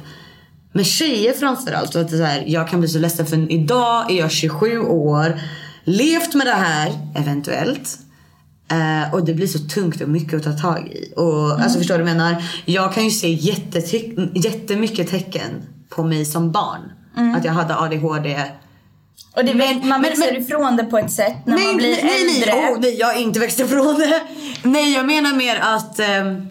med 0.71 0.85
tjejer 0.85 1.33
framförallt, 1.33 1.95
att 1.95 2.09
så 2.09 2.23
här, 2.23 2.43
jag 2.47 2.67
kan 2.67 2.79
bli 2.79 2.89
så 2.89 2.99
ledsen 2.99 3.25
för 3.25 3.51
idag 3.51 4.11
är 4.11 4.15
jag 4.15 4.31
27 4.31 4.79
år, 4.79 5.41
levt 5.83 6.33
med 6.33 6.47
det 6.47 6.53
här 6.53 6.91
eventuellt. 7.15 7.97
Eh, 8.71 9.13
och 9.13 9.25
det 9.25 9.33
blir 9.33 9.47
så 9.47 9.59
tungt 9.59 10.01
och 10.01 10.09
mycket 10.09 10.33
att 10.33 10.43
ta 10.43 10.51
tag 10.51 10.87
i. 10.87 11.13
Och, 11.15 11.51
alltså 11.61 11.77
förstår 11.79 11.97
du 11.97 12.03
vad 12.03 12.09
jag 12.11 12.17
menar? 12.17 12.43
Jag 12.65 12.93
kan 12.93 13.03
ju 13.05 13.11
se 13.11 13.27
jättemycket 14.33 15.09
tecken 15.09 15.49
på 15.89 16.03
mig 16.03 16.25
som 16.25 16.51
barn. 16.51 16.81
Att 17.37 17.45
jag 17.45 17.51
hade 17.53 17.75
ADHD. 17.77 18.41
Och 19.35 19.45
det, 19.45 19.53
Men- 19.53 19.87
man 19.87 20.01
växer 20.01 20.31
men- 20.33 20.41
ifrån 20.41 20.75
det 20.75 20.83
på 20.83 20.97
ett 20.97 21.11
sätt 21.11 21.35
när 21.45 21.55
nej, 21.55 21.65
man 21.67 21.77
blir 21.77 21.89
nej, 22.03 22.35
äldre. 22.35 22.53
nej, 22.55 22.73
oh, 22.73 22.79
nej, 22.79 22.95
jag 22.99 23.07
har 23.07 23.13
inte 23.21 23.39
växt 23.39 23.59
ifrån 23.59 23.99
det. 23.99 24.21
Nej, 24.63 24.93
jag 24.93 25.05
menar 25.05 25.33
mer 25.35 25.59
att 25.61 25.99
ehm, 25.99 26.47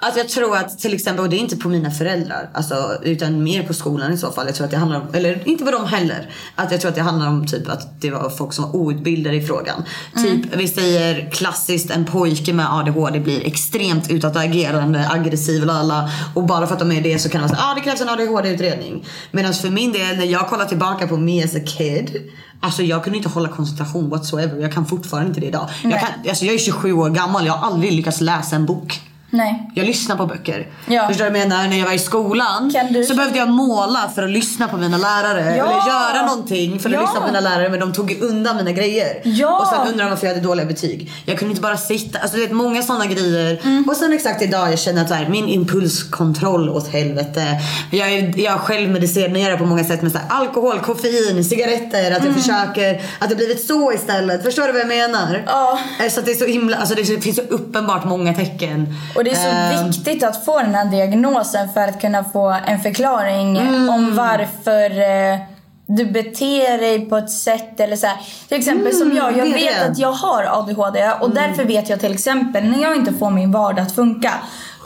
att 0.00 0.16
jag 0.16 0.28
tror 0.28 0.56
att 0.56 0.78
till 0.78 0.94
exempel, 0.94 1.24
och 1.24 1.30
det 1.30 1.36
är 1.36 1.40
inte 1.40 1.56
på 1.56 1.68
mina 1.68 1.90
föräldrar, 1.90 2.50
alltså, 2.54 2.98
utan 3.02 3.42
mer 3.42 3.62
på 3.62 3.74
skolan 3.74 4.12
i 4.12 4.16
så 4.16 4.32
fall. 4.32 4.46
Jag 4.46 4.54
tror 4.54 4.64
att 4.64 4.70
det 4.70 4.76
handlar 4.76 5.00
om, 5.00 5.06
eller 5.12 5.48
inte 5.48 5.64
på 5.64 5.70
dem 5.70 5.86
heller. 5.86 6.30
Att 6.54 6.72
jag 6.72 6.80
tror 6.80 6.88
att 6.88 6.94
det 6.94 7.02
handlar 7.02 7.28
om 7.28 7.46
typ 7.46 7.68
att 7.68 8.00
det 8.00 8.10
var 8.10 8.30
folk 8.30 8.52
som 8.52 8.64
var 8.64 8.76
outbildade 8.76 9.36
i 9.36 9.46
frågan. 9.46 9.84
Typ, 10.16 10.56
vi 10.56 10.68
säger 10.68 11.30
klassiskt 11.30 11.90
en 11.90 12.04
pojke 12.04 12.52
med 12.52 12.74
ADHD 12.74 13.20
blir 13.20 13.46
extremt 13.46 14.10
utåtagerande, 14.10 15.08
aggressiv 15.10 15.64
och 15.64 15.74
alla. 15.74 16.10
Och 16.34 16.44
bara 16.44 16.66
för 16.66 16.74
att 16.74 16.80
de 16.80 16.92
är 16.92 17.00
det 17.00 17.18
så 17.18 17.28
kan 17.28 17.40
vara 17.40 17.50
så 17.50 17.56
ah, 17.58 17.74
det 17.74 17.80
krävs 17.80 18.00
en 18.00 18.08
ADHD-utredning. 18.08 19.06
Medan 19.30 19.54
för 19.54 19.70
min 19.70 19.92
del, 19.92 20.16
när 20.16 20.24
jag 20.24 20.48
kollar 20.48 20.64
tillbaka 20.64 21.06
på 21.06 21.16
me 21.16 21.44
as 21.44 21.54
a 21.56 21.60
kid. 21.66 22.30
Alltså 22.60 22.82
jag 22.82 23.04
kunde 23.04 23.16
inte 23.16 23.28
hålla 23.28 23.48
koncentration 23.48 24.10
whatsoever. 24.10 24.62
Jag 24.62 24.72
kan 24.72 24.86
fortfarande 24.86 25.28
inte 25.28 25.40
det 25.40 25.46
idag. 25.46 25.68
Jag, 25.82 26.00
kan, 26.00 26.08
alltså 26.28 26.44
jag 26.44 26.54
är 26.54 26.58
27 26.58 26.92
år 26.92 27.10
gammal, 27.10 27.46
jag 27.46 27.52
har 27.52 27.66
aldrig 27.72 27.92
lyckats 27.92 28.20
läsa 28.20 28.56
en 28.56 28.66
bok. 28.66 29.00
Nej. 29.30 29.70
Jag 29.74 29.86
lyssnar 29.86 30.16
på 30.16 30.26
böcker. 30.26 30.66
Ja. 30.86 31.08
Förstår 31.08 31.24
du 31.24 31.30
vad 31.30 31.40
jag 31.40 31.48
menar? 31.48 31.68
När 31.68 31.78
jag 31.78 31.86
var 31.86 31.92
i 31.92 31.98
skolan 31.98 32.72
du- 32.90 33.04
så 33.04 33.14
behövde 33.14 33.38
jag 33.38 33.48
måla 33.48 34.10
för 34.14 34.22
att 34.22 34.30
lyssna 34.30 34.68
på 34.68 34.76
mina 34.76 34.96
lärare. 34.98 35.40
Ja. 35.56 35.64
Eller 35.64 35.86
göra 35.88 36.26
någonting 36.26 36.78
för 36.80 36.88
att 36.88 36.94
Ja. 36.94 37.00
lyssna 37.00 37.20
på 37.20 37.26
mina 37.26 37.40
lärare 37.40 37.68
men 37.68 37.80
de 37.80 37.92
tog 37.92 38.18
undan 38.20 38.56
mina 38.56 38.72
grejer. 38.72 39.20
Ja. 39.24 39.58
Och 39.60 39.66
sen 39.66 39.88
undrar 39.92 40.04
de 40.04 40.10
varför 40.10 40.26
jag 40.26 40.34
hade 40.34 40.46
dåliga 40.46 40.66
betyg. 40.66 41.12
Jag 41.26 41.38
kunde 41.38 41.50
inte 41.50 41.62
bara 41.62 41.76
sitta, 41.76 42.18
alltså 42.18 42.36
du 42.36 42.42
vet 42.42 42.52
många 42.52 42.82
sådana 42.82 43.06
grejer. 43.06 43.60
Mm. 43.64 43.84
Och 43.88 43.96
sen 43.96 44.12
exakt 44.12 44.42
idag 44.42 44.72
jag 44.72 44.78
känner 44.78 45.02
att 45.04 45.10
här, 45.10 45.28
min 45.28 45.48
impulskontroll 45.48 46.68
åt 46.68 46.88
helvete. 46.88 47.44
Jag 47.90 48.12
är, 48.12 48.38
jag 48.40 48.60
självmedicinerar 48.60 49.56
på 49.56 49.66
många 49.66 49.84
sätt 49.84 50.02
med 50.02 50.12
så 50.12 50.18
här, 50.18 50.26
alkohol, 50.30 50.80
koffein, 50.80 51.44
cigaretter. 51.44 52.12
Att 52.16 52.24
jag 52.24 52.34
försöker, 52.34 53.02
att 53.18 53.28
det 53.28 53.36
blivit 53.36 53.66
så 53.66 53.92
istället. 53.92 54.42
Förstår 54.42 54.66
du 54.66 54.72
vad 54.72 54.80
jag 54.80 54.88
menar? 54.88 55.28
Mm. 55.28 55.40
Ja. 55.46 55.78
Eh, 56.04 56.10
Så 56.10 56.20
att 56.20 56.26
det 56.26 56.32
är 56.32 56.36
så 56.36 56.44
himla, 56.46 56.76
alltså 56.76 56.94
det 56.94 57.04
finns 57.04 57.36
så 57.36 57.42
uppenbart 57.42 58.04
många 58.04 58.34
tecken. 58.34 58.94
Och 59.18 59.24
det 59.24 59.30
är 59.30 59.34
så 59.34 59.48
Ehm. 59.48 59.86
viktigt 59.90 60.22
att 60.22 60.44
få 60.44 60.58
den 60.58 60.74
här 60.74 60.84
diagnosen 60.84 61.68
för 61.74 61.80
att 61.80 62.00
kunna 62.00 62.24
få 62.24 62.56
en 62.66 62.80
förklaring 62.80 63.56
Mm. 63.58 63.88
om 63.90 64.16
varför 64.16 64.90
eh, 65.00 65.38
du 65.86 66.04
beter 66.06 66.78
dig 66.78 67.00
på 67.10 67.16
ett 67.16 67.30
sätt 67.30 67.80
eller 67.80 67.96
så 67.96 68.06
här. 68.06 68.16
Till 68.48 68.58
exempel 68.58 68.92
som 68.94 69.16
jag, 69.16 69.32
jag 69.32 69.38
Mm, 69.46 69.52
vet 69.52 69.60
det. 69.74 69.78
Mm. 69.78 69.92
att 69.92 69.98
jag 69.98 70.12
har 70.12 70.44
ADHD 70.60 71.10
och 71.20 71.30
därför 71.30 71.64
vet 71.64 71.88
jag 71.88 72.00
till 72.00 72.12
exempel 72.12 72.64
när 72.64 72.82
jag 72.82 72.96
inte 72.96 73.12
får 73.12 73.30
min 73.30 73.52
vardag 73.52 73.82
att 73.82 73.92
funka 73.94 74.32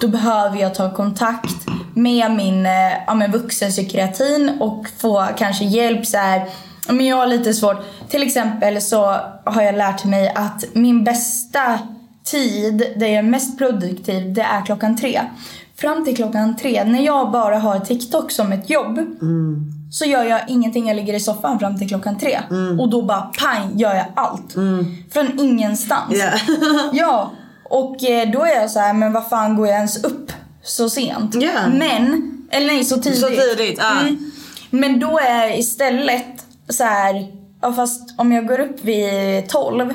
då 0.00 0.08
behöver 0.08 0.58
jag 0.60 0.74
ta 0.74 0.90
kontakt 0.94 1.54
med 1.94 2.30
min 2.30 2.66
eh, 2.66 2.72
ja, 3.06 3.14
men 3.14 3.30
vuxenpsykiatrin 3.32 4.56
och 4.60 4.86
få 4.98 5.26
kanske 5.36 5.64
hjälp 5.64 6.06
så 6.06 6.16
här. 6.18 6.46
Men 6.88 7.06
jag 7.06 7.16
har 7.16 7.26
lite 7.26 7.54
svårt. 7.54 7.84
Till 8.08 8.22
exempel 8.22 8.82
så 8.82 9.16
har 9.44 9.62
jag 9.62 9.74
lärt 9.74 10.04
mig 10.04 10.32
att 10.34 10.64
min 10.72 11.04
bästa 11.04 11.78
tid 12.24 12.92
där 12.96 13.06
jag 13.06 13.16
är 13.16 13.22
mest 13.22 13.58
produktiv 13.58 14.32
det 14.34 14.42
är 14.42 14.66
klockan 14.66 14.96
tre. 14.96 15.20
Fram 15.76 16.04
till 16.04 16.16
klockan 16.16 16.56
tre, 16.56 16.84
när 16.84 17.02
jag 17.02 17.30
bara 17.30 17.58
har 17.58 17.80
TikTok 17.80 18.30
som 18.30 18.52
ett 18.52 18.70
jobb 18.70 19.00
så 19.92 20.04
gör 20.04 20.24
jag 20.24 20.40
ingenting. 20.48 20.88
Jag 20.88 20.96
ligger 20.96 21.14
i 21.14 21.20
soffan 21.20 21.58
fram 21.58 21.78
till 21.78 21.88
klockan 21.88 22.18
tre. 22.18 22.40
Och 22.80 22.90
då 22.90 23.02
bara 23.02 23.20
pang 23.20 23.78
gör 23.78 23.94
jag 23.94 24.06
allt. 24.16 24.52
Från 25.12 25.40
ingenstans. 25.40 26.14
Ja. 26.14 26.54
ja, 26.92 27.32
och 27.64 28.04
eh, 28.04 28.30
då 28.30 28.44
är 28.44 28.60
jag 28.60 28.70
så 28.70 28.78
här, 28.78 28.94
men 28.94 29.12
vad 29.12 29.28
fan 29.28 29.56
går 29.56 29.66
jag 29.66 29.76
ens 29.76 30.04
upp 30.04 30.32
så 30.62 30.90
sent? 30.90 31.34
Ja. 31.34 31.68
Men, 31.68 32.32
eller 32.50 32.66
nej 32.66 32.84
så 32.84 32.96
tidigt. 32.96 33.20
Så 33.20 33.28
tidigt, 33.28 33.78
ja. 33.78 34.00
Mm. 34.00 34.30
Men 34.70 35.00
då 35.00 35.18
är 35.18 35.42
jag 35.42 35.58
istället 35.58 36.46
så 36.68 36.84
här, 36.84 37.26
ja 37.62 37.72
fast 37.72 38.14
om 38.20 38.32
jag 38.32 38.46
går 38.46 38.60
upp 38.60 38.84
vid 38.84 39.48
12 39.48 39.94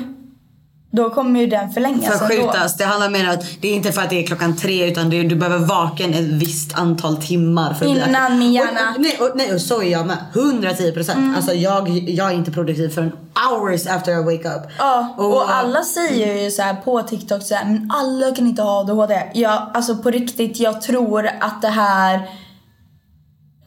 då 0.90 1.10
kommer 1.10 1.40
ju 1.40 1.46
den 1.46 1.70
förlängas. 1.72 2.18
Förskjutas. 2.18 2.76
Det 2.76 2.84
handlar 2.84 3.10
mer 3.10 3.24
om 3.28 3.34
att 3.34 3.44
det 3.60 3.68
är 3.68 3.74
inte 3.74 3.92
för 3.92 4.02
att 4.02 4.10
det 4.10 4.22
är 4.22 4.26
klockan 4.26 4.56
tre 4.56 4.90
utan 4.90 5.12
är, 5.12 5.24
du 5.24 5.36
behöver 5.36 5.66
vaken 5.66 6.14
ett 6.14 6.24
visst 6.24 6.78
antal 6.78 7.16
timmar. 7.16 7.74
För 7.74 7.86
Innan 7.86 8.38
min 8.38 8.48
Och- 8.48 8.54
hjärna- 8.54 8.94
och- 8.96 9.00
Nej, 9.00 9.18
och, 9.20 9.30
nej, 9.34 9.54
och 9.54 9.60
så 9.60 9.82
är 9.82 9.86
jag 9.92 10.06
med. 10.06 10.16
110 10.34 10.92
procent. 10.92 11.18
Mm. 11.18 11.34
Alltså 11.36 11.52
jag, 11.54 11.88
jag 11.88 12.30
är 12.30 12.34
inte 12.34 12.50
produktiv 12.50 12.88
förrän 12.88 13.12
hours 13.50 13.86
after 13.86 14.12
I 14.12 14.36
wake 14.36 14.48
up. 14.56 14.62
Ja, 14.78 15.14
och, 15.18 15.54
alla 15.54 15.82
säger 15.84 16.42
ju 16.44 16.50
så 16.50 16.62
här 16.62 16.74
på 16.74 17.02
TikTok 17.02 17.42
så 17.42 17.54
här, 17.54 17.64
men 17.64 17.90
alla 17.94 18.34
kan 18.34 18.46
inte 18.46 18.62
ha 18.62 18.80
ADHD. 18.80 19.22
Ja, 19.34 19.70
alltså 19.74 19.96
på 19.96 20.10
riktigt, 20.10 20.60
jag 20.60 20.82
tror 20.82 21.26
att 21.40 21.62
det 21.62 21.68
här 21.68 22.20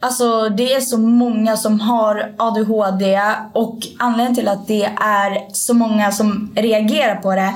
Alltså 0.02 0.48
det 0.48 0.72
är 0.74 0.80
så 0.80 0.98
många 0.98 1.56
som 1.56 1.80
har 1.80 2.34
ADHD 2.38 3.20
och 3.52 3.78
anledningen 3.98 4.34
till 4.34 4.48
att 4.48 4.66
det 4.66 4.84
är 5.00 5.52
så 5.52 5.74
många 5.74 6.12
som 6.12 6.52
reagerar 6.56 7.14
på 7.14 7.34
det 7.34 7.54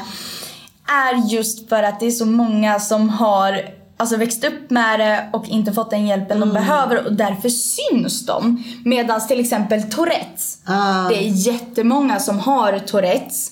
är 0.87 1.29
just 1.29 1.69
för 1.69 1.83
att 1.83 2.01
det 2.01 2.07
är 2.07 2.11
så 2.11 2.27
många 2.27 2.81
som 2.81 3.09
har 3.09 3.61
alltså, 3.97 4.17
växt 4.17 4.45
upp 4.45 4.71
med 4.71 5.01
det 5.01 5.29
och 5.33 5.49
inte 5.49 5.73
fått 5.73 5.91
den 5.91 6.07
hjälpen 6.07 6.41
de 6.41 6.53
behöver 6.53 7.07
och 7.07 7.13
därför 7.13 7.49
syns 7.49 8.27
de. 8.27 8.65
Medan 8.85 9.27
till 9.29 9.41
exempel 9.41 9.83
Tourettes, 9.83 10.59
Ah. 10.67 11.09
det 11.09 11.17
är 11.27 11.29
jättemånga 11.29 12.21
som 12.21 12.39
har 12.39 12.79
Tourettes 12.79 13.51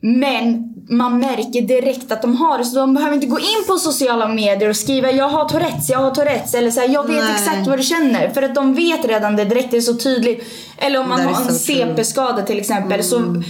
men 0.00 0.71
man 0.88 1.18
märker 1.18 1.62
direkt 1.62 2.12
att 2.12 2.22
de 2.22 2.36
har 2.36 2.58
det 2.58 2.64
så 2.64 2.76
de 2.76 2.94
behöver 2.94 3.14
inte 3.14 3.26
gå 3.26 3.38
in 3.38 3.64
på 3.66 3.78
sociala 3.78 4.28
medier 4.28 4.68
och 4.68 4.76
skriva 4.76 5.10
jag 5.10 5.28
har 5.28 5.48
Tourettes, 5.48 5.90
jag 5.90 5.98
har 5.98 6.10
Tourettes 6.10 6.54
eller 6.54 6.70
så 6.70 6.80
här, 6.80 6.88
jag 6.88 7.08
vet 7.08 7.24
Nej. 7.24 7.32
exakt 7.32 7.66
vad 7.66 7.78
du 7.78 7.82
känner. 7.82 8.30
För 8.30 8.42
att 8.42 8.54
de 8.54 8.74
vet 8.74 9.04
redan 9.04 9.36
det 9.36 9.44
direkt, 9.44 9.70
det 9.70 9.76
är 9.76 9.80
så 9.80 9.94
tydligt. 9.94 10.44
Eller 10.78 11.00
om 11.00 11.08
man 11.08 11.20
har 11.20 11.42
en. 11.42 11.54
CP-skada 11.54 12.42
till 12.42 12.58
exempel 12.58 13.04
så 13.04 13.42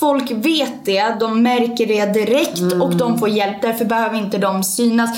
folk 0.00 0.30
vet 0.30 0.84
det, 0.84 1.16
de 1.20 1.42
märker 1.42 1.86
det 1.86 2.06
direkt 2.06 2.82
och 2.82 2.96
de 2.96 3.18
får 3.18 3.28
hjälp. 3.28 3.62
Därför 3.62 3.84
behöver 3.84 4.18
inte 4.18 4.38
de 4.38 4.64
synas. 4.64 5.10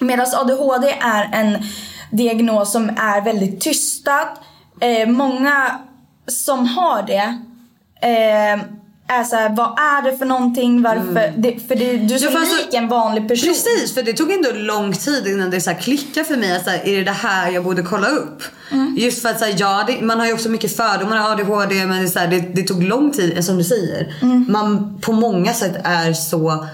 Medan 0.00 0.26
ADHD 0.34 0.88
är 1.00 1.30
en 1.32 1.62
diagnos 2.10 2.72
som 2.72 2.88
är 2.88 3.24
väldigt 3.24 3.60
tystad. 3.60 4.28
Eh, 4.80 5.08
många 5.08 5.78
som 6.26 6.66
har 6.66 7.02
det 7.02 7.38
eh, 8.08 8.81
är 9.20 9.24
såhär, 9.24 9.48
vad 9.56 9.78
är 9.78 10.10
det 10.10 10.18
för 10.18 10.26
någonting? 10.26 10.82
Varför? 10.82 11.32
Det, 11.36 11.68
för 11.68 11.74
det, 11.74 11.96
du 11.96 12.14
är 12.14 12.18
så 12.18 12.24
Ja, 12.24 12.30
fast- 12.30 12.56
lik 12.64 12.74
en 12.74 12.88
vanlig 12.88 13.28
person. 13.28 13.48
Precis, 13.48 13.94
för 13.94 14.02
det 14.02 14.12
tog 14.12 14.32
ändå 14.32 14.48
lång 14.52 14.92
tid 14.92 15.26
innan 15.26 15.50
det 15.50 15.60
så 15.60 15.70
här 15.70 15.78
klickade 15.78 16.26
för 16.26 16.36
mig. 16.36 16.56
Att 16.56 16.64
så 16.64 16.70
här, 16.70 16.80
är 16.84 16.96
det 16.96 17.04
det 17.04 17.10
här 17.10 17.50
jag 17.50 17.64
borde 17.64 17.82
kolla 17.82 18.08
upp? 18.08 18.42
Mm. 18.72 18.94
Just 18.98 19.22
för 19.22 19.28
att 19.28 19.38
så 19.38 19.44
här, 19.44 19.54
ja, 19.58 19.84
det, 19.86 20.04
man 20.04 20.18
har 20.20 20.26
ju 20.26 20.32
också 20.32 20.48
mycket 20.48 20.76
fördomar 20.76 21.18
av 21.18 21.30
ADHD 21.30 21.86
men 21.86 22.02
det, 22.02 22.08
så 22.08 22.18
här, 22.18 22.28
det, 22.28 22.40
det 22.40 22.62
tog 22.62 22.82
lång 22.82 23.10
tid, 23.12 23.36
eh, 23.36 23.42
som 23.42 23.58
du 23.58 23.64
säger. 23.64 24.14
Mm. 24.22 24.46
Man 24.48 24.98
på 25.00 25.12
många 25.12 25.54
sätt 25.54 25.76
är 25.84 26.12
så 26.12 26.66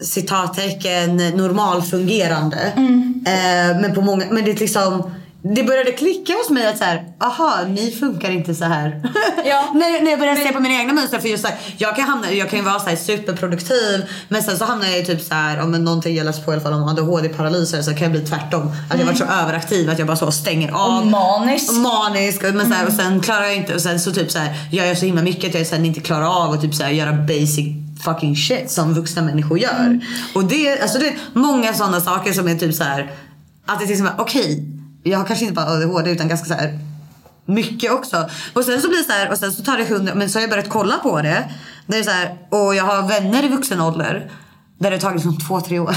citattecken 0.00 1.16
normalfungerande. 1.16 2.72
Mm. 2.76 3.24
Eh, 3.26 3.80
men 3.80 3.94
på 3.94 4.00
många, 4.00 4.24
men 4.30 4.44
det 4.44 4.50
är 4.50 4.56
liksom 4.56 5.10
det 5.54 5.62
började 5.64 5.92
klicka 5.92 6.32
hos 6.32 6.50
mig 6.50 6.66
att 6.66 6.78
så 6.78 6.84
här, 6.84 7.04
aha, 7.20 7.56
ni 7.68 7.90
funkar 7.90 8.30
inte 8.30 8.54
så 8.54 8.64
här. 8.64 9.02
Ja. 9.46 9.70
när, 9.74 10.02
när 10.04 10.10
jag 10.10 10.20
började 10.20 10.40
se 10.40 10.52
på 10.52 10.60
mina 10.60 10.74
egna 10.74 10.92
mönster. 10.92 11.18
För 11.18 11.28
just 11.28 11.42
så 11.42 11.48
här, 11.48 11.58
jag, 11.78 11.96
kan 11.96 12.04
hamna, 12.04 12.32
jag 12.32 12.50
kan 12.50 12.58
ju 12.58 12.64
vara 12.64 12.80
så 12.80 12.88
här 12.88 12.96
superproduktiv 12.96 14.04
men 14.28 14.42
sen 14.42 14.58
så 14.58 14.64
hamnar 14.64 14.86
jag 14.86 14.98
i 14.98 15.04
typ 15.04 15.20
så 15.22 15.34
här, 15.34 15.60
om 15.62 15.70
någonting 15.72 16.16
jag 16.16 16.24
läst 16.24 16.44
på 16.44 16.50
i 16.50 16.54
alla 16.54 16.62
fall 16.62 16.72
om 16.72 16.88
ADHD-paralyser 16.88 17.82
så 17.82 17.90
kan 17.90 18.02
jag 18.02 18.10
bli 18.12 18.20
tvärtom. 18.20 18.72
Att 18.90 18.98
jag 18.98 19.06
varit 19.06 19.18
så 19.18 19.24
överaktiv 19.24 19.90
att 19.90 19.98
jag 19.98 20.06
bara 20.06 20.16
så 20.16 20.30
stänger 20.32 20.72
av. 20.72 20.98
Och 21.00 21.06
manisk. 21.06 21.70
Och 21.70 21.76
manisk. 21.76 22.42
Men 22.42 22.68
så 22.68 22.74
här, 22.74 22.86
och 22.86 22.92
sen 22.92 23.20
klarar 23.20 23.44
jag 23.44 23.56
inte 23.56 23.74
och 23.74 23.80
sen 23.80 24.00
så 24.00 24.12
typ 24.12 24.30
så 24.30 24.38
här, 24.38 24.54
gör 24.72 24.84
jag 24.84 24.98
så 24.98 25.06
himla 25.06 25.22
mycket 25.22 25.48
att 25.50 25.54
jag 25.54 25.66
sen 25.66 25.84
inte 25.84 26.00
klarar 26.00 26.44
av 26.44 26.52
att 26.52 26.60
typ 26.60 26.74
så 26.74 26.82
här, 26.82 26.90
göra 26.90 27.12
basic 27.12 27.66
fucking 28.04 28.36
shit 28.36 28.70
som 28.70 28.94
vuxna 28.94 29.22
människor 29.22 29.58
gör. 29.58 30.00
Och 30.34 30.44
det, 30.44 30.68
är- 30.68 30.82
alltså 30.82 30.98
det 30.98 31.06
är 31.08 31.14
många 31.32 31.74
sådana 31.74 32.00
saker 32.00 32.32
som 32.32 32.48
är 32.48 32.54
typ 32.54 32.74
så 32.74 32.84
här 32.84 33.12
att 33.66 33.78
det 33.78 33.84
är 33.84 33.88
liksom 33.88 34.08
okej, 34.18 34.64
jag 35.04 35.18
har 35.18 35.24
kanske 35.26 35.44
inte 35.44 35.54
bara 35.54 35.66
ADHD 35.66 36.10
utan 36.10 36.28
ganska 36.28 36.46
så 36.46 36.54
här 36.54 36.78
mycket 37.46 37.92
också. 37.92 38.28
Och 38.52 38.64
sen 38.64 38.82
så 38.82 38.88
blir 38.88 38.98
det 38.98 39.04
så 39.04 39.12
här, 39.12 39.30
och 39.30 39.38
sen 39.38 39.52
så 39.52 39.62
tar 39.62 39.76
det 39.76 39.84
hundra, 39.84 40.14
men 40.14 40.30
så 40.30 40.36
har 40.38 40.40
jag 40.40 40.50
börjat 40.50 40.68
kolla 40.68 40.98
på 40.98 41.20
det. 41.22 41.28
Där 41.28 41.44
det 41.86 41.98
är 41.98 42.02
så 42.02 42.10
här, 42.10 42.36
och 42.50 42.74
jag 42.74 42.84
har 42.84 43.08
vänner 43.08 43.44
i 43.44 43.48
vuxen 43.48 43.80
ålder. 43.80 44.30
Där 44.78 44.90
det 44.90 44.96
har 44.96 45.00
tagit 45.00 45.14
liksom 45.24 45.38
två, 45.48 45.60
tre 45.60 45.78
år. 45.78 45.96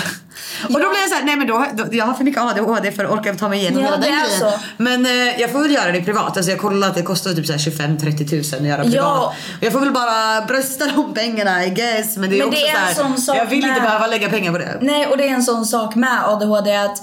Och 0.64 0.72
då 0.74 0.78
blir 0.90 1.00
jag 1.02 1.10
så 1.10 1.16
här, 1.16 1.24
nej 1.24 1.36
men 1.36 1.48
då, 1.48 1.66
då, 1.74 1.86
jag 1.92 2.06
har 2.06 2.14
för 2.14 2.24
mycket 2.24 2.42
ADHD 2.42 2.92
för 2.92 3.06
att 3.06 3.12
orka 3.12 3.36
ta 3.36 3.50
mig 3.50 3.60
igenom 3.60 3.80
Ja, 3.80 3.86
hela 3.86 3.98
den 3.98 4.12
grejen. 4.12 4.40
så. 4.40 4.54
Men 4.78 5.06
eh, 5.06 5.42
jag 5.42 5.52
får 5.52 5.60
väl 5.60 5.72
göra 5.72 5.92
det 5.92 6.02
privat. 6.02 6.38
Alltså 6.38 6.52
jag 6.52 6.60
kollade 6.60 6.88
att 6.88 6.96
det 6.96 7.02
kostar 7.04 7.34
typ 7.34 7.46
så 7.46 7.52
här 7.52 7.60
25-30 7.60 8.30
tusen 8.30 8.62
att 8.62 8.68
göra 8.68 8.84
privat. 8.84 8.94
Ja. 8.96 9.34
Jag 9.62 9.74
får 9.74 9.80
väl 9.80 9.92
bara 9.92 10.42
brösta 10.46 10.86
de 10.86 11.14
pengarna 11.14 11.66
I 11.66 11.70
guess. 11.70 12.18
Men 12.18 12.30
det 12.30 12.36
är 12.36 12.40
Men 12.40 12.48
också 12.48 12.60
det 12.62 12.68
är 12.70 12.74
så 12.74 12.80
här, 12.80 12.90
en 12.90 12.96
sån 12.96 13.18
sak 13.22 13.38
jag 13.38 13.46
vill 13.46 13.58
inte 13.58 13.70
med- 13.72 13.82
behöva 13.82 14.08
lägga 14.08 14.30
pengar 14.30 14.52
på 14.52 14.58
det. 14.58 14.78
Nej, 14.82 15.08
och 15.08 15.18
det 15.18 15.24
är 15.30 15.34
en 15.34 15.44
sån 15.44 15.66
sak 15.66 15.96
med 15.96 16.24
ADHD 16.26 16.76
att 16.76 16.98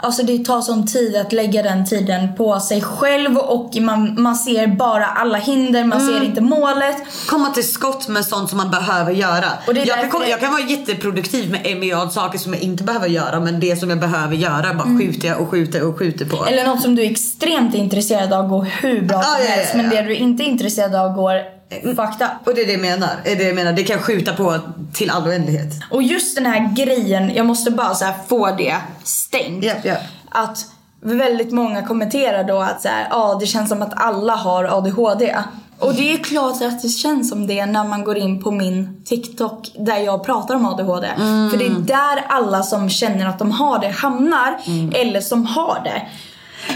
Alltså 0.00 0.22
det 0.22 0.44
tar 0.44 0.60
sån 0.60 0.86
tid 0.86 1.16
att 1.16 1.32
lägga 1.32 1.62
den 1.62 1.86
tiden 1.86 2.34
på 2.36 2.60
sig 2.60 2.80
själv 2.82 3.36
och 3.38 3.76
man, 3.80 4.22
man 4.22 4.36
ser 4.36 4.66
bara 4.66 5.06
alla 5.06 5.38
hinder, 5.38 5.84
man 5.84 6.00
Mm. 6.00 6.14
ser 6.14 6.24
inte 6.26 6.40
målet. 6.40 6.96
komma 7.28 7.50
till 7.50 7.68
skott 7.72 8.08
med 8.08 8.24
sånt 8.24 8.48
som 8.48 8.56
man 8.58 8.70
behöver 8.70 9.12
göra. 9.12 9.44
Och 9.66 9.74
det 9.74 9.80
är 9.82 9.86
jag, 9.86 10.00
kan 10.00 10.10
komma, 10.10 10.24
det- 10.24 10.30
jag 10.30 10.40
kan 10.40 10.52
vara 10.52 10.62
jätteproduktiv 10.62 11.50
med 11.50 11.60
en 11.66 11.78
miljard 11.80 12.10
saker 12.12 12.38
som 12.38 12.52
jag 12.54 12.62
inte 12.62 12.84
behöver 12.84 13.08
göra 13.08 13.40
men 13.40 13.60
det 13.60 13.76
som 13.80 13.90
jag 13.90 14.00
behöver 14.00 14.34
göra 14.36 14.74
bara 14.74 14.98
skjuter 14.98 15.28
jag 15.28 15.40
och 15.40 15.48
skjuter 15.50 15.82
och 15.88 15.98
skjuter 15.98 16.24
på. 16.24 16.36
Mm. 16.36 16.48
Eller 16.54 16.66
något 16.66 16.82
som 16.82 16.94
du 16.94 17.02
är 17.04 17.10
extremt 17.10 17.74
intresserad 17.74 18.32
av 18.32 18.48
går 18.48 18.62
hur 18.82 19.02
bra 19.02 19.22
som 19.22 19.32
Ja, 19.32 19.38
ja, 19.38 19.44
ja, 19.44 19.50
helst. 19.50 19.70
ja. 19.74 19.82
Men 19.82 19.90
det 19.90 20.02
du 20.02 20.14
inte 20.14 20.42
är 20.42 20.46
intresserad 20.48 20.94
av 20.94 21.14
går 21.14 21.57
fucked 21.70 22.22
up. 22.26 22.46
Och 22.48 22.54
det 22.54 22.60
är 22.62 22.66
det 22.66 22.72
jag 22.72 22.80
menar. 22.80 23.10
Det 23.24 23.32
är 23.32 23.36
det 23.36 23.44
jag 23.44 23.54
menar. 23.54 23.72
Det 23.72 23.82
kan 23.84 23.98
skjuta 23.98 24.32
på 24.34 24.58
till 24.92 25.10
all 25.10 25.26
oändlighet. 25.28 25.72
Och 25.90 26.02
just 26.02 26.36
den 26.36 26.46
här 26.46 26.74
grejen, 26.76 27.34
jag 27.34 27.46
måste 27.46 27.70
bara 27.70 27.94
så 27.94 28.06
få 28.28 28.50
det 28.50 28.76
stängt. 29.04 29.64
Japp, 29.64 29.84
japp. 29.84 30.02
Att 30.30 30.58
väldigt 31.00 31.52
många 31.52 31.82
kommenterar 31.82 32.44
då 32.44 32.58
att 32.58 32.82
så 32.82 32.88
här, 32.88 33.06
ah, 33.10 33.34
det 33.34 33.46
känns 33.46 33.68
som 33.68 33.82
att 33.82 33.92
alla 33.96 34.34
har 34.34 34.64
ADHD. 34.64 35.36
Och 35.78 35.94
det 35.94 36.12
är 36.12 36.16
klart 36.16 36.62
att 36.62 36.82
det 36.82 36.88
känns 36.88 37.28
som 37.30 37.46
det 37.46 37.66
när 37.66 37.84
man 37.84 38.04
går 38.04 38.18
in 38.18 38.42
på 38.42 38.50
min 38.50 39.02
TikTok 39.04 39.70
där 39.78 39.96
jag 39.96 40.24
pratar 40.24 40.54
om 40.54 40.66
ADHD. 40.66 41.06
Mm. 41.06 41.50
För 41.50 41.58
det 41.58 41.66
är 41.66 41.70
där 41.70 42.24
alla 42.28 42.62
som 42.62 42.90
känner 42.90 43.26
att 43.26 43.38
de 43.38 43.50
har 43.50 43.78
det 43.78 43.88
hamnar, 43.88 44.58
Mm. 44.66 44.92
eller 44.94 45.20
som 45.20 45.46
har 45.46 45.80
det. 45.84 46.02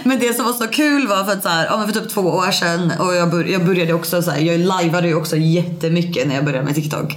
Men 0.04 0.18
det 0.18 0.34
som 0.36 0.44
var 0.44 0.52
så 0.52 0.66
kul 0.66 1.06
var 1.08 1.24
för 1.24 1.32
att 1.32 1.42
så 1.42 1.48
här, 1.48 1.66
ja, 1.66 1.76
men 1.76 1.92
för 1.92 2.00
typ 2.00 2.10
två 2.10 2.20
år 2.20 2.50
sedan 2.50 2.92
och 2.98 3.14
jag, 3.14 3.30
bör, 3.30 3.44
jag 3.44 3.66
började 3.66 3.92
också 3.92 4.22
så 4.22 4.30
här, 4.30 4.40
jag 4.40 4.60
lajvade 4.60 5.08
ju 5.08 5.14
också 5.14 5.36
jättemycket 5.36 6.28
när 6.28 6.34
jag 6.34 6.44
började 6.44 6.64
med 6.64 6.74
TikTok. 6.74 7.12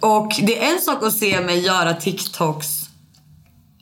Och 0.00 0.32
det 0.42 0.64
är 0.64 0.72
en 0.74 0.80
sak 0.80 1.02
att 1.02 1.12
se 1.16 1.40
mig 1.40 1.58
göra 1.58 1.94
TikToks 1.94 2.84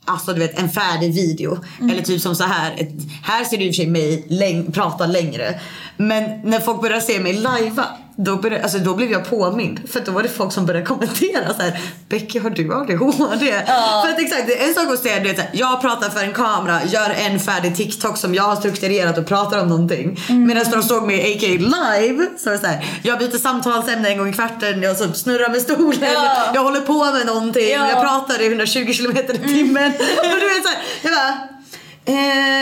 Alltså 0.05 0.33
du 0.33 0.39
vet 0.39 0.59
en 0.59 0.69
färdig 0.69 1.13
video. 1.13 1.57
Eller 1.81 2.01
typ 2.01 2.21
som 2.21 2.35
så 2.35 2.43
här. 2.43 2.73
Ett, 2.77 2.89
här 3.23 3.43
ser 3.43 3.57
du 3.57 3.63
i 3.63 3.71
och 3.71 3.75
för 3.75 3.83
sig 3.83 3.87
mig 3.87 4.25
läng- 4.29 4.71
prata 4.71 5.05
längre. 5.05 5.59
Men 5.97 6.23
när 6.43 6.59
folk 6.59 6.81
börjar 6.81 6.99
se 6.99 7.19
mig 7.19 7.33
lajva. 7.33 7.85
Då, 8.15 8.35
började, 8.35 8.63
alltså, 8.63 8.77
då 8.77 8.95
blev 8.95 9.11
jag 9.11 9.29
påmind. 9.29 9.79
För 9.91 9.99
då 9.99 10.11
var 10.11 10.23
det 10.23 10.29
folk 10.29 10.53
som 10.53 10.65
började 10.65 10.85
kommentera 10.85 11.53
så 11.53 11.61
här. 11.61 11.79
Becky 12.09 12.39
har 12.39 12.49
du 12.49 12.73
ADHD? 12.73 13.53
För 14.03 14.09
att 14.09 14.19
exakt, 14.19 14.47
det 14.47 14.63
är 14.63 14.67
en 14.67 14.73
sak 14.73 14.93
att 14.93 14.99
säga 14.99 15.15
här, 15.15 15.49
jag 15.53 15.81
pratar 15.81 16.09
för 16.09 16.23
en 16.23 16.33
kamera, 16.33 16.79
gör 16.85 17.09
en 17.09 17.39
färdig 17.39 17.75
TikTok 17.75 18.17
som 18.17 18.35
jag 18.35 18.43
har 18.43 18.55
strukturerat 18.55 19.17
och 19.17 19.25
pratar 19.25 19.61
om 19.61 19.67
någonting. 19.67 20.19
Mm. 20.29 20.47
Medan 20.47 20.63
de 20.71 20.83
såg 20.83 21.07
mig 21.07 21.35
AK 21.35 21.41
live 21.41 22.27
så 22.37 22.49
är 22.49 22.53
det 22.53 22.59
så 22.59 22.67
här, 22.67 22.85
jag 23.03 23.19
byter 23.19 23.37
samtalsämne 23.37 24.09
en 24.09 24.17
gång 24.17 24.29
i 24.29 24.33
kvarten, 24.33 24.83
jag 24.83 24.97
så 24.97 25.13
snurrar 25.13 25.49
med 25.49 25.61
stolen, 25.61 26.09
Ja. 26.13 26.51
jag 26.53 26.63
håller 26.63 26.81
på 26.81 27.05
med 27.05 27.25
någonting, 27.25 27.69
Ja. 27.71 27.89
jag 27.89 28.01
pratar 28.01 28.41
i 28.41 28.47
120 28.47 28.93
km 28.97 29.17
i 29.17 29.37
timmen. 29.37 29.91
Och 30.17 30.39
du 30.39 30.47
vet 30.49 30.63
så 30.63 30.69
här, 30.69 30.77
jag 31.01 31.13
bara 31.13 31.52
Eh, 32.05 32.13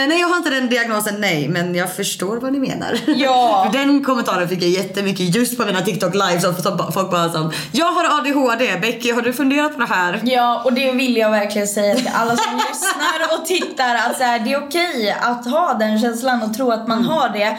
nej 0.08 0.20
jag 0.20 0.28
har 0.28 0.36
inte 0.36 0.50
den 0.50 0.68
diagnosen 0.68 1.14
nej 1.20 1.48
men 1.48 1.74
jag 1.74 1.96
förstår 1.96 2.36
vad 2.36 2.52
ni 2.52 2.58
menar. 2.58 2.98
Ja. 3.06 3.68
Den 3.72 4.04
kommentaren 4.04 4.48
fick 4.48 4.62
jag 4.62 4.70
jättemycket 4.70 5.34
just 5.34 5.58
på 5.58 5.64
mina 5.64 5.80
TikTok 5.80 6.14
lives 6.14 6.44
och 6.44 6.94
folk 6.94 7.10
bara 7.10 7.32
som 7.32 7.52
Jag 7.72 7.92
har 7.92 8.18
ADHD, 8.18 8.78
Becky 8.82 9.12
har 9.12 9.22
du 9.22 9.32
funderat 9.32 9.72
på 9.74 9.78
det 9.80 9.86
här? 9.86 10.20
Ja, 10.24 10.62
och 10.64 10.72
det 10.72 10.92
vill 10.92 11.16
jag 11.16 11.30
verkligen 11.30 11.68
säga 11.68 11.94
till 11.94 12.10
alla 12.14 12.36
som 12.36 12.56
lyssnar 12.70 13.38
och 13.38 13.46
tittar 13.46 13.94
att 13.94 14.16
så 14.18 14.24
här, 14.24 14.38
det 14.38 14.52
är 14.52 14.66
okej 14.66 15.16
att 15.20 15.50
ha 15.50 15.74
den 15.74 16.00
känslan 16.00 16.42
och 16.42 16.54
tro 16.54 16.70
att 16.70 16.88
man 16.88 17.04
har 17.04 17.28
det. 17.28 17.58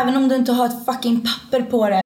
Även 0.00 0.16
om 0.16 0.28
du 0.28 0.34
inte 0.36 0.52
har 0.52 0.66
ett 0.66 0.84
fucking 0.86 1.20
papper 1.20 1.62
på 1.62 1.88
det. 1.88 2.05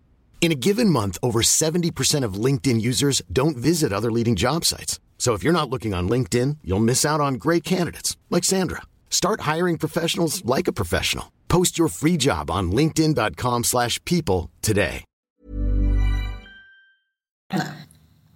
In 0.41 0.51
a 0.51 0.55
given 0.55 0.89
month, 0.89 1.17
over 1.21 1.41
70% 1.43 2.25
of 2.25 2.33
LinkedIn 2.45 2.81
users 2.81 3.21
don't 3.31 3.55
visit 3.57 3.93
other 3.93 4.11
leading 4.11 4.35
job 4.35 4.65
sites. 4.65 4.99
So 5.19 5.35
if 5.35 5.43
you're 5.43 5.53
not 5.53 5.69
looking 5.69 5.93
on 5.93 6.09
LinkedIn, 6.09 6.57
you'll 6.63 6.79
miss 6.79 7.05
out 7.05 7.21
on 7.21 7.35
great 7.35 7.63
candidates 7.63 8.17
like 8.31 8.43
Sandra. 8.43 8.81
Start 9.11 9.41
hiring 9.41 9.77
professionals 9.77 10.43
like 10.43 10.67
a 10.67 10.73
professional. 10.73 11.25
Post 11.47 11.77
your 11.77 11.89
free 11.89 12.17
job 12.17 12.49
on 12.49 12.71
linkedin.com/people 12.71 13.63
slash 13.63 13.99
people 14.03 14.49
today. 14.61 15.03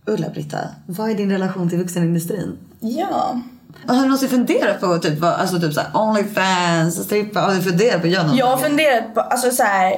Ulla-Britta, 0.07 0.69
vad 0.87 1.09
är 1.09 1.15
din 1.15 1.31
relation 1.31 1.69
till 1.69 1.77
vuxenindustrin? 1.77 2.57
Ja. 2.79 3.41
Har 3.87 3.95
du 3.95 4.01
någonsin 4.01 4.29
funderat 4.29 4.79
på 4.81 4.97
typ, 4.97 5.19
vad- 5.19 5.33
alltså, 5.33 5.59
typ 5.59 5.73
såhär 5.73 5.89
Onlyfans, 5.93 7.03
strippa? 7.05 7.39
Har 7.41 7.55
du 7.55 7.61
funderat 7.61 8.01
på 8.01 8.07
att 8.07 8.13
göra 8.13 8.27
något? 8.27 8.37
Jag 8.37 8.45
har 8.45 8.57
funderat 8.57 9.13
på, 9.13 9.19
alltså 9.21 9.51
så 9.51 9.63
här. 9.63 9.97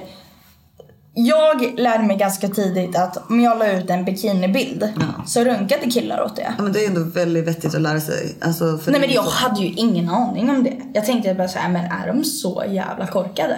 Jag 1.20 1.80
lärde 1.80 2.04
mig 2.04 2.18
ganska 2.18 2.48
tidigt 2.48 2.96
att 2.98 3.30
om 3.30 3.40
jag 3.40 3.58
la 3.60 3.72
ut 3.72 3.90
en 3.90 4.06
bikinibild 4.06 4.94
så 5.28 5.44
runkade 5.44 5.92
killar 5.92 6.22
åt 6.22 6.36
det. 6.36 6.54
Ja, 6.58 6.64
men 6.64 6.74
det 6.74 6.84
är 6.84 6.88
ändå 6.88 7.04
väldigt 7.04 7.48
vettigt 7.48 7.76
att 7.76 7.82
lära 7.82 8.00
sig. 8.02 8.38
Alltså, 8.42 8.66
Nej 8.66 9.00
men 9.00 9.12
jag 9.12 9.26
så- 9.26 9.32
hade 9.32 9.62
ju 9.62 9.68
ingen 9.68 10.10
aning 10.10 10.50
om 10.50 10.64
det. 10.64 10.78
Jag 10.94 11.06
tänkte 11.06 11.34
bara 11.34 11.48
så 11.48 11.60
här, 11.60 11.70
men 11.70 11.86
är 11.86 12.08
de 12.08 12.24
så 12.24 12.64
jävla 12.70 13.08
korkade? 13.08 13.58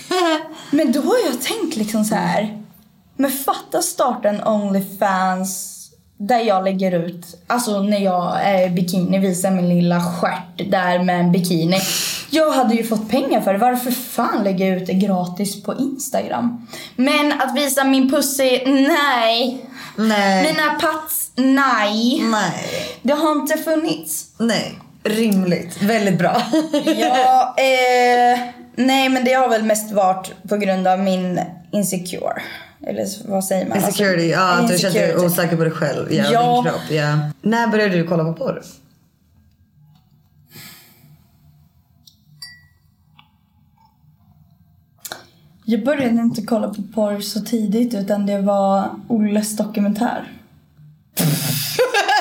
men 0.70 0.92
då 0.92 1.00
har 1.00 1.16
jag 1.26 1.40
tänkt 1.40 1.76
liksom 1.76 2.04
så 2.04 2.14
här. 2.14 2.62
Men 3.16 3.30
fatta 3.30 3.82
starta 3.82 4.28
en 4.28 4.44
Onlyfans 4.44 5.69
där 6.20 6.38
jag 6.38 6.64
lägger 6.64 6.92
ut, 6.92 7.26
alltså 7.46 7.82
när 7.82 7.98
jag 7.98 8.38
är 8.42 8.66
i 8.66 8.70
bikini, 8.70 9.18
visar 9.18 9.50
min 9.50 9.68
lilla 9.68 10.00
stjärt 10.00 10.70
där 10.70 11.02
med 11.02 11.20
en 11.20 11.32
bikini. 11.32 11.80
Jag 12.30 12.50
hade 12.50 12.74
ju 12.74 12.84
fått 12.84 13.10
pengar 13.10 13.40
för 13.40 13.52
det, 13.52 13.58
varför 13.58 13.90
fan 13.90 14.44
lägga 14.44 14.66
ut 14.66 14.86
det 14.86 14.92
gratis 14.92 15.62
på 15.62 15.74
Instagram? 15.74 16.66
Men 16.96 17.32
att 17.32 17.56
visa 17.56 17.84
min 17.84 18.10
pussy, 18.10 18.60
nej. 18.66 19.66
Nej. 19.96 20.42
Mina 20.42 20.74
pats, 20.80 21.32
nej. 21.36 22.22
Nej. 22.30 22.98
Det 23.02 23.12
har 23.12 23.32
inte 23.32 23.58
funnits. 23.58 24.26
Nej. 24.38 24.78
Rimligt. 25.04 25.82
Väldigt 25.82 26.18
bra. 26.18 26.42
Ja, 26.84 27.54
eh, 27.58 28.38
nej 28.74 29.08
men 29.08 29.24
det 29.24 29.32
har 29.32 29.48
väl 29.48 29.62
mest 29.62 29.92
varit 29.92 30.32
på 30.48 30.56
grund 30.56 30.86
av 30.86 30.98
min 30.98 31.40
insecure. 31.70 32.42
Eller 32.86 33.28
vad 33.30 33.44
säger 33.44 33.68
man? 33.68 33.78
Insecurity, 33.78 34.32
Alltså, 34.34 34.40
ja 34.40 34.58
att 34.64 34.68
du 34.68 34.78
känner 34.78 34.94
dig 35.06 35.16
osäker 35.16 35.56
på 35.56 35.62
dig 35.64 35.72
själv. 35.72 36.12
Ja, 36.12 36.24
Ja. 36.32 36.54
din 36.62 36.64
kropp. 36.72 36.90
Ja. 36.90 37.18
När 37.42 37.68
började 37.68 37.96
du 37.96 38.06
kolla 38.06 38.24
på 38.24 38.32
porr? 38.32 38.62
Jag 45.64 45.84
började 45.84 46.20
inte 46.20 46.42
kolla 46.42 46.68
på 46.68 46.82
porr 46.94 47.20
så 47.20 47.40
tidigt 47.40 47.94
utan 47.94 48.26
det 48.26 48.40
var 48.40 48.90
Olles 49.08 49.56
dokumentär. 49.56 50.32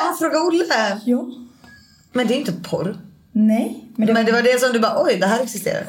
Ah, 0.01 0.13
fråga 0.19 0.37
Olle. 0.39 0.99
Ja. 1.05 1.25
Men 2.13 2.27
det 2.27 2.33
är 2.33 2.37
inte 2.39 2.51
porr. 2.51 2.97
Nej, 3.31 3.85
men 3.95 4.07
det, 4.07 4.13
Men 4.13 4.25
det 4.25 4.31
var 4.31 4.41
det 4.41 4.59
som 4.61 4.73
du 4.73 4.79
bara, 4.79 5.03
oj 5.03 5.17
det 5.19 5.27
här 5.27 5.43
existerar. 5.43 5.83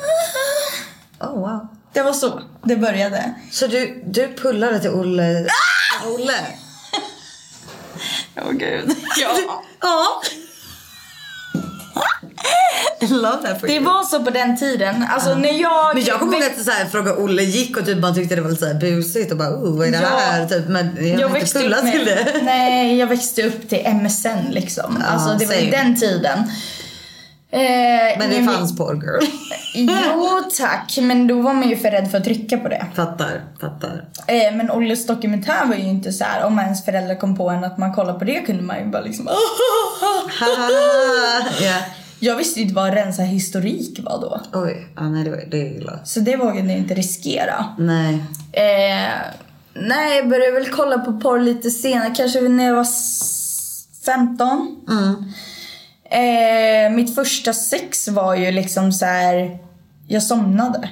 Oh 1.21 1.39
wow. 1.41 1.67
Det 1.93 2.03
var 2.03 2.13
så 2.13 2.41
det 2.65 2.77
började. 2.77 3.35
Så 3.53 3.67
du, 3.67 4.03
du 4.07 4.35
pullade 4.35 4.81
till 4.81 4.91
Olle? 4.91 5.47
Olle? 6.07 6.35
Åh 8.37 8.53
gud. 8.53 8.91
Ja. 9.21 9.31
Ja. 9.81 10.23
I 13.01 13.07
love 13.07 13.43
that 13.49 13.61
for 13.61 13.67
Det 13.67 13.73
you. 13.75 13.85
var 13.85 14.03
så 14.03 14.25
på 14.25 14.31
den 14.31 14.57
tiden. 14.59 15.05
Alltså 15.11 15.35
när 15.35 15.53
jag... 15.63 15.95
Men 15.95 16.05
jag 16.05 16.19
kommer 16.19 16.33
ihåg 16.35 16.45
att 16.59 16.65
så 16.65 16.71
här, 16.71 16.85
fråga 16.87 17.17
Olle 17.17 17.43
gick 17.43 17.77
och 17.77 17.87
typ 17.87 17.99
man 17.99 18.15
tyckte 18.15 18.35
det 18.35 18.41
var 18.41 18.51
lite 18.51 18.63
så 18.63 18.67
här 18.73 18.81
busigt 18.81 19.33
och 19.33 19.39
bara 19.39 19.49
oh 19.49 19.79
vad 19.79 19.87
är 19.89 19.91
det 19.93 19.99
Ja. 20.03 20.09
här? 20.19 20.47
Typ, 20.47 20.69
men 20.69 20.97
jag, 21.09 21.21
jag 21.21 21.29
växte 21.29 21.59
upp 21.59 21.65
pullat 21.65 21.93
till 21.93 22.05
med, 22.05 22.17
det. 22.35 22.41
Nej, 22.43 22.97
jag 22.99 23.07
växte 23.07 23.43
upp 23.43 23.69
till 23.69 23.87
MSN 23.95 24.51
liksom. 24.51 25.03
alltså 25.09 25.35
det 25.39 25.47
var 25.47 25.55
i 25.55 25.71
den 25.71 26.01
tiden. 26.01 26.51
Eh, 27.53 27.61
Men 28.19 28.31
det 28.31 28.41
men- 28.41 28.49
fanns 28.55 28.77
porr 28.77 28.95
girl. 28.95 29.31
Jo 29.75 30.43
tack, 30.59 30.99
men 31.03 31.27
då 31.27 31.41
var 31.41 31.55
man 31.55 31.69
ju 31.69 31.77
för 31.77 31.91
rädd 31.91 32.11
för 32.11 32.19
att 32.19 32.25
trycka 32.25 32.59
på 32.59 32.69
det. 32.69 32.87
fattar, 32.95 33.41
fattar. 33.61 34.05
Eh, 34.27 34.55
men 34.57 34.71
Olles 34.71 35.07
dokumentär 35.07 35.67
var 35.67 35.75
ju 35.75 35.83
inte 35.83 36.13
så 36.13 36.25
här 36.25 36.45
om 36.47 36.59
ens 36.59 36.85
föräldrar 36.85 37.15
kom 37.15 37.37
på 37.37 37.51
en 37.51 37.65
att 37.65 37.79
man 37.79 37.93
kollar 37.95 38.19
på 38.19 38.25
det 38.25 38.41
kunde 38.41 38.63
man 38.63 38.79
ju 38.79 38.87
bara 38.87 39.03
liksom 39.03 39.29
ja. 41.61 41.77
Jag 42.23 42.37
visste 42.37 42.61
inte 42.61 42.75
vad 42.75 42.95
rensa 42.95 43.23
historik 43.23 43.99
var 44.03 44.21
då. 44.21 44.41
Oj, 44.53 44.87
ja, 44.97 45.03
nej 45.03 45.25
det, 45.25 45.31
var, 45.31 45.43
det 45.51 45.57
är 45.61 45.77
illa. 45.77 45.99
Så 46.05 46.21
det 46.21 46.37
vågade 46.37 46.69
jag 46.69 46.79
inte 46.79 46.95
riskera. 46.95 47.65
Nej. 47.79 48.15
Eh, 48.53 49.09
nej, 49.75 50.17
jag 50.17 50.29
började 50.29 50.53
väl 50.53 50.69
kolla 50.69 50.99
på 50.99 51.13
porr 51.21 51.41
lite 51.41 51.71
senare, 51.71 52.15
kanske 52.17 52.41
när 52.41 52.67
jag 52.67 52.75
var 52.75 52.83
s- 52.83 53.85
15. 54.07 54.77
Eh, 56.11 56.93
mitt 56.93 57.15
första 57.15 57.53
sex 57.53 58.09
var 58.09 58.35
ju 58.35 58.51
liksom 58.51 58.93
så 58.93 59.05
här. 59.05 59.59
jag 60.07 60.23
somnade. 60.23 60.91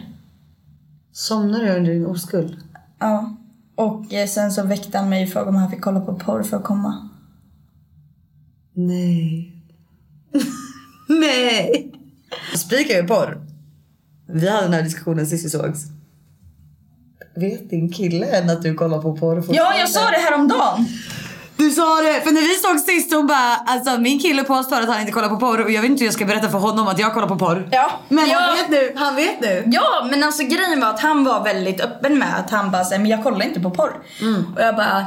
Somnade 1.13 1.65
du 1.65 1.77
under 1.77 1.93
din 1.93 2.07
oskuld? 2.07 2.57
Ja. 2.99 3.37
Och 3.75 4.13
eh, 4.15 4.27
sen 4.27 4.53
så 4.53 4.63
väckte 4.63 4.99
han 4.99 5.09
mig 5.09 5.25
och 5.25 5.31
frågade 5.31 5.51
om 5.51 5.57
han 5.57 5.71
fick 5.71 5.81
kolla 5.81 6.01
på 6.01 6.15
porr 6.15 6.43
för 6.43 6.57
att 6.57 6.65
komma. 6.65 7.09
Nej. 8.73 9.53
nej. 11.09 11.93
Spikar 12.57 12.95
ju 12.95 13.07
porr. 13.07 13.41
Vi 14.27 14.49
hade 14.49 14.63
den 14.63 14.73
här 14.73 14.83
diskussionen 14.83 15.27
sist 15.27 15.45
vi 15.45 15.51
sågs. 15.51 15.81
Vet 17.37 17.71
din 17.71 17.93
kille 17.93 18.27
än 18.27 18.51
att 18.51 18.63
du 18.63 18.75
kollar 18.75 19.03
på 19.03 19.17
porr 19.17 19.45
Ja, 19.49 19.79
jag 19.79 19.89
sa 19.89 20.11
det 20.11 20.17
häromdagen. 20.17 20.87
Du 21.59 21.71
sa 21.71 22.01
det! 22.03 22.21
För 22.21 22.31
när 22.31 22.41
vi 22.41 22.55
såg 22.55 22.81
sist 22.95 23.15
hon 23.15 23.27
bara 23.27 23.55
alltså 23.67 23.99
min 23.99 24.19
kille 24.21 24.45
påstår 24.45 24.81
att 24.81 24.89
han 24.89 25.01
inte 25.01 25.13
kollar 25.13 25.29
på 25.29 25.37
porr 25.37 25.61
och 25.65 25.71
jag 25.71 25.83
vet 25.83 25.91
inte 25.91 26.01
hur 26.01 26.07
jag 26.07 26.15
ska 26.15 26.25
berätta 26.25 26.49
för 26.51 26.59
honom 26.59 26.89
att 26.89 26.99
jag 26.99 27.15
kollar 27.15 27.29
på 27.29 27.37
porr. 27.37 27.69
Ja. 27.73 27.91
Men 28.09 28.29
ja. 28.29 28.39
han 28.39 28.57
vet 28.57 28.69
nu, 28.69 28.93
han 28.97 29.17
vet 29.17 29.41
nu. 29.41 29.63
Ja, 29.67 30.07
men 30.11 30.23
alltså 30.25 30.43
grejen 30.43 30.81
var 30.81 30.89
att 30.89 31.01
han 31.01 31.25
var 31.25 31.45
väldigt 31.45 31.81
öppen 31.81 32.19
med 32.19 32.39
att 32.39 32.51
han 32.51 32.71
bara 32.71 32.85
säger 32.85 33.01
men 33.03 33.11
jag 33.11 33.23
kollar 33.23 33.47
inte 33.47 33.61
på 33.61 33.71
porr. 33.71 33.93
Och 34.57 34.63
jag 34.63 34.77
bara 34.77 35.07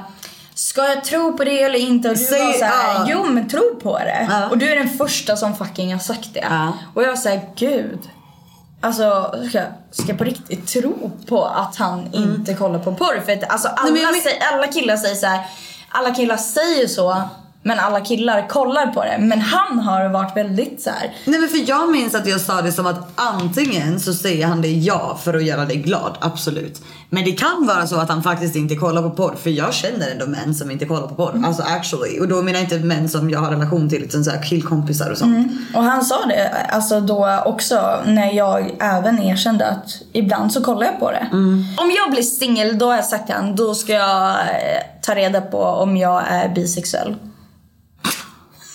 Ska 0.55 0.87
jag 0.87 1.03
tro 1.03 1.37
på 1.37 1.43
det 1.43 1.61
eller 1.63 1.79
inte? 1.79 2.09
Och 2.09 2.15
du 2.17 2.23
Säg- 2.23 2.45
var 2.45 2.53
såhär, 2.53 2.93
ja. 2.95 3.05
jo 3.09 3.25
men 3.29 3.49
tro 3.49 3.79
på 3.83 3.97
det. 3.97 4.27
Ja. 4.29 4.47
Och 4.49 4.57
du 4.57 4.71
är 4.71 4.75
den 4.75 4.89
första 4.89 5.35
som 5.37 5.55
fucking 5.55 5.91
har 5.93 5.99
sagt 5.99 6.33
det. 6.33 6.47
Ja. 6.49 6.73
Och 6.93 7.03
jag 7.03 7.19
säger 7.19 7.41
gud. 7.55 7.99
Alltså 8.81 9.35
ska, 9.49 9.57
jag- 9.57 9.67
ska 9.91 10.07
jag 10.07 10.17
på 10.17 10.23
riktigt 10.23 10.67
tro 10.67 11.11
på 11.27 11.45
att 11.45 11.75
han 11.75 12.13
inte 12.13 12.53
kollar 12.53 12.79
på 12.79 12.95
porr? 12.95 13.21
För 13.25 13.31
att 13.33 13.51
alltså 13.51 13.67
alla, 13.67 13.81
Mm. 13.81 13.93
Nej, 13.93 14.03
jag 14.03 14.11
men- 14.11 14.21
säger, 14.21 14.39
alla 14.53 14.67
killar 14.67 14.97
säger 14.97 15.15
så 15.15 15.25
här 15.27 15.39
alla 15.91 16.13
killar 16.13 16.37
säger 16.37 16.87
så. 16.87 17.29
Men 17.63 17.79
alla 17.79 18.01
killar 18.01 18.49
kollar 18.49 18.87
på 18.87 19.03
det. 19.03 19.17
Men 19.19 19.41
han 19.41 19.79
har 19.79 20.09
varit 20.09 20.37
väldigt 20.37 20.81
så 20.81 20.89
här. 20.89 21.15
Nej 21.25 21.39
men 21.39 21.49
för 21.49 21.69
jag 21.69 21.91
minns 21.91 22.15
att 22.15 22.27
jag 22.27 22.41
sa 22.41 22.61
det 22.61 22.71
som 22.71 22.85
att 22.85 23.11
antingen 23.15 23.99
så 23.99 24.13
säger 24.13 24.47
han 24.47 24.61
det 24.61 24.71
ja 24.71 25.19
för 25.23 25.33
att 25.33 25.43
göra 25.43 25.65
dig 25.65 25.77
glad, 25.77 26.17
absolut. 26.19 26.81
Men 27.09 27.23
det 27.23 27.31
kan 27.31 27.67
vara 27.67 27.87
så 27.87 27.95
att 27.95 28.09
han 28.09 28.23
faktiskt 28.23 28.55
inte 28.55 28.75
kollar 28.75 29.01
på 29.01 29.09
porr. 29.09 29.35
För 29.43 29.49
jag 29.49 29.73
känner 29.73 30.11
ändå 30.11 30.27
män 30.27 30.55
som 30.55 30.71
inte 30.71 30.85
kollar 30.85 31.07
på 31.07 31.15
porr. 31.15 31.41
Alltså 31.45 31.63
actually. 31.63 32.19
Och 32.19 32.27
då 32.27 32.41
menar 32.41 32.59
jag 32.59 32.61
inte 32.61 32.79
män 32.79 33.09
som 33.09 33.29
jag 33.29 33.39
har 33.39 33.51
relation 33.51 33.89
till 33.89 34.03
utan 34.03 34.23
så 34.23 34.31
här 34.31 34.43
killkompisar 34.43 35.11
och 35.11 35.17
sånt. 35.17 35.51
Och 35.75 35.83
han 35.83 36.05
sa 36.05 36.25
det 36.25 36.49
alltså 36.69 36.99
då 36.99 37.41
också 37.45 37.99
när 38.05 38.31
jag 38.31 38.75
även 38.79 39.19
erkände 39.19 39.67
att 39.67 40.01
ibland 40.13 40.53
så 40.53 40.63
kollar 40.63 40.85
jag 40.85 40.99
på 40.99 41.11
det. 41.11 41.27
Om 41.77 41.91
jag 41.97 42.11
blir 42.11 42.21
singel 42.23 42.77
då 42.77 42.85
har 42.85 42.95
jag 42.95 43.05
sagt 43.05 43.25
till 43.25 43.35
han, 43.35 43.55
då 43.55 43.75
ska 43.75 43.93
jag 43.93 44.29
eh, 44.29 44.37
ta 45.01 45.15
reda 45.15 45.41
på 45.41 45.57
om 45.57 45.97
jag 45.97 46.23
är 46.27 46.49
bisexuell. 46.49 47.15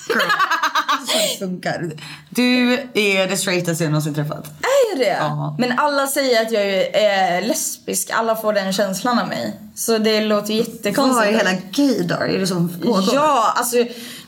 Så 0.07 1.19
det 1.19 1.39
funkar. 1.39 1.93
Du 2.31 2.73
är 2.95 3.29
det 3.29 3.37
straightaste 3.37 3.85
jag 3.85 3.91
någonsin 3.91 4.15
träffat. 4.15 4.47
Är 4.47 4.99
det? 4.99 5.17
Ja. 5.21 5.57
Men 5.59 5.79
alla 5.79 6.07
säger 6.07 6.43
att 6.43 6.53
jag 6.53 6.63
är 6.93 7.43
lesbisk, 7.43 8.11
alla 8.11 8.37
får 8.37 8.53
den 8.53 8.73
känslan 8.73 9.19
av 9.19 9.29
mig. 9.29 9.61
Så 9.75 9.99
det 9.99 10.21
låter 10.21 10.55
jättekonstigt. 10.55 11.17
Vad 11.17 11.27
är 11.27 11.33
hela 11.33 11.53
gaydar 11.71 12.21
är 12.21 12.39
det 12.39 12.47
som 12.47 12.69
pågår? 12.81 13.05
Ja, 13.13 13.53
alltså. 13.57 13.77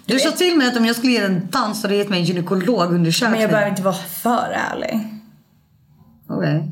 Du 0.05 0.19
sa 0.19 0.31
till 0.31 0.57
mig 0.57 0.69
att 0.69 0.77
om 0.77 0.87
jag 0.87 0.97
skulle 0.97 1.13
ge 1.13 1.19
en 1.19 1.49
dans 1.51 1.83
hade 1.83 1.95
du 1.95 1.99
gett 1.99 2.09
mig 2.09 2.21
en 2.21 2.25
gynekolog 2.25 2.91
Men 2.91 3.13
jag 3.21 3.51
behöver 3.51 3.69
inte 3.69 3.83
vara 3.83 3.95
för 3.95 4.57
ärlig. 4.73 5.09
Okej. 6.29 6.63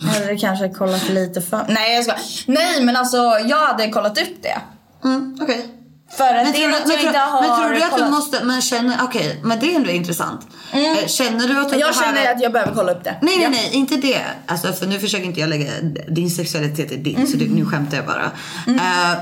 Jag 0.00 0.20
hade 0.20 0.36
kanske 0.36 0.68
kollat 0.68 1.08
lite 1.08 1.40
för... 1.40 1.64
Nej 1.68 1.94
jag 1.94 2.04
ska. 2.04 2.14
Nej 2.46 2.84
men 2.84 2.96
alltså 2.96 3.16
jag 3.46 3.66
hade 3.66 3.90
kollat 3.90 4.18
upp 4.22 4.42
det. 4.42 4.58
Mm, 5.04 5.38
okej. 5.42 5.66
För 6.10 6.24
att 6.24 6.44
Men 6.44 6.52
det 6.52 6.64
är 6.64 6.68
du, 6.68 6.72
något 6.72 6.88
jag 6.88 7.02
inte 7.02 7.18
har 7.18 7.40
men 7.42 7.60
tror 7.60 7.70
du 7.70 7.82
att 7.82 7.90
du 7.90 7.96
kollat. 7.96 8.10
måste, 8.10 8.44
men 8.44 8.62
känner, 8.62 8.96
okej, 9.02 9.40
men 9.42 9.60
det 9.60 9.72
är 9.72 9.76
ändå 9.76 9.90
intressant. 9.90 10.40
Eh, 10.72 11.06
Känner 11.06 11.48
du 11.48 11.60
att 11.60 11.70
du 11.72 11.78
Jag 11.78 11.94
känner 11.94 12.32
att 12.34 12.40
jag 12.42 12.52
behöver 12.52 12.74
kolla 12.74 12.92
upp 12.92 13.04
det. 13.04 13.16
Nej, 13.22 13.38
nej, 13.38 13.48
nej, 13.50 13.70
inte 13.72 13.96
det. 13.96 14.20
Alltså, 14.46 14.72
för 14.72 14.86
nu 14.86 14.98
försöker 14.98 15.24
inte 15.24 15.40
jag 15.40 15.48
lägga 15.48 15.70
din 16.08 16.30
sexualitet 16.30 16.92
i 16.92 16.96
din, 16.96 17.26
så 17.26 17.36
det, 17.36 17.44
nu 17.44 17.64
skämtar 17.66 17.96
jag 17.96 18.06
bara. 18.06 18.30
Mm. 18.66 18.78
Eh, 18.78 19.18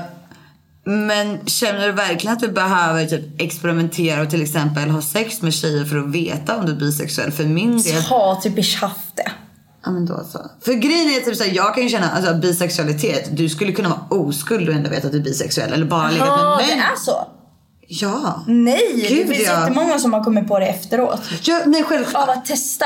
men 0.83 1.45
känner 1.45 1.87
du 1.87 1.91
verkligen 1.91 2.33
att 2.33 2.39
du 2.39 2.47
behöver 2.47 3.05
typ 3.05 3.41
experimentera 3.41 4.21
och 4.21 4.29
till 4.29 4.41
exempel 4.41 4.89
ha 4.89 5.01
sex 5.01 5.41
med 5.41 5.53
tjejer 5.53 5.85
för 5.85 5.97
att 5.97 6.07
veta 6.07 6.57
om 6.57 6.65
du 6.65 6.71
är 6.71 6.75
bisexuell? 6.75 7.31
För 7.31 7.43
min 7.43 7.81
del... 7.81 8.01
Har 8.01 8.35
typ 8.35 8.81
haft 8.81 9.15
det. 9.15 9.31
Ja 9.87 9.91
men 9.91 10.05
då 10.05 10.23
så. 10.31 10.39
För 10.65 10.73
grejen 10.73 11.07
är 11.09 11.19
typ 11.25 11.35
såhär, 11.35 11.51
jag 11.55 11.73
kan 11.73 11.83
ju 11.83 11.89
känna 11.89 12.09
alltså, 12.11 12.33
bisexualitet. 12.33 13.27
Du 13.37 13.49
skulle 13.49 13.71
kunna 13.71 13.89
vara 13.89 14.21
oskuld 14.21 14.69
och 14.69 14.75
ändå 14.75 14.89
veta 14.89 15.05
att 15.07 15.11
du 15.13 15.19
är 15.19 15.23
bisexuell. 15.23 15.73
Eller 15.73 15.85
bara 15.85 16.09
legat 16.11 16.27
med 16.29 16.67
det 16.69 16.75
män. 16.75 16.79
är 16.93 16.95
så. 17.05 17.27
Ja. 17.87 18.43
Nej, 18.47 18.91
Gud, 19.09 19.27
det 19.27 19.33
finns 19.35 19.47
ja. 19.47 19.59
jättemånga 19.61 19.99
som 19.99 20.13
har 20.13 20.23
kommit 20.23 20.47
på 20.47 20.59
det 20.59 20.65
efteråt. 20.65 21.21
ja. 21.43 21.59
Nej 21.65 21.83
självklart. 21.83 22.29
Av 22.29 22.37
att 22.37 22.45
testa. 22.45 22.85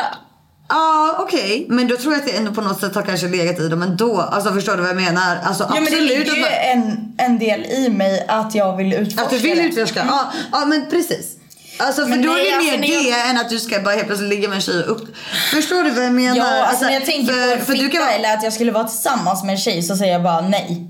Ja 0.69 1.15
okej. 1.19 1.65
Men 1.69 1.87
då 1.87 1.97
tror 1.97 2.13
jag 2.13 2.19
att 2.19 2.27
det 2.27 2.37
ändå 2.37 2.51
på 2.53 2.61
något 2.61 2.79
sätt 2.79 2.95
har 2.95 3.01
kanske 3.01 3.27
legat 3.27 3.59
i 3.59 3.67
dem 3.67 3.81
ändå. 3.81 4.17
Alltså 4.21 4.53
förstår 4.53 4.75
du 4.75 4.79
vad 4.81 4.89
jag 4.89 4.95
menar? 4.95 5.37
Alltså 5.43 5.63
Ja 5.63 5.69
men 5.73 5.83
det 5.83 5.89
absolut. 5.89 6.09
ligger 6.09 6.35
ju 6.35 6.41
man- 6.41 6.49
en, 6.73 7.13
en 7.17 7.39
del 7.39 7.61
i 7.65 7.89
mig 7.89 8.25
att 8.27 8.55
jag 8.55 8.77
vill 8.77 8.93
utforska 8.93 9.21
Att 9.23 9.29
du 9.29 9.37
vill 9.37 9.57
det. 9.57 9.63
utforska? 9.63 10.05
Ja, 10.07 10.31
ja 10.51 10.65
men 10.65 10.85
precis. 10.89 11.37
Alltså 11.81 12.01
för 12.01 12.09
Men 12.09 12.21
då 12.21 12.29
nej, 12.31 12.47
är 12.47 12.51
det 12.51 12.55
alltså, 12.57 12.79
mer 12.79 12.93
jag- 12.93 13.03
det 13.25 13.29
än 13.29 13.37
att 13.37 13.49
du 13.49 13.59
ska 13.59 13.79
bara 13.79 13.95
helt 13.95 14.07
plötsligt 14.07 14.29
ligga 14.29 14.47
med 14.49 14.55
en 14.55 14.61
tjej 14.61 14.83
och 14.83 14.91
upp. 14.91 15.15
Förstår 15.53 15.83
du 15.83 15.91
vad 15.91 16.05
jag 16.05 16.13
menar? 16.13 16.37
Ja, 16.37 16.65
alltså, 16.65 16.85
när 16.85 16.93
jag 16.93 17.05
tänker 17.05 17.33
för, 17.33 17.57
på 17.57 17.65
för 17.65 17.73
du 17.73 17.89
kan 17.89 18.09
eller 18.09 18.33
att 18.33 18.43
jag 18.43 18.53
skulle 18.53 18.71
vara 18.71 18.87
tillsammans 18.87 19.43
med 19.43 19.51
en 19.51 19.57
tjej 19.57 19.83
så 19.83 19.95
säger 19.95 20.13
jag 20.13 20.23
bara 20.23 20.41
nej. 20.41 20.87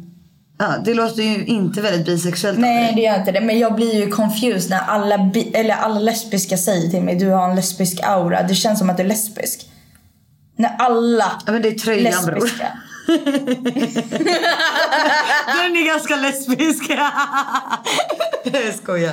Ja, 0.59 0.73
det 0.85 0.93
låter 0.93 1.23
ju 1.23 1.45
inte 1.45 1.81
väldigt 1.81 2.05
bisexuellt 2.05 2.59
Nej 2.59 2.93
det 2.95 3.01
gör 3.01 3.19
inte 3.19 3.31
det 3.31 3.41
men 3.41 3.59
jag 3.59 3.75
blir 3.75 3.95
ju 3.95 4.11
confused 4.11 4.69
när 4.69 4.79
alla, 4.87 5.17
bi- 5.17 5.51
eller 5.53 5.75
alla 5.75 5.99
lesbiska 5.99 6.57
säger 6.57 6.89
till 6.89 7.01
mig 7.01 7.15
du 7.15 7.27
har 7.29 7.49
en 7.49 7.55
lesbisk 7.55 7.99
aura. 8.03 8.43
Det 8.43 8.55
känns 8.55 8.79
som 8.79 8.89
att 8.89 8.97
du 8.97 9.03
är 9.03 9.07
lesbisk. 9.07 9.65
När 10.57 10.75
alla 10.79 11.31
Ja 11.45 11.51
men 11.51 11.61
det 11.61 11.67
är 11.69 11.71
tröjan 11.79 12.25
bror. 12.25 12.35
lesbiska. 12.35 12.67
Den 15.61 15.75
är 15.75 15.85
ganska 15.87 16.15
lesbisk. 16.15 16.89
jag 18.43 18.75
skojar. 18.83 19.11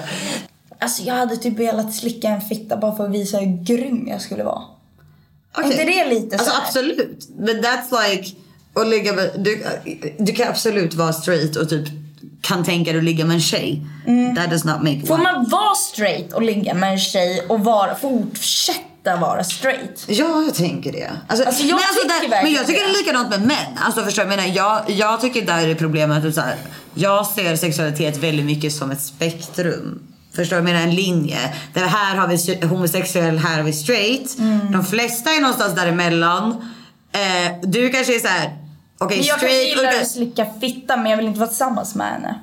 Alltså 0.80 1.02
jag 1.02 1.14
hade 1.14 1.36
typ 1.36 1.58
velat 1.58 1.94
slicka 1.94 2.28
en 2.28 2.40
fitta 2.40 2.76
bara 2.76 2.96
för 2.96 3.04
att 3.04 3.10
visa 3.14 3.38
hur 3.38 3.64
grym 3.64 4.08
jag 4.08 4.20
skulle 4.20 4.44
vara. 4.44 4.62
Okej. 5.58 5.70
inte 5.72 5.84
det 5.84 6.08
lite 6.08 6.36
Alltså 6.36 6.50
så 6.50 6.56
här? 6.56 6.66
absolut. 6.66 7.28
Men 7.38 7.56
that's 7.64 8.08
like 8.10 8.30
att 8.74 8.88
ligga 8.88 9.12
med, 9.12 9.30
du, 9.38 9.64
du 10.18 10.32
kan 10.32 10.48
absolut 10.48 10.94
vara 10.94 11.12
straight 11.12 11.56
och 11.56 11.68
typ 11.68 11.84
kan 12.40 12.64
tänka 12.64 12.90
dig 12.90 12.98
att 12.98 13.04
ligga 13.04 13.24
med 13.24 13.34
en 13.34 13.40
tjej. 13.40 13.82
That 14.36 14.50
does 14.50 14.64
not 14.64 14.76
make 14.76 14.90
Mm. 14.90 15.06
Får 15.06 15.14
one. 15.14 15.22
man 15.22 15.48
vara 15.48 15.74
straight 15.74 16.32
och 16.32 16.42
ligga 16.42 16.74
med 16.74 16.92
en 16.92 16.98
tjej 16.98 17.46
och 17.48 17.60
vara, 17.64 17.94
fortsätta 17.94 19.16
vara 19.20 19.44
straight? 19.44 20.04
Ja, 20.08 20.42
jag 20.42 20.54
tänker 20.54 20.92
det. 20.92 21.10
Alltså, 21.28 21.46
Alltså, 21.46 21.62
jag 21.62 21.74
men, 21.80 22.18
tycker 22.20 22.30
där, 22.30 22.42
men 22.42 22.52
jag 22.52 22.66
tycker 22.66 22.80
det 22.80 22.88
är 22.90 22.98
likadant 22.98 23.30
med 23.30 23.40
män. 23.40 23.56
Alltså, 23.76 24.04
förstår 24.04 24.24
Jag, 24.24 24.36
menar, 24.36 24.54
jag, 24.56 24.82
jag 24.90 25.20
tycker 25.20 25.46
där 25.46 25.68
är 25.68 25.74
problemet 25.74 26.24
att 26.24 26.34
så 26.34 26.40
här, 26.40 26.56
jag 26.94 27.26
ser 27.26 27.56
sexualitet 27.56 28.16
väldigt 28.16 28.46
mycket 28.46 28.72
som 28.72 28.90
ett 28.90 29.00
spektrum. 29.02 30.02
Förstår 30.38 30.56
du? 30.56 30.58
Jag 30.58 30.64
menar 30.64 30.80
en 30.80 30.94
linje. 30.94 31.38
Där 31.74 31.86
här 31.86 32.16
har 32.16 32.28
vi 32.28 32.66
homosexuell, 32.66 33.38
här 33.38 33.56
har 33.56 33.62
vi 33.64 33.72
straight. 33.72 34.38
Mm. 34.38 34.72
De 34.72 34.84
flesta 34.84 35.30
är 35.30 35.40
någonstans 35.40 35.74
däremellan. 35.74 36.50
Eh, 37.12 37.52
du 37.62 37.90
kanske 37.90 38.14
är 38.14 38.18
så 38.20 38.28
här. 38.28 38.56
okej 38.98 39.16
Men 39.18 39.26
jag 39.26 39.40
kanske 39.40 39.56
straight. 39.56 39.68
gillar 39.76 40.00
att 40.02 40.08
slicka 40.10 40.46
fitta 40.60 40.96
men 40.96 41.10
jag 41.10 41.16
vill 41.16 41.26
inte 41.26 41.40
vara 41.40 41.48
tillsammans 41.48 41.94
med 41.94 42.06
henne. 42.12 42.38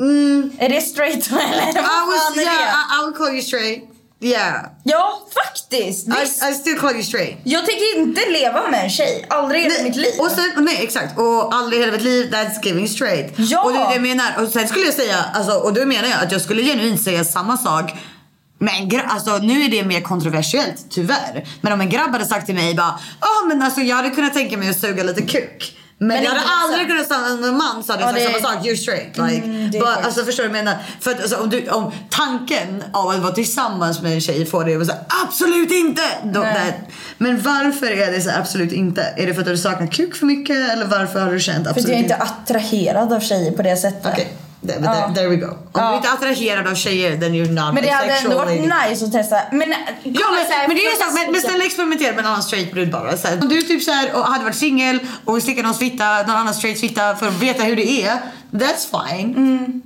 Mm, 0.00 0.50
Är 0.58 0.68
det 0.68 0.80
straight 0.80 1.26
eller 1.30 1.66
vad 1.74 1.74
fan 1.74 2.32
är 2.32 2.36
det? 2.36 2.42
I, 2.42 3.02
I'll 3.02 3.16
call 3.16 3.28
you 3.32 3.42
straight. 3.42 3.84
Yeah. 4.20 4.64
Ja, 4.82 5.26
faktiskt. 5.44 6.08
I, 6.08 6.12
Visst. 6.20 6.44
I 6.44 6.54
still 6.54 6.78
call 6.78 6.92
you 6.92 7.02
straight. 7.02 7.38
Jag 7.44 7.66
tänker 7.66 7.98
inte 7.98 8.20
leva 8.30 8.70
med 8.70 8.84
en 8.84 8.90
tjej. 8.90 9.26
Aldrig 9.30 9.60
i 9.60 9.70
hela 9.70 9.84
mitt 9.84 9.96
liv. 9.96 10.12
Och 10.20 10.30
sen, 10.30 10.52
nej 10.64 10.78
exakt, 10.82 11.18
och 11.18 11.54
aldrig 11.54 11.80
i 11.80 11.84
hela 11.84 11.92
mitt 11.92 12.04
liv 12.04 12.30
that's 12.32 12.62
giving 12.62 12.88
straight. 12.88 13.32
Ja. 13.36 13.64
Och 13.64 13.72
det 13.72 13.78
är 13.78 13.88
det 13.88 13.94
jag 13.94 14.02
menar. 14.02 14.42
Och 14.42 14.48
sen 14.48 14.68
skulle 14.68 14.84
jag 14.84 14.94
säga, 14.94 15.24
alltså, 15.34 15.52
och 15.52 15.74
då 15.74 15.86
menar 15.86 16.08
jag 16.08 16.22
att 16.22 16.32
jag 16.32 16.40
skulle 16.40 16.62
genuint 16.62 17.02
säga 17.02 17.24
samma 17.24 17.56
sak. 17.56 17.94
Men 18.58 19.00
alltså, 19.08 19.38
nu 19.38 19.64
är 19.64 19.68
det 19.68 19.84
mer 19.84 20.00
kontroversiellt 20.00 20.86
tyvärr. 20.90 21.48
Men 21.60 21.72
om 21.72 21.80
en 21.80 21.90
grabb 21.90 22.12
hade 22.12 22.26
sagt 22.26 22.46
till 22.46 22.54
mig 22.54 22.74
bara, 22.74 23.00
ja 23.20 23.46
men 23.48 23.62
alltså 23.62 23.80
jag 23.80 23.96
hade 23.96 24.10
kunnat 24.10 24.34
tänka 24.34 24.56
mig 24.56 24.70
att 24.70 24.80
suga 24.80 25.02
lite 25.02 25.22
kuk. 25.22 25.74
Men, 26.00 26.08
Men 26.08 26.22
jag 26.24 26.30
hade 26.30 26.40
inte 26.42 26.52
aldrig 26.54 26.88
kunnat 26.88 27.06
stanna 27.06 27.36
med 27.36 27.48
en 27.48 27.56
man 27.56 27.82
jag 27.88 28.00
Ja, 28.00 28.12
det- 28.12 28.20
samma 28.40 28.54
sak, 28.54 28.64
you're 28.66 28.76
straight. 28.76 29.16
Like, 29.16 29.44
Mm, 29.44 29.70
är 29.76 29.80
bara, 29.80 29.86
faktiskt- 29.90 30.06
alltså 30.06 30.24
förstår 30.24 30.42
du 30.42 30.48
vad 30.48 30.58
jag 30.58 30.64
menar? 30.64 30.78
För 31.00 31.10
att 31.10 31.20
alltså, 31.20 31.36
om, 31.36 31.50
du, 31.50 31.68
om 31.68 31.92
tanken 32.10 32.84
av 32.92 33.08
att 33.08 33.18
vara 33.18 33.32
tillsammans 33.32 34.02
med 34.02 34.12
en 34.12 34.20
tjej 34.20 34.46
får 34.46 34.64
dig 34.64 34.76
att 34.76 34.86
säga 34.86 34.98
absolut 35.26 35.72
inte! 35.72 36.02
Då, 36.24 36.46
men 37.18 37.40
varför 37.42 37.86
är 37.86 38.12
det 38.12 38.20
så 38.20 38.30
absolut 38.30 38.72
inte? 38.72 39.02
Är 39.16 39.26
det 39.26 39.34
för 39.34 39.40
att 39.40 39.46
du 39.48 39.56
saknar 39.58 39.86
kuk 39.86 40.16
för 40.16 40.26
mycket 40.26 40.70
eller 40.72 40.86
varför 40.86 41.20
har 41.20 41.32
du 41.32 41.40
känt 41.40 41.64
För 41.64 41.70
absolut 41.70 41.84
att 41.84 41.90
jag 41.90 41.98
är 41.98 42.02
inte 42.02 42.16
attraherad 42.16 43.12
av 43.12 43.20
tjejer 43.20 43.52
på 43.52 43.62
det 43.62 43.76
sättet. 43.76 44.06
Okej, 44.12 44.32
there, 44.66 44.80
Ja. 44.84 44.92
there, 44.92 45.14
there 45.14 45.28
we 45.28 45.36
go. 45.36 45.46
Om 45.46 45.56
Ja. 45.74 45.90
du 45.90 45.96
inte 45.96 46.08
är 46.08 46.12
attraherad 46.12 46.66
av 46.66 46.74
tjejer 46.74 47.16
then 47.16 47.32
you're 47.34 47.50
not 47.64 47.74
Men 47.74 47.82
det 47.82 47.88
hade 47.90 48.12
ändå 48.12 48.36
varit 48.36 48.60
nice 48.60 49.04
att 49.04 49.12
testa. 49.12 49.36
Men, 49.52 49.60
Ja 50.02 50.26
men, 50.32 50.68
men 50.68 50.76
det 50.76 50.86
är 50.86 50.96
så, 51.08 51.14
men, 51.14 51.32
men 51.32 51.40
snälla 51.40 51.64
experimentera 51.64 52.10
med 52.10 52.18
en 52.20 52.26
annan 52.26 52.42
straight 52.42 52.72
brud 52.72 52.90
bara. 52.90 53.16
Så 53.16 53.28
här, 53.28 53.38
om 53.42 53.48
du 53.48 53.62
typ 53.62 53.82
så 53.82 53.90
här, 53.90 54.14
och 54.14 54.24
hade 54.24 54.44
varit 54.44 54.56
singel 54.56 54.98
och 55.24 55.42
slickade 55.42 55.62
någons 55.62 55.78
fitta, 55.78 56.22
någon 56.22 56.36
annan 56.36 56.54
straight 56.54 56.80
fitta 56.80 57.16
för 57.16 57.28
att 57.28 57.38
veta 57.42 57.62
hur 57.62 57.76
det 57.76 58.02
är. 58.02 58.18
That's 58.50 59.08
fine. 59.08 59.36
Mm. 59.36 59.82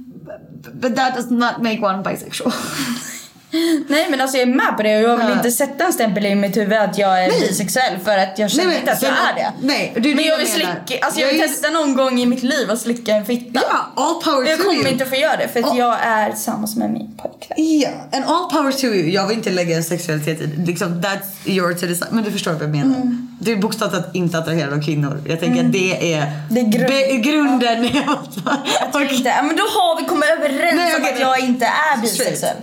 But 0.74 0.96
that 0.96 1.14
does 1.16 1.30
not 1.30 1.58
make 1.58 1.78
one 1.82 2.02
bisexual. 2.02 2.52
Nej 3.88 4.06
men 4.10 4.20
alltså 4.20 4.36
jag 4.36 4.48
är 4.48 4.52
med 4.54 4.76
på 4.76 4.82
det 4.82 4.96
och 4.96 5.02
jag 5.02 5.16
vill 5.16 5.26
Ja. 5.28 5.32
inte 5.36 5.50
sätta 5.50 5.84
en 5.84 5.92
stämpel 5.92 6.26
i 6.26 6.34
mitt 6.34 6.56
huvud 6.56 6.78
att 6.78 6.98
jag 6.98 7.24
är 7.24 7.28
Nej. 7.28 7.40
bisexuell 7.40 7.98
för 8.04 8.18
att 8.18 8.38
jag 8.38 8.50
känner 8.50 8.66
Nej, 8.68 8.78
inte 8.78 8.92
att 8.92 9.02
jag 9.02 9.10
är 9.12 9.34
det. 9.36 9.52
nej, 9.62 9.92
det 9.96 10.10
är 10.10 10.14
men 10.14 10.24
jag 10.24 10.32
jag 10.32 10.38
vill 10.38 10.46
slicka, 10.52 11.04
alltså 11.06 11.20
jag 11.20 11.28
Jag 11.28 11.32
vill 11.32 11.40
testa 11.48 11.70
någon 11.70 11.94
gång 11.96 12.20
i 12.20 12.26
mitt 12.26 12.42
liv 12.42 12.70
att 12.70 12.80
slicka 12.80 13.12
en 13.12 13.26
fitta. 13.26 13.60
Ja, 13.70 13.92
all 14.02 14.22
power 14.22 14.48
jag 14.50 14.58
to 14.58 14.64
kommer 14.64 14.80
you. 14.80 14.88
inte 14.88 15.04
få 15.06 15.16
göra 15.16 15.36
det 15.36 15.48
för 15.48 15.60
att 15.60 15.66
Och- 15.70 15.76
jag 15.76 15.96
är 16.02 16.30
tillsammans 16.30 16.76
med 16.76 16.90
min 16.90 17.16
pojkvän. 17.16 17.80
Ja, 17.80 17.88
and 18.12 18.24
all 18.24 18.50
power 18.50 18.72
to 18.72 18.84
you. 18.86 19.10
Jag 19.10 19.26
vill 19.28 19.36
inte 19.36 19.50
lägga 19.50 19.82
sexualitet 19.82 20.40
i 20.40 20.46
liksom, 20.46 20.88
That's 21.02 21.50
your 21.50 21.74
to 21.74 21.86
decide. 21.86 22.08
Men 22.10 22.24
du 22.24 22.32
förstår 22.32 22.52
vad 22.52 22.62
jag 22.62 22.70
menar. 22.70 22.96
Mm. 22.96 23.28
Du 23.40 23.52
är 23.52 23.56
bokstavligt 23.56 24.08
inte 24.14 24.38
attraherad 24.38 24.72
av 24.72 24.82
kvinnor. 24.82 25.22
Jag 25.28 25.40
tänker 25.40 25.64
att 25.64 25.72
det 25.72 26.14
är, 26.14 26.32
Det 26.50 26.60
är 26.60 26.64
grund- 26.64 26.86
be- 26.88 27.16
grunden 27.30 27.84
att 27.86 28.36
Jag 28.80 28.92
tror 28.92 29.02
inte, 29.12 29.28
ja, 29.28 29.42
men 29.42 29.56
då 29.56 29.62
har 29.62 30.00
vi 30.02 30.08
kommit 30.08 30.28
överens 30.30 30.74
Nej, 30.76 30.94
om 30.96 31.02
okej, 31.02 31.12
att 31.14 31.20
jag 31.20 31.40
inte 31.40 31.66
är 31.66 32.00
bisexuell. 32.02 32.56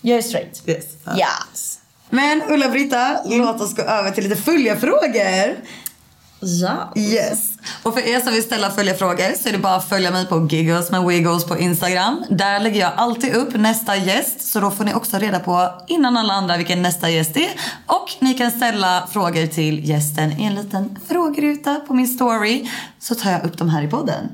Jag 0.00 0.18
är 0.18 0.22
straight. 0.22 0.62
Yes. 0.66 0.84
Ja. 1.04 1.16
Yes. 1.18 1.78
Men 2.10 2.42
Ulla-Britta, 2.48 3.20
låt 3.24 3.60
oss 3.60 3.76
gå 3.76 3.82
över 3.82 4.10
till 4.10 4.24
lite 4.24 4.42
följarfrågor. 4.42 5.56
Ja. 6.40 6.92
Yes. 6.96 7.50
Och 7.82 7.94
för 7.94 8.08
er 8.08 8.20
som 8.20 8.32
vill 8.32 8.42
ställa 8.42 8.70
följarfrågor 8.70 9.42
så 9.42 9.48
är 9.48 9.52
det 9.52 9.58
bara 9.58 9.74
att 9.74 9.88
följa 9.88 10.10
mig 10.10 10.26
på 10.26 10.48
Giggles 10.50 10.90
med 10.90 11.04
Wiggles 11.04 11.44
på 11.44 11.58
Instagram. 11.58 12.24
Där 12.30 12.60
lägger 12.60 12.80
jag 12.80 12.92
alltid 12.96 13.34
upp 13.34 13.54
nästa 13.54 13.96
gäst 13.96 14.52
så 14.52 14.60
då 14.60 14.70
får 14.70 14.84
ni 14.84 14.94
också 14.94 15.18
reda 15.18 15.40
på 15.40 15.82
innan 15.86 16.16
alla 16.16 16.32
andra 16.34 16.56
vilken 16.56 16.82
nästa 16.82 17.10
gäst 17.10 17.36
är. 17.36 17.50
Och 17.86 18.10
ni 18.18 18.34
kan 18.34 18.50
ställa 18.50 19.08
frågor 19.12 19.46
till 19.46 19.88
gästen 19.88 20.40
i 20.40 20.44
en 20.44 20.54
liten 20.54 20.98
frågeruta 21.08 21.74
på 21.74 21.94
min 21.94 22.08
story 22.08 22.70
så 22.98 23.14
tar 23.14 23.30
jag 23.30 23.44
upp 23.44 23.58
dem 23.58 23.68
här 23.68 23.82
i 23.82 23.88
podden. 23.88 24.28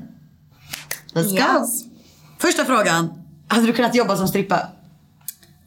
Let's 1.13 1.29
go! 1.29 1.59
Yes. 1.59 1.83
Första 2.39 2.65
frågan. 2.65 3.13
Hade 3.47 3.67
du 3.67 3.73
kunnat 3.73 3.95
jobba 3.95 4.17
som 4.17 4.27
strippa? 4.27 4.67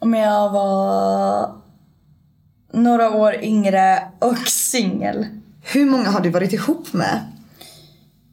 Om 0.00 0.14
jag 0.14 0.50
var 0.50 1.54
några 2.72 3.10
år 3.10 3.34
yngre 3.42 4.02
och 4.18 4.38
singel. 4.48 5.26
Hur 5.62 5.84
många 5.90 6.10
har 6.10 6.20
du 6.20 6.30
varit 6.30 6.52
ihop 6.52 6.92
med? 6.92 7.20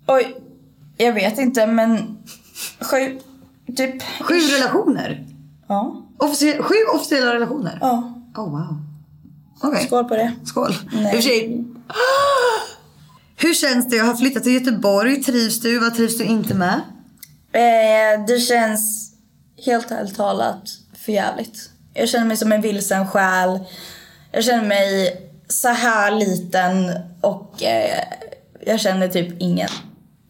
Oj, 0.07 0.38
jag 0.98 1.14
vet 1.14 1.38
inte 1.38 1.68
men 1.68 2.18
sju, 2.81 3.19
typ. 3.76 4.03
Sju 4.22 4.35
relationer? 4.39 5.27
Ja. 5.68 6.03
Officie- 6.18 6.61
sju 6.61 6.76
officiella 6.95 7.34
relationer? 7.34 7.77
Ja. 7.81 8.14
Oh 8.35 8.49
wow. 8.52 8.77
Okej. 9.61 9.85
Skål 9.85 10.03
på 10.06 10.15
det. 10.15 10.31
Skål. 10.45 10.73
Nej. 10.94 11.22
Sig. 11.22 11.65
Hur 13.39 13.53
känns 13.53 13.89
det 13.89 13.99
att 13.99 14.07
ha 14.07 14.18
flyttat 14.18 14.44
till 14.44 14.53
Göteborg? 14.53 15.23
Trivs 15.23 15.61
du? 15.61 15.80
Vad 15.80 15.95
trivs 15.95 16.18
du 16.18 16.23
inte 16.23 16.53
med? 16.53 16.81
Eh, 17.52 18.26
det 18.27 18.39
känns 18.39 19.14
helt 19.65 19.91
ärligt 19.91 20.15
talat 20.15 20.64
för 21.07 21.13
jävligt. 21.13 21.69
Jag 21.93 22.09
känner 22.09 22.25
mig 22.25 22.38
som 22.38 22.51
en 22.51 22.61
vilsen 22.61 23.07
själ. 23.07 23.59
Jag 24.31 24.43
känner 24.43 24.67
mig 24.67 25.21
så 25.47 25.67
här 25.67 26.11
liten 26.11 26.91
och 27.21 27.63
eh, 27.63 28.03
jag 28.65 28.79
känner 28.79 29.07
typ 29.07 29.41
ingen. 29.41 29.69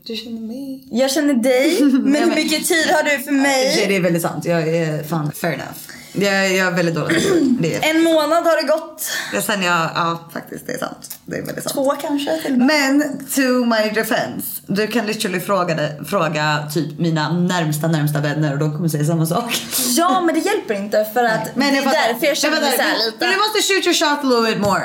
Du 0.03 0.15
känner 0.15 0.41
mig. 0.41 0.87
Jag 0.91 1.11
känner 1.11 1.33
dig, 1.33 1.81
men 1.81 2.15
hur 2.15 2.35
mycket 2.35 2.67
tid 2.67 2.87
har 2.91 3.03
du 3.03 3.23
för 3.23 3.31
mig? 3.31 3.85
Det 3.87 3.95
är 3.95 4.01
väldigt 4.01 4.21
sant. 4.21 4.45
Jag 4.45 4.67
är 4.67 5.03
fan 5.03 5.31
fair 5.31 5.53
enough. 5.53 5.86
Jag, 6.13 6.53
jag 6.55 6.67
är 6.67 6.71
väldigt 6.71 6.95
dålig. 6.95 7.23
Det 7.59 7.75
är, 7.75 7.95
En 7.95 8.03
månad 8.03 8.43
har 8.43 8.61
det 8.61 8.67
gått. 8.67 9.03
det 9.33 9.41
sen 9.41 9.61
jag, 9.63 9.89
ja 9.95 10.29
faktiskt 10.33 10.67
det 10.67 10.73
är 10.73 10.77
sant. 10.77 11.19
Det 11.25 11.37
är 11.37 11.45
väldigt 11.45 11.63
sant. 11.63 11.73
Två 11.73 11.91
kanske 12.01 12.41
till 12.41 12.53
och 12.53 12.57
med. 12.59 12.67
Men 12.67 13.25
to 13.35 13.65
my 13.65 13.89
defense. 14.01 14.61
Du 14.67 14.87
kan 14.87 15.05
literally 15.05 15.39
fråga, 15.39 15.75
det, 15.75 16.05
fråga 16.09 16.67
typ 16.73 16.99
mina 16.99 17.31
närmsta 17.33 17.87
närmsta 17.87 18.19
vänner 18.21 18.53
och 18.53 18.59
de 18.59 18.71
kommer 18.75 18.89
säga 18.89 19.05
samma 19.05 19.25
sak. 19.25 19.61
Ja, 19.97 20.21
men 20.21 20.35
det 20.35 20.41
hjälper 20.41 20.73
inte 20.73 21.05
för 21.13 21.23
att 21.23 21.55
Men 21.55 21.73
det 21.73 21.79
är 21.79 21.83
fattar. 21.83 22.07
därför 22.13 22.25
jag 22.27 22.37
känner 22.37 22.57
såhär 22.57 23.05
lite. 23.05 23.25
Du 23.25 23.37
måste 23.37 23.73
shoot 23.73 23.85
your 23.85 23.93
shot 23.93 24.19
a 24.23 24.27
little 24.27 24.51
bit 24.55 24.61
more. 24.67 24.83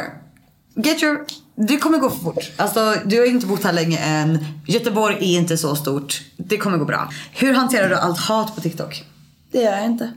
Get 0.77 1.03
your... 1.03 1.25
Det 1.57 1.77
kommer 1.77 1.99
gå 1.99 2.11
för 2.11 2.19
fort. 2.19 2.51
Alltså, 2.57 2.97
du 3.05 3.19
har 3.19 3.27
inte 3.27 3.47
bott 3.47 3.65
här 3.65 3.73
länge 3.73 3.99
än. 3.99 4.45
Göteborg 4.67 5.17
är 5.17 5.39
inte 5.39 5.57
så 5.59 5.77
stort. 5.77 6.23
Det 6.37 6.57
kommer 6.59 6.79
gå 6.79 6.85
bra. 6.85 7.11
Hur 7.33 7.53
hanterar 7.55 7.89
du 7.89 7.95
allt 7.97 8.19
hat 8.19 8.55
på 8.55 8.61
TikTok? 8.61 9.05
Det 9.53 9.59
gör 9.63 9.73
jag 9.73 9.85
inte. 9.85 10.11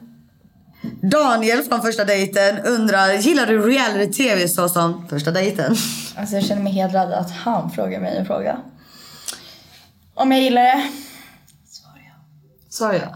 Daniel 1.02 1.64
från 1.64 1.82
första 1.82 2.06
dejten 2.06 2.60
undrar, 2.60 3.14
gillar 3.14 3.46
du 3.46 3.62
reality-tv 3.62 4.48
så 4.48 4.70
som 4.70 5.08
första 5.08 5.32
dejten? 5.32 5.76
Alltså 6.18 6.36
jag 6.36 6.44
känner 6.46 6.62
mig 6.62 6.74
hedrad 6.74 7.12
att 7.14 7.32
han 7.32 7.72
frågar 7.72 8.00
mig 8.00 8.18
en 8.18 8.26
fråga. 8.26 8.58
Om 10.14 10.32
jag 10.32 10.42
gillar 10.42 10.62
det? 10.64 10.90
Svarar 11.70 11.98
jag. 12.06 12.16
Sa 12.74 12.94
jag. 12.94 13.16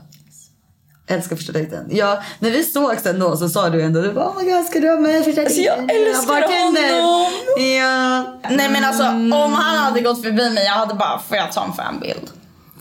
Älskar 1.17 1.35
första 1.35 1.51
dejten. 1.51 1.87
Ja, 1.91 2.23
när 2.39 2.51
vi 2.51 2.63
sågs 2.63 3.05
ändå 3.05 3.37
så 3.37 3.49
sa 3.49 3.69
du 3.69 3.81
ändå, 3.81 4.01
du 4.01 4.13
bara, 4.13 4.29
oh 4.29 4.43
my 4.43 4.51
god 4.51 4.65
ska 4.65 4.79
du 4.79 4.89
ha 4.89 4.97
med 4.99 5.23
första 5.25 5.41
Alltså, 5.41 5.59
jag 5.61 5.77
dejten? 5.87 6.07
älskar 6.07 6.27
bara, 6.27 6.47
"Känner." 6.47 7.01
honom. 7.01 7.31
Ja. 7.57 8.39
Nej 8.55 8.69
men 8.71 8.83
alltså 8.83 9.03
om 9.07 9.53
han 9.53 9.77
hade 9.77 10.01
gått 10.01 10.23
förbi 10.23 10.49
mig 10.49 10.63
jag 10.65 10.71
hade 10.73 10.93
bara, 10.93 11.19
får 11.19 11.37
jag 11.37 11.51
ta 11.51 11.65
en 11.65 11.73
fanbild? 11.73 12.29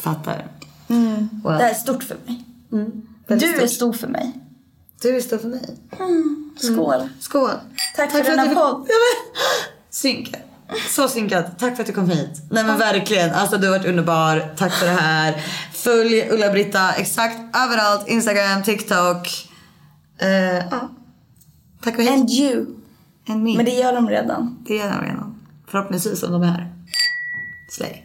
Fattar. 0.00 0.46
Mm. 0.88 1.28
Wow. 1.44 1.52
Det 1.52 1.58
här 1.64 1.70
är 1.70 1.74
stort 1.74 2.04
för 2.04 2.16
mig. 2.26 2.44
Väldigt 3.26 3.48
Du 3.48 3.54
är 3.62 3.66
stort. 3.66 3.70
stor 3.76 3.92
för 3.92 4.06
mig. 4.08 4.32
Du 5.02 5.22
stor 5.22 5.38
för 5.38 5.48
mig. 5.48 5.76
Skål. 6.60 7.08
Skål. 7.20 7.50
Tack 7.96 8.10
för 8.10 8.22
denna 8.22 8.42
att 8.42 8.48
du- 8.48 8.54
podd. 8.54 8.78
Men, 8.80 8.88
synkat. 9.90 10.40
Så 10.88 11.08
synkat. 11.08 11.58
Tack 11.58 11.76
för 11.76 11.82
att 11.82 11.86
du 11.86 11.92
kom 11.92 12.10
hit. 12.10 12.30
Nej 12.50 12.64
men 12.64 12.78
verkligen. 12.78 13.30
Alltså 13.34 13.58
du 13.58 13.66
har 13.68 13.78
varit 13.78 13.86
underbar. 13.88 14.54
Tack 14.56 14.72
för 14.72 14.86
det 14.86 14.92
här. 14.92 15.44
Följ 15.72 16.28
Ulla-Britta 16.30 16.92
exakt 16.92 17.38
överallt. 17.56 18.08
Instagram, 18.08 18.62
TikTok. 18.62 19.48
Eh, 20.18 20.28
ja. 20.56 20.90
Tack 21.82 21.94
för 21.96 22.02
hit. 22.02 22.10
And 22.10 22.30
you. 22.30 22.66
And 23.28 23.42
me. 23.42 23.56
Men 23.56 23.64
det 23.64 23.70
gör 23.70 23.92
de 23.92 24.08
redan. 24.08 24.64
det 24.66 24.78
är 24.80 24.86
jag 24.86 25.02
redan. 25.04 25.40
Förhoppningsvis 25.66 26.22
om 26.22 26.32
de 26.32 26.42
är 26.42 26.46
här. 26.46 26.72
Slay. 27.70 28.04